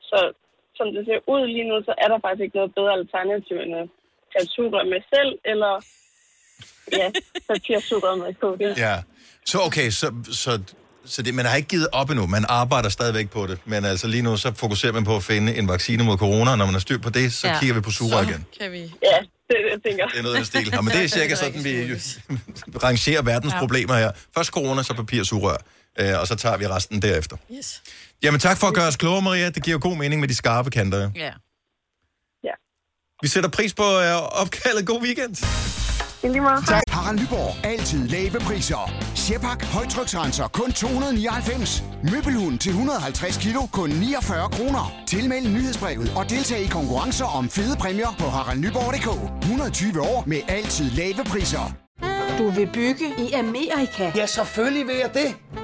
Så 0.00 0.32
som 0.78 0.86
det 0.94 1.02
ser 1.08 1.20
ud 1.34 1.42
lige 1.54 1.66
nu, 1.70 1.76
så 1.88 1.92
er 2.02 2.08
der 2.12 2.18
faktisk 2.24 2.42
ikke 2.46 2.56
noget 2.60 2.72
bedre 2.78 2.92
alternativ 3.00 3.56
end 3.64 3.72
at 3.82 3.86
tage 4.32 4.46
sugerør 4.54 4.84
med 4.92 5.00
selv, 5.14 5.32
eller 5.52 5.72
ja, 7.00 7.06
papirsugerør 7.48 8.14
med 8.22 8.34
på 8.44 8.48
det. 8.62 8.70
Ja. 8.86 8.96
Så 9.50 9.56
okay, 9.68 9.88
så, 9.90 10.06
så, 10.42 10.52
så 11.12 11.22
det, 11.22 11.34
man 11.34 11.44
har 11.46 11.56
ikke 11.56 11.68
givet 11.68 11.88
op 11.92 12.10
endnu. 12.10 12.26
Man 12.26 12.44
arbejder 12.48 12.88
stadigvæk 12.88 13.30
på 13.30 13.46
det. 13.46 13.58
Men 13.64 13.84
altså 13.84 14.06
lige 14.06 14.22
nu, 14.22 14.36
så 14.36 14.52
fokuserer 14.54 14.92
man 14.92 15.04
på 15.04 15.16
at 15.16 15.22
finde 15.22 15.56
en 15.56 15.68
vaccine 15.68 16.04
mod 16.04 16.16
corona. 16.16 16.50
og 16.50 16.58
Når 16.58 16.64
man 16.64 16.74
har 16.74 16.80
styr 16.80 16.98
på 16.98 17.10
det, 17.10 17.32
så 17.32 17.48
ja. 17.48 17.58
kigger 17.58 17.74
vi 17.74 17.80
på 17.80 17.90
sugerør 17.90 18.22
igen. 18.22 18.46
Kan 18.60 18.72
vi... 18.72 18.78
Ja, 18.78 19.18
det 19.48 19.56
er 19.58 19.62
det, 19.64 19.70
jeg 19.72 19.82
tænker. 19.86 20.06
Det 20.08 20.18
er 20.18 20.22
noget 20.22 20.34
af 20.34 20.38
den 20.38 20.46
stil. 20.46 20.68
Ja, 20.72 20.80
men 20.80 20.90
det 20.92 21.04
er 21.04 21.08
cirka 21.18 21.34
sådan, 21.34 21.64
vi 21.64 21.74
rangerer 22.86 23.22
verdens 23.22 23.52
Ja. 23.54 23.58
problemer 23.58 23.94
her. 23.94 24.10
Først 24.36 24.50
corona, 24.50 24.82
så 24.82 24.94
papirsugerør. 24.94 25.56
Øh, 26.00 26.20
og 26.20 26.26
så 26.26 26.34
tager 26.36 26.56
vi 26.56 26.66
resten 26.66 27.02
derefter. 27.02 27.36
Yes. 27.56 27.82
Jamen 28.24 28.40
tak 28.40 28.56
for 28.58 28.66
at 28.66 28.74
gøre 28.74 28.86
os 28.86 28.96
klogere, 28.96 29.22
Maria. 29.22 29.50
Det 29.50 29.62
giver 29.64 29.78
god 29.78 29.96
mening 29.96 30.20
med 30.20 30.28
de 30.28 30.34
skarpe 30.34 30.70
kanter. 30.70 31.10
Ja. 31.16 31.32
Ja. 32.44 32.54
Vi 33.22 33.28
sætter 33.28 33.50
pris 33.50 33.74
på 33.74 33.82
øh, 33.82 34.42
opkaldet. 34.42 34.86
God 34.86 35.02
weekend. 35.02 35.36
I 36.24 36.28
lige 36.28 36.40
måde. 36.40 36.62
Tak. 36.66 36.82
Harald 36.88 37.18
Nyborg. 37.20 37.66
Altid 37.66 38.08
lave 38.08 38.40
priser. 38.40 38.92
Sjehpak. 39.14 39.64
Højtryksrenser. 39.64 40.48
Kun 40.48 40.72
299. 40.72 41.82
Møbelhund 42.12 42.58
til 42.58 42.70
150 42.70 43.36
kilo. 43.36 43.60
Kun 43.72 43.90
49 43.90 44.48
kroner. 44.50 44.92
Tilmeld 45.06 45.48
nyhedsbrevet 45.48 46.12
og 46.16 46.30
deltag 46.30 46.60
i 46.60 46.66
konkurrencer 46.66 47.24
om 47.24 47.48
fede 47.50 47.76
præmier 47.76 48.14
på 48.18 48.24
haraldnyborg.dk. 48.24 49.08
120 49.42 50.00
år 50.00 50.24
med 50.26 50.40
altid 50.48 50.90
lave 50.90 51.24
priser. 51.24 51.74
Du 52.38 52.50
vil 52.50 52.68
bygge 52.74 53.06
i 53.18 53.32
Amerika? 53.32 54.12
Ja, 54.16 54.26
selvfølgelig 54.26 54.86
vil 54.86 54.96
jeg 54.96 55.10
det. 55.14 55.63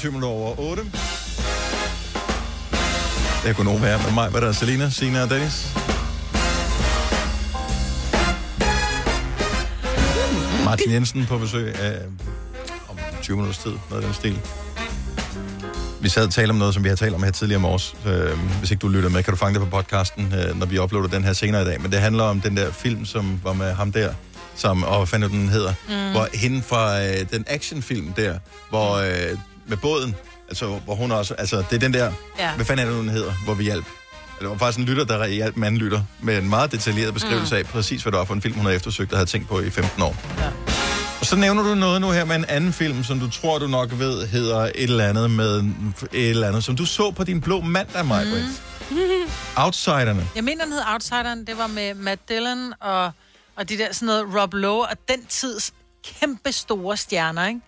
Morgen 0.00 0.12
7 0.12 0.12
minutter 0.12 0.28
over 0.28 0.58
8. 0.58 0.82
Det 3.44 3.56
kunne 3.56 3.64
nogen 3.64 3.82
være 3.82 3.98
med 3.98 4.12
mig. 4.12 4.30
Hvad 4.30 4.40
er 4.40 4.44
der? 4.46 4.52
Selina, 4.52 4.90
Sina 4.90 5.22
og 5.22 5.30
Dennis? 5.30 5.76
Martin 10.64 10.92
Jensen 10.92 11.26
på 11.26 11.38
besøg 11.38 11.74
af, 11.74 11.98
om 12.88 12.96
20 13.22 13.36
minutters 13.36 13.58
tid, 13.58 13.72
noget 13.90 14.02
af 14.02 14.08
den 14.08 14.14
stil. 14.14 14.40
Vi 16.00 16.08
sad 16.08 16.26
og 16.26 16.32
talte 16.32 16.50
om 16.50 16.56
noget, 16.56 16.74
som 16.74 16.84
vi 16.84 16.88
har 16.88 16.96
talt 16.96 17.14
om 17.14 17.22
her 17.22 17.30
tidligere 17.30 17.58
om 17.58 17.64
års. 17.64 17.96
Øh, 18.06 18.38
hvis 18.58 18.70
ikke 18.70 18.80
du 18.80 18.88
lytter 18.88 19.10
med, 19.10 19.22
kan 19.22 19.32
du 19.32 19.38
fange 19.38 19.60
det 19.60 19.70
på 19.70 19.76
podcasten, 19.76 20.34
øh, 20.34 20.58
når 20.58 20.66
vi 20.66 20.78
uploader 20.78 21.08
den 21.08 21.24
her 21.24 21.32
senere 21.32 21.62
i 21.62 21.64
dag. 21.64 21.80
Men 21.80 21.92
det 21.92 22.00
handler 22.00 22.24
om 22.24 22.40
den 22.40 22.56
der 22.56 22.72
film, 22.72 23.04
som 23.04 23.40
var 23.44 23.52
med 23.52 23.72
ham 23.72 23.92
der, 23.92 24.14
som, 24.56 24.84
og 24.84 24.96
hvad 24.96 25.06
fanden 25.06 25.30
den 25.30 25.48
hedder, 25.48 25.74
mm. 25.88 26.10
hvor 26.10 26.28
hende 26.34 26.62
fra 26.62 27.02
øh, 27.04 27.30
den 27.32 27.44
actionfilm 27.46 28.12
der, 28.12 28.38
hvor 28.70 28.94
øh, 28.94 29.38
med 29.70 29.76
båden, 29.76 30.16
altså 30.48 30.66
hvor 30.84 30.94
hun 30.94 31.12
også, 31.12 31.34
altså 31.34 31.56
det 31.56 31.72
er 31.76 31.78
den 31.78 31.94
der, 31.94 32.12
Ja. 32.38 32.54
hvad 32.54 32.64
fanden 32.66 32.86
er 32.86 32.90
det, 32.90 33.00
den 33.00 33.08
hedder, 33.08 33.32
hvor 33.44 33.54
vi 33.54 33.64
hjalp. 33.64 33.84
Det 34.40 34.48
var 34.48 34.56
faktisk 34.56 34.78
en 34.78 34.84
lytter, 34.84 35.04
der 35.04 35.26
hjalp 35.26 35.56
en 35.56 35.64
anden 35.64 35.80
lytter, 35.80 36.02
med 36.20 36.38
en 36.38 36.48
meget 36.48 36.72
detaljeret 36.72 37.14
beskrivelse 37.14 37.54
mm. 37.54 37.58
af 37.58 37.66
præcis, 37.66 38.02
hvad 38.02 38.12
det 38.12 38.18
var 38.18 38.24
for 38.24 38.34
en 38.34 38.42
film, 38.42 38.54
hun 38.54 38.64
havde 38.64 38.76
eftersøgt 38.76 39.12
og 39.12 39.18
havde 39.18 39.30
tænkt 39.30 39.48
på 39.48 39.60
i 39.60 39.70
15 39.70 40.02
år. 40.02 40.16
Ja. 40.38 40.50
Og 41.20 41.26
så 41.26 41.36
nævner 41.36 41.62
du 41.62 41.74
noget 41.74 42.00
nu 42.00 42.10
her 42.10 42.24
med 42.24 42.36
en 42.36 42.44
anden 42.48 42.72
film, 42.72 43.04
som 43.04 43.20
du 43.20 43.30
tror, 43.30 43.58
du 43.58 43.66
nok 43.66 43.98
ved, 43.98 44.26
hedder 44.26 44.58
et 44.60 44.72
eller 44.74 45.08
andet 45.08 45.30
med 45.30 45.64
et 46.12 46.30
eller 46.30 46.48
andet, 46.48 46.64
som 46.64 46.76
du 46.76 46.86
så 46.86 47.10
på 47.10 47.24
din 47.24 47.40
blå 47.40 47.60
mandag, 47.60 48.06
Maja. 48.06 48.24
Mm. 48.90 48.96
Outsiderne. 49.64 50.28
Jeg 50.34 50.44
mener, 50.44 50.64
den 50.64 50.72
hed 50.72 50.82
Outsideren. 50.92 51.46
Det 51.46 51.58
var 51.58 51.66
med 51.66 51.94
Matt 51.94 52.28
Dillon 52.28 52.72
og, 52.80 53.10
og 53.56 53.68
de 53.68 53.78
der 53.78 53.92
sådan 53.92 54.06
noget 54.06 54.24
Rob 54.40 54.54
Lowe 54.54 54.82
og 54.82 54.96
den 55.08 55.24
tids 55.28 55.72
kæmpe 56.04 56.52
store 56.52 56.96
stjerner, 56.96 57.46
ikke? 57.46 57.60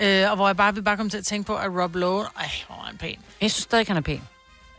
Øh, 0.00 0.30
og 0.30 0.36
hvor 0.36 0.48
jeg 0.48 0.56
bare 0.56 0.74
vil 0.74 0.82
bare 0.82 0.96
komme 0.96 1.10
til 1.10 1.18
at 1.18 1.24
tænke 1.24 1.46
på, 1.46 1.56
at 1.56 1.70
Rob 1.82 1.94
Lowe, 1.94 2.24
ej, 2.38 2.50
hvor 2.66 2.76
er 2.76 2.86
han 2.86 2.96
pæn. 2.96 3.16
Jeg 3.40 3.50
synes 3.50 3.62
stadig, 3.62 3.86
han 3.86 3.96
er 3.96 4.00
pæn. 4.00 4.22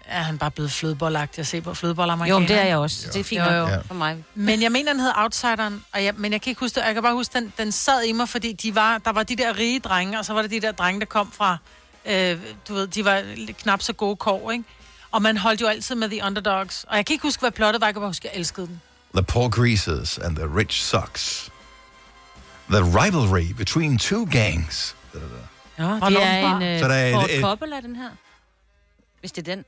Er 0.05 0.21
han 0.21 0.37
bare 0.37 0.51
blevet 0.51 0.71
flødebolagtig 0.71 1.39
at 1.41 1.47
se 1.47 1.61
på 1.61 1.73
flødeboller 1.73 2.25
Jo, 2.25 2.39
men 2.39 2.47
det 2.47 2.57
er 2.59 2.63
jeg 2.63 2.77
også. 2.77 3.07
Det 3.13 3.19
er 3.19 3.23
fint 3.23 3.41
jo, 3.41 3.51
jo. 3.51 3.67
Ja. 3.67 3.77
for 3.77 3.93
mig. 3.93 4.23
Men 4.35 4.61
jeg 4.61 4.71
mener, 4.71 4.93
den 4.93 5.01
hed 5.01 5.11
Outsideren, 5.15 5.83
og 5.93 6.03
jeg, 6.03 6.13
men 6.17 6.31
jeg 6.31 6.41
kan 6.41 6.51
ikke 6.51 6.59
huske 6.59 6.79
det. 6.79 6.85
Jeg 6.85 6.93
kan 6.93 7.03
bare 7.03 7.13
huske, 7.13 7.39
den, 7.39 7.53
den 7.57 7.71
sad 7.71 8.03
i 8.03 8.11
mig, 8.11 8.29
fordi 8.29 8.53
de 8.53 8.75
var, 8.75 8.97
der 8.97 9.11
var 9.11 9.23
de 9.23 9.35
der 9.35 9.57
rige 9.57 9.79
drenge, 9.79 10.19
og 10.19 10.25
så 10.25 10.33
var 10.33 10.41
der 10.41 10.49
de 10.49 10.61
der 10.61 10.71
drenge, 10.71 10.99
der 10.99 11.05
kom 11.05 11.31
fra, 11.31 11.57
øh, 12.05 12.39
du 12.67 12.73
ved, 12.73 12.87
de 12.87 13.05
var 13.05 13.23
lidt 13.35 13.57
knap 13.57 13.81
så 13.81 13.93
gode 13.93 14.15
kår, 14.15 14.51
ikke? 14.51 14.63
Og 15.11 15.21
man 15.21 15.37
holdt 15.37 15.61
jo 15.61 15.67
altid 15.67 15.95
med 15.95 16.09
The 16.09 16.23
Underdogs. 16.25 16.85
Og 16.87 16.97
jeg 16.97 17.05
kan 17.05 17.13
ikke 17.13 17.23
huske, 17.23 17.39
hvad 17.39 17.51
plottet 17.51 17.81
var. 17.81 17.87
Jeg 17.87 17.93
kan 17.93 18.01
bare 18.01 18.09
huske, 18.09 18.27
at 18.27 18.33
jeg 18.33 18.39
elskede 18.39 18.67
den. 18.67 18.81
The 19.13 19.23
Poor 19.23 19.49
Greasers 19.49 20.17
and 20.17 20.35
the 20.35 20.45
Rich 20.45 20.81
Sox. 20.83 21.43
The 22.69 22.83
rivalry 22.83 23.53
between 23.53 23.97
two 23.97 24.25
gangs. 24.25 24.95
Ja, 25.79 25.83
Hvornår 25.83 26.09
det 26.09 26.17
den 26.17 26.27
er 26.27 26.41
fra? 26.49 26.55
en 26.57 26.63
øh, 26.63 26.79
Så 26.79 26.87
der 26.87 26.93
er 26.95 27.13
Ford 27.13 27.27
et- 27.29 27.41
Coppola, 27.41 27.81
den 27.81 27.95
her. 27.95 28.09
Hvis 29.19 29.31
det 29.31 29.47
er 29.47 29.55
den. 29.55 29.65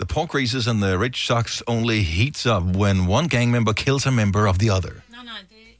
The 0.00 0.06
Poor 0.06 0.26
Greasers 0.26 0.66
and 0.66 0.80
the 0.82 0.98
Rich 1.00 1.26
Sox 1.26 1.62
only 1.66 2.02
heats 2.04 2.46
up 2.46 2.62
when 2.62 3.08
one 3.08 3.28
gang 3.28 3.50
member 3.50 3.72
kills 3.72 4.06
a 4.06 4.10
member 4.10 4.48
of 4.48 4.58
the 4.58 4.72
other. 4.72 4.90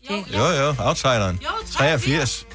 Det, 0.09 0.25
Jo, 0.35 0.47
jo, 0.49 0.75
Outsideren. 0.79 1.41
83. 1.71 2.47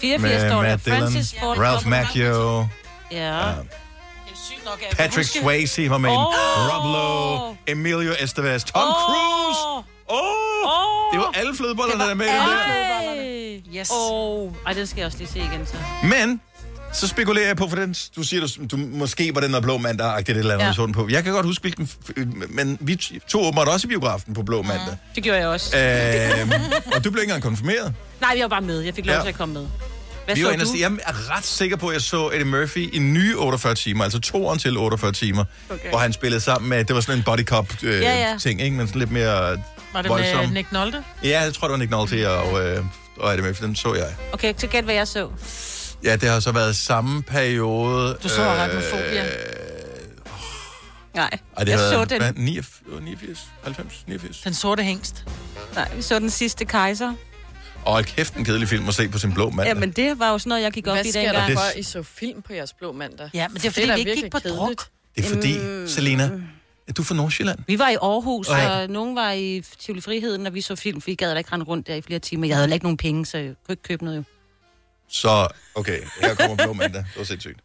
84 0.00 0.40
står 0.40 0.62
der. 0.62 0.62
Matt 0.62 0.84
Dillon, 0.84 1.00
Francis 1.00 1.34
Ford 1.40 1.58
Ralph. 1.58 1.86
Macchio, 1.88 2.66
Ja. 3.10 3.52
Patrick 4.96 5.28
Swayze 5.40 5.90
var 5.90 5.98
med 5.98 6.10
oh. 6.10 6.16
Rob 6.68 6.84
Lowe, 6.94 7.56
Emilio 7.66 8.12
Estevez, 8.20 8.64
Tom 8.64 8.82
Åh. 8.82 8.94
Cruise. 8.94 9.60
Åh! 10.08 10.16
Oh, 10.18 11.12
det 11.12 11.20
var 11.20 11.32
alle 11.34 11.56
flødebollerne, 11.56 12.04
der 12.04 12.10
er 12.10 12.14
med. 12.14 12.26
Hey. 12.26 13.01
Yes. 13.76 13.90
Oh, 14.10 14.52
ej, 14.66 14.72
den 14.72 14.86
skal 14.86 14.98
jeg 15.00 15.06
også 15.06 15.18
lige 15.18 15.28
se 15.28 15.38
igen 15.38 15.66
så. 15.66 15.76
Men, 16.08 16.40
så 16.92 17.08
spekulerer 17.08 17.46
jeg 17.46 17.56
på, 17.56 17.68
for 17.68 17.76
den, 17.76 17.94
du 18.16 18.22
siger, 18.22 18.46
du, 18.58 18.76
du 18.76 18.76
måske 18.76 19.34
var 19.34 19.40
den 19.40 19.52
der 19.52 19.60
blå 19.60 19.78
mandag 19.78 20.18
det 20.18 20.28
eller 20.28 20.52
andet, 20.54 20.64
Ja. 20.64 20.68
ja. 20.68 20.74
så 20.74 20.86
den 20.86 20.92
på. 20.94 21.08
Jeg 21.10 21.24
kan 21.24 21.32
godt 21.32 21.46
huske, 21.46 21.60
hvilken, 21.62 21.88
f- 22.08 22.46
men 22.48 22.78
vi 22.80 22.96
to 23.28 23.40
åbenbart 23.40 23.68
også 23.68 23.86
i 23.86 23.88
biografen 23.88 24.34
på 24.34 24.42
blå 24.42 24.62
mandag. 24.62 24.96
Det 25.14 25.22
gjorde 25.22 25.38
jeg 25.38 25.48
også. 25.48 25.76
Øhm, 25.78 26.50
og 26.96 27.04
du 27.04 27.10
blev 27.10 27.22
ikke 27.22 27.30
engang 27.30 27.42
konfirmeret. 27.42 27.94
Nej, 28.20 28.34
jeg 28.36 28.42
var 28.42 28.48
bare 28.48 28.60
med. 28.60 28.80
Jeg 28.80 28.94
fik 28.94 29.06
lov 29.06 29.14
Ja. 29.16 29.20
til 29.22 29.28
at 29.28 29.34
komme 29.34 29.54
med. 29.54 29.66
Hvad 30.24 30.34
Vi 30.34 30.40
så 30.42 30.48
var 30.48 30.56
du? 30.56 30.66
jeg 30.78 30.92
er 31.06 31.36
ret 31.36 31.44
sikker 31.44 31.76
på, 31.76 31.88
at 31.88 31.94
jeg 31.94 32.02
så 32.02 32.30
Eddie 32.30 32.44
Murphy 32.44 32.94
i 32.94 32.98
nye 32.98 33.36
48 33.38 33.74
timer, 33.74 34.04
altså 34.04 34.20
toeren 34.20 34.58
til 34.58 34.76
48 34.76 35.12
timer, 35.12 35.44
Okay. 35.68 35.78
okay. 35.80 35.88
hvor 35.88 35.98
han 35.98 36.12
spillede 36.12 36.40
sammen 36.40 36.68
med, 36.68 36.84
det 36.84 36.94
var 36.94 37.00
sådan 37.00 37.18
en 37.18 37.24
body 37.24 37.44
cop 37.44 37.72
øh, 37.82 38.00
Ja, 38.00 38.30
ja. 38.30 38.38
ting, 38.38 38.60
ikke? 38.62 38.76
men 38.76 38.86
sådan 38.86 38.98
lidt 38.98 39.10
mere 39.10 39.58
Var 39.92 40.02
det 40.02 40.08
voldsom. 40.08 40.38
med 40.44 40.48
Nick 40.48 40.72
Nolte? 40.72 41.04
Ja, 41.24 41.42
jeg 41.42 41.54
tror, 41.54 41.66
det 41.68 41.72
var 41.72 41.78
Nick 41.78 41.90
Nolte 41.90 42.30
og, 42.30 42.64
øh, 42.66 42.84
og 43.16 43.30
Eddie 43.32 43.46
Murphy, 43.46 43.64
den 43.64 43.76
så 43.76 43.94
jeg. 43.94 44.14
Okay, 44.32 44.54
så 44.56 44.66
gæt, 44.66 44.84
hvad 44.84 44.94
jeg 44.94 45.08
så. 45.08 45.30
Ja, 46.04 46.16
det 46.16 46.28
har 46.28 46.40
så 46.40 46.52
været 46.52 46.76
samme 46.76 47.22
periode. 47.22 48.18
Du 48.22 48.28
så 48.28 48.42
Arachnophobia. 48.42 49.24
Nej, 51.14 51.30
Ej, 51.56 51.64
det 51.64 51.70
jeg 51.70 51.78
har 51.78 51.90
så 51.90 51.96
været, 51.96 52.10
den. 52.10 52.18
Hvad, 52.20 52.32
89, 52.32 52.82
89, 53.02 53.48
90, 53.64 54.04
89. 54.06 54.40
Den 54.40 54.54
sorte 54.54 54.82
hængst. 54.82 55.24
Nej, 55.74 55.90
vi 55.96 56.02
så 56.02 56.18
den 56.18 56.30
sidste 56.30 56.64
kejser. 56.64 57.12
Og 57.84 57.92
hold 57.92 58.04
kæft, 58.04 58.34
en 58.34 58.44
kedelig 58.44 58.68
film 58.68 58.88
at 58.88 58.94
se 58.94 59.08
på 59.08 59.18
sin 59.18 59.32
blå 59.32 59.50
mandag. 59.50 59.74
Ja, 59.74 59.80
men 59.80 59.90
det 59.90 60.18
var 60.18 60.30
jo 60.30 60.38
sådan 60.38 60.48
noget, 60.48 60.62
jeg 60.62 60.72
gik 60.72 60.86
op 60.86 60.94
Hvad 60.96 61.04
i 61.04 61.10
sker 61.10 61.32
der 61.32 61.46
dengang. 61.46 61.58
for, 61.58 61.78
I 61.78 61.82
så 61.82 62.02
film 62.02 62.42
på 62.42 62.52
jeres 62.52 62.72
blå 62.72 62.92
mandag? 62.92 63.30
Ja, 63.34 63.48
men 63.48 63.56
det 63.56 63.64
er 63.64 63.70
fordi, 63.70 63.86
da 63.86 63.94
vi 63.94 64.00
ikke 64.00 64.14
gik 64.22 64.30
på 64.30 64.38
kedeligt. 64.38 64.58
druk. 64.60 64.84
Det 65.16 65.24
er 65.24 65.28
fordi, 65.28 65.54
Selena, 65.88 66.30
er 66.88 66.92
du 66.92 67.02
fra 67.02 67.14
Nordsjælland? 67.14 67.58
Vi 67.66 67.78
var 67.78 67.88
i 67.88 67.94
Aarhus, 68.02 68.48
Ja. 68.48 68.70
og 68.82 68.88
nogen 68.90 69.16
var 69.16 69.32
i 69.32 69.62
Tivoli 69.80 70.00
Friheden, 70.00 70.46
og 70.46 70.54
vi 70.54 70.60
så 70.60 70.76
film, 70.76 71.00
for 71.00 71.06
vi 71.06 71.14
gad 71.14 71.30
da 71.32 71.38
ikke 71.38 71.52
rende 71.52 71.64
rundt 71.66 71.86
der 71.86 71.94
i 71.94 72.02
flere 72.02 72.18
timer. 72.18 72.46
Jeg 72.46 72.56
havde 72.56 72.64
heller 72.64 72.74
ikke 72.74 72.84
nogen 72.86 72.96
penge, 72.96 73.26
så 73.26 73.38
jeg 73.38 73.54
kunne 73.66 73.72
ikke 73.72 73.82
købe 73.82 74.04
noget 74.04 74.16
jo. 74.18 74.22
Så, 75.08 75.48
okay, 75.74 75.98
her 76.20 76.34
kommer 76.34 76.56
blå 76.64 76.72
mandag. 76.72 77.00
Det 77.02 77.18
var 77.18 77.24
sindssygt. 77.24 77.60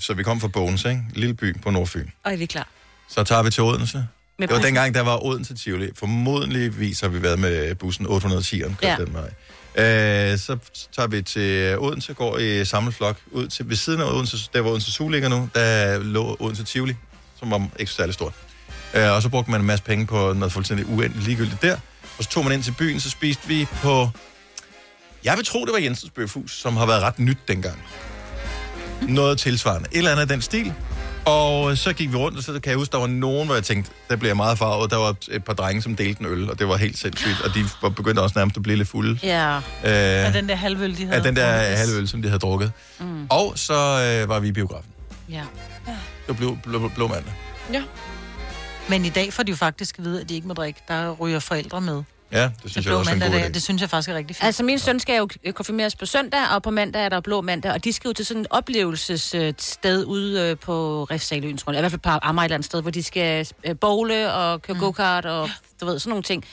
Så 0.00 0.14
vi 0.14 0.22
kom 0.22 0.40
fra 0.40 0.48
Bogens, 0.48 0.84
ikke? 0.84 1.00
Lille 1.14 1.34
by 1.34 1.60
på 1.60 1.70
Nordfyn. 1.70 2.08
Og 2.24 2.32
er 2.32 2.36
vi 2.36 2.46
klar? 2.46 2.68
Så 3.08 3.24
tager 3.24 3.42
vi 3.42 3.50
til 3.50 3.62
Odense. 3.62 4.06
Med 4.38 4.48
det 4.48 4.56
var 4.56 4.62
dengang, 4.62 4.94
der 4.94 5.00
var 5.00 5.24
Odense 5.24 5.54
Tivoli. 5.56 5.88
Formodentligvis 5.96 7.00
har 7.00 7.08
vi 7.08 7.22
været 7.22 7.38
med 7.38 7.74
bussen 7.74 8.06
810'eren. 8.06 8.74
Ja. 8.82 8.88
Ja. 8.90 8.96
Den 8.96 9.14
vej. 9.14 9.30
Øh, 9.76 10.38
så 10.38 10.58
tager 10.96 11.06
vi 11.06 11.22
til 11.22 11.78
Odense, 11.78 12.14
går 12.14 12.38
i 12.38 12.64
samme 12.64 12.92
flok 12.92 13.16
ud 13.30 13.46
til, 13.48 13.68
ved 13.68 13.76
siden 13.76 14.00
af 14.00 14.04
Odense, 14.12 14.36
der 14.52 14.60
hvor 14.60 14.70
Odense 14.70 14.92
Zoo 14.92 15.08
ligger 15.08 15.28
nu, 15.28 15.48
der 15.54 15.98
lå 15.98 16.36
Odense 16.40 16.64
Tivoli, 16.64 16.94
som 17.38 17.50
var 17.50 17.66
ikke 17.78 17.90
så 17.90 17.96
særlig 17.96 18.14
stort. 18.14 18.32
Øh, 18.94 19.12
og 19.12 19.22
så 19.22 19.28
brugte 19.28 19.50
man 19.50 19.60
en 19.60 19.66
masse 19.66 19.84
penge 19.84 20.06
på 20.06 20.32
noget 20.32 20.52
fuldstændig 20.52 20.86
uendeligt 20.88 21.24
ligegyldigt 21.26 21.62
der. 21.62 21.76
Og 22.18 22.24
så 22.24 22.30
tog 22.30 22.44
man 22.44 22.52
ind 22.52 22.62
til 22.62 22.72
byen, 22.78 23.00
så 23.00 23.10
spiste 23.10 23.48
vi 23.48 23.66
på... 23.82 24.08
Jeg 25.24 25.36
vil 25.36 25.44
tro, 25.44 25.64
det 25.64 25.72
var 25.72 25.78
Jensens 25.78 26.10
Bøfhus, 26.10 26.60
som 26.60 26.76
har 26.76 26.86
været 26.86 27.02
ret 27.02 27.18
nyt 27.18 27.38
dengang. 27.48 27.82
Noget 29.02 29.38
tilsvarende. 29.38 29.88
Et 29.92 29.98
eller 29.98 30.10
andet 30.10 30.22
af 30.22 30.28
den 30.28 30.42
stil. 30.42 30.72
Og 31.24 31.78
så 31.78 31.92
gik 31.92 32.12
vi 32.12 32.16
rundt, 32.16 32.38
og 32.38 32.44
så 32.44 32.52
kan 32.52 32.70
jeg 32.70 32.76
huske, 32.78 32.92
der 32.92 32.98
var 32.98 33.06
nogen, 33.06 33.46
hvor 33.46 33.54
jeg 33.54 33.64
tænkte, 33.64 33.90
der 34.10 34.16
bliver 34.16 34.28
jeg 34.30 34.36
meget 34.36 34.58
farvet. 34.58 34.90
Der 34.90 34.96
var 34.96 35.14
et 35.30 35.44
par 35.44 35.52
drenge, 35.52 35.82
som 35.82 35.96
delte 35.96 36.20
en 36.20 36.26
øl, 36.26 36.50
og 36.50 36.58
det 36.58 36.68
var 36.68 36.76
helt 36.76 36.98
sindssygt. 36.98 37.40
Og 37.44 37.54
de 37.54 37.64
var 37.82 37.88
begyndt 37.88 38.18
også 38.18 38.38
nærmest 38.38 38.56
at 38.56 38.62
blive 38.62 38.76
lidt 38.76 38.88
fulde. 38.88 39.18
Ja. 39.22 39.56
Øh, 39.56 39.62
Af 40.26 40.32
den 40.32 40.48
der 40.48 40.54
halvøl, 40.56 40.96
de 40.98 41.04
havde. 41.04 41.16
af 41.16 41.22
den 41.22 41.36
der 41.36 41.46
halvøl, 41.76 42.08
som 42.08 42.22
de 42.22 42.28
havde 42.28 42.38
drukket. 42.38 42.72
Mm. 43.00 43.26
Og 43.30 43.52
så 43.56 43.74
øh, 44.22 44.28
var 44.28 44.38
vi 44.40 44.48
i 44.48 44.52
biografen. 44.52 44.90
Ja. 45.28 45.42
Det 46.28 46.36
blev 46.36 46.58
blå, 46.62 46.78
blå, 46.78 46.88
blå 46.88 47.06
mandag. 47.08 47.32
Ja. 47.72 47.82
Men 48.88 49.04
i 49.04 49.08
dag 49.08 49.32
får 49.32 49.42
de 49.42 49.50
jo 49.50 49.56
faktisk 49.56 49.98
at 49.98 50.04
vide, 50.04 50.20
at 50.20 50.28
de 50.28 50.34
ikke 50.34 50.48
må 50.48 50.54
drikke. 50.54 50.80
Der 50.88 51.10
ryger 51.10 51.38
forældre 51.38 51.80
med. 51.80 52.02
Ja, 52.32 52.42
det 52.42 52.52
Det 52.62 52.70
synes 52.70 52.86
jeg 52.86 52.90
blå 52.90 52.98
også 52.98 53.10
er 53.10 53.14
en 53.14 53.20
god 53.20 53.40
idé. 53.40 53.48
det 53.48 53.62
synes 53.62 53.80
jeg 53.82 53.90
faktisk 53.90 54.08
er 54.10 54.14
rigtig 54.14 54.36
fint. 54.36 54.44
Altså, 54.44 54.62
min 54.62 54.78
søn 54.78 55.00
skal 55.00 55.16
jo 55.18 55.52
konfirmeres 55.52 55.96
på 55.96 56.06
søndag, 56.06 56.40
og 56.54 56.62
på 56.62 56.70
mandag 56.70 57.04
er 57.04 57.08
der 57.08 57.20
blå 57.20 57.40
mandag, 57.40 57.72
og 57.72 57.84
de 57.84 57.92
skal 57.92 58.08
jo 58.08 58.12
til 58.12 58.26
sådan 58.26 58.40
et 58.40 58.46
oplevelsessted 58.50 60.04
ude 60.04 60.40
øh, 60.40 60.56
på 60.56 61.04
Refsaløen, 61.04 61.56
tror 61.58 61.72
jeg. 61.72 61.78
I 61.78 61.82
hvert 61.82 61.92
fald 61.92 62.00
på 62.00 62.08
Amager 62.22 62.44
et 62.44 62.46
eller 62.46 62.54
andet 62.54 62.66
sted, 62.66 62.82
hvor 62.82 62.90
de 62.90 63.02
skal 63.02 63.48
øh, 63.64 63.76
bowle 63.80 64.32
og 64.32 64.62
køre 64.62 64.74
mm. 64.74 64.80
go-kart 64.80 65.24
og 65.26 65.50
du 65.80 65.86
ved, 65.86 65.98
sådan 65.98 66.10
nogle 66.10 66.22
ting. 66.22 66.44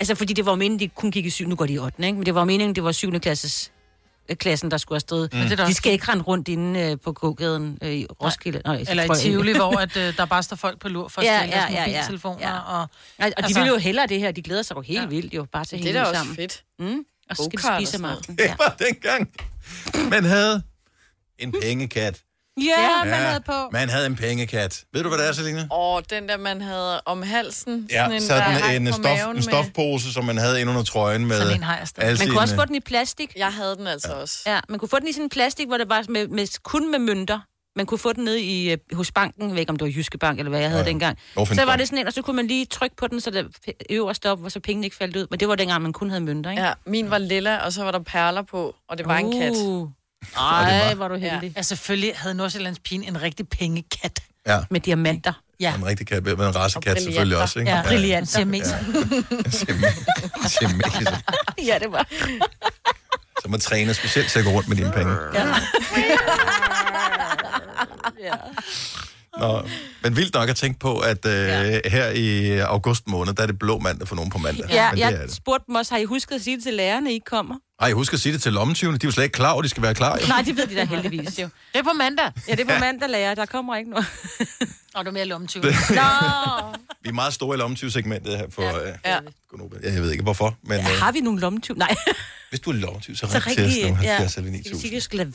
Altså, 0.00 0.14
fordi 0.14 0.32
det 0.32 0.46
var 0.46 0.54
meningen, 0.54 0.80
de 0.80 0.88
kun 0.88 1.10
gik 1.10 1.26
i 1.26 1.30
syv, 1.30 1.48
nu 1.48 1.54
går 1.54 1.66
de 1.66 1.72
i 1.72 1.78
8. 1.78 2.06
Ikke? 2.06 2.16
Men 2.16 2.26
det 2.26 2.34
var 2.34 2.44
meningen, 2.44 2.74
det 2.74 2.84
var 2.84 2.92
7. 2.92 3.20
klasses 3.20 3.72
klassen, 4.38 4.70
der 4.70 4.76
skulle 4.76 4.96
afsted. 4.96 5.28
Men 5.32 5.50
det 5.50 5.58
Mm. 5.58 5.66
De 5.66 5.74
skal 5.74 5.92
ikke 5.92 6.04
rende 6.08 6.22
rundt 6.24 6.48
inde 6.48 6.80
øh, 6.80 6.96
på 7.04 7.12
gågaden 7.12 7.78
øh, 7.82 7.90
i 7.92 8.06
Roskilde. 8.22 8.62
Nej, 8.64 8.84
Eller 8.90 9.14
i. 9.16 9.20
Tivoli, 9.20 9.52
hvor 9.62 9.76
at, 9.80 9.96
øh, 9.96 10.16
der 10.16 10.24
bare 10.24 10.42
står 10.42 10.56
folk 10.56 10.78
på 10.80 10.88
lur 10.88 11.08
for 11.08 11.20
at 11.20 11.26
Ja, 11.26 11.38
stjæle 11.38 11.56
ja, 11.56 11.60
deres 11.66 11.74
ja, 11.74 11.86
mobiltelefoner. 11.86 12.48
Ja. 12.48 12.58
Og, 12.58 12.88
Nej, 13.18 13.32
og 13.36 13.42
de 13.42 13.44
Altså- 13.44 13.60
vil 13.60 13.68
jo 13.68 13.76
hellere 13.76 14.06
det 14.06 14.20
her. 14.20 14.30
De 14.30 14.42
glæder 14.42 14.62
sig 14.62 14.76
jo 14.76 14.80
helt 14.80 15.00
ja. 15.00 15.06
vildt 15.06 15.34
jo, 15.34 15.46
bare 15.52 15.64
til 15.64 15.76
at 15.76 15.82
Det 15.82 15.88
er 15.88 15.92
da 15.92 16.00
også 16.00 16.14
sammen. 16.14 16.36
fedt. 16.36 16.64
Mm. 16.78 17.04
Og 17.30 17.36
så 17.36 17.42
skal 17.54 17.58
de 17.80 17.86
spise 17.86 17.96
om 17.98 18.04
aftenen. 18.04 18.38
Det 18.38 18.50
var 18.58 18.76
dengang, 18.78 19.30
man 20.10 20.24
havde 20.24 20.62
en 21.38 21.52
pengekat. 21.62 22.22
Ja, 22.66 23.04
man 23.04 23.14
havde 23.14 23.40
på. 23.46 23.52
Man 23.72 23.88
havde 23.88 24.06
en 24.06 24.16
pengekat. 24.16 24.84
Ved 24.92 25.02
du, 25.02 25.08
hvad 25.08 25.18
det 25.18 25.28
er, 25.28 25.32
Selina? 25.32 25.66
Og 25.70 26.10
den 26.10 26.28
der, 26.28 26.36
man 26.36 26.60
havde 26.60 27.00
om 27.00 27.22
halsen. 27.22 27.88
Ja, 27.90 28.08
en, 28.08 28.20
sådan 28.20 28.42
der 28.42 28.48
hang 28.48 28.76
en, 28.76 28.86
på 28.86 28.92
stof, 28.92 29.04
en 29.28 29.34
med- 29.34 29.42
stofpose, 29.42 30.12
som 30.12 30.24
man 30.24 30.38
havde 30.38 30.60
inde 30.60 30.70
under 30.70 30.84
trøjen 30.84 31.26
med. 31.26 31.36
Sådan 31.38 31.54
en 31.56 31.62
har 31.62 31.78
jeg 31.78 31.88
stadig. 31.88 32.18
Man 32.18 32.28
kunne 32.28 32.40
også 32.40 32.54
få 32.54 32.64
den 32.64 32.74
i 32.74 32.80
plastik. 32.80 33.32
Jeg 33.36 33.52
havde 33.52 33.76
den 33.76 33.86
altså 33.86 34.08
ja. 34.12 34.14
også. 34.14 34.38
Ja, 34.46 34.60
man 34.68 34.78
kunne 34.78 34.88
få 34.88 34.98
den 34.98 35.08
i 35.08 35.12
sådan 35.12 35.24
en 35.24 35.30
plastik, 35.30 35.66
hvor 35.66 35.76
det 35.76 35.88
var 35.88 36.04
med, 36.08 36.28
med, 36.28 36.62
kun 36.62 36.90
med 36.90 36.98
mønter. 36.98 37.40
Man 37.76 37.86
kunne 37.86 37.98
få 37.98 38.12
den 38.12 38.24
nede 38.24 38.40
i, 38.42 38.70
øh, 38.72 38.78
hos 38.92 39.12
banken, 39.12 39.42
jeg 39.42 39.50
ved 39.52 39.60
ikke 39.60 39.70
om 39.70 39.76
det 39.76 39.84
var 39.84 39.92
Jyske 39.96 40.18
Bank, 40.18 40.38
eller 40.38 40.50
hvad 40.50 40.60
jeg 40.60 40.68
havde 40.70 40.80
Ja, 40.80 40.86
ja. 40.86 40.90
dengang. 40.90 41.18
Så 41.34 41.64
var 41.64 41.76
det 41.76 41.86
sådan 41.88 41.98
en, 41.98 42.06
og 42.06 42.12
så 42.12 42.22
kunne 42.22 42.36
man 42.36 42.46
lige 42.46 42.66
trykke 42.66 42.96
på 42.96 43.06
den, 43.06 43.20
så 43.20 43.30
det 43.30 43.46
øverst 43.90 44.26
op, 44.26 44.44
og 44.44 44.52
så 44.52 44.60
pengene 44.60 44.86
ikke 44.86 44.96
faldt 44.96 45.16
ud. 45.16 45.26
Men 45.30 45.40
det 45.40 45.48
var 45.48 45.54
dengang, 45.54 45.82
man 45.82 45.92
kun 45.92 46.10
havde 46.10 46.20
mønter, 46.24 46.50
ikke? 46.50 46.62
Ja, 46.62 46.72
min 46.86 47.10
var 47.10 47.18
lilla, 47.18 47.56
og 47.56 47.72
så 47.72 47.84
var 47.84 47.90
der 47.90 47.98
perler 47.98 48.42
på, 48.42 48.74
og 48.88 48.98
det 48.98 49.06
var 49.06 49.16
en 49.16 49.32
kat. 49.40 49.52
Ej, 50.36 50.94
var 50.94 51.08
du 51.08 51.14
heldig. 51.14 51.52
Ja, 51.56 51.62
selvfølgelig 51.62 52.12
havde 52.16 52.34
Nordsjællands 52.34 52.78
Pine 52.78 53.06
en 53.06 53.22
rigtig 53.22 53.48
pengekat. 53.48 54.20
Ja. 54.46 54.58
Med 54.70 54.80
diamanter. 54.80 55.32
Ja. 55.60 55.74
En 55.74 55.86
rigtig 55.86 56.06
kat, 56.06 56.24
med 56.24 56.32
en 56.32 56.56
racekat 56.56 57.02
selvfølgelig 57.02 57.38
også, 57.38 57.58
ikke? 57.58 57.70
Ja, 57.70 57.82
brilliant. 57.82 58.28
Siamese. 58.28 58.74
Siamese. 59.50 61.22
ja, 61.68 61.78
det 61.78 61.92
var. 61.92 62.06
Så 63.42 63.48
man 63.48 63.60
træner 63.60 63.92
specielt 63.92 64.30
til 64.30 64.38
at 64.38 64.44
gå 64.44 64.50
rundt 64.50 64.68
med 64.68 64.76
dine 64.76 64.92
penge. 64.92 65.14
Ja. 68.22 68.34
Nå, 69.38 69.62
men 70.02 70.16
vildt 70.16 70.34
nok 70.34 70.48
at 70.48 70.56
tænke 70.56 70.78
på, 70.80 70.98
at 70.98 71.26
øh, 71.26 71.32
ja. 71.32 71.80
her 71.88 72.08
i 72.10 72.58
august 72.58 73.08
måned, 73.08 73.34
der 73.34 73.42
er 73.42 73.46
det 73.46 73.58
blå 73.58 73.78
mandag 73.78 74.08
for 74.08 74.16
nogen 74.16 74.30
på 74.30 74.38
mandag. 74.38 74.66
Ja, 74.70 74.90
men 74.90 74.98
det 74.98 75.04
er 75.04 75.10
jeg 75.10 75.22
det. 75.22 75.34
spurgte 75.34 75.64
dem 75.66 75.74
også, 75.74 75.94
har 75.94 75.98
I 75.98 76.04
husket 76.04 76.34
at 76.34 76.42
sige 76.42 76.56
det 76.56 76.64
til 76.64 76.74
lærerne, 76.74 77.14
I 77.14 77.20
kommer? 77.26 77.54
Ej, 77.80 77.92
husk 77.92 78.12
at 78.12 78.20
sige 78.20 78.32
det 78.32 78.42
til 78.42 78.52
lommetyvene. 78.52 78.98
De 78.98 79.04
er 79.06 79.08
jo 79.08 79.12
slet 79.12 79.24
ikke 79.24 79.34
klar 79.34 79.52
over, 79.52 79.62
de 79.62 79.68
skal 79.68 79.82
være 79.82 79.94
klar. 79.94 80.18
Jo. 80.22 80.26
Nej, 80.28 80.42
det 80.42 80.56
ved 80.56 80.66
de 80.66 80.74
da 80.74 80.84
heldigvis 80.84 81.38
jo. 81.42 81.48
Det 81.72 81.78
er 81.78 81.82
på 81.82 81.92
mandag. 81.92 82.32
Ja, 82.48 82.52
det 82.52 82.60
er 82.60 82.74
på 82.74 82.80
mandag, 82.80 83.10
lærer. 83.10 83.34
Der 83.34 83.46
kommer 83.46 83.76
ikke 83.76 83.90
noget. 83.90 84.06
Og 84.94 85.04
du 85.04 85.08
er 85.10 85.12
mere 85.12 85.24
lommetyv. 85.24 85.62
Nå! 85.62 85.70
Vi 87.02 87.08
er 87.08 87.12
meget 87.12 87.34
store 87.34 87.56
i 87.56 87.58
lommetyvsegmentet 87.58 88.38
her 88.38 88.50
for 88.50 88.62
ja. 88.62 88.88
Øh, 88.88 88.94
Ja. 89.04 89.18
Ja, 89.82 89.92
jeg 89.92 90.02
ved 90.02 90.10
ikke 90.10 90.22
hvorfor, 90.22 90.56
men 90.62 90.78
Ja, 90.78 90.90
øh, 90.92 90.98
har 90.98 91.12
vi 91.12 91.20
nogle 91.20 91.40
lommetyv? 91.40 91.74
Nej. 91.74 91.94
hvis 92.50 92.60
du 92.60 92.70
er 92.70 92.74
lommetyv, 92.74 93.16
så 93.16 93.26
Så 93.26 93.38
ring 93.46 93.56
til 93.56 93.64
os 93.66 93.70
rigtig, 93.72 93.90
nu, 93.92 94.02
ja. 94.02 94.16
70 94.16 94.36
eller 94.36 94.46
Jeg 94.50 94.52
vil 94.52 94.64
sige, 94.64 94.72
9000. 94.72 94.90
at 94.90 94.94
jeg 94.94 95.02
skal 95.02 95.18
lade 95.18 95.32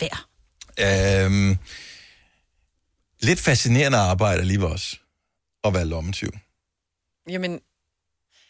være. 0.78 1.26
Øhm, 1.26 1.58
lidt 3.22 3.40
fascinerende 3.40 3.98
arbejde 3.98 4.42
alligevel 4.42 4.68
også, 4.68 4.96
at 5.64 5.74
være 5.74 5.86
lommetyv. 5.86 6.30
Jamen, 7.30 7.60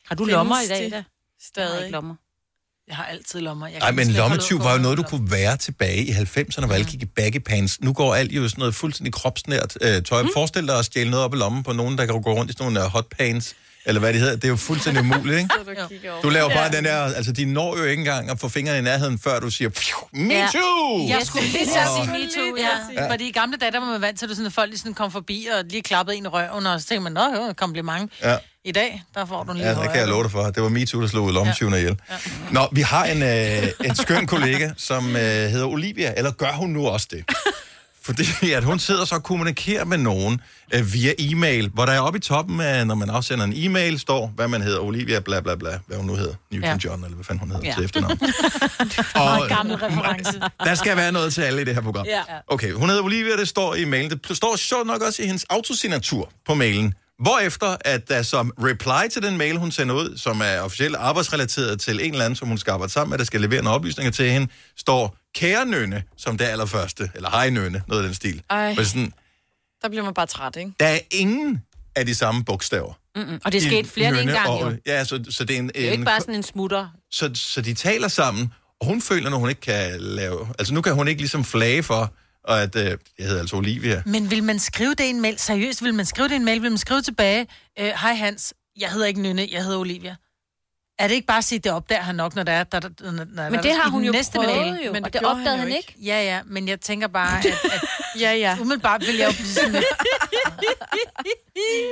Har 0.05 0.15
du 0.15 0.25
lommer 0.25 0.61
i 0.61 0.67
dag, 0.67 0.91
da? 0.91 1.03
stadig? 1.41 1.67
Jeg 1.69 1.75
har 1.77 1.79
ikke 1.83 1.91
lommer. 1.91 2.15
Jeg 2.87 2.95
har 2.95 3.03
altid 3.05 3.39
lommer. 3.39 3.67
Jeg 3.67 3.79
Nej, 3.79 3.91
men 3.91 4.07
lommetyv 4.11 4.59
var 4.63 4.73
jo 4.73 4.79
noget, 4.81 4.97
du 4.97 5.03
kunne 5.03 5.31
være 5.31 5.57
tilbage 5.57 5.97
i 6.05 6.11
90'erne, 6.11 6.65
hvor 6.65 6.73
alle 6.73 6.85
gik 6.87 7.01
i 7.01 7.05
baggy 7.05 7.37
pants. 7.45 7.81
Nu 7.81 7.93
går 7.93 8.15
alt 8.15 8.31
jo 8.31 8.49
sådan 8.49 8.59
noget 8.59 8.75
fuldstændig 8.75 9.13
kropsnært 9.13 9.77
øh, 9.81 10.01
tøj. 10.03 10.21
Mm. 10.23 10.29
Forestil 10.33 10.67
dig 10.67 10.79
at 10.79 10.85
stjæle 10.85 11.09
noget 11.09 11.25
op 11.25 11.33
i 11.33 11.37
lommen 11.37 11.63
på 11.63 11.73
nogen, 11.73 11.97
der 11.97 12.05
kan 12.05 12.21
gå 12.21 12.33
rundt 12.33 12.51
i 12.51 12.53
sådan 12.53 12.63
nogle 12.73 12.83
øh, 12.85 12.91
hot 12.91 13.05
pants, 13.17 13.55
eller 13.85 13.99
hvad 13.99 14.13
det 14.13 14.21
hedder. 14.21 14.35
Det 14.35 14.43
er 14.43 14.47
jo 14.49 14.55
fuldstændig 14.55 15.03
umuligt, 15.05 15.37
ikke? 15.37 15.49
Du 16.23 16.29
laver 16.29 16.49
bare 16.49 16.71
den 16.71 16.83
der, 16.85 16.97
altså 17.01 17.31
de 17.31 17.45
når 17.45 17.77
jo 17.77 17.83
ikke 17.83 17.99
engang 17.99 18.29
at 18.29 18.39
få 18.39 18.49
fingrene 18.49 18.79
i 18.79 18.81
nærheden, 18.81 19.19
før 19.19 19.39
du 19.39 19.49
siger, 19.49 19.69
"Phew, 19.69 20.23
me 20.27 20.33
Ja. 20.33 20.47
too! 20.53 21.07
Jeg 21.07 21.21
skulle 21.25 21.45
lige 21.47 21.65
sige 21.65 22.11
me 22.11 22.29
too, 22.35 22.57
ja. 22.57 23.01
Ja. 23.03 23.11
Fordi 23.11 23.27
i 23.27 23.31
gamle 23.31 23.57
dage, 23.57 23.71
der 23.71 23.79
var 23.79 23.87
man 23.91 24.01
vant 24.01 24.19
til, 24.19 24.25
at 24.25 24.31
sådan, 24.31 24.45
at 24.45 24.53
folk 24.53 24.69
lige 24.69 24.79
sådan 24.79 24.93
kom 24.93 25.11
forbi 25.11 25.47
og 25.59 25.65
lige 25.69 25.81
klappede 25.81 26.17
en 26.17 26.25
i 26.25 26.27
røven, 26.27 26.65
og 26.67 26.81
så 26.81 26.87
tænkte 26.87 27.03
man, 27.03 27.11
nå, 27.11 27.35
jo, 27.45 27.53
kompliment. 27.53 28.11
Ja. 28.23 28.35
I 28.65 28.71
dag, 28.71 29.03
der 29.15 29.25
får 29.25 29.43
du 29.43 29.51
en 29.51 29.57
lige 29.57 29.69
Ja, 29.69 29.81
det 29.81 29.89
kan 29.91 29.99
jeg 29.99 30.07
love 30.07 30.23
dig 30.23 30.31
for. 30.31 30.43
Det 30.43 30.63
var 30.63 30.69
MeToo, 30.69 31.01
der 31.01 31.07
slog 31.07 31.29
lommetyvene 31.31 31.77
ihjel. 31.77 31.97
Nå, 32.51 32.67
vi 32.71 32.81
har 32.81 33.05
en, 33.05 33.23
øh, 33.23 33.87
en 33.89 33.95
skøn 33.95 34.27
kollega, 34.27 34.69
som 34.77 35.15
øh, 35.15 35.21
hedder 35.21 35.65
Olivia, 35.65 36.13
eller 36.17 36.31
gør 36.31 36.51
hun 36.51 36.69
nu 36.69 36.87
også 36.87 37.07
det? 37.11 37.23
Fordi 38.03 38.51
at 38.51 38.63
hun 38.63 38.79
sidder 38.79 39.05
så 39.05 39.15
og 39.15 39.23
kommunikerer 39.23 39.85
med 39.85 39.97
nogen 39.97 40.41
øh, 40.73 40.93
via 40.93 41.13
e-mail, 41.19 41.69
hvor 41.73 41.85
der 41.85 41.93
er 41.93 41.99
oppe 41.99 42.17
i 42.17 42.21
toppen, 42.21 42.59
af, 42.61 42.87
når 42.87 42.95
man 42.95 43.09
afsender 43.09 43.45
en 43.45 43.53
e-mail, 43.55 43.99
står, 43.99 44.31
hvad 44.35 44.47
man 44.47 44.61
hedder, 44.61 44.79
Olivia, 44.79 45.19
bla 45.19 45.39
bla 45.39 45.55
bla, 45.55 45.79
hvad 45.87 45.97
hun 45.97 46.05
nu 46.05 46.15
hedder, 46.15 46.33
Newton 46.51 46.69
Ja. 46.69 46.77
John, 46.85 47.03
eller 47.03 47.15
hvad 47.15 47.25
fanden 47.25 47.39
hun 47.39 47.51
hedder 47.51 47.67
Ja. 47.67 47.73
til 47.75 47.83
efternavn. 47.85 48.19
Meget 49.15 49.49
gammel 49.49 49.75
reference. 49.75 50.39
Der 50.63 50.75
skal 50.75 50.97
være 50.97 51.11
noget 51.11 51.33
til 51.33 51.41
alle 51.41 51.61
i 51.61 51.65
det 51.65 51.73
her 51.75 51.81
program. 51.81 52.05
Ja. 52.05 52.21
Okay, 52.47 52.71
hun 52.71 52.89
hedder 52.89 53.03
Olivia, 53.03 53.37
det 53.37 53.47
står 53.47 53.75
i 53.75 53.85
mailen. 53.85 54.19
Det 54.27 54.37
står 54.37 54.55
sjovt 54.55 54.87
nok 54.87 55.01
også 55.01 55.21
i 55.23 55.25
hendes 55.25 55.43
autosignatur 55.49 56.31
på 56.47 56.53
mailen. 56.53 56.93
Hvorefter, 57.19 57.77
at 57.81 58.09
der 58.09 58.21
som 58.21 58.51
reply 58.63 59.09
til 59.11 59.21
den 59.21 59.37
mail, 59.37 59.57
hun 59.57 59.71
sender 59.71 59.95
ud, 59.95 60.17
som 60.17 60.41
er 60.41 60.59
officielt 60.59 60.95
arbejdsrelateret 60.95 61.79
til 61.81 62.05
en 62.05 62.11
eller 62.11 62.25
anden, 62.25 62.35
som 62.35 62.47
hun 62.47 62.57
skal 62.57 62.71
arbejde 62.71 62.93
sammen 62.93 63.09
med, 63.09 63.17
der 63.17 63.23
skal 63.23 63.41
levere 63.41 63.61
nogle 63.63 63.75
oplysninger 63.75 64.11
til 64.11 64.31
hende, 64.31 64.47
står 64.77 65.17
kære 65.35 65.65
nønne, 65.65 66.03
som 66.17 66.37
det 66.37 66.45
allerførste, 66.45 67.11
eller 67.15 67.29
hej 67.29 67.49
nønne, 67.49 67.83
noget 67.87 68.01
af 68.01 68.07
den 68.07 68.15
stil. 68.15 68.41
Ej. 68.49 68.75
Er 68.79 68.83
sådan, 68.83 69.13
Der 69.81 69.89
bliver 69.89 70.03
man 70.03 70.13
bare 70.13 70.25
træt, 70.25 70.55
ikke? 70.55 70.71
der 70.79 70.85
er 70.87 70.99
ingen 71.11 71.61
af 71.95 72.05
de 72.05 72.15
samme 72.15 72.43
bogstaver. 72.43 72.93
Mm-mm. 73.15 73.39
Og 73.45 73.51
det 73.51 73.63
er 73.63 73.67
sket 73.67 73.87
flere 73.87 74.09
end 74.09 74.17
en 74.17 74.27
gang, 74.27 74.49
og- 74.49 74.71
jo. 74.71 74.77
Ja, 74.85 75.03
så, 75.03 75.23
så 75.29 75.43
det 75.43 75.53
er 75.55 75.59
en... 75.59 75.67
Det 75.67 75.77
er 75.77 75.81
jo 75.81 75.87
en 75.87 75.93
ikke 75.93 76.05
bare 76.05 76.21
sådan 76.21 76.35
en 76.35 76.43
smutter. 76.43 76.87
så, 77.11 77.31
så 77.35 77.61
de 77.61 77.73
taler 77.73 78.07
sammen, 78.07 78.53
og 78.81 78.87
hun 78.87 79.01
føler, 79.01 79.29
at 79.31 79.37
hun 79.39 79.49
ikke 79.49 79.61
kan 79.61 80.01
lave... 80.01 80.47
Altså 80.59 80.73
nu 80.73 80.81
kan 80.81 80.93
hun 80.93 81.07
ikke 81.07 81.21
ligesom 81.21 81.43
flage 81.45 81.83
for, 81.83 82.13
og 82.47 82.61
at... 82.61 82.75
Øh, 82.75 82.83
jeg 82.83 82.97
hedder 83.25 83.39
altså 83.39 83.55
Olivia. 83.55 84.03
Men 84.05 84.31
vil 84.31 84.43
man 84.43 84.59
skrive 84.59 84.89
det 84.89 85.03
i 85.03 85.09
en 85.09 85.21
mail? 85.21 85.39
Seriøst, 85.39 85.83
vil 85.83 85.93
man 85.93 86.05
skrive 86.05 86.27
det 86.27 86.33
i 86.33 86.35
en 86.35 86.45
mail? 86.45 86.61
Vil 86.61 86.71
man 86.71 86.77
skrive 86.77 87.01
tilbage? 87.01 87.47
øh, 87.79 87.85
Hej 87.85 88.13
Hans, 88.13 88.53
jeg 88.79 88.91
hedder 88.91 89.07
ikke 89.07 89.21
Nynne, 89.21 89.47
jeg 89.51 89.63
hedder 89.63 89.79
Olivia. 89.79 90.15
Er 90.99 91.07
det 91.07 91.15
ikke 91.15 91.27
bare 91.27 91.37
at 91.37 91.43
sige, 91.43 91.59
det 91.59 91.71
opdager 91.71 92.01
han 92.01 92.15
nok, 92.15 92.35
når 92.35 92.43
der 92.43 92.51
er... 92.51 92.63
Der, 92.63 92.79
der, 92.79 93.11
når, 93.11 93.49
Men 93.49 93.63
det 93.63 93.71
har 93.75 93.89
hun 93.89 94.03
jo 94.03 94.13
prøvet 94.35 94.79
jo, 94.85 94.93
og 95.03 95.13
det 95.13 95.21
opdagede 95.21 95.57
han 95.57 95.71
ikke. 95.71 95.95
Ja, 96.03 96.23
ja, 96.23 96.41
men 96.45 96.67
jeg 96.67 96.81
tænker 96.81 97.07
bare, 97.07 97.37
at... 97.39 97.45
at 97.45 97.81
ja, 98.19 98.33
ja. 98.33 98.57
Umiddelbart 98.61 99.01
vil 99.01 99.15
jeg 99.15 99.27
jo 99.27 99.33
blive 99.33 99.47
sådan 99.47 99.71
lidt... 99.71 99.85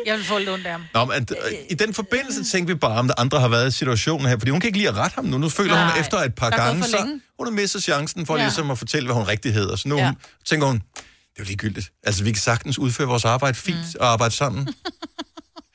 Jeg 0.05 0.17
vil 0.17 0.25
få 0.25 0.37
lidt 0.37 0.49
ondt 0.49 0.65
af 0.65 0.71
ham. 0.71 0.83
Nå, 0.93 1.05
men 1.05 1.15
at, 1.15 1.31
øh, 1.31 1.53
i 1.69 1.73
den 1.73 1.93
forbindelse 1.93 2.43
tænkte 2.43 2.73
vi 2.73 2.79
bare, 2.79 2.99
om 2.99 3.07
der 3.07 3.13
andre 3.17 3.39
har 3.39 3.47
været 3.47 3.67
i 3.67 3.71
situationen 3.71 4.27
her, 4.27 4.37
fordi 4.39 4.51
hun 4.51 4.59
kan 4.59 4.67
ikke 4.67 4.77
lide 4.77 4.89
at 4.89 4.95
rette 4.95 5.15
ham 5.15 5.25
nu. 5.25 5.37
Nu 5.37 5.49
føler 5.49 5.73
Nej, 5.75 5.91
hun 5.91 6.01
efter 6.01 6.17
et 6.17 6.35
par 6.35 6.49
gange, 6.49 6.83
så 6.83 7.19
hun 7.37 7.47
har 7.47 7.51
mistet 7.51 7.83
chancen 7.83 8.25
for 8.25 8.35
Ja. 8.37 8.43
ligesom 8.43 8.71
at 8.71 8.77
fortælle, 8.77 9.07
hvad 9.07 9.15
hun 9.15 9.27
rigtig 9.27 9.53
hedder. 9.53 9.75
Så 9.75 9.87
nu 9.89 9.97
Ja. 9.97 10.03
ja. 10.05 10.11
tænker 10.45 10.67
hun, 10.67 10.75
det 10.75 11.39
er 11.39 11.39
jo 11.39 11.43
ligegyldigt. 11.43 11.91
Altså, 12.03 12.23
vi 12.23 12.31
kan 12.31 12.41
sagtens 12.41 12.79
udføre 12.79 13.07
vores 13.07 13.25
arbejde 13.25 13.57
fint 13.57 13.77
mm. 13.77 13.99
og 13.99 14.07
arbejde 14.07 14.33
sammen. 14.35 14.67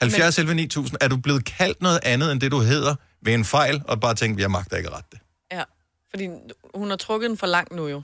70 0.00 0.38
11 0.38 0.54
9000, 0.54 0.96
er 1.00 1.08
du 1.08 1.16
blevet 1.16 1.44
kaldt 1.44 1.82
noget 1.82 2.00
andet 2.02 2.32
end 2.32 2.40
det, 2.40 2.50
du 2.50 2.58
hedder 2.60 2.94
ved 3.22 3.34
en 3.34 3.44
fejl, 3.44 3.82
og 3.88 4.00
bare 4.00 4.14
tænkt, 4.14 4.40
jeg 4.40 4.50
magter 4.50 4.76
ikke 4.76 4.88
at 4.88 4.94
rette 4.94 5.08
det. 5.12 5.18
Ja, 5.52 5.62
fordi 6.10 6.28
hun 6.74 6.90
har 6.90 6.96
trukket 6.96 7.30
den 7.30 7.38
for 7.38 7.46
langt 7.46 7.72
nu 7.72 7.88
jo. 7.88 8.02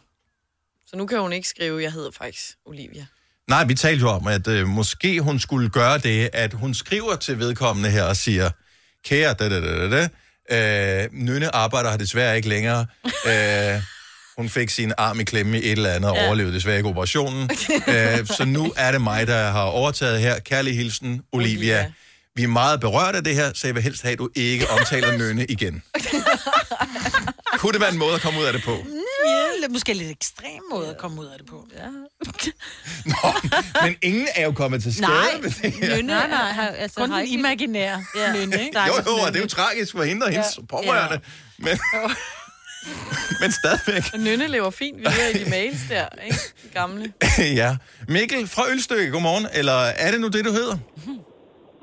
Så 0.95 0.99
nu 0.99 1.07
kan 1.07 1.21
hun 1.21 1.33
ikke 1.33 1.49
skrive, 1.49 1.83
jeg 1.83 1.93
hedder 1.93 2.11
faktisk 2.19 2.45
Olivia. 2.67 3.07
Nej, 3.49 3.65
vi 3.65 3.75
talte 3.75 4.01
jo 4.01 4.09
om, 4.09 4.27
at 4.27 4.47
øh, 4.49 4.67
måske 4.67 5.21
hun 5.21 5.39
skulle 5.41 5.69
gøre 5.71 5.99
det, 5.99 6.31
at 6.33 6.53
hun 6.53 6.75
skriver 6.75 7.17
til 7.17 7.39
vedkommende 7.39 7.91
her 7.91 8.03
og 8.03 8.17
siger, 8.17 8.51
kære, 9.05 9.35
da, 9.35 9.49
da, 9.49 9.61
da, 9.61 9.89
da, 9.89 10.09
da, 10.51 11.03
øh, 11.05 11.09
Nynne 11.13 11.55
arbejder 11.55 11.91
her 11.91 11.97
desværre 11.97 12.37
ikke 12.37 12.49
længere. 12.49 12.87
Øh, 13.29 13.83
hun 14.37 14.49
fik 14.49 14.71
sin 14.71 14.93
arm 14.99 15.21
i 15.21 15.25
klemme 15.25 15.61
i 15.61 15.65
et 15.65 15.73
eller 15.73 15.91
andet 15.91 16.11
og 16.11 16.17
Ja. 16.17 16.27
overlevede 16.27 16.55
desværre 16.55 16.77
ikke 16.77 16.89
operationen. 16.89 17.51
øh, 17.89 18.27
så 18.27 18.45
nu 18.47 18.73
er 18.77 18.93
det 18.93 19.01
mig, 19.01 19.27
der 19.27 19.51
har 19.51 19.63
overtaget 19.63 20.21
her. 20.21 20.39
Kærlig 20.39 20.77
hilsen, 20.77 21.23
Olivia. 21.33 21.93
Vi 22.37 22.43
er 22.43 22.49
meget 22.49 22.81
berørt 22.81 23.15
af 23.15 23.25
det 23.25 23.35
her, 23.35 23.51
så 23.55 23.67
jeg 23.67 23.75
vil 23.75 23.83
helst 23.83 24.03
have, 24.03 24.13
at 24.13 24.19
du 24.19 24.29
ikke 24.35 24.71
omtaler 24.71 25.17
Nynne 25.19 25.45
igen. 25.47 25.83
Kunne 27.59 27.73
det 27.73 27.81
være 27.81 27.93
en 27.93 27.99
måde 27.99 28.15
at 28.15 28.21
komme 28.21 28.41
ud 28.41 28.45
af 28.45 28.53
det 28.53 28.63
på? 28.63 28.77
Ja, 29.63 29.69
måske 29.69 29.95
lidt 29.95 30.11
ekstrem 30.11 30.61
måde 30.71 30.91
at 30.91 30.99
komme 30.99 31.21
ud 31.21 31.27
af 31.27 31.39
det 31.39 31.47
på. 31.47 31.67
Ja. 31.77 31.87
Men 33.87 33.97
ingen 34.03 34.29
er 34.35 34.45
jo 34.45 34.53
kommet 34.53 34.83
til 34.83 34.95
skade 34.95 35.09
Nej, 35.09 35.41
med 35.43 35.51
det 35.51 35.73
her. 35.73 35.97
Nynne, 35.97 36.07
nej, 36.07 36.29
nej, 36.29 36.53
har, 36.53 36.67
altså, 36.69 37.01
kun 37.01 37.11
den 37.13 37.27
imaginære 37.27 38.05
ja. 38.17 38.33
Nynne, 38.33 38.65
ikke? 38.65 38.81
Jo, 38.81 38.93
jo, 39.07 39.13
og 39.27 39.33
det 39.33 39.37
er 39.37 39.43
jo 39.43 39.49
tragisk 39.49 39.93
for 39.93 40.03
hende 40.03 40.27
og 40.27 40.31
hendes 40.33 40.57
Ja. 40.57 40.63
ja. 40.63 40.67
pårørende. 40.67 41.21
Men, 41.59 41.79
men 43.41 43.53
stadigvæk. 43.53 44.03
Og 44.13 44.19
Nynne 44.21 44.47
lever 44.49 44.71
fint 44.71 44.99
videre 44.99 45.33
i 45.35 45.45
de 45.45 45.51
mails 45.51 45.79
der, 45.89 46.07
ikke? 46.25 46.39
De 46.63 46.69
gamle. 46.75 47.13
ja. 47.63 47.77
Mikkel 48.09 48.49
fra 48.49 48.71
Ølstykke, 48.71 49.11
godmorgen. 49.11 49.47
Eller 49.53 49.73
er 49.79 50.11
det 50.11 50.21
nu 50.21 50.29
det, 50.29 50.45
du 50.45 50.53
hedder? 50.53 50.77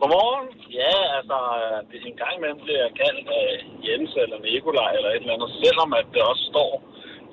Godmorgen. 0.01 0.47
Ja, 0.81 0.95
altså, 1.17 1.37
øh, 1.59 1.77
det 1.89 1.95
en 2.11 2.17
gang 2.23 2.33
imellem 2.39 2.59
bliver 2.65 2.81
jeg 2.85 2.93
kaldt 3.03 3.27
af 3.41 3.49
Jens 3.85 4.11
eller 4.23 4.37
Nikolaj 4.47 4.91
eller 4.97 5.11
et 5.11 5.21
eller 5.23 5.35
andet, 5.37 5.51
selvom 5.63 5.89
at 5.99 6.05
det 6.13 6.21
også 6.31 6.43
står 6.53 6.71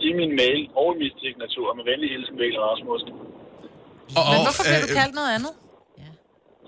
i 0.09 0.11
min 0.19 0.33
mail 0.41 0.61
og 0.81 0.89
i 0.95 0.97
min 1.03 1.15
signatur 1.23 1.69
med 1.79 1.85
venlig 1.91 2.09
hilsen, 2.15 2.35
Mikkel 2.41 2.61
Rasmussen. 2.69 3.13
Og, 4.19 4.25
Men 4.33 4.39
hvorfor 4.47 4.65
bliver 4.67 4.85
du 4.87 4.91
kaldt 5.01 5.15
noget 5.21 5.33
andet? 5.39 5.55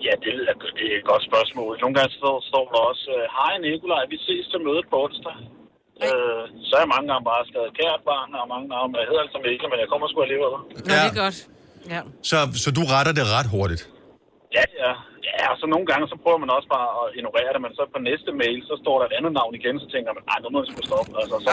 Ja, 0.05 0.13
det 0.23 0.29
er, 0.33 0.55
det 0.77 0.85
er 0.91 0.97
et 1.01 1.07
godt 1.11 1.23
spørgsmål. 1.29 1.71
Nogle 1.83 1.95
gange 1.97 2.11
står, 2.19 2.35
står 2.51 2.65
der 2.73 2.81
også, 2.91 3.07
øh, 3.17 3.23
hej 3.37 3.53
Nikolaj, 3.65 4.03
vi 4.13 4.17
ses 4.27 4.45
til 4.51 4.59
mødet 4.67 4.85
på 4.91 4.95
onsdag. 5.05 5.37
Øh, 6.05 6.43
så 6.67 6.71
er 6.77 6.81
jeg 6.85 6.91
mange 6.95 7.07
gange 7.11 7.23
bare 7.31 7.41
skrevet 7.49 7.71
kært 7.81 8.01
barn, 8.09 8.29
og 8.39 8.45
mange 8.53 8.67
gange, 8.71 8.85
jeg 9.01 9.07
hedder 9.09 9.23
altså 9.25 9.39
Mikkel, 9.45 9.67
men 9.71 9.79
jeg 9.83 9.89
kommer 9.91 10.05
sgu 10.07 10.17
alligevel. 10.27 10.51
Nå, 10.89 10.93
det 11.03 11.09
er 11.11 11.15
godt. 11.23 11.37
Ja. 11.93 12.01
Så, 12.29 12.37
så 12.63 12.69
du 12.77 12.81
retter 12.93 13.13
det 13.19 13.25
ret 13.37 13.49
hurtigt? 13.55 13.83
Ja, 14.57 14.63
ja. 14.83 14.91
Ja, 15.29 15.43
og 15.53 15.57
så 15.61 15.65
nogle 15.73 15.85
gange, 15.91 16.03
så 16.11 16.15
prøver 16.23 16.39
man 16.43 16.49
også 16.57 16.69
bare 16.77 16.87
at 17.01 17.05
ignorere 17.17 17.49
det, 17.55 17.61
men 17.65 17.71
så 17.77 17.83
på 17.95 17.99
næste 18.09 18.29
mail, 18.41 18.57
så 18.69 18.73
står 18.83 18.95
der 18.99 19.05
et 19.09 19.15
andet 19.19 19.31
navn 19.39 19.53
igen, 19.59 19.75
så 19.83 19.87
tænker 19.93 20.09
man, 20.17 20.23
nej, 20.31 20.37
nu 20.43 20.47
må 20.53 20.57
vi 20.63 20.67
sgu 20.71 20.79
stoppe. 20.91 21.11
Altså, 21.21 21.35
så, 21.45 21.49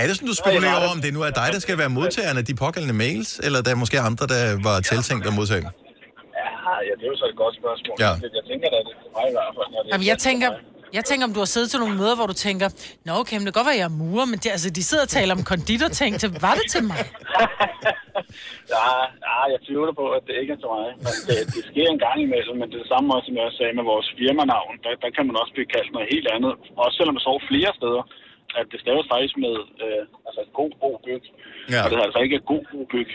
Er 0.00 0.04
det 0.08 0.12
sådan, 0.16 0.30
du 0.32 0.36
spekulerer 0.42 0.76
over, 0.82 0.90
om 0.96 1.00
det 1.04 1.10
nu 1.16 1.20
er 1.28 1.32
dig, 1.40 1.48
der 1.56 1.60
skal 1.66 1.76
være 1.82 1.90
modtageren 1.98 2.36
af 2.42 2.44
de 2.50 2.54
pågældende 2.64 2.96
mails, 3.04 3.30
eller 3.46 3.58
der 3.64 3.70
er 3.74 3.78
måske 3.84 3.96
andre, 4.08 4.24
der 4.34 4.42
var 4.68 4.76
tiltænkt 4.92 5.22
at 5.30 5.34
modtage 5.40 5.60
dem? 5.64 5.70
ja, 6.40 6.48
ja, 6.88 6.92
det 6.98 7.04
er 7.06 7.10
jo 7.14 7.18
så 7.22 7.26
et 7.32 7.38
godt 7.44 7.54
spørgsmål. 7.60 7.96
Ja. 8.04 8.12
Det- 8.22 8.32
Jeg 8.40 8.44
tænker 8.50 8.66
da, 8.74 8.78
det 8.86 8.92
er 8.96 9.00
for 9.04 9.10
mig 9.18 9.24
i 9.32 9.34
hvert 9.36 9.52
fald. 9.56 9.68
Er 9.76 9.82
Jamen, 9.92 10.06
jeg 10.12 10.18
tænker, 10.28 10.48
jeg 10.96 11.04
tænker, 11.04 11.24
om 11.28 11.32
du 11.36 11.40
har 11.44 11.50
siddet 11.54 11.70
til 11.70 11.80
nogle 11.80 11.96
møder, 12.00 12.16
hvor 12.16 12.26
du 12.32 12.36
tænker, 12.46 12.68
Nå, 13.06 13.12
okay, 13.20 13.36
men 13.36 13.44
det 13.46 13.52
kan 13.54 13.60
godt 13.60 13.70
være, 13.70 13.80
jeg 13.82 13.90
er 13.92 13.98
murer, 14.02 14.26
men 14.32 14.38
det, 14.42 14.50
altså, 14.56 14.70
de 14.78 14.82
sidder 14.90 15.04
og 15.08 15.12
taler 15.18 15.32
om 15.38 15.42
konditorting. 15.52 16.12
Til, 16.20 16.28
var 16.46 16.54
det 16.58 16.66
til 16.74 16.82
mig? 16.90 17.02
Ja, 18.74 18.88
ja, 19.26 19.36
jeg 19.52 19.60
tvivler 19.66 19.94
på, 20.00 20.04
at 20.16 20.22
det 20.28 20.34
ikke 20.42 20.52
er 20.56 20.60
til 20.62 20.70
mig. 20.76 20.86
Men 21.06 21.14
det, 21.26 21.36
det 21.54 21.62
sker 21.70 21.86
en 21.94 22.02
gang 22.06 22.18
imellem, 22.26 22.56
men 22.60 22.66
det 22.70 22.76
er 22.76 22.82
det 22.84 22.92
samme 22.94 23.08
også, 23.14 23.26
som 23.26 23.36
jeg 23.36 23.44
også 23.48 23.58
sagde 23.60 23.74
med 23.78 23.86
vores 23.92 24.08
firmanavn. 24.18 24.74
Der, 24.84 24.90
der 25.04 25.10
kan 25.16 25.24
man 25.28 25.36
også 25.42 25.52
blive 25.56 25.72
kaldt 25.74 25.90
noget 25.96 26.08
helt 26.14 26.28
andet. 26.36 26.52
Også 26.84 26.94
selvom 26.98 27.16
det 27.16 27.24
står 27.26 27.38
flere 27.50 27.72
steder, 27.80 28.02
at 28.60 28.66
det 28.72 28.78
staves 28.84 29.06
faktisk 29.14 29.34
med 29.44 29.54
øh, 29.84 30.02
altså 30.28 30.42
god, 30.60 30.72
god 30.84 30.96
byg. 31.06 31.24
Ja. 31.72 31.80
Og 31.82 31.86
det 31.90 31.96
er 31.96 32.06
altså 32.08 32.20
ikke 32.26 32.38
god, 32.52 32.62
god 32.74 32.86
byg. 32.94 33.10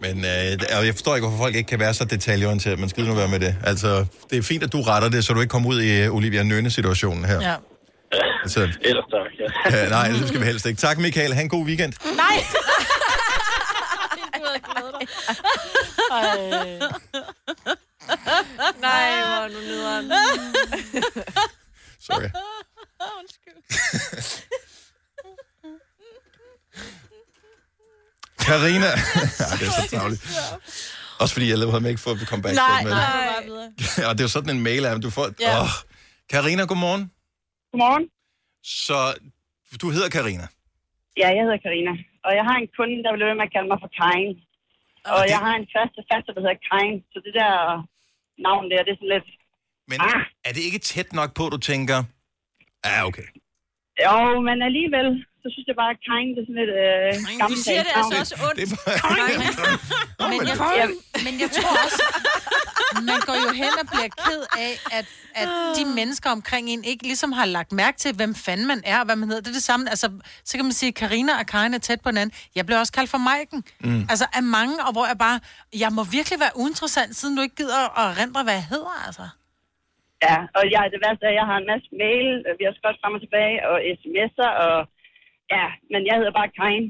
Men 0.00 0.24
øh, 0.24 0.86
jeg 0.86 0.94
forstår 0.94 1.14
ikke, 1.14 1.28
hvorfor 1.28 1.44
folk 1.44 1.54
ikke 1.56 1.68
kan 1.68 1.78
være 1.80 1.94
så 1.94 2.04
detaljeorienteret. 2.04 2.78
Man 2.78 2.88
skal 2.88 3.04
nu 3.04 3.14
være 3.14 3.28
med 3.28 3.40
det. 3.40 3.56
Altså, 3.64 4.06
det 4.30 4.38
er 4.38 4.42
fint, 4.42 4.62
at 4.62 4.72
du 4.72 4.82
retter 4.82 5.08
det, 5.08 5.24
så 5.24 5.32
du 5.32 5.40
ikke 5.40 5.50
kommer 5.50 5.68
ud 5.68 5.82
i 5.82 6.08
uh, 6.08 6.14
Olivia 6.14 6.42
Nønne-situationen 6.42 7.24
her. 7.24 7.40
Ja. 7.40 7.54
Altså, 8.42 8.60
Ellers 8.60 9.04
tak, 9.10 9.30
ja. 9.72 9.76
ja, 9.82 9.88
nej, 9.88 10.08
det 10.08 10.28
skal 10.28 10.40
vi 10.40 10.46
helst 10.46 10.66
ikke. 10.66 10.80
Tak, 10.80 10.98
Michael. 10.98 11.34
Ha' 11.34 11.42
en 11.42 11.48
god 11.48 11.64
weekend. 11.64 11.92
Nej! 12.16 12.44
du 14.34 14.44
havde 14.44 14.60
glædet 14.68 14.94
dig. 15.00 15.08
Nej, 18.80 19.10
hvor 19.20 19.48
nu 19.48 19.60
nederen. 19.60 20.12
Sorry. 22.00 22.28
Karina. 28.50 28.90
ja, 29.42 29.46
det 29.58 29.64
er 29.70 29.74
så 29.80 29.84
travligt. 29.92 30.22
Også 31.22 31.32
fordi 31.34 31.46
jeg 31.52 31.58
lavede 31.58 31.80
mig 31.82 31.90
ikke 31.94 32.04
for 32.06 32.10
at 32.10 32.28
komme 32.30 32.42
back 32.46 32.54
Nej, 32.54 32.80
med 32.86 32.92
nej. 32.92 33.42
det. 33.46 34.04
Og 34.08 34.12
det 34.14 34.20
er 34.22 34.26
jo 34.28 34.34
sådan 34.38 34.52
en 34.56 34.62
mail, 34.68 34.82
at 34.86 35.02
du 35.06 35.10
får... 35.18 35.26
Ja. 35.46 35.54
Åh. 35.62 35.72
Karina, 36.32 36.62
godmorgen. 36.70 37.04
Godmorgen. 37.70 38.04
Så 38.84 38.98
du 39.82 39.86
hedder 39.96 40.08
Karina. 40.16 40.46
Ja, 41.20 41.28
jeg 41.36 41.42
hedder 41.46 41.60
Karina. 41.66 41.92
Og 42.26 42.30
jeg 42.38 42.44
har 42.48 42.56
en 42.62 42.68
kunde, 42.76 42.96
der 43.04 43.10
vil 43.12 43.20
løbe 43.22 43.34
med 43.40 43.46
at 43.48 43.52
kalde 43.54 43.68
mig 43.72 43.78
for 43.84 43.90
Karin. 43.98 44.32
Og 45.16 45.22
jeg 45.34 45.40
har 45.46 45.54
en 45.60 45.66
faste 45.74 46.00
faste, 46.10 46.28
der 46.34 46.40
hedder 46.44 46.60
Karin. 46.68 46.96
Så 47.12 47.18
det 47.26 47.32
der 47.40 47.54
navn 48.46 48.64
der, 48.70 48.80
det 48.86 48.92
er 48.94 48.98
sådan 49.00 49.14
lidt... 49.16 49.28
Men 49.90 49.98
ah. 50.08 50.20
er 50.48 50.52
det 50.56 50.62
ikke 50.68 50.80
tæt 50.90 51.10
nok 51.20 51.30
på, 51.38 51.44
du 51.54 51.58
tænker... 51.70 51.98
Ja, 52.84 53.00
ah, 53.00 53.06
okay. 53.10 53.28
Jo, 54.04 54.16
men 54.48 54.56
alligevel, 54.68 55.08
så 55.42 55.46
synes 55.52 55.66
jeg 55.70 55.76
bare, 55.82 55.92
at 55.96 56.00
Karin, 56.06 56.28
det 56.34 56.40
er 56.42 56.46
sådan 56.48 56.58
lidt 56.62 56.72
øh, 56.82 57.38
gammeldags 57.40 57.64
siger 57.64 57.82
det 57.86 57.92
altså 57.98 58.14
også 58.22 58.34
ondt. 58.46 58.56
Det 58.60 58.66
er 58.72 58.76
bare... 59.02 60.28
Men 60.32 60.38
jeg, 60.50 60.56
jeg, 60.80 60.88
men 61.26 61.34
jeg 61.42 61.50
tror 61.56 61.72
også, 61.84 62.02
man 63.10 63.20
går 63.28 63.36
jo 63.46 63.50
hen 63.62 63.72
og 63.82 63.86
bliver 63.92 64.08
ked 64.26 64.42
af, 64.66 64.72
at, 64.98 65.06
at 65.34 65.48
de 65.78 65.84
mennesker 65.94 66.30
omkring 66.30 66.70
en 66.70 66.84
ikke 66.84 67.02
ligesom 67.02 67.32
har 67.32 67.44
lagt 67.44 67.72
mærke 67.72 67.98
til, 67.98 68.14
hvem 68.14 68.34
fanden 68.34 68.66
man 68.66 68.82
er, 68.84 68.98
og 68.98 69.04
hvad 69.04 69.16
man 69.16 69.28
hedder. 69.28 69.42
Det 69.42 69.48
er 69.48 69.52
det 69.54 69.62
samme. 69.62 69.90
Altså, 69.90 70.10
så 70.44 70.56
kan 70.58 70.64
man 70.64 70.72
sige, 70.72 70.88
at 70.88 70.94
Karina 70.94 71.32
og 71.40 71.46
Karin 71.46 71.74
er 71.74 71.78
tæt 71.78 72.00
på 72.00 72.08
hinanden. 72.08 72.36
Jeg 72.54 72.66
blev 72.66 72.78
også 72.78 72.92
kaldt 72.92 73.10
for 73.10 73.18
Maiken. 73.18 73.64
Mm. 73.80 74.06
Altså, 74.10 74.26
af 74.32 74.42
mange, 74.42 74.84
og 74.86 74.92
hvor 74.92 75.06
jeg 75.06 75.18
bare, 75.18 75.40
jeg 75.78 75.92
må 75.92 76.04
virkelig 76.04 76.40
være 76.40 76.50
uinteressant, 76.54 77.16
siden 77.16 77.36
du 77.36 77.42
ikke 77.42 77.56
gider 77.56 77.98
at 77.98 78.18
rendre, 78.18 78.42
hvad 78.42 78.54
jeg 78.54 78.64
hedder, 78.64 79.04
altså. 79.06 79.28
Ja, 80.26 80.36
og 80.58 80.62
jeg, 80.74 80.82
det 80.92 80.98
værste 81.04 81.24
er, 81.26 81.32
at 81.32 81.38
jeg 81.40 81.46
har 81.50 81.58
en 81.62 81.68
masse 81.72 81.88
mail, 82.04 82.28
og 82.48 82.52
vi 82.58 82.64
har 82.68 82.74
skrevet 82.78 82.98
frem 83.00 83.14
og 83.16 83.20
tilbage, 83.26 83.56
og 83.70 83.76
sms'er, 84.00 84.50
og 84.66 84.76
ja, 85.56 85.66
men 85.92 86.00
jeg 86.08 86.14
hedder 86.20 86.34
bare 86.40 86.50
Karin. 86.58 86.86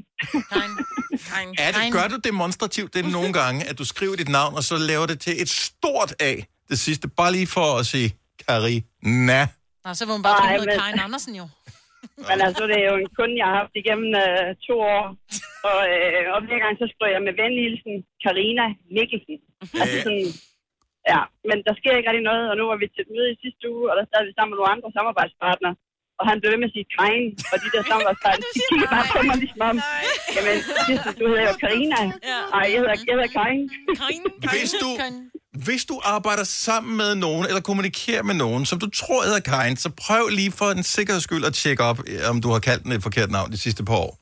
Er 1.65 1.71
det, 1.77 1.83
gør 1.99 2.07
du 2.15 2.19
demonstrativt 2.31 2.91
det 2.97 3.03
nogle 3.17 3.33
gange, 3.41 3.61
at 3.71 3.77
du 3.81 3.85
skriver 3.93 4.17
dit 4.23 4.31
navn, 4.39 4.53
og 4.59 4.63
så 4.71 4.75
laver 4.91 5.07
det 5.13 5.19
til 5.27 5.35
et 5.43 5.51
stort 5.67 6.11
A, 6.31 6.33
det 6.71 6.79
sidste, 6.87 7.05
bare 7.21 7.33
lige 7.37 7.49
for 7.57 7.69
at 7.81 7.85
sige 7.93 8.09
Karina. 8.45 9.41
Nå, 9.85 9.91
så 9.99 10.03
vil 10.07 10.13
hun 10.19 10.23
bare 10.29 10.37
hedder 10.53 10.71
men- 10.71 10.79
Karin 10.81 11.01
Andersen 11.07 11.35
jo. 11.41 11.47
Men 12.31 12.39
altså, 12.47 12.63
det 12.71 12.77
er 12.83 12.89
jo 12.93 12.97
en 13.05 13.11
kunde, 13.19 13.35
jeg 13.43 13.47
har 13.51 13.57
haft 13.63 13.75
igennem 13.83 14.11
øh, 14.25 14.47
to 14.67 14.75
år, 14.97 15.05
og, 15.71 15.79
øh, 15.93 16.25
og 16.35 16.39
hver 16.47 16.59
gang 16.65 16.75
så 16.83 16.87
skriver 16.93 17.13
jeg 17.17 17.23
med 17.29 17.35
venhilsen 17.43 17.95
Karina 18.25 18.67
Mikkelsen. 18.97 19.37
Altså 19.83 19.97
sådan, 20.07 20.29
ja, 21.13 21.21
men 21.49 21.57
der 21.67 21.75
sker 21.79 21.93
ikke 21.99 22.09
rigtig 22.11 22.27
noget, 22.31 22.45
og 22.51 22.55
nu 22.61 22.65
var 22.71 22.79
vi 22.81 22.87
til 22.95 23.05
et 23.07 23.13
møde 23.17 23.29
i 23.35 23.41
sidste 23.45 23.65
uge, 23.75 23.85
og 23.91 23.95
der 23.99 24.05
sad 24.11 24.23
vi 24.29 24.33
sammen 24.35 24.53
med 24.53 24.59
nogle 24.61 24.75
andre 24.77 24.89
samarbejdspartnere, 24.97 25.75
og 26.19 26.25
han 26.31 26.37
blev 26.39 26.49
ved 26.53 26.61
med 26.63 26.71
at 26.71 26.75
sige 26.77 26.89
Karin, 26.95 27.27
og 27.53 27.57
de 27.63 27.69
der 27.75 27.83
samarbejdspartnere, 27.91 28.51
de 28.57 28.63
kigger 28.71 28.89
bare 28.97 29.07
på 29.15 29.19
mig 29.29 29.37
ligesom 29.43 29.63
om, 29.71 29.77
jamen, 30.37 30.57
Kirsten, 30.87 31.15
du 31.21 31.25
hedder 31.31 31.45
jo 31.51 31.55
Karina. 31.65 32.01
Nej, 32.55 32.65
jeg 32.73 32.79
hedder, 32.83 32.97
jeg 33.09 33.15
hedder 33.17 33.33
Karin. 33.39 33.63
Hvis 34.55 34.73
du, 34.83 34.91
hvis 35.67 35.85
du 35.91 36.01
arbejder 36.15 36.45
sammen 36.45 36.97
med 37.03 37.11
nogen, 37.15 37.45
eller 37.51 37.61
kommunikerer 37.71 38.23
med 38.31 38.35
nogen, 38.45 38.63
som 38.71 38.79
du 38.85 38.89
tror 39.01 39.21
hedder 39.29 39.45
Karin, 39.53 39.77
så 39.77 39.89
prøv 40.05 40.25
lige 40.39 40.53
for 40.61 40.69
en 40.77 40.83
sikkerheds 40.83 41.25
skyld 41.29 41.45
at 41.45 41.55
tjekke 41.55 41.83
op, 41.91 41.99
om 42.31 42.41
du 42.45 42.49
har 42.55 42.59
kaldt 42.69 42.83
den 42.85 42.93
et 42.93 43.03
forkert 43.03 43.31
navn 43.31 43.53
de 43.53 43.59
sidste 43.67 43.85
par 43.85 43.97
år. 43.97 44.13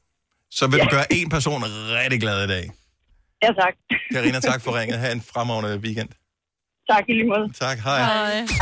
Så 0.50 0.66
vil 0.70 0.80
du 0.80 0.88
gøre 0.96 1.12
en 1.12 1.28
person 1.28 1.60
rigtig 2.00 2.20
glad 2.20 2.44
i 2.44 2.48
dag. 2.54 2.64
Ja, 3.42 3.50
tak. 3.62 3.74
Karina, 4.12 4.40
tak 4.40 4.60
for 4.64 4.78
ringet. 4.78 4.98
Ha' 4.98 5.12
en 5.12 5.24
fremragende 5.32 5.78
weekend. 5.78 6.08
Tak 6.90 7.04
i 7.08 7.12
lige 7.12 7.28
måde. 7.28 7.52
Tak, 7.60 7.78
hej. 7.78 8.00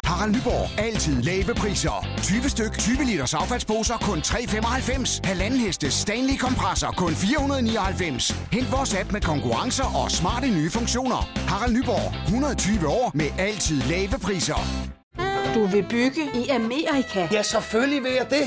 Harald 0.04 0.32
Nyborg. 0.36 0.80
Altid 0.86 1.22
lave 1.22 1.54
priser. 1.54 2.06
20 2.22 2.42
styk, 2.54 2.72
20 2.78 3.04
liters 3.04 3.34
affaldsposer 3.34 3.96
kun 4.08 4.18
3,95. 4.18 5.20
Halvanden 5.24 5.60
heste 5.60 5.90
Stanley 5.90 6.36
kompresser 6.38 6.90
kun 7.02 7.12
499. 7.12 8.30
Hent 8.52 8.72
vores 8.72 8.94
app 9.00 9.12
med 9.12 9.20
konkurrencer 9.20 9.88
og 10.02 10.10
smarte 10.10 10.46
nye 10.58 10.70
funktioner. 10.70 11.20
Harald 11.48 11.72
Nyborg. 11.76 12.06
120 12.24 12.88
år 12.88 13.10
med 13.14 13.26
altid 13.38 13.78
lave 13.92 14.16
priser. 14.26 14.60
Du 15.54 15.66
vil 15.66 15.84
bygge 15.90 16.22
i 16.34 16.48
Amerika? 16.48 17.28
Ja, 17.32 17.42
selvfølgelig 17.42 18.02
vil 18.02 18.12
jeg 18.20 18.26
det. 18.30 18.46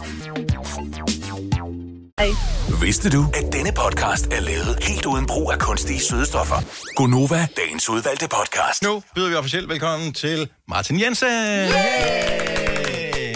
Vidste 2.81 3.09
du, 3.09 3.25
at 3.33 3.53
denne 3.53 3.71
podcast 3.71 4.27
er 4.27 4.39
lavet 4.39 4.83
helt 4.83 5.05
uden 5.05 5.25
brug 5.27 5.51
af 5.51 5.59
kunstige 5.59 5.99
sødestoffer? 5.99 6.55
Gonova, 6.95 7.47
dagens 7.57 7.89
udvalgte 7.89 8.27
podcast. 8.27 8.83
Nu 8.83 9.03
byder 9.15 9.29
vi 9.29 9.35
officielt 9.35 9.69
velkommen 9.69 10.13
til 10.13 10.49
Martin 10.67 10.99
Jensen. 11.01 11.27
Yay! 11.27 13.35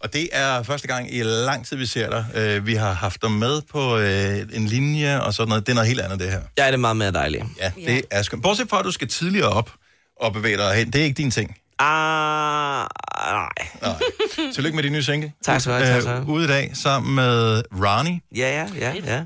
Og 0.00 0.12
det 0.12 0.28
er 0.32 0.62
første 0.62 0.88
gang 0.88 1.14
i 1.14 1.22
lang 1.22 1.66
tid, 1.66 1.76
vi 1.76 1.86
ser 1.86 2.10
dig. 2.10 2.24
Øh, 2.34 2.66
Vi 2.66 2.74
har 2.74 2.92
haft 2.92 3.22
dig 3.22 3.30
med 3.30 3.62
på 3.72 3.98
øh, 3.98 4.38
en 4.52 4.66
linje 4.66 5.22
og 5.22 5.34
sådan 5.34 5.48
noget. 5.48 5.66
Det 5.66 5.72
er 5.72 5.74
noget 5.74 5.88
helt 5.88 6.00
andet, 6.00 6.20
det 6.20 6.30
her. 6.30 6.40
Ja, 6.58 6.66
det 6.66 6.72
er 6.72 6.76
meget 6.76 6.96
mere 6.96 7.12
dejligt. 7.12 7.44
Ja, 7.60 7.72
det 7.86 8.02
er 8.10 8.22
skønt. 8.22 8.42
Bortset 8.42 8.68
fra, 8.70 8.78
at 8.78 8.84
du 8.84 8.90
skal 8.90 9.08
tidligere 9.08 9.48
op 9.48 9.70
og 10.20 10.32
bevæge 10.32 10.56
dig 10.56 10.74
hen. 10.74 10.90
Det 10.92 11.00
er 11.00 11.04
ikke 11.04 11.16
din 11.16 11.30
ting. 11.30 11.56
Ah, 11.78 12.86
nej. 13.32 13.48
nej. 13.82 14.52
Tillykke 14.54 14.76
med 14.76 14.82
din 14.82 14.92
nye 14.92 15.02
single. 15.02 15.32
Tak 15.44 15.60
skal 15.60 15.80
du 15.80 15.84
have, 15.84 16.06
have. 16.08 16.26
Ude 16.28 16.44
i 16.44 16.48
dag 16.48 16.70
sammen 16.74 17.14
med 17.14 17.62
Ronnie. 17.72 18.20
Ja, 18.36 18.48
ja, 18.62 18.66
ja, 18.78 18.94
ja. 19.04 19.22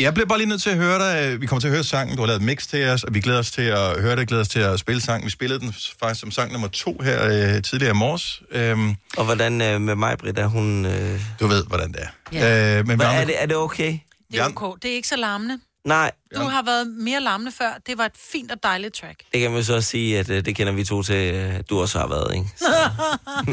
Jeg 0.00 0.14
bliver 0.14 0.26
bare 0.26 0.38
lige 0.38 0.48
nødt 0.48 0.62
til 0.62 0.70
at 0.70 0.76
høre 0.76 0.98
dig. 0.98 1.40
Vi 1.40 1.46
kommer 1.46 1.60
til 1.60 1.68
at 1.68 1.74
høre 1.74 1.84
sangen. 1.84 2.16
Du 2.16 2.22
har 2.22 2.26
lavet 2.26 2.40
et 2.40 2.44
mix 2.46 2.66
til 2.66 2.88
os, 2.88 3.04
og 3.04 3.14
vi 3.14 3.20
glæder 3.20 3.38
os 3.38 3.50
til 3.50 3.62
at 3.62 4.00
høre 4.00 4.16
det. 4.16 4.28
glæder 4.28 4.40
os 4.42 4.48
til 4.48 4.58
at 4.60 4.80
spille 4.80 5.00
sangen. 5.00 5.24
Vi 5.26 5.30
spillede 5.30 5.60
den 5.60 5.74
faktisk 6.00 6.20
som 6.20 6.30
sang 6.30 6.52
nummer 6.52 6.68
to 6.68 6.98
her 7.04 7.24
øh, 7.56 7.62
tidligere 7.62 7.90
i 7.94 7.98
morges. 7.98 8.42
Øhm, 8.50 8.94
Og 9.16 9.24
hvordan 9.24 9.62
øh, 9.62 9.80
med 9.80 9.94
mig, 9.94 10.18
Britt, 10.18 10.38
er 10.38 10.46
hun... 10.46 10.86
Øh... 10.86 11.20
du 11.40 11.46
ved, 11.46 11.64
hvordan 11.66 11.92
det 11.92 12.00
er. 12.02 12.08
Ja. 12.32 12.78
Øh, 12.78 12.86
men 12.86 12.92
andre- 13.00 13.14
er, 13.14 13.24
det, 13.24 13.42
er 13.42 13.46
det 13.46 13.56
okay? 13.56 13.98
Det 14.32 14.40
er 14.40 14.48
ok. 14.56 14.82
Det 14.82 14.90
er 14.90 14.94
ikke 14.94 15.08
så 15.08 15.16
larmende. 15.16 15.58
Nej, 15.84 16.10
Du 16.36 16.40
har 16.40 16.62
været 16.62 16.86
mere 16.86 17.20
larmende 17.20 17.52
før. 17.52 17.70
Det 17.86 17.98
var 17.98 18.04
et 18.04 18.12
fint 18.32 18.52
og 18.52 18.62
dejligt 18.62 18.94
track. 18.94 19.20
det 19.32 19.40
kan 19.40 19.50
man 19.50 19.64
så 19.64 19.74
også 19.74 19.88
sige, 19.90 20.18
at 20.18 20.30
øh, 20.30 20.44
det 20.44 20.56
kender 20.56 20.72
vi 20.72 20.84
to 20.84 21.02
til, 21.02 21.34
øh, 21.34 21.60
du 21.70 21.80
også 21.80 21.98
har 21.98 22.06
været, 22.06 22.34
ikke? 22.34 22.48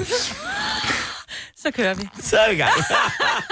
Så 1.61 1.71
kører 1.71 1.93
vi. 1.93 2.09
Så 2.21 2.37
er 2.37 2.49
vi 2.49 2.55
i 2.55 2.57
gang. 2.57 2.71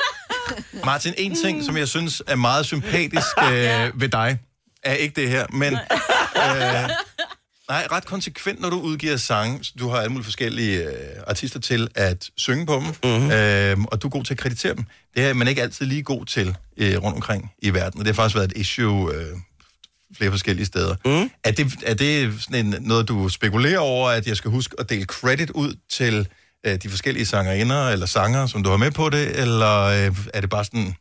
Martin, 0.86 1.14
en 1.18 1.36
ting, 1.36 1.66
som 1.66 1.78
jeg 1.78 1.88
synes 1.88 2.22
er 2.28 2.36
meget 2.36 2.66
sympatisk 2.66 3.28
øh, 3.52 4.02
ved 4.02 4.10
dig, 4.10 4.40
er 4.84 4.94
ikke 4.94 5.22
det 5.22 5.30
her, 5.30 5.46
men... 5.50 5.74
Øh, 5.74 6.90
nej, 7.70 7.88
ret 7.92 8.06
konsekvent, 8.06 8.60
når 8.62 8.70
du 8.70 8.80
udgiver 8.80 9.18
sange. 9.18 9.64
Du 9.80 9.90
har 9.90 9.98
alle 9.98 10.10
mulige 10.10 10.24
forskellige 10.24 10.84
øh, 10.84 10.94
artister 11.28 11.60
til 11.60 11.88
at 11.96 12.30
synge 12.38 12.66
på 12.66 12.74
dem, 12.74 12.84
mm-hmm. 12.84 13.32
øh, 13.32 13.78
og 13.92 14.02
du 14.02 14.08
er 14.08 14.12
god 14.12 14.24
til 14.24 14.34
at 14.34 14.38
kreditere 14.38 14.76
dem. 14.76 14.84
Det 15.16 15.26
er 15.26 15.34
man 15.34 15.48
ikke 15.48 15.62
altid 15.62 15.86
lige 15.86 16.04
god 16.04 16.26
til 16.26 16.56
øh, 16.78 17.04
rundt 17.04 17.16
omkring 17.16 17.52
i 17.62 17.74
verden, 17.74 18.00
og 18.00 18.06
det 18.06 18.16
har 18.16 18.24
faktisk 18.24 18.36
været 18.36 18.52
et 18.52 18.58
issue 18.58 19.16
øh, 19.16 19.26
flere 20.18 20.32
forskellige 20.32 20.66
steder. 20.66 20.96
Mm. 21.06 21.32
Er 21.44 21.52
det, 21.52 21.74
er 21.86 21.94
det 21.94 22.42
sådan 22.42 22.66
en, 22.66 22.76
noget, 22.80 23.08
du 23.08 23.30
spekulerer 23.30 23.80
over, 23.80 24.10
at 24.10 24.28
jeg 24.28 24.38
skal 24.38 24.52
huske 24.52 24.76
at 24.80 24.90
dele 24.90 25.06
credit 25.06 25.50
ud 25.50 25.76
til 25.92 26.28
øh, 26.66 26.76
de 26.76 26.90
forskellige 26.90 27.26
sangerinder 27.26 27.90
eller 27.90 28.06
sanger, 28.06 28.46
som 28.46 28.64
du 28.64 28.70
har 28.70 28.78
med 28.78 28.92
på 28.92 29.10
det, 29.10 29.40
eller 29.40 29.84
øh, 29.84 30.16
er 30.34 30.42
det 30.42 30.50
bare 30.50 30.66
sådan, 30.66 30.96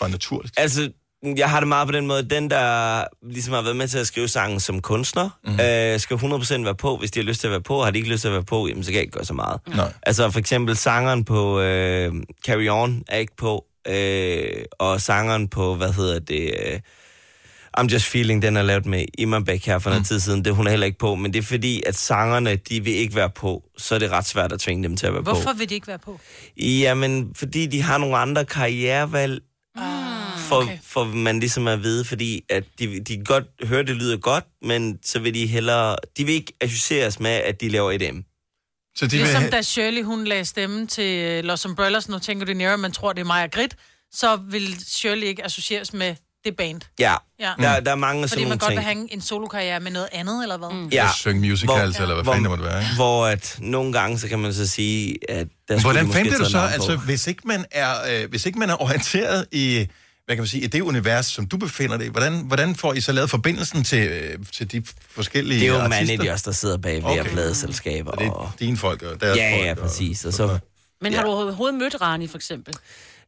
Bare 0.00 0.10
naturligt. 0.10 0.54
Altså, 0.56 0.90
jeg 1.36 1.50
har 1.50 1.60
det 1.60 1.68
meget 1.68 1.88
på 1.88 1.92
den 1.92 2.06
måde, 2.06 2.22
den 2.30 2.50
der 2.50 3.04
ligesom 3.30 3.54
har 3.54 3.62
været 3.62 3.76
med 3.76 3.88
til 3.88 3.98
at 3.98 4.06
skrive 4.06 4.28
sangen 4.28 4.60
som 4.60 4.80
kunstner, 4.82 5.30
Mhm. 5.44 5.52
mm. 5.54 5.60
øh, 5.60 6.00
skal 6.00 6.16
100% 6.16 6.64
være 6.64 6.74
på. 6.74 6.96
Hvis 6.96 7.10
de 7.10 7.20
har 7.20 7.24
lyst 7.24 7.40
til 7.40 7.46
at 7.46 7.50
være 7.50 7.60
på, 7.62 7.82
har 7.84 7.90
de 7.90 7.98
ikke 7.98 8.10
lyst 8.10 8.20
til 8.20 8.28
at 8.28 8.34
være 8.34 8.44
på, 8.44 8.66
jamen 8.68 8.84
så 8.84 8.90
kan 8.90 8.94
jeg 8.94 9.02
ikke 9.02 9.12
gøre 9.12 9.24
så 9.24 9.34
meget. 9.34 9.60
Nej. 9.76 9.92
Altså 10.02 10.30
for 10.30 10.38
eksempel 10.38 10.76
sangeren 10.76 11.24
på 11.24 11.60
øh, 11.60 12.12
Carry 12.46 12.68
On 12.70 13.02
er 13.08 13.18
ikke 13.18 13.36
på, 13.36 13.64
øh, 13.88 14.64
og 14.78 15.00
sangeren 15.00 15.48
på, 15.48 15.74
hvad 15.74 15.92
hedder 15.92 16.18
det... 16.18 16.54
Øh, 16.66 16.80
I'm 17.80 17.86
Just 17.92 18.04
Feeling, 18.06 18.42
den 18.42 18.56
er 18.56 18.62
lavet 18.62 18.86
med 18.86 19.04
Iman 19.18 19.44
Bæk 19.44 19.66
her 19.66 19.78
for 19.78 19.90
mm. 19.90 19.94
noget 19.94 20.06
tid 20.06 20.20
siden, 20.20 20.44
det 20.44 20.50
er 20.50 20.54
hun 20.54 20.66
er 20.66 20.70
heller 20.70 20.86
ikke 20.86 20.98
på, 20.98 21.14
men 21.14 21.32
det 21.32 21.38
er 21.38 21.42
fordi, 21.42 21.82
at 21.86 21.94
sangerne, 21.96 22.56
de 22.56 22.84
vil 22.84 22.94
ikke 22.94 23.14
være 23.14 23.30
på, 23.30 23.62
så 23.78 23.94
er 23.94 23.98
det 23.98 24.10
ret 24.10 24.26
svært 24.26 24.52
at 24.52 24.60
tvinge 24.60 24.82
dem 24.82 24.96
til 24.96 25.06
at 25.06 25.12
være 25.12 25.22
Hvorfor 25.22 25.52
på. 25.52 25.58
vil 25.58 25.68
de 25.70 25.74
ikke 25.74 25.86
være 25.86 25.98
på? 25.98 26.20
Jamen, 26.56 27.30
fordi 27.34 27.66
de 27.66 27.82
har 27.82 27.98
nogle 27.98 28.16
andre 28.16 28.44
karrierevalg, 28.44 29.40
for, 30.48 30.62
okay. 30.62 30.78
for 30.82 31.04
man 31.04 31.40
ligesom 31.40 31.68
at 31.68 31.82
vide, 31.82 32.04
fordi 32.04 32.42
at 32.50 32.64
de, 32.78 33.00
de 33.00 33.24
godt 33.24 33.44
høre, 33.64 33.82
det 33.82 33.96
lyder 33.96 34.16
godt, 34.16 34.44
men 34.62 34.98
så 35.04 35.18
vil 35.18 35.34
de 35.34 35.46
hellere, 35.46 35.96
de 36.16 36.24
vil 36.24 36.34
ikke 36.34 36.52
associeres 36.60 37.20
med, 37.20 37.30
at 37.30 37.60
de 37.60 37.68
laver 37.68 37.92
EDM. 37.92 38.18
Så 38.96 39.06
De 39.06 39.16
ligesom 39.16 39.42
da 39.42 39.62
Shirley, 39.62 40.02
hun 40.02 40.24
lagde 40.24 40.44
stemme 40.44 40.86
til 40.86 41.24
øh, 41.24 41.44
Los 41.44 41.66
Umbrellas, 41.66 42.08
nu 42.08 42.18
tænker 42.18 42.46
du 42.46 42.52
nære, 42.52 42.78
man 42.78 42.92
tror, 42.92 43.12
det 43.12 43.20
er 43.20 43.24
Maja 43.24 43.46
Grit, 43.46 43.76
så 44.12 44.36
vil 44.36 44.76
Shirley 44.86 45.26
ikke 45.26 45.44
associeres 45.44 45.92
med 45.92 46.14
det 46.44 46.56
band. 46.56 46.80
Ja, 46.98 47.14
Ja. 47.40 47.52
Der, 47.58 47.80
der 47.80 47.90
er 47.90 47.94
mange 47.94 48.22
af 48.22 48.28
Fordi 48.28 48.40
sådan 48.42 48.48
man 48.48 48.48
nogle 48.48 48.58
godt 48.58 48.70
ting. 48.70 48.78
vil 48.78 48.84
have 48.84 49.12
en 49.12 49.20
solokarriere 49.20 49.80
med 49.80 49.90
noget 49.90 50.08
andet, 50.12 50.42
eller 50.42 50.58
hvad? 50.58 50.68
Mm. 50.70 50.88
Ja. 50.88 51.08
Synge 51.16 51.48
musicals, 51.50 51.96
eller 52.00 52.14
hvad 52.14 52.24
fanden 52.24 52.42
det 52.42 52.50
måtte 52.50 52.64
være, 52.64 52.82
ikke? 52.82 52.94
Hvor 52.94 53.26
at 53.26 53.58
nogle 53.60 53.92
gange, 53.92 54.18
så 54.18 54.28
kan 54.28 54.38
man 54.38 54.54
så 54.54 54.66
sige, 54.66 55.18
at... 55.30 55.48
Der 55.68 55.80
Hvordan 55.80 56.12
fandt 56.12 56.30
det 56.30 56.38
du 56.38 56.50
så, 56.50 56.58
altså 56.58 56.96
hvis 56.96 57.26
ikke 57.26 57.42
man 57.44 57.64
er, 57.70 58.22
øh, 58.22 58.30
hvis 58.30 58.46
ikke 58.46 58.58
man 58.58 58.70
er 58.70 58.82
orienteret 58.82 59.46
i, 59.52 59.86
hvad 60.26 60.36
kan 60.36 60.42
man 60.42 60.46
sige, 60.46 60.62
i 60.62 60.66
det 60.66 60.80
univers, 60.80 61.26
som 61.26 61.46
du 61.46 61.56
befinder 61.56 61.96
dig 61.96 62.06
i, 62.06 62.10
hvordan, 62.10 62.40
hvordan 62.46 62.74
får 62.74 62.92
I 62.94 63.00
så 63.00 63.12
lavet 63.12 63.30
forbindelsen 63.30 63.84
til, 63.84 64.08
øh, 64.08 64.38
til 64.52 64.72
de 64.72 64.82
forskellige 65.10 65.60
Det 65.60 65.68
er 65.68 65.72
jo 65.72 65.78
artister? 65.78 66.16
managers, 66.16 66.42
der 66.42 66.52
sidder 66.52 66.76
bag 66.78 66.94
ved 67.04 67.04
Okay. 67.20 67.30
pladeselskaber. 67.30 68.10
Og 68.10 68.18
det 68.18 68.26
er 68.26 68.56
dine 68.60 68.76
folk 68.76 69.02
og 69.02 69.20
deres 69.20 69.36
ja, 69.38 69.52
folk. 69.56 69.64
Ja, 69.66 69.70
og- 69.70 69.76
præcis. 69.78 70.24
Og 70.24 70.32
så, 70.32 70.58
Men 71.00 71.12
har 71.14 71.22
du 71.22 71.28
overhovedet 71.28 71.78
mødt 71.78 72.00
Rani, 72.00 72.26
for 72.26 72.36
eksempel? 72.38 72.74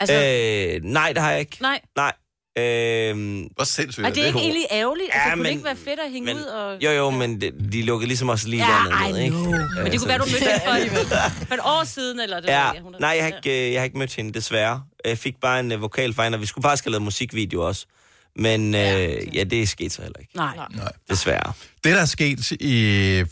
Altså, 0.01 0.15
øh, 0.15 0.85
nej, 0.85 1.13
det 1.13 1.23
har 1.23 1.31
jeg 1.31 1.41
ikke. 1.41 1.57
nej. 1.61 1.81
Nej. 1.97 2.13
Øh, 2.59 3.15
Hvor 3.57 3.65
sindssygt 3.65 4.07
Er 4.07 4.11
det 4.11 4.27
ikke 4.27 4.39
egentlig 4.39 4.67
ærgerligt? 4.71 5.09
Altså, 5.13 5.29
Ja, 5.29 5.35
kunne 5.35 5.45
det 5.45 5.51
men- 5.51 5.53
ikke 5.53 5.65
være 5.65 5.77
fedt 5.77 6.01
at 6.07 6.11
hænge 6.13 6.27
men- 6.27 6.37
ud 6.37 6.43
og... 6.43 6.83
Jo, 6.85 6.91
jo, 6.91 7.11
men 7.11 7.41
det, 7.41 7.55
de 7.73 7.83
lukkede 7.83 8.07
ligesom 8.09 8.29
også 8.29 8.49
lige 8.49 8.65
Ja, 8.67 9.09
I 9.09 9.13
ned, 9.13 9.19
ikke? 9.21 9.31
know. 9.37 9.51
Men 9.83 9.93
det 9.93 10.01
kunne 10.01 10.09
være, 10.09 10.19
du 10.19 10.25
mødte 10.33 10.45
hende 10.45 10.91
for, 10.91 11.19
for 11.49 11.55
et 11.55 11.61
år 11.65 11.85
siden, 11.85 12.21
eller 12.21 12.41
det 12.41 12.49
Ja, 12.49 12.65
ved 12.67 12.75
jeg, 12.75 12.83
hun 12.83 12.95
er- 12.95 12.99
nej, 12.99 13.11
jeg 13.11 13.25
har, 13.25 13.33
ikke, 13.45 13.67
øh, 13.67 13.73
jeg 13.73 13.81
har 13.81 13.85
ikke 13.85 13.99
mødt 13.99 14.15
hende, 14.15 14.33
desværre. 14.33 14.83
Jeg 15.05 15.19
fik 15.19 15.35
bare 15.41 15.61
en 15.61 15.73
uh, 15.73 15.83
vokal 15.83 16.15
fra 16.15 16.25
hende, 16.25 16.37
og 16.37 16.41
vi 16.41 16.47
skulle 16.47 16.63
faktisk 16.63 16.85
have 16.85 16.91
lavet 16.93 17.03
musikvideo 17.03 17.67
også. 17.67 17.87
Men 18.37 18.75
øh, 18.75 19.37
ja, 19.37 19.45
det 19.45 19.63
er 19.63 19.67
sket 19.67 19.93
så 19.93 20.03
heller 20.03 20.19
ikke. 20.21 20.37
Nej. 20.37 20.57
Nej. 20.57 20.93
Desværre. 21.11 21.53
Det, 21.85 21.95
der 21.95 22.01
er 22.01 22.05
sket 22.05 22.51
i, 22.51 23.23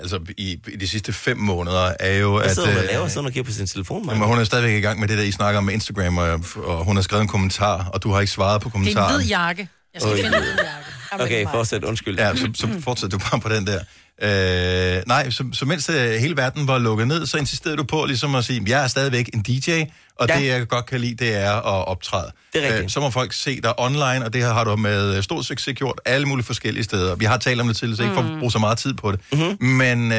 altså, 0.00 0.20
i, 0.38 0.58
i 0.72 0.76
de 0.76 0.88
sidste 0.88 1.12
fem 1.12 1.36
måneder, 1.38 1.92
er 2.00 2.16
jo, 2.16 2.36
Hvad 2.38 2.46
at... 2.46 2.54
sidder 2.54 2.68
hun 2.68 2.76
og 2.76 2.82
øh, 2.82 2.88
laver? 2.92 3.08
Sidder 3.08 3.20
hun 3.20 3.26
og 3.26 3.32
kigger 3.32 3.44
på 3.50 3.52
sin 3.52 3.66
telefon, 3.66 4.04
Jamen, 4.04 4.18
Maja? 4.18 4.30
hun 4.30 4.38
er 4.38 4.44
stadigvæk 4.44 4.78
i 4.78 4.80
gang 4.80 5.00
med 5.00 5.08
det 5.08 5.18
der, 5.18 5.24
I 5.24 5.30
snakker 5.32 5.58
om 5.58 5.64
med 5.64 5.74
Instagram, 5.74 6.18
og, 6.18 6.40
og 6.64 6.84
hun 6.84 6.96
har 6.96 7.02
skrevet 7.02 7.22
en 7.22 7.28
kommentar, 7.28 7.90
og 7.94 8.02
du 8.02 8.10
har 8.12 8.20
ikke 8.20 8.32
svaret 8.32 8.62
på 8.62 8.68
Det 8.68 8.74
er 8.74 8.78
en 8.78 8.84
kommentaren. 8.84 9.16
hvid 9.20 9.28
jakke. 9.28 9.68
Jeg 9.94 10.02
skal 10.02 10.14
finde 10.16 10.26
en 10.36 10.42
hvid 10.42 10.52
jakke. 10.56 10.79
Okay, 11.12 11.46
fortsæt. 11.50 11.84
Undskyld. 11.84 12.18
Ja, 12.18 12.36
så, 12.36 12.50
så 12.54 12.68
fortsætter 12.80 13.18
du 13.18 13.24
bare 13.30 13.40
på 13.40 13.48
den 13.48 13.66
der. 13.66 13.80
Øh, 14.22 15.02
nej, 15.06 15.30
så, 15.30 15.44
så 15.52 15.64
mens 15.64 15.88
øh, 15.88 16.10
hele 16.10 16.36
verden 16.36 16.68
var 16.68 16.78
lukket 16.78 17.08
ned, 17.08 17.26
så 17.26 17.38
insisterede 17.38 17.76
du 17.76 17.84
på 17.84 18.04
ligesom 18.04 18.34
at 18.34 18.44
sige, 18.44 18.62
jeg 18.66 18.84
er 18.84 18.88
stadigvæk 18.88 19.30
en 19.34 19.42
DJ, 19.42 19.82
og 20.16 20.28
ja. 20.28 20.38
Det 20.38 20.46
jeg 20.46 20.68
godt 20.68 20.86
kan 20.86 21.00
lide, 21.00 21.14
det 21.14 21.36
er 21.36 21.52
at 21.52 21.88
optræde. 21.88 22.32
Det 22.52 22.62
er 22.62 22.66
rigtigt. 22.66 22.84
Øh, 22.84 22.90
så 22.90 23.00
må 23.00 23.10
folk 23.10 23.32
se 23.32 23.60
dig 23.60 23.80
online, 23.80 24.24
og 24.24 24.32
det 24.32 24.42
her 24.42 24.52
har 24.52 24.64
du 24.64 24.76
med 24.76 25.16
øh, 25.16 25.22
stor 25.22 25.42
succes 25.42 25.74
gjort 25.76 26.00
alle 26.04 26.26
mulige 26.26 26.46
forskellige 26.46 26.84
steder. 26.84 27.14
Vi 27.16 27.24
har 27.24 27.36
talt 27.36 27.60
om 27.60 27.66
det 27.66 27.76
tidligere, 27.76 27.96
så 27.96 28.02
ikke 28.02 28.14
for 28.14 28.22
at 28.22 28.38
bruge 28.38 28.52
så 28.52 28.58
meget 28.58 28.78
tid 28.78 28.94
på 28.94 29.12
det. 29.12 29.20
Mm-hmm. 29.32 29.66
Men, 29.66 30.12
øh, 30.12 30.18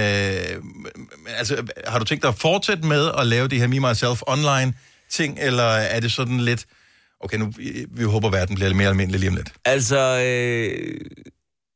altså, 1.37 1.63
har 1.87 1.99
du 1.99 2.05
tænkt 2.05 2.21
dig 2.23 2.29
at 2.29 2.35
fortsætte 2.37 2.87
med 2.87 3.11
at 3.17 3.27
lave 3.27 3.47
de 3.47 3.59
her 3.59 3.67
Me, 3.67 3.89
Myself 3.89 4.21
online 4.27 4.73
ting, 5.09 5.37
eller 5.41 5.63
er 5.63 5.99
det 5.99 6.11
sådan 6.11 6.39
lidt, 6.39 6.65
okay, 7.23 7.37
nu, 7.37 7.45
vi, 7.57 7.85
vi 7.91 8.03
håber, 8.03 8.29
verden 8.29 8.55
bliver 8.55 8.69
lidt 8.69 8.77
mere 8.77 8.89
almindelig 8.89 9.19
lige 9.19 9.29
om 9.29 9.35
lidt? 9.35 9.53
Altså, 9.65 9.99
øh, 10.25 11.01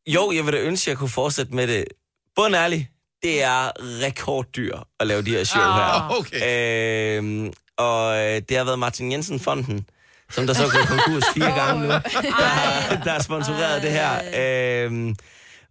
jo, 0.08 0.32
jeg 0.32 0.46
vil 0.46 0.54
da 0.54 0.60
ønske, 0.60 0.84
at 0.84 0.88
jeg 0.88 0.98
kunne 0.98 1.10
fortsætte 1.10 1.56
med 1.56 1.68
det. 1.68 1.86
Bund 2.36 2.56
ærlig, 2.56 2.90
det 3.24 3.44
er 3.44 3.72
rekorddyr 4.06 4.78
at 5.00 5.08
lave 5.08 5.22
de 5.22 5.30
her 5.30 5.44
show 5.44 5.62
her. 5.62 5.70
Ah, 5.70 6.12
okay. 6.20 7.20
Øh, 7.22 7.52
og 7.78 8.16
det 8.50 8.58
har 8.58 8.64
været 8.64 8.80
Martin 8.80 9.12
Jensen-fonden, 9.12 9.86
som 10.32 10.48
der 10.48 10.54
så 10.54 10.64
gået 10.72 10.88
konkurs 10.88 11.24
fire 11.34 11.52
gange 11.62 11.82
nu, 11.82 11.88
der, 11.88 12.00
der 13.04 13.12
har 13.12 13.22
sponsoreret 13.22 13.82
det 13.82 13.92
her. 13.92 14.12
Øh, 14.16 15.16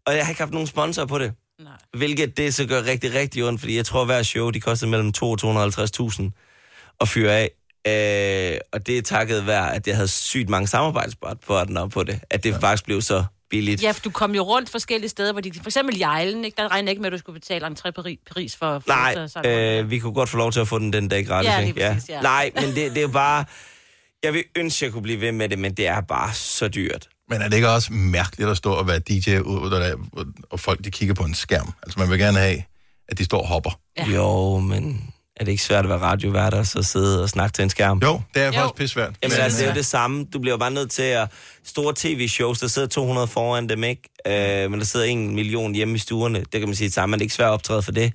og 0.07 0.17
jeg 0.17 0.25
har 0.25 0.31
ikke 0.31 0.41
haft 0.41 0.53
nogen 0.53 0.67
sponsor 0.67 1.05
på 1.05 1.19
det. 1.19 1.33
Nej. 1.61 1.73
Hvilket 1.97 2.37
det 2.37 2.55
så 2.55 2.67
gør 2.67 2.83
rigtig, 2.83 3.15
rigtig 3.15 3.45
ondt, 3.45 3.61
fordi 3.61 3.77
jeg 3.77 3.87
tror, 3.87 4.01
at 4.01 4.07
hver 4.07 4.23
show, 4.23 4.51
de 4.51 4.61
koster 4.61 4.87
mellem 4.87 5.13
2 5.13 5.31
og 5.31 5.39
250.000 5.43 6.31
at 7.01 7.09
fyre 7.09 7.33
af. 7.33 7.51
Øh, 7.87 8.59
og 8.73 8.87
det 8.87 8.99
er 8.99 9.03
takket 9.03 9.47
være, 9.47 9.75
at 9.75 9.87
jeg 9.87 9.95
havde 9.97 10.09
sygt 10.09 10.49
mange 10.49 10.69
samarbejdspartnere 10.69 11.89
på 11.91 12.03
det, 12.05 12.21
at 12.31 12.45
det 12.45 12.51
ja. 12.51 12.57
faktisk 12.57 12.85
blev 12.85 13.03
så 13.03 13.25
billigt. 13.51 13.83
Ja, 13.83 13.91
for 13.91 14.01
du 14.01 14.11
kom 14.11 14.35
jo 14.35 14.43
rundt 14.43 14.71
forskellige 14.71 15.09
steder, 15.11 15.33
hvor 15.33 15.41
de, 15.41 15.53
for 15.55 15.67
eksempel 15.67 15.99
Jejlen, 15.99 16.45
ikke? 16.45 16.57
der 16.63 16.69
regner 16.69 16.87
jeg 16.87 16.91
ikke 16.91 17.03
med, 17.03 17.07
at 17.07 17.13
du 17.13 17.19
skulle 17.19 17.41
betale 17.41 17.67
entré 17.67 17.91
på 17.91 18.01
Ri- 18.01 18.23
Paris 18.33 18.57
for... 18.57 18.79
for 18.79 18.89
Nej, 18.89 19.15
så- 19.15 19.29
så- 19.45 19.49
øh, 19.49 19.91
vi 19.91 19.99
kunne 19.99 20.13
godt 20.15 20.29
få 20.29 20.37
lov 20.37 20.53
til 20.53 20.61
at 20.61 20.69
få 20.69 20.79
den 20.79 20.93
den 20.93 21.09
dag 21.09 21.27
gratis. 21.27 21.49
Ja, 21.51 21.59
lige 21.61 21.69
ikke? 21.69 21.81
præcis, 21.95 22.09
ja. 22.09 22.21
Nej, 22.21 22.51
men 22.55 22.65
det, 22.65 22.77
det 22.77 22.97
er 22.97 23.03
jo 23.03 23.09
bare... 23.09 23.45
Jeg 24.23 24.33
vil 24.33 24.45
ønske, 24.57 24.79
at 24.79 24.83
jeg 24.87 24.93
kunne 24.93 25.03
blive 25.03 25.21
ved 25.21 25.33
med 25.33 25.49
det, 25.49 25.59
men 25.59 25.75
det 25.75 25.87
er 25.87 26.01
bare 26.01 26.33
så 26.35 26.69
dyrt. 26.69 27.09
Men 27.31 27.43
er 27.43 27.49
det 27.49 27.57
ikke 27.57 27.69
også 27.71 27.93
mærkeligt 27.93 28.51
at 28.51 28.57
stå 28.57 28.73
og 28.73 28.87
være 28.87 28.99
DJ, 28.99 29.39
ud, 29.39 29.71
og, 30.13 30.27
og 30.51 30.61
folk 30.61 30.85
de 30.85 30.91
kigger 30.91 31.15
på 31.15 31.23
en 31.25 31.35
skærm? 31.35 31.73
Altså 31.83 31.99
man 32.01 32.11
vil 32.11 32.19
gerne 32.19 32.39
have, 32.39 32.63
at 33.09 33.19
de 33.19 33.25
står 33.25 33.41
og 33.41 33.47
hopper. 33.49 33.81
Ja. 33.99 34.07
Jo, 34.07 34.59
men 34.59 35.14
er 35.37 35.45
det 35.45 35.53
ikke 35.53 35.63
svært 35.63 35.85
at 35.85 35.89
være 35.89 35.99
radiovært 35.99 36.55
og 36.55 36.67
så 36.67 36.83
sidde 36.83 37.23
og 37.23 37.29
snakke 37.29 37.53
til 37.53 37.63
en 37.63 37.71
skærm? 37.71 37.99
Jo, 38.03 38.21
det 38.35 38.43
er 38.43 38.53
faktisk 38.53 38.75
pissvært. 38.75 39.15
Jamen 39.23 39.39
altså, 39.39 39.59
det 39.59 39.67
er 39.67 39.71
jo 39.71 39.77
det 39.77 39.87
samme. 39.87 40.25
Du 40.33 40.39
bliver 40.39 40.53
jo 40.53 40.59
bare 40.59 40.71
nødt 40.71 40.91
til 40.91 41.03
at... 41.03 41.29
Store 41.67 41.95
tv-shows, 41.97 42.59
der 42.59 42.67
sidder 42.67 42.89
200 42.89 43.27
foran 43.27 43.69
dem, 43.69 43.85
ikke? 43.85 44.03
Øh, 44.27 44.71
men 44.71 44.81
der 44.81 44.87
sidder 44.87 45.07
en 45.07 45.35
million 45.35 45.75
hjemme 45.75 45.95
i 45.95 45.99
stuerne. 45.99 46.39
Det 46.39 46.61
kan 46.61 46.69
man 46.69 46.75
sige 46.75 46.87
det 46.87 46.95
samme, 46.95 47.11
men 47.11 47.19
det 47.19 47.23
er 47.23 47.25
ikke 47.25 47.35
svært 47.35 47.49
at 47.49 47.53
optræde 47.53 47.83
for 47.83 47.93
det. 47.93 48.13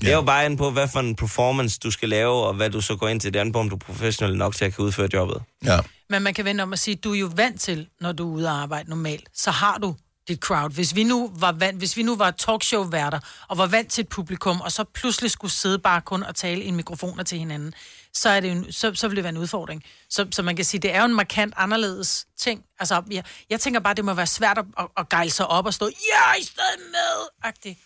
Det 0.00 0.08
er 0.08 0.14
jo 0.14 0.22
bare 0.22 0.44
an 0.44 0.56
på, 0.56 0.70
hvad 0.70 0.88
for 0.88 1.00
en 1.00 1.16
performance 1.16 1.78
du 1.82 1.90
skal 1.90 2.08
lave, 2.08 2.32
og 2.32 2.54
hvad 2.54 2.70
du 2.70 2.80
så 2.80 2.96
går 2.96 3.08
ind 3.08 3.20
til. 3.20 3.32
Det 3.32 3.38
er 3.38 3.44
an 3.44 3.52
på, 3.52 3.58
om 3.58 3.68
du 3.68 3.76
er 3.76 3.78
professionel 3.78 4.36
nok 4.36 4.56
til 4.56 4.64
at 4.64 4.74
kunne 4.74 4.86
udføre 4.86 5.08
jobbet. 5.12 5.42
Ja. 5.64 5.78
Men 6.10 6.22
man 6.22 6.34
kan 6.34 6.44
vende 6.44 6.62
om 6.62 6.72
at 6.72 6.78
sige, 6.78 6.94
du 6.94 7.12
er 7.12 7.18
jo 7.18 7.30
vant 7.36 7.60
til, 7.60 7.86
når 8.00 8.12
du 8.12 8.30
er 8.30 8.36
ude 8.36 8.48
at 8.48 8.54
arbejde 8.54 8.90
normalt, 8.90 9.28
så 9.34 9.50
har 9.50 9.78
du 9.78 9.94
dit 10.28 10.38
crowd. 10.40 10.70
Hvis 10.72 10.94
vi 10.94 11.04
nu 11.04 11.30
var 11.34 11.52
vant, 11.52 11.78
hvis 11.78 11.96
vi 11.96 12.02
nu 12.02 12.16
var 12.16 12.30
talkshow-værter, 12.30 13.20
og 13.48 13.58
var 13.58 13.66
vant 13.66 13.90
til 13.92 14.02
et 14.02 14.08
publikum, 14.08 14.60
og 14.60 14.72
så 14.72 14.84
pludselig 14.84 15.30
skulle 15.30 15.52
sidde 15.52 15.78
bare 15.78 16.00
kun 16.00 16.22
og 16.22 16.34
tale 16.34 16.62
i 16.62 16.70
mikrofoner 16.70 17.22
til 17.24 17.38
hinanden, 17.38 17.74
så, 18.14 18.28
er 18.28 18.40
det 18.40 18.48
jo, 18.48 18.52
en- 18.52 18.72
så, 18.72 18.94
så 18.94 19.08
vil 19.08 19.16
det 19.16 19.24
være 19.24 19.32
en 19.32 19.36
udfordring. 19.38 19.84
Så, 20.10 20.26
så 20.32 20.42
man 20.42 20.56
kan 20.56 20.64
sige, 20.64 20.80
det 20.80 20.94
er 20.94 20.98
jo 20.98 21.04
en 21.04 21.14
markant 21.14 21.54
anderledes 21.56 22.26
ting. 22.38 22.64
Altså, 22.78 23.02
jeg, 23.10 23.24
jeg 23.50 23.60
tænker 23.60 23.80
bare, 23.80 23.94
det 23.94 24.04
må 24.04 24.14
være 24.14 24.26
svært 24.26 24.58
at, 24.58 24.64
at, 24.78 24.86
at 24.96 25.08
gejle 25.08 25.30
sig 25.30 25.46
op 25.46 25.66
og 25.66 25.74
stå, 25.74 25.86
ja, 25.86 26.34
I 26.40 26.42
stedet 26.44 26.80
med, 26.90 27.26
agtigt. 27.42 27.78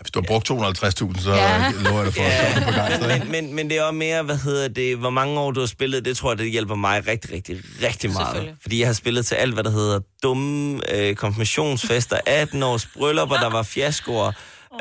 Hvis 0.00 0.10
du 0.10 0.20
har 0.20 0.26
brugt 0.26 0.50
250.000, 0.50 1.20
så 1.22 1.30
Ja. 1.34 1.36
ja. 1.36 1.72
lover 1.84 1.96
jeg 2.02 2.06
dig 2.06 2.14
for 2.14 2.22
at 2.22 2.74
gang. 2.74 3.22
men, 3.22 3.30
men, 3.30 3.54
men 3.54 3.70
det 3.70 3.78
er 3.78 3.82
også 3.82 3.94
mere, 3.94 4.22
hvad 4.22 4.36
hedder 4.36 4.68
det, 4.68 4.96
hvor 4.96 5.10
mange 5.10 5.40
år 5.40 5.50
du 5.50 5.60
har 5.60 5.66
spillet, 5.66 6.04
det 6.04 6.16
tror 6.16 6.30
jeg, 6.30 6.38
det 6.38 6.50
hjælper 6.50 6.74
mig 6.74 7.06
rigtig, 7.06 7.32
rigtig, 7.32 7.56
rigtig 7.82 8.10
meget. 8.10 8.54
Fordi 8.62 8.78
jeg 8.80 8.88
har 8.88 8.92
spillet 8.94 9.26
til 9.26 9.34
alt, 9.34 9.54
hvad 9.54 9.64
der 9.64 9.70
hedder 9.70 10.00
dumme 10.22 10.80
øh, 10.94 11.14
konfirmationsfester, 11.14 12.18
18 12.26 12.62
års 12.62 12.86
bryllupper, 12.86 13.36
der 13.36 13.50
var 13.50 13.62
fiaskoer, 13.62 14.26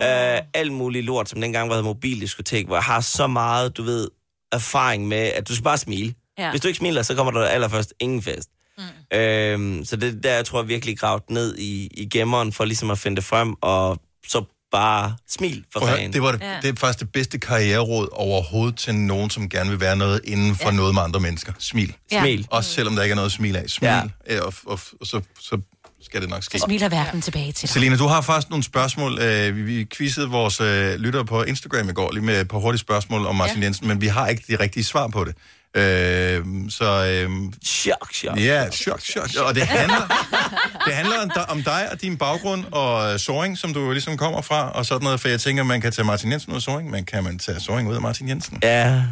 øh, 0.03 0.39
alt 0.53 0.71
muligt 0.71 1.05
lort, 1.05 1.29
som 1.29 1.41
dengang 1.41 1.69
var 1.69 1.81
mobildiskotek, 1.81 2.65
hvor 2.65 2.75
jeg 2.75 2.83
har 2.83 3.01
så 3.01 3.27
meget, 3.27 3.77
du 3.77 3.83
ved, 3.83 4.07
erfaring 4.51 5.07
med, 5.07 5.17
at 5.17 5.47
du 5.47 5.53
skal 5.55 5.63
bare 5.63 5.77
smile. 5.77 6.13
Ja. 6.39 6.49
Hvis 6.49 6.61
du 6.61 6.67
ikke 6.67 6.77
smiler, 6.77 7.01
så 7.01 7.15
kommer 7.15 7.31
der 7.31 7.45
allerførst 7.47 7.93
ingen 7.99 8.21
fest. 8.21 8.49
Mm. 8.77 9.17
Øhm, 9.17 9.85
så 9.85 9.95
det 9.95 10.09
er 10.09 10.21
der, 10.21 10.33
jeg 10.35 10.45
tror 10.45 10.59
jeg 10.61 10.67
virkelig 10.67 10.97
gravet 10.99 11.23
ned 11.29 11.57
i, 11.57 11.87
i 11.97 12.09
gemmeren, 12.09 12.53
for 12.53 12.65
ligesom 12.65 12.91
at 12.91 12.97
finde 12.99 13.15
det 13.15 13.23
frem, 13.23 13.53
og 13.61 13.99
så 14.27 14.43
bare 14.73 15.15
smil 15.29 15.63
for 15.73 15.85
fanden. 15.87 16.13
det, 16.13 16.21
var 16.21 16.31
det, 16.31 16.41
det 16.61 16.69
er 16.69 16.73
faktisk 16.77 16.99
det 16.99 17.11
bedste 17.11 17.37
karriereråd 17.39 18.07
overhovedet 18.11 18.77
til 18.77 18.95
nogen, 18.95 19.29
som 19.29 19.49
gerne 19.49 19.69
vil 19.69 19.79
være 19.79 19.95
noget 19.95 20.21
inden 20.23 20.55
for 20.55 20.69
ja. 20.69 20.75
noget 20.75 20.93
med 20.93 21.01
andre 21.01 21.19
mennesker. 21.19 21.53
Smil. 21.59 21.93
Ja. 22.11 22.19
Smil. 22.21 22.47
Også 22.51 22.69
selvom 22.69 22.95
der 22.95 23.03
ikke 23.03 23.11
er 23.11 23.15
noget 23.15 23.29
at 23.29 23.31
smile 23.31 23.59
af. 23.59 23.69
Smil, 23.69 23.87
Ja. 23.89 24.01
ja. 24.29 24.41
og, 24.41 24.53
og, 24.65 24.79
og 25.01 25.07
så, 25.07 25.21
så 25.39 25.57
skal 26.01 26.21
det 26.21 26.29
nok 26.29 26.43
ske. 26.43 26.59
Så 26.59 26.63
smiler 26.65 26.89
verden 26.89 27.21
tilbage 27.21 27.51
til 27.51 27.61
dig. 27.61 27.69
Selina, 27.69 27.95
du 27.95 28.07
har 28.07 28.21
faktisk 28.21 28.49
nogle 28.49 28.63
spørgsmål. 28.63 29.19
Øh, 29.21 29.55
vi, 29.55 29.61
vi 29.61 29.85
quizzede 29.97 30.29
vores 30.29 30.61
øh, 30.61 30.95
lyttere 30.95 31.25
på 31.25 31.43
Instagram 31.43 31.89
i 31.89 31.93
går, 31.93 32.11
lige 32.11 32.23
med 32.23 32.41
et 32.41 32.47
par 32.47 32.57
hurtige 32.57 32.79
spørgsmål 32.79 33.25
om 33.25 33.35
Martin 33.35 33.59
ja. 33.59 33.65
Jensen, 33.65 33.87
men 33.87 34.01
vi 34.01 34.07
har 34.07 34.27
ikke 34.27 34.43
de 34.47 34.55
rigtige 34.63 34.83
svar 34.83 35.07
på 35.07 35.23
det. 35.23 35.35
Øh, 35.75 36.45
så... 36.69 36.85
Øh, 37.25 37.29
chok, 37.65 38.13
chok. 38.13 38.37
Ja, 38.39 38.69
chok, 38.71 39.01
chok. 39.01 39.29
Og 39.45 39.55
det 39.55 39.63
handler, 39.63 40.07
det 40.85 40.93
handler 40.93 41.45
om, 41.47 41.63
dig- 41.63 41.89
og 41.91 42.01
din 42.01 42.17
baggrund 42.17 42.65
og 42.71 43.19
Soring, 43.19 43.57
som 43.57 43.73
du 43.73 43.91
ligesom 43.91 44.17
kommer 44.17 44.41
fra, 44.41 44.71
og 44.71 44.85
sådan 44.85 45.03
noget, 45.03 45.19
for 45.19 45.27
jeg 45.27 45.39
tænker, 45.41 45.63
man 45.63 45.81
kan 45.81 45.91
tage 45.91 46.05
Martin 46.05 46.31
Jensen 46.31 46.51
ud 46.51 46.55
af 46.55 46.61
Soring, 46.61 46.89
men 46.89 47.05
kan 47.05 47.23
man 47.23 47.39
tage 47.39 47.59
Soring 47.59 47.89
ud 47.89 47.95
af 47.95 48.01
Martin 48.01 48.29
Jensen? 48.29 48.59
Ja. 48.63 49.03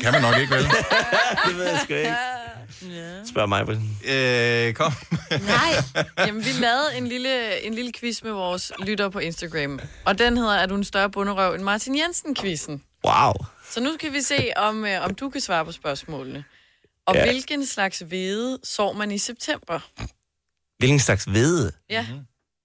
Kan 0.00 0.12
man 0.12 0.22
nok 0.22 0.38
ikke, 0.38 0.54
vel? 0.54 0.62
det 1.46 1.56
ved 1.56 1.64
jeg 1.64 1.80
sgu 1.84 1.94
ikke. 1.94 2.14
Spørg 3.30 3.48
mig. 3.48 3.62
Øh, 4.08 4.74
kom. 4.74 4.92
Nej. 5.30 6.04
Jamen, 6.26 6.44
vi 6.44 6.50
lavede 6.60 6.96
en 6.96 7.06
lille, 7.06 7.64
en 7.66 7.74
lille 7.74 7.92
quiz 8.00 8.22
med 8.22 8.32
vores 8.32 8.72
lytter 8.78 9.08
på 9.08 9.18
Instagram. 9.18 9.80
Og 10.04 10.18
den 10.18 10.36
hedder, 10.36 10.54
er 10.54 10.66
du 10.66 10.74
en 10.74 10.84
større 10.84 11.10
bunderøv 11.10 11.54
end 11.54 11.62
Martin 11.62 11.94
Jensen-quizzen? 11.98 12.82
Wow. 13.04 13.32
Så 13.74 13.80
nu 13.80 13.94
skal 13.94 14.12
vi 14.12 14.22
se, 14.22 14.50
om, 14.56 14.84
øh, 14.84 15.04
om 15.04 15.14
du 15.14 15.30
kan 15.30 15.40
svare 15.40 15.64
på 15.64 15.72
spørgsmålene. 15.72 16.44
Og 17.06 17.14
Ja. 17.14 17.20
ja. 17.24 17.30
hvilken 17.30 17.66
slags 17.66 17.98
hvede 17.98 18.58
sår 18.64 18.92
man 18.92 19.10
i 19.10 19.18
september? 19.18 19.90
Hvilken 20.78 21.00
slags 21.00 21.24
hvede? 21.24 21.72
Ja. 21.90 22.06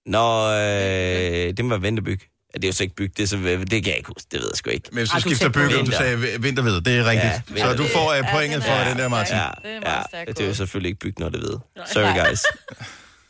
Nå, 0.06 0.50
øh, 0.52 1.56
det 1.56 1.64
må 1.64 1.68
være 1.68 1.82
ventebyg. 1.82 2.20
Ja, 2.54 2.58
det 2.58 2.64
er 2.64 2.68
jo 2.68 2.72
så 2.72 2.82
ikke 2.82 2.94
byg, 2.94 3.16
det, 3.16 3.22
er 3.22 3.26
så, 3.26 3.36
det 3.36 3.70
kan 3.70 3.86
jeg 3.86 3.96
ikke 3.96 4.06
huske, 4.16 4.28
det 4.30 4.40
ved 4.40 4.48
jeg 4.52 4.56
sgu 4.56 4.70
ikke. 4.70 4.88
Men 4.92 4.98
hvis 4.98 5.10
du 5.10 5.20
skifter 5.20 5.48
bøger, 5.48 5.84
du 5.84 5.90
sagde 5.90 6.20
vi- 6.20 6.36
vinterved, 6.38 6.80
det 6.80 6.98
er 6.98 7.04
rigtigt. 7.04 7.58
Ja, 7.58 7.62
så 7.70 7.76
du 7.76 7.86
får 7.94 8.18
uh, 8.18 8.30
pointet 8.32 8.64
for 8.64 8.72
den 8.88 8.98
der, 8.98 9.08
Martin. 9.08 9.34
Ja, 9.36 9.48
Det 9.62 9.70
er 9.70 9.74
ja, 9.74 9.80
meget 9.80 10.28
det 10.28 10.40
er 10.40 10.46
jo 10.46 10.54
selvfølgelig 10.54 10.88
ikke 10.88 11.00
byg, 11.00 11.14
når 11.18 11.28
det 11.28 11.40
ved. 11.40 11.58
Sorry, 11.86 12.18
guys. 12.28 12.40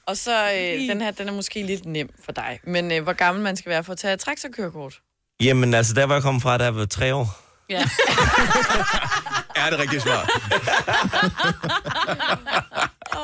Og 0.07 0.17
så, 0.17 0.53
øh, 0.53 0.89
den 0.89 1.01
her, 1.01 1.11
den 1.11 1.29
er 1.29 1.33
måske 1.33 1.63
lidt 1.63 1.87
nem 1.87 2.11
for 2.25 2.33
dig. 2.33 2.61
Men 2.65 2.93
øh, 2.93 3.03
hvor 3.03 3.13
gammel 3.13 3.45
man 3.45 3.57
skal 3.57 3.71
være 3.71 3.85
for 3.85 3.93
at 3.93 3.99
tage 3.99 4.15
et 4.15 4.21
traktorkørekort? 4.21 5.01
Jamen, 5.43 5.75
altså, 5.75 5.95
der 5.95 6.05
var 6.05 6.15
jeg 6.15 6.23
kommet 6.23 6.43
fra, 6.43 6.59
der 6.59 6.69
var 6.69 6.85
tre 6.87 7.15
år. 7.15 7.50
Ja. 7.71 7.89
Er 9.57 9.71
det 9.71 9.79
rigtigt 9.79 10.03
svar? 10.03 10.23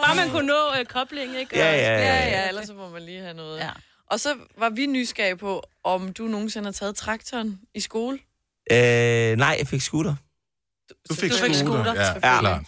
Bare 0.06 0.16
man 0.16 0.30
kunne 0.30 0.46
nå 0.46 0.72
øh, 0.78 0.84
kobling, 0.84 1.36
ikke? 1.38 1.56
Ja, 1.58 1.72
ja, 1.72 1.76
ja, 1.76 1.98
ja, 1.98 2.14
ja. 2.28 2.40
ja, 2.42 2.48
ellers 2.48 2.66
så 2.66 2.74
må 2.74 2.88
man 2.88 3.02
lige 3.02 3.20
have 3.20 3.34
noget. 3.34 3.58
Ja. 3.58 3.70
Og 4.10 4.20
så 4.20 4.34
var 4.58 4.70
vi 4.70 4.86
nysgerrige 4.86 5.36
på, 5.36 5.62
om 5.84 6.12
du 6.12 6.22
nogensinde 6.24 6.66
har 6.66 6.72
taget 6.72 6.96
traktoren 6.96 7.60
i 7.74 7.80
skole. 7.80 8.18
Øh, 8.72 9.36
nej, 9.36 9.56
jeg 9.58 9.66
fik 9.66 9.80
scooter. 9.80 10.14
Du 11.08 11.14
fik 11.14 11.30
Du 11.30 11.36
fik 11.36 11.54
scooter. 11.54 11.82
scooter, 11.84 11.94
Ja, 11.94 12.04
selvfølgelig. 12.04 12.40
klart. 12.40 12.62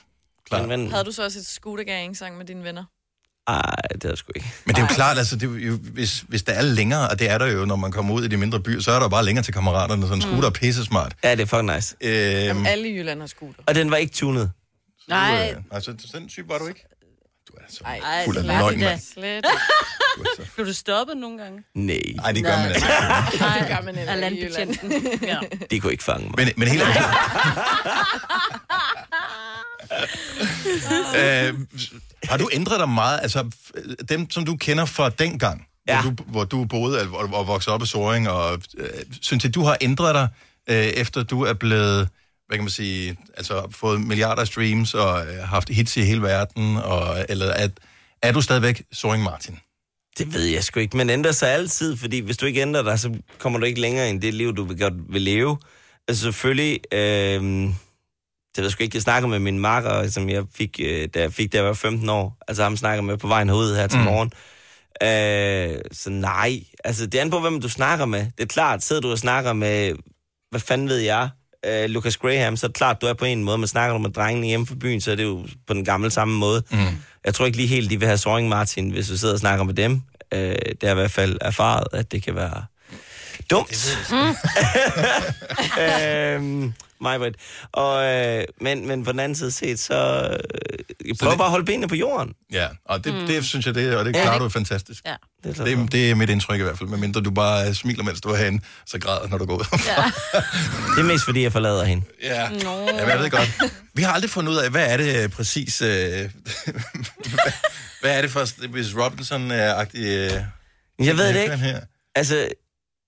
klart. 0.48 0.68
Men, 0.68 0.90
Havde 0.90 1.04
du 1.04 1.12
så 1.12 1.24
også 1.24 1.38
et 1.38 1.46
scootergæring 1.46 2.16
sammen 2.16 2.38
med 2.38 2.46
dine 2.46 2.64
venner? 2.64 2.84
Ej, 3.48 3.74
det 3.94 4.04
er 4.04 4.14
sgu 4.14 4.32
ikke. 4.36 4.52
Men 4.66 4.74
det 4.74 4.82
er 4.82 4.86
jo 4.86 4.94
klart, 4.94 5.18
altså, 5.18 5.36
det 5.36 5.62
er 5.62 5.66
jo, 5.66 5.76
hvis, 5.76 6.24
hvis 6.28 6.42
der 6.42 6.52
er 6.52 6.62
længere, 6.62 7.08
og 7.08 7.18
det 7.18 7.30
er 7.30 7.38
der 7.38 7.46
jo, 7.46 7.64
når 7.64 7.76
man 7.76 7.92
kommer 7.92 8.14
ud 8.14 8.24
i 8.24 8.28
de 8.28 8.36
mindre 8.36 8.60
byer, 8.60 8.80
så 8.80 8.92
er 8.92 9.00
der 9.00 9.08
bare 9.08 9.24
længere 9.24 9.44
til 9.44 9.54
kammeraterne, 9.54 10.08
så 10.08 10.14
en 10.14 10.20
scooter 10.22 10.46
er 10.48 10.52
pisse 10.52 10.84
smart. 10.84 11.14
Ja, 11.24 11.30
det 11.30 11.40
er 11.40 11.46
fucking 11.46 11.74
nice. 11.74 11.96
Øhm, 12.00 12.14
Jamen, 12.44 12.66
alle 12.66 12.88
i 12.88 12.96
Jylland 12.98 13.20
har 13.20 13.26
scooter. 13.26 13.62
Og 13.66 13.74
den 13.74 13.90
var 13.90 13.96
ikke 13.96 14.12
tunet. 14.12 14.50
Nej. 15.08 15.54
øh, 15.56 15.62
altså, 15.70 15.94
sådan 16.04 16.28
type 16.28 16.48
var 16.48 16.58
du 16.58 16.66
ikke? 16.66 16.84
Ej, 17.84 18.24
fuld 18.24 18.36
af 18.36 18.46
løgn, 18.46 18.72
ikke. 18.72 18.84
mand. 18.84 19.00
Slet 19.14 19.44
Blev 20.54 20.66
du 20.66 20.72
stoppet 20.72 21.16
nogle 21.16 21.38
gange? 21.42 21.62
Nej, 21.74 22.00
Nej, 22.16 22.32
det 22.32 22.44
gør 22.44 22.56
man 22.56 22.66
altså. 22.66 22.86
Nej, 23.40 23.58
det 23.60 23.68
gør 23.68 23.80
man 23.84 23.98
ikke 23.98 24.14
landbetjenten. 24.16 24.92
Ja. 25.22 25.38
de 25.70 25.80
kunne 25.80 25.92
ikke 25.92 26.04
fange 26.04 26.26
mig. 26.26 26.34
Men, 26.36 26.48
men 26.56 26.68
helt 26.68 26.82
ærligt. 26.82 26.98
øh, 31.18 31.54
har 32.24 32.36
du 32.36 32.48
ændret 32.52 32.80
dig 32.80 32.88
meget? 32.88 33.18
Altså, 33.22 33.50
dem, 34.08 34.30
som 34.30 34.44
du 34.44 34.56
kender 34.56 34.84
fra 34.84 35.10
dengang, 35.10 35.66
ja. 35.88 36.02
hvor, 36.02 36.10
du, 36.10 36.22
hvor 36.26 36.44
du 36.44 36.64
boede 36.64 37.00
og, 37.00 37.28
og 37.32 37.46
voksede 37.46 37.74
op 37.74 37.82
i 37.82 37.86
Soring, 37.86 38.28
og 38.28 38.62
øh, 38.78 38.88
synes 39.22 39.44
jeg, 39.44 39.54
du 39.54 39.62
har 39.62 39.76
ændret 39.80 40.14
dig, 40.14 40.28
øh, 40.70 40.76
efter 40.76 41.22
du 41.22 41.42
er 41.42 41.54
blevet, 41.54 42.08
hvad 42.48 42.58
kan 42.58 42.64
man 42.64 42.70
sige, 42.70 43.16
altså 43.36 43.68
fået 43.70 44.00
milliarder 44.00 44.40
af 44.40 44.46
streams 44.46 44.94
og 44.94 45.26
øh, 45.26 45.38
haft 45.42 45.68
hits 45.68 45.96
i 45.96 46.02
hele 46.02 46.22
verden, 46.22 46.76
og, 46.76 47.26
eller 47.28 47.46
er, 47.46 47.68
er 48.22 48.32
du 48.32 48.40
stadigvæk 48.40 48.82
Soring 48.92 49.22
Martin? 49.24 49.58
Det 50.18 50.34
ved 50.34 50.44
jeg 50.44 50.64
sgu 50.64 50.80
ikke, 50.80 50.96
men 50.96 51.10
ændrer 51.10 51.32
sig 51.32 51.48
altid, 51.48 51.96
fordi 51.96 52.18
hvis 52.18 52.36
du 52.36 52.46
ikke 52.46 52.62
ændrer 52.62 52.82
dig, 52.82 52.98
så 53.00 53.14
kommer 53.38 53.58
du 53.58 53.64
ikke 53.66 53.80
længere 53.80 54.08
ind 54.10 54.24
i 54.24 54.26
det 54.26 54.34
liv, 54.34 54.56
du 54.56 54.64
vil, 54.64 54.78
godt 54.78 54.94
vil 55.12 55.22
leve. 55.22 55.58
Altså 56.08 56.22
selvfølgelig, 56.22 56.80
øh, 56.92 57.40
det 57.42 58.56
ved 58.56 58.64
jeg 58.64 58.70
sgu 58.72 58.82
ikke, 58.82 58.96
jeg 58.96 59.02
snakker 59.02 59.28
med 59.28 59.38
min 59.38 59.58
makker, 59.58 60.08
som 60.08 60.28
jeg 60.28 60.44
fik, 60.54 60.80
øh, 60.82 61.08
da 61.14 61.20
jeg 61.20 61.32
fik, 61.32 61.52
da 61.52 61.56
jeg 61.56 61.64
var 61.66 61.72
15 61.72 62.08
år. 62.08 62.36
Altså 62.48 62.62
ham 62.62 62.76
snakker 62.76 63.02
med 63.02 63.16
på 63.16 63.26
vejen 63.28 63.48
herud 63.48 63.76
her 63.76 63.86
til 63.86 63.98
Mm. 63.98 64.04
morgen. 64.04 64.32
Øh, 65.02 65.80
så 65.92 66.10
nej, 66.10 66.60
altså 66.84 67.06
det 67.06 67.14
er 67.18 67.22
an 67.22 67.30
på, 67.30 67.40
hvem 67.40 67.60
du 67.60 67.68
snakker 67.68 68.04
med. 68.06 68.20
Det 68.20 68.42
er 68.42 68.46
klart, 68.46 68.84
sidder 68.84 69.02
du 69.02 69.10
og 69.10 69.18
snakker 69.18 69.52
med, 69.52 69.94
hvad 70.50 70.60
fanden 70.60 70.88
ved 70.88 70.98
jeg, 70.98 71.28
øh, 71.66 71.90
Lucas 71.90 72.16
Graham, 72.16 72.56
så 72.56 72.66
er 72.66 72.68
det 72.68 72.76
klart, 72.76 73.00
du 73.00 73.06
er 73.06 73.12
på 73.12 73.24
en 73.24 73.44
måde, 73.44 73.58
men 73.58 73.66
snakker 73.68 73.96
du 73.96 74.02
med 74.02 74.10
drengene 74.10 74.46
hjemme 74.46 74.66
fra 74.66 74.74
byen, 74.74 75.00
så 75.00 75.10
er 75.10 75.16
det 75.16 75.24
jo 75.24 75.46
på 75.66 75.74
den 75.74 75.84
gamle 75.84 76.10
samme 76.10 76.38
måde. 76.38 76.62
Mm. 76.70 76.78
Jeg 77.24 77.34
tror 77.34 77.46
ikke 77.46 77.56
lige 77.56 77.68
helt, 77.68 77.90
de 77.90 77.98
vil 77.98 78.06
have 78.08 78.18
Soaring 78.18 78.48
Martin, 78.48 78.90
hvis 78.90 79.08
du 79.08 79.18
sidder 79.18 79.34
og 79.34 79.40
snakker 79.40 79.64
med 79.64 79.74
dem. 79.74 80.02
Øh, 80.32 80.40
det 80.80 80.82
er 80.82 80.90
i 80.90 80.94
hvert 80.94 81.10
fald 81.10 81.38
erfaret, 81.40 81.86
at 81.92 82.12
det 82.12 82.22
kan 82.22 82.34
være 82.34 82.64
dumt. 83.50 83.98
øhm, 85.80 86.72
mig, 87.00 87.18
Britt. 87.18 87.36
Og, 87.72 88.04
øh, 88.04 88.44
men, 88.60 88.88
men 88.88 89.04
på 89.04 89.12
den 89.12 89.20
anden 89.20 89.36
side 89.36 89.50
set, 89.52 89.78
så... 89.80 89.94
Øh, 89.94 90.38
jeg 91.08 91.16
prøver 91.20 91.30
det- 91.32 91.38
bare 91.38 91.46
at 91.46 91.50
holde 91.50 91.64
benene 91.64 91.88
på 91.88 91.94
jorden. 91.94 92.32
Ja, 92.52 92.66
og 92.84 93.04
det, 93.04 93.14
Mm. 93.14 93.20
mm. 93.20 93.26
det 93.26 93.44
synes 93.44 93.66
jeg, 93.66 93.74
det, 93.74 93.96
og 93.96 94.04
det 94.04 94.16
Ja, 94.16 94.22
klarer 94.22 94.38
det- 94.38 94.44
du 94.44 94.48
fantastisk. 94.48 95.02
Ja. 95.06 95.14
Det 95.44 95.58
er, 95.60 95.64
Det, 95.64 95.92
det 95.92 96.10
er 96.10 96.14
mit 96.14 96.30
indtryk 96.30 96.60
i 96.60 96.62
hvert 96.62 96.78
fald, 96.78 96.88
medmindre 96.88 97.20
du 97.20 97.30
bare 97.30 97.74
smiler, 97.74 98.04
mens 98.04 98.20
du 98.20 98.28
er 98.28 98.36
herinde, 98.36 98.62
så 98.86 98.98
græder, 98.98 99.28
når 99.28 99.38
du 99.38 99.44
går 99.46 99.54
ud. 99.56 99.64
Ja. 99.86 100.02
det 100.96 101.00
er 101.00 101.02
mest 101.12 101.24
fordi, 101.24 101.42
jeg 101.42 101.52
forlader 101.52 101.84
hende. 101.84 102.04
Ja. 102.22 102.34
Ja, 102.42 102.48
men 102.50 103.08
jeg 103.08 103.18
ved 103.18 103.30
godt. 103.30 103.50
Vi 103.94 104.02
har 104.02 104.12
aldrig 104.12 104.30
fundet 104.30 104.52
ud 104.52 104.56
af, 104.56 104.70
hvad 104.70 104.92
er 104.92 104.96
det 104.96 105.22
øh, 105.22 105.28
præcis... 105.28 105.82
Øh, 105.82 105.88
hvad, 107.32 107.52
hvad 108.00 108.16
er 108.18 108.22
det 108.22 108.30
for 108.30 108.68
Miss 108.72 108.94
Robinson-agtige... 108.94 110.06
Øh, 110.06 111.06
Jeg 111.06 111.16
ved 111.16 111.28
det 111.28 111.36
øh, 111.36 111.42
ikke. 111.42 111.56
Her? 111.56 111.80
Altså, 112.14 112.48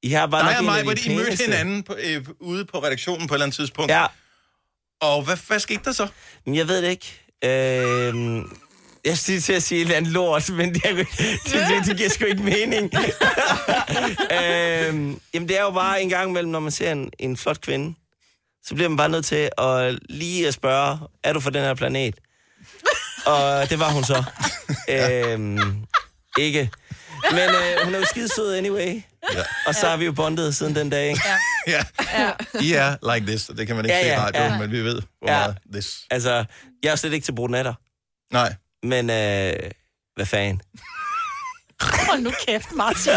Har 0.05 0.26
bare 0.26 0.48
Dig 0.48 0.59
og 0.59 0.64
mig, 0.64 0.78
de 0.78 0.82
hvor 0.82 0.92
I 0.92 1.16
mødte 1.16 1.44
hinanden 1.44 1.82
på, 1.82 1.96
øh, 2.01 2.24
ude 2.40 2.64
på 2.64 2.78
redaktionen 2.78 3.28
på 3.28 3.34
et 3.34 3.36
eller 3.36 3.46
andet 3.46 3.57
tidspunkt. 3.57 3.90
Ja. 3.90 4.07
Og 5.01 5.22
hvad, 5.22 5.36
hvad 5.46 5.59
skete 5.59 5.80
der 5.84 5.92
så? 5.92 6.09
Jeg 6.46 6.68
ved 6.68 6.82
det 6.82 6.90
ikke. 6.90 7.20
Øh, 7.44 8.44
jeg 9.05 9.18
skulle 9.18 9.40
til 9.40 9.53
at 9.53 9.62
sige 9.62 9.78
et 9.80 9.84
eller 9.84 9.96
andet 9.96 10.12
lort, 10.12 10.51
men 10.51 10.74
det, 10.74 10.82
det, 10.84 11.07
det, 11.46 11.86
det 11.86 11.96
giver 11.96 12.09
sgu 12.09 12.24
ikke 12.24 12.42
mening. 12.42 12.92
øh, 14.36 15.16
jamen, 15.34 15.48
det 15.48 15.59
er 15.59 15.62
jo 15.62 15.70
bare 15.70 16.03
en 16.03 16.09
gang 16.09 16.30
imellem, 16.30 16.51
når 16.51 16.61
man 16.61 16.72
ser 16.72 16.92
en, 16.92 17.11
en 17.18 17.36
flot 17.36 17.61
kvinde, 17.61 17.94
så 18.64 18.74
bliver 18.74 18.88
man 18.88 18.96
bare 18.96 19.09
nødt 19.09 19.24
til 19.24 19.51
at 19.59 19.98
lige 20.09 20.48
at 20.48 20.55
spørge, 20.55 20.98
er 21.24 21.32
du 21.32 21.40
fra 21.40 21.51
den 21.51 21.62
her 21.62 21.74
planet? 21.74 22.14
Og 23.26 23.70
det 23.70 23.78
var 23.78 23.90
hun 23.90 24.05
så. 24.05 24.24
øh, 24.94 25.59
ikke. 26.38 26.70
Men 27.30 27.48
øh, 27.48 27.84
hun 27.84 27.94
er 27.94 27.98
jo 27.98 28.05
skide 28.05 28.28
sød 28.28 28.55
anyway. 28.55 29.03
Ja. 29.35 29.43
Og 29.66 29.75
så 29.75 29.87
har 29.89 29.97
vi 29.97 30.05
jo 30.05 30.12
bondet 30.12 30.57
siden 30.57 30.75
den 30.75 30.91
dag, 30.91 31.09
ikke? 31.09 31.21
ja. 31.66 31.85
I 32.61 32.73
er 32.73 33.14
like 33.14 33.27
this, 33.27 33.49
og 33.49 33.57
det 33.57 33.66
kan 33.66 33.77
man 33.77 33.85
ikke 33.85 33.97
Ja, 33.97 34.03
se 34.03 34.07
i 34.07 34.11
ja, 34.11 34.25
radioen, 34.27 34.53
ja. 34.53 34.59
men 34.59 34.71
vi 34.73 34.81
ved, 34.85 35.03
hvor 35.18 35.31
Ja. 35.31 35.39
meget 35.39 35.57
this. 35.73 35.99
Altså, 36.11 36.45
jeg 36.83 36.91
er 36.93 36.97
slet 36.97 37.12
ikke 37.12 37.25
til 37.25 37.33
brunetter. 37.35 37.75
Nej. 38.33 38.55
Men, 38.83 39.11
øh, 39.11 39.70
hvad 40.16 40.27
fanden? 40.27 40.61
Hold 42.09 42.20
nu 42.20 42.31
kæft, 42.49 42.73
Martin. 42.73 43.12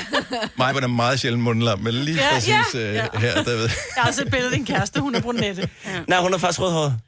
Mig 0.58 0.74
var 0.74 0.80
der 0.80 0.86
meget 0.86 1.20
sjældent 1.20 1.42
mundlam, 1.42 1.78
men 1.78 1.94
lige 1.94 2.16
Ja, 2.22 2.30
præcis 2.32 2.48
ja, 2.74 2.80
øh, 2.80 2.94
ja. 2.94 3.06
her, 3.18 3.34
der 3.34 3.56
ved 3.56 3.62
Jeg 3.96 4.02
har 4.02 4.06
også 4.08 4.22
et 4.22 4.30
billede 4.30 4.50
af 4.50 4.56
din 4.56 4.66
kæreste, 4.66 5.00
hun 5.00 5.14
er 5.14 5.20
brunette. 5.20 5.68
Ja. 5.86 6.00
Nej, 6.08 6.20
hun 6.20 6.34
er 6.34 6.38
faktisk 6.38 6.60
rødhåret. 6.60 7.00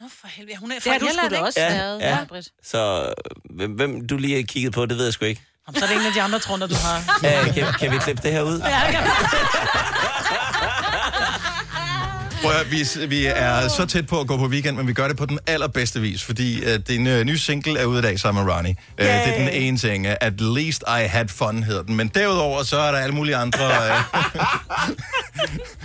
Nå, 0.00 0.06
for 0.20 0.28
helvede. 0.28 0.56
Hun 0.56 0.70
er 0.70 0.74
Det 0.74 0.82
fra 0.82 0.90
har 0.92 0.98
du 0.98 1.04
Irland, 1.06 1.18
sgu 1.26 1.30
da 1.30 1.36
ikke? 1.36 1.46
også 1.46 1.60
Ja, 1.60 1.68
været, 1.74 2.00
ja. 2.00 2.18
ja. 2.34 2.40
Så 2.62 3.12
hvem, 3.56 3.70
hvem 3.72 4.06
du 4.06 4.16
lige 4.16 4.36
har 4.36 4.42
kigget 4.42 4.72
på, 4.72 4.86
det 4.86 4.96
ved 4.98 5.04
jeg 5.04 5.12
sgu 5.12 5.24
ikke. 5.24 5.42
Jamen, 5.74 5.80
Så 5.80 5.84
er 5.84 5.88
det 5.88 6.00
en 6.00 6.06
af 6.06 6.12
de 6.12 6.22
andre 6.22 6.38
trunder, 6.38 6.66
du 6.66 6.74
har. 6.74 6.96
Æh, 7.46 7.54
kan, 7.54 7.64
kan 7.80 7.92
vi 7.92 7.98
klippe 7.98 8.22
det 8.22 8.32
her 8.32 8.42
ud? 8.42 8.58
Ja, 8.58 8.90
kan 8.90 9.00
Prøv 12.42 12.50
at, 12.50 12.56
høre, 12.56 12.66
vi, 12.66 13.06
vi 13.06 13.26
er 13.26 13.68
så 13.68 13.86
tæt 13.86 14.06
på 14.06 14.20
at 14.20 14.26
gå 14.26 14.36
på 14.36 14.46
weekend, 14.46 14.76
men 14.76 14.86
vi 14.86 14.92
gør 14.92 15.08
det 15.08 15.16
på 15.16 15.26
den 15.26 15.38
allerbedste 15.46 16.00
vis, 16.00 16.22
fordi 16.22 16.62
uh, 16.74 16.80
din 16.88 17.06
uh, 17.06 17.20
nye 17.20 17.38
single 17.38 17.78
er 17.78 17.84
ude 17.84 17.98
i 17.98 18.02
dag 18.02 18.20
sammen 18.20 18.44
med 18.44 18.52
Ronnie. 18.54 18.76
Uh, 19.00 19.04
det 19.04 19.10
er 19.10 19.38
den 19.38 19.48
ene 19.48 19.78
ting. 19.78 20.06
Uh, 20.06 20.12
At 20.20 20.40
least 20.40 20.84
I 20.88 21.06
had 21.06 21.28
fun 21.28 21.62
hedder 21.62 21.82
den. 21.82 21.96
Men 21.96 22.08
derudover, 22.08 22.62
så 22.62 22.78
er 22.78 22.92
der 22.92 22.98
alle 22.98 23.14
mulige 23.14 23.36
andre... 23.36 23.66
Uh, 23.66 23.94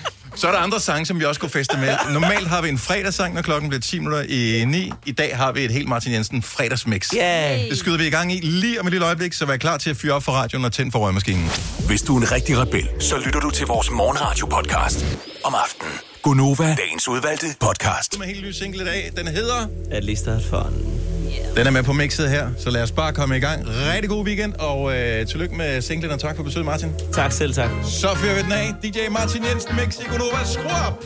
så 0.35 0.47
er 0.47 0.51
der 0.51 0.59
andre 0.59 0.79
sange, 0.79 1.05
som 1.05 1.19
vi 1.19 1.25
også 1.25 1.41
kunne 1.41 1.49
feste 1.49 1.77
med. 1.77 1.95
Normalt 2.13 2.47
har 2.47 2.61
vi 2.61 2.69
en 2.69 2.77
fredagssang, 2.77 3.33
når 3.33 3.41
klokken 3.41 3.69
bliver 3.69 3.81
10 3.81 3.99
minutter 3.99 4.21
i 4.29 4.65
9. 4.65 4.91
I 5.05 5.11
dag 5.11 5.37
har 5.37 5.51
vi 5.51 5.65
et 5.65 5.71
helt 5.71 5.87
Martin 5.87 6.13
Jensen 6.13 6.41
fredagsmix. 6.41 7.09
Yeah. 7.15 7.69
Det 7.69 7.77
skyder 7.77 7.97
vi 7.97 8.07
i 8.07 8.09
gang 8.09 8.33
i 8.33 8.39
lige 8.39 8.79
om 8.79 8.87
et 8.87 8.93
lille 8.93 9.05
øjeblik, 9.05 9.33
så 9.33 9.45
vær 9.45 9.57
klar 9.57 9.77
til 9.77 9.89
at 9.89 9.97
fyre 9.97 10.13
op 10.13 10.23
for 10.23 10.31
radioen 10.31 10.65
og 10.65 10.73
tænde 10.73 10.91
for 10.91 10.99
røgmaskinen. 10.99 11.49
Hvis 11.87 12.01
du 12.01 12.17
er 12.17 12.21
en 12.21 12.31
rigtig 12.31 12.57
rebel, 12.57 12.89
så 12.99 13.17
lytter 13.25 13.39
du 13.39 13.49
til 13.49 13.67
vores 13.67 13.89
morgenradio-podcast 13.91 15.05
om 15.43 15.55
aftenen. 15.63 15.93
Gunova, 16.21 16.75
dagens 16.75 17.07
udvalgte 17.07 17.47
podcast. 17.59 18.19
Med 18.19 18.27
helt 18.27 18.45
ny 18.45 18.51
single 18.51 18.81
i 18.81 18.85
dag. 18.85 19.11
Den 19.17 19.27
hedder... 19.27 19.67
At 19.91 20.03
least 20.03 20.27
I 20.27 20.29
had 20.29 20.41
fun. 20.49 21.14
Den 21.57 21.67
er 21.67 21.71
med 21.71 21.83
på 21.83 21.93
mixet 21.93 22.29
her, 22.29 22.49
så 22.57 22.69
lad 22.69 22.83
os 22.83 22.91
bare 22.91 23.13
komme 23.13 23.37
i 23.37 23.39
gang. 23.39 23.65
Rigtig 23.67 24.09
god 24.09 24.25
weekend, 24.25 24.53
og 24.53 24.97
øh, 24.97 25.27
tillykke 25.27 25.55
med 25.55 25.81
singlen, 25.81 26.11
og 26.11 26.19
tak 26.19 26.35
for 26.35 26.43
besøget, 26.43 26.65
Martin. 26.65 26.91
Tak 27.13 27.31
selv, 27.31 27.53
tak. 27.53 27.69
Så 27.83 28.15
fyrer 28.15 28.35
vi 28.35 28.41
den 28.41 28.51
af. 28.51 28.73
DJ 28.83 28.99
Martin 29.09 29.43
Jensen, 29.43 29.75
Mix 29.75 29.99
i 29.99 30.03
Gunova. 30.03 30.45
Skru 30.45 30.69
op! 30.87 31.03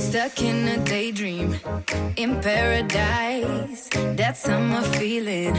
Stuck 0.00 0.42
in 0.42 0.68
a 0.68 0.76
daydream 0.90 1.54
in 2.16 2.36
paradise. 2.42 3.88
That 4.16 4.38
summer 4.38 4.82
feeling. 4.82 5.56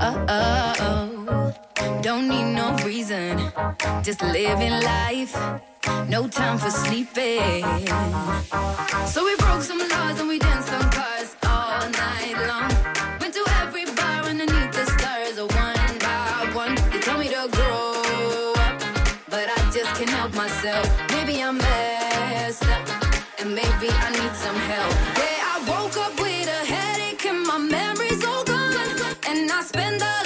Oh, 0.00 0.26
oh, 0.28 0.72
oh. 0.80 1.52
Don't 2.02 2.28
need 2.28 2.54
no 2.54 2.76
reason, 2.86 3.38
just 4.04 4.22
living 4.22 4.72
life. 4.72 5.36
No 6.08 6.28
time 6.28 6.58
for 6.58 6.70
sleeping. 6.70 7.64
So 9.06 9.24
we 9.24 9.34
broke 9.36 9.62
some 9.62 9.78
laws 9.78 10.20
and 10.20 10.28
we 10.28 10.38
danced 10.38 10.72
on 10.72 10.90
cars 10.90 11.36
all 11.44 11.88
night 11.90 12.36
long. 12.46 12.70
Went 13.20 13.34
to 13.34 13.44
every 13.62 13.86
bar 13.86 14.22
underneath 14.24 14.72
the 14.72 14.86
stars, 14.86 15.38
uh, 15.38 15.46
one 15.46 15.98
by 15.98 16.50
one. 16.54 16.76
You 16.92 17.00
told 17.00 17.18
me 17.20 17.28
to 17.28 17.48
grow 17.50 18.52
up, 18.56 18.80
but 19.28 19.48
I 19.56 19.70
just 19.72 19.90
can't 19.96 20.10
help 20.10 20.34
myself. 20.34 20.86
Maybe 21.10 21.42
I'm 21.42 21.58
messed 21.58 22.64
up, 22.66 22.88
and 23.40 23.54
maybe 23.54 23.88
I 23.90 24.10
need 24.10 24.34
some 24.34 24.56
help. 24.56 24.92
Yeah, 25.18 25.52
I 25.54 25.64
woke 25.68 25.96
up 25.96 26.14
with 26.20 26.48
a 26.48 26.64
headache 26.72 27.24
and 27.26 27.46
my 27.46 27.58
memory's 27.58 28.24
all 28.24 28.44
gone. 28.44 28.60
And 29.28 29.50
I 29.50 29.62
spend 29.62 30.02
all 30.02 30.21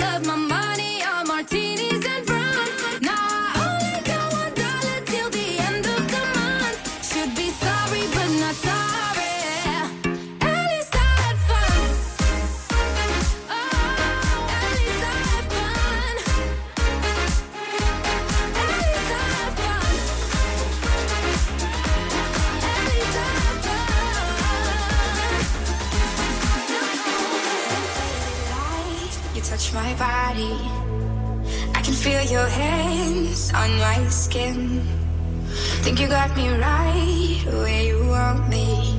feel 32.06 32.22
your 32.38 32.46
hands 32.46 33.52
on 33.52 33.70
my 33.80 33.98
skin. 34.06 34.80
Think 35.82 35.98
you 35.98 36.06
got 36.06 36.30
me 36.36 36.46
right 36.50 37.42
where 37.62 37.82
you 37.82 37.98
want 38.06 38.48
me. 38.48 38.94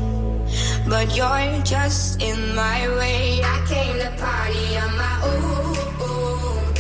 But 0.90 1.16
you're 1.16 1.64
just 1.64 2.22
in 2.22 2.40
my 2.54 2.80
way. 3.00 3.40
I 3.56 3.58
came 3.72 3.96
to 4.04 4.12
party 4.24 4.68
on 4.84 4.92
my 5.06 5.16
own. 5.32 6.74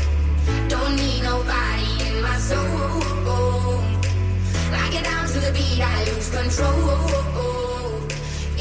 Don't 0.67 0.95
need 0.97 1.21
nobody 1.23 1.91
in 2.07 2.15
my 2.21 2.37
soul. 2.49 3.79
I 4.83 4.85
get 4.91 5.05
down 5.05 5.25
to 5.33 5.39
the 5.45 5.51
beat, 5.57 5.79
I 5.79 5.97
lose 6.09 6.29
control. 6.29 6.83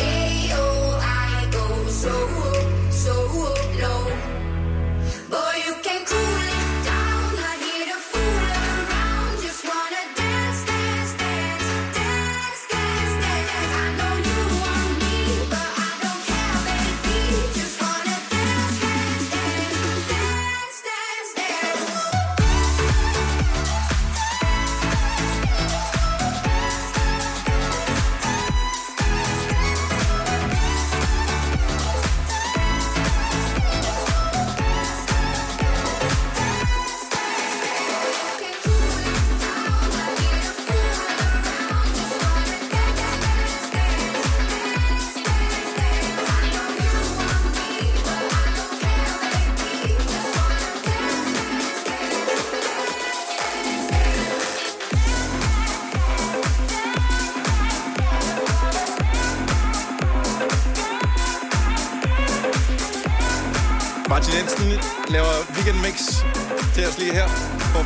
Ayo, 0.07 0.67
I 1.03 1.49
go 1.57 1.67
so 2.03 2.56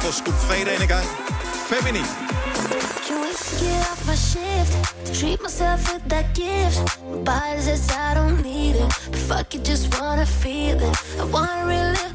at 0.00 0.06
få 0.06 0.12
skudt 0.12 0.34
fredagen 0.34 0.82
i 0.82 0.86
gang. 0.86 1.06
5 1.68 1.86
i 1.88 1.92
9. 1.92 2.02
Can't 3.06 3.20
wait 3.24 3.40
get 3.60 3.80
off 3.90 4.02
my 4.10 4.16
shift. 4.30 4.72
Treat 5.20 5.40
myself 5.46 5.80
with 5.92 6.04
that 6.14 6.26
gift. 6.34 6.80
My 7.10 7.18
body 7.30 7.60
says 7.66 7.90
I 8.08 8.14
don't 8.18 8.38
need 8.42 8.74
it. 8.82 8.88
But 9.10 9.20
fuck 9.28 9.54
it, 9.54 9.62
just 9.70 9.84
wanna 9.96 10.26
feel 10.26 10.76
it. 10.88 10.94
I 11.22 11.24
wanna 11.34 11.66
relive 11.72 12.09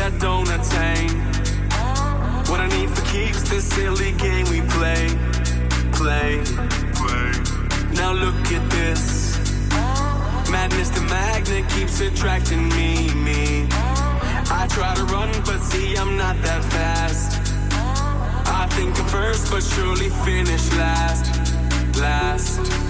I 0.00 0.10
don't 0.18 0.48
attain. 0.48 1.10
What 2.50 2.60
I 2.60 2.68
need 2.68 2.90
for 2.90 3.04
keeps 3.06 3.48
this 3.48 3.64
silly 3.64 4.12
game 4.12 4.46
we 4.50 4.60
play, 4.76 5.08
play, 5.92 6.42
play. 6.94 7.32
Now 7.94 8.12
look 8.12 8.34
at 8.52 8.70
this. 8.70 9.38
Madness, 10.50 10.90
the 10.90 11.00
magnet 11.02 11.68
keeps 11.70 12.00
attracting 12.00 12.68
me, 12.70 13.12
me. 13.14 13.68
I 14.50 14.66
try 14.70 14.94
to 14.94 15.04
run, 15.04 15.30
but 15.44 15.60
see 15.60 15.96
I'm 15.96 16.16
not 16.16 16.40
that 16.42 16.62
fast. 16.64 17.52
I 18.48 18.66
think 18.70 18.98
I'm 18.98 19.06
first, 19.06 19.50
but 19.50 19.62
surely 19.62 20.10
finish 20.10 20.70
last, 20.72 21.54
last. 21.98 22.85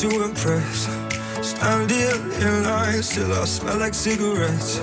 To 0.00 0.24
impress. 0.24 0.88
Standing 1.40 2.32
in 2.42 2.64
line, 2.64 3.00
still 3.00 3.32
I 3.32 3.44
smell 3.44 3.78
like 3.78 3.94
cigarettes. 3.94 4.80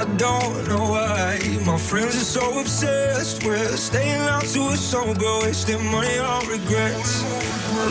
I 0.00 0.04
don't 0.16 0.66
know 0.66 0.84
why 0.94 1.38
my 1.66 1.76
friends 1.76 2.16
are 2.16 2.24
so 2.24 2.58
obsessed 2.58 3.44
with 3.44 3.78
staying 3.78 4.22
out 4.22 4.46
to 4.54 4.68
a 4.68 4.76
sober, 4.76 5.38
wasting 5.42 5.84
money 5.90 6.18
on 6.18 6.46
regrets. 6.46 7.22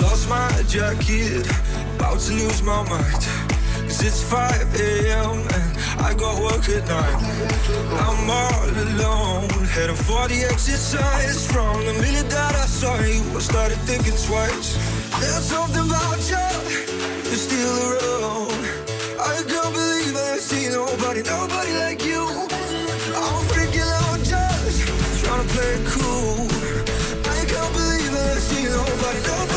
Lost 0.02 0.28
my 0.28 0.50
jacket, 0.68 1.46
about 1.96 2.20
to 2.22 2.34
lose 2.34 2.64
my 2.64 2.82
mind. 2.90 3.24
Cause 3.86 4.02
it's 4.02 4.24
5 4.24 4.80
a.m. 4.80 5.38
and 5.38 5.78
I 6.02 6.16
got 6.16 6.42
work 6.42 6.68
at 6.68 6.88
night. 6.88 7.22
I'm 8.02 8.30
all 8.30 8.70
alone, 8.88 9.50
heading 9.68 9.96
for 9.96 10.28
the 10.28 10.48
exercise. 10.50 11.46
From 11.52 11.86
the 11.86 11.94
minute 11.94 12.30
that 12.32 12.56
I 12.56 12.66
saw 12.66 13.00
you, 13.02 13.22
I 13.38 13.40
started 13.40 13.78
thinking 13.86 14.18
twice. 14.26 15.03
There's 15.20 15.52
you, 15.52 16.50
still 17.36 17.78
around. 17.90 18.52
I 19.20 19.44
can't 19.48 19.74
believe 19.74 20.16
I've 20.16 20.40
seen 20.40 20.72
nobody, 20.72 21.22
nobody 21.24 21.74
like 21.74 22.04
you. 22.06 22.24
I'm 23.16 23.44
freaking 23.52 23.90
out 24.04 24.20
just 24.24 25.24
trying 25.24 25.48
to 25.48 25.54
play 25.54 25.72
it 25.78 25.86
cool. 25.88 26.48
I 27.32 27.46
can't 27.46 27.74
believe 27.74 28.14
I've 28.14 28.40
seen 28.40 28.66
nobody, 28.66 29.20
nobody 29.28 29.53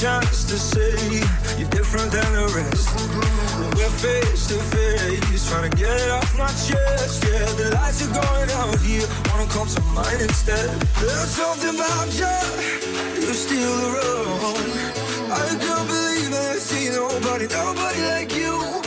chance 0.00 0.44
to 0.44 0.58
say 0.58 0.92
you're 1.56 1.68
different 1.70 2.12
than 2.12 2.30
the 2.34 2.44
rest. 2.52 2.92
We're 3.76 3.88
face 3.96 4.46
to 4.48 4.58
face, 4.68 5.48
trying 5.48 5.70
to 5.70 5.74
get 5.74 5.88
it 5.88 6.10
off 6.10 6.36
my 6.36 6.48
chest. 6.48 7.24
Yeah, 7.24 7.46
the 7.56 7.70
lights 7.74 8.02
are 8.04 8.12
going 8.12 8.50
out 8.60 8.78
here. 8.80 9.08
Wanna 9.32 9.48
come 9.48 9.66
to 9.68 9.80
mine 9.96 10.20
instead. 10.20 10.68
There's 11.00 11.30
something 11.30 11.74
about 11.76 12.12
you, 12.12 12.36
you're 13.22 13.32
still 13.32 13.76
around. 13.88 14.68
I 15.32 15.56
can't 15.64 15.88
believe 15.88 16.32
I 16.34 16.56
see 16.58 16.90
nobody, 16.90 17.46
nobody 17.46 18.00
like 18.02 18.34
you. 18.36 18.85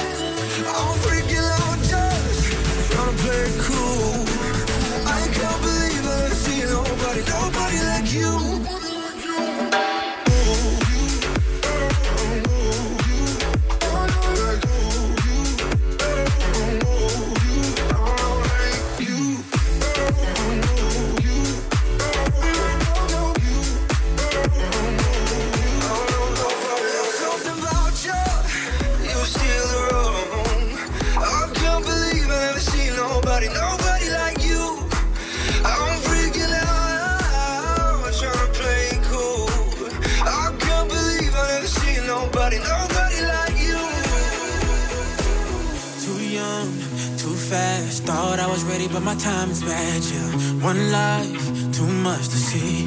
But 48.99 49.05
my 49.05 49.15
time 49.15 49.49
is 49.49 49.61
bad. 49.63 50.03
Yeah, 50.03 50.31
one 50.63 50.91
life, 50.91 51.71
too 51.71 51.87
much 51.87 52.27
to 52.29 52.37
see. 52.49 52.85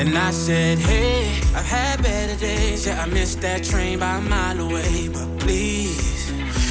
And 0.00 0.16
I 0.16 0.30
said, 0.30 0.78
Hey, 0.78 1.40
I've 1.54 1.66
had 1.66 2.02
better 2.02 2.36
days. 2.36 2.86
Yeah, 2.86 3.02
I 3.02 3.06
missed 3.06 3.40
that 3.40 3.64
train 3.64 3.98
by 3.98 4.18
a 4.18 4.20
mile 4.20 4.60
away. 4.60 5.08
But 5.08 5.28
please, 5.40 6.30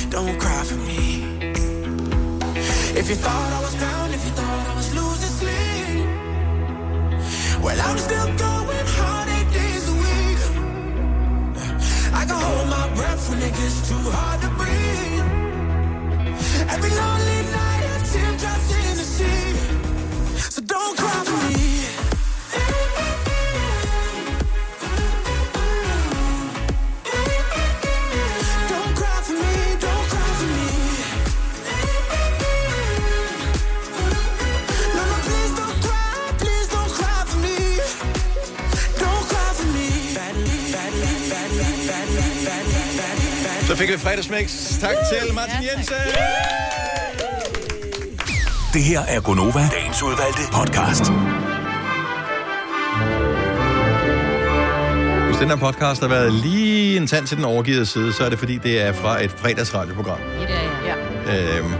don't 0.09 0.39
cry 0.39 0.63
for 0.63 0.79
me. 0.89 1.23
If 2.99 3.09
you 3.09 3.15
thought 3.15 3.51
I 3.57 3.61
was 3.61 3.75
down, 3.75 4.11
if 4.11 4.23
you 4.25 4.31
thought 4.39 4.67
I 4.71 4.75
was 4.75 4.89
losing 4.99 5.33
sleep, 5.41 6.07
well, 7.63 7.79
I'm 7.87 7.97
still 7.97 8.29
going 8.45 8.87
hard 8.97 9.27
eight 9.37 9.49
days 9.59 9.83
a 9.93 9.95
week. 10.05 10.41
I 12.19 12.23
can 12.27 12.39
hold 12.45 12.67
my 12.69 12.87
breath 12.95 13.29
when 13.29 13.39
it 13.39 13.53
gets 13.59 13.89
too 13.89 14.03
hard 14.17 14.39
to 14.41 14.49
breathe. 14.59 15.27
Every 16.73 16.91
lonely 17.01 17.41
night, 17.51 17.62
Så 43.73 43.77
fik 43.77 43.89
vi 43.89 43.97
fredagsmix. 43.97 44.79
Tak 44.79 44.95
til 45.11 45.33
Martin 45.33 45.63
Jensen. 45.63 46.62
Det 48.73 48.83
her 48.83 48.99
er 49.07 49.21
Gonova, 49.21 49.59
dagens 49.71 50.03
udvalgte 50.03 50.41
podcast. 50.53 51.03
Hvis 55.25 55.37
den 55.37 55.49
her 55.49 55.55
podcast 55.55 56.01
har 56.01 56.07
været 56.07 56.33
lige 56.33 56.97
en 56.97 57.07
tand 57.07 57.27
til 57.27 57.37
den 57.37 57.45
overgivet 57.45 57.87
side, 57.87 58.13
så 58.13 58.23
er 58.25 58.29
det 58.29 58.39
fordi, 58.39 58.57
det 58.57 58.81
er 58.81 58.93
fra 58.93 59.23
et 59.23 59.31
fredagsradioprogram. 59.31 60.19
Ja, 60.39 60.41
det 60.41 60.55
er. 61.25 61.33
Ja. 61.33 61.59
Øhm, 61.59 61.73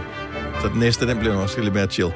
så 0.62 0.68
den 0.68 0.80
næste, 0.80 1.06
den 1.08 1.18
bliver 1.18 1.36
også 1.36 1.60
lidt 1.60 1.74
mere 1.74 1.86
chill. 1.86 2.12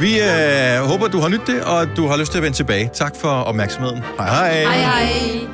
Vi 0.00 0.20
øh, 0.20 0.88
håber, 0.88 1.08
du 1.08 1.20
har 1.20 1.28
nydt 1.28 1.46
det, 1.46 1.64
og 1.64 1.86
du 1.96 2.06
har 2.06 2.16
lyst 2.16 2.30
til 2.30 2.38
at 2.38 2.44
vende 2.44 2.56
tilbage. 2.56 2.90
Tak 2.94 3.12
for 3.20 3.28
opmærksomheden. 3.28 4.02
Hej 4.18 4.28
hej. 4.28 4.62
Hej 4.62 4.78
hej. 4.78 5.47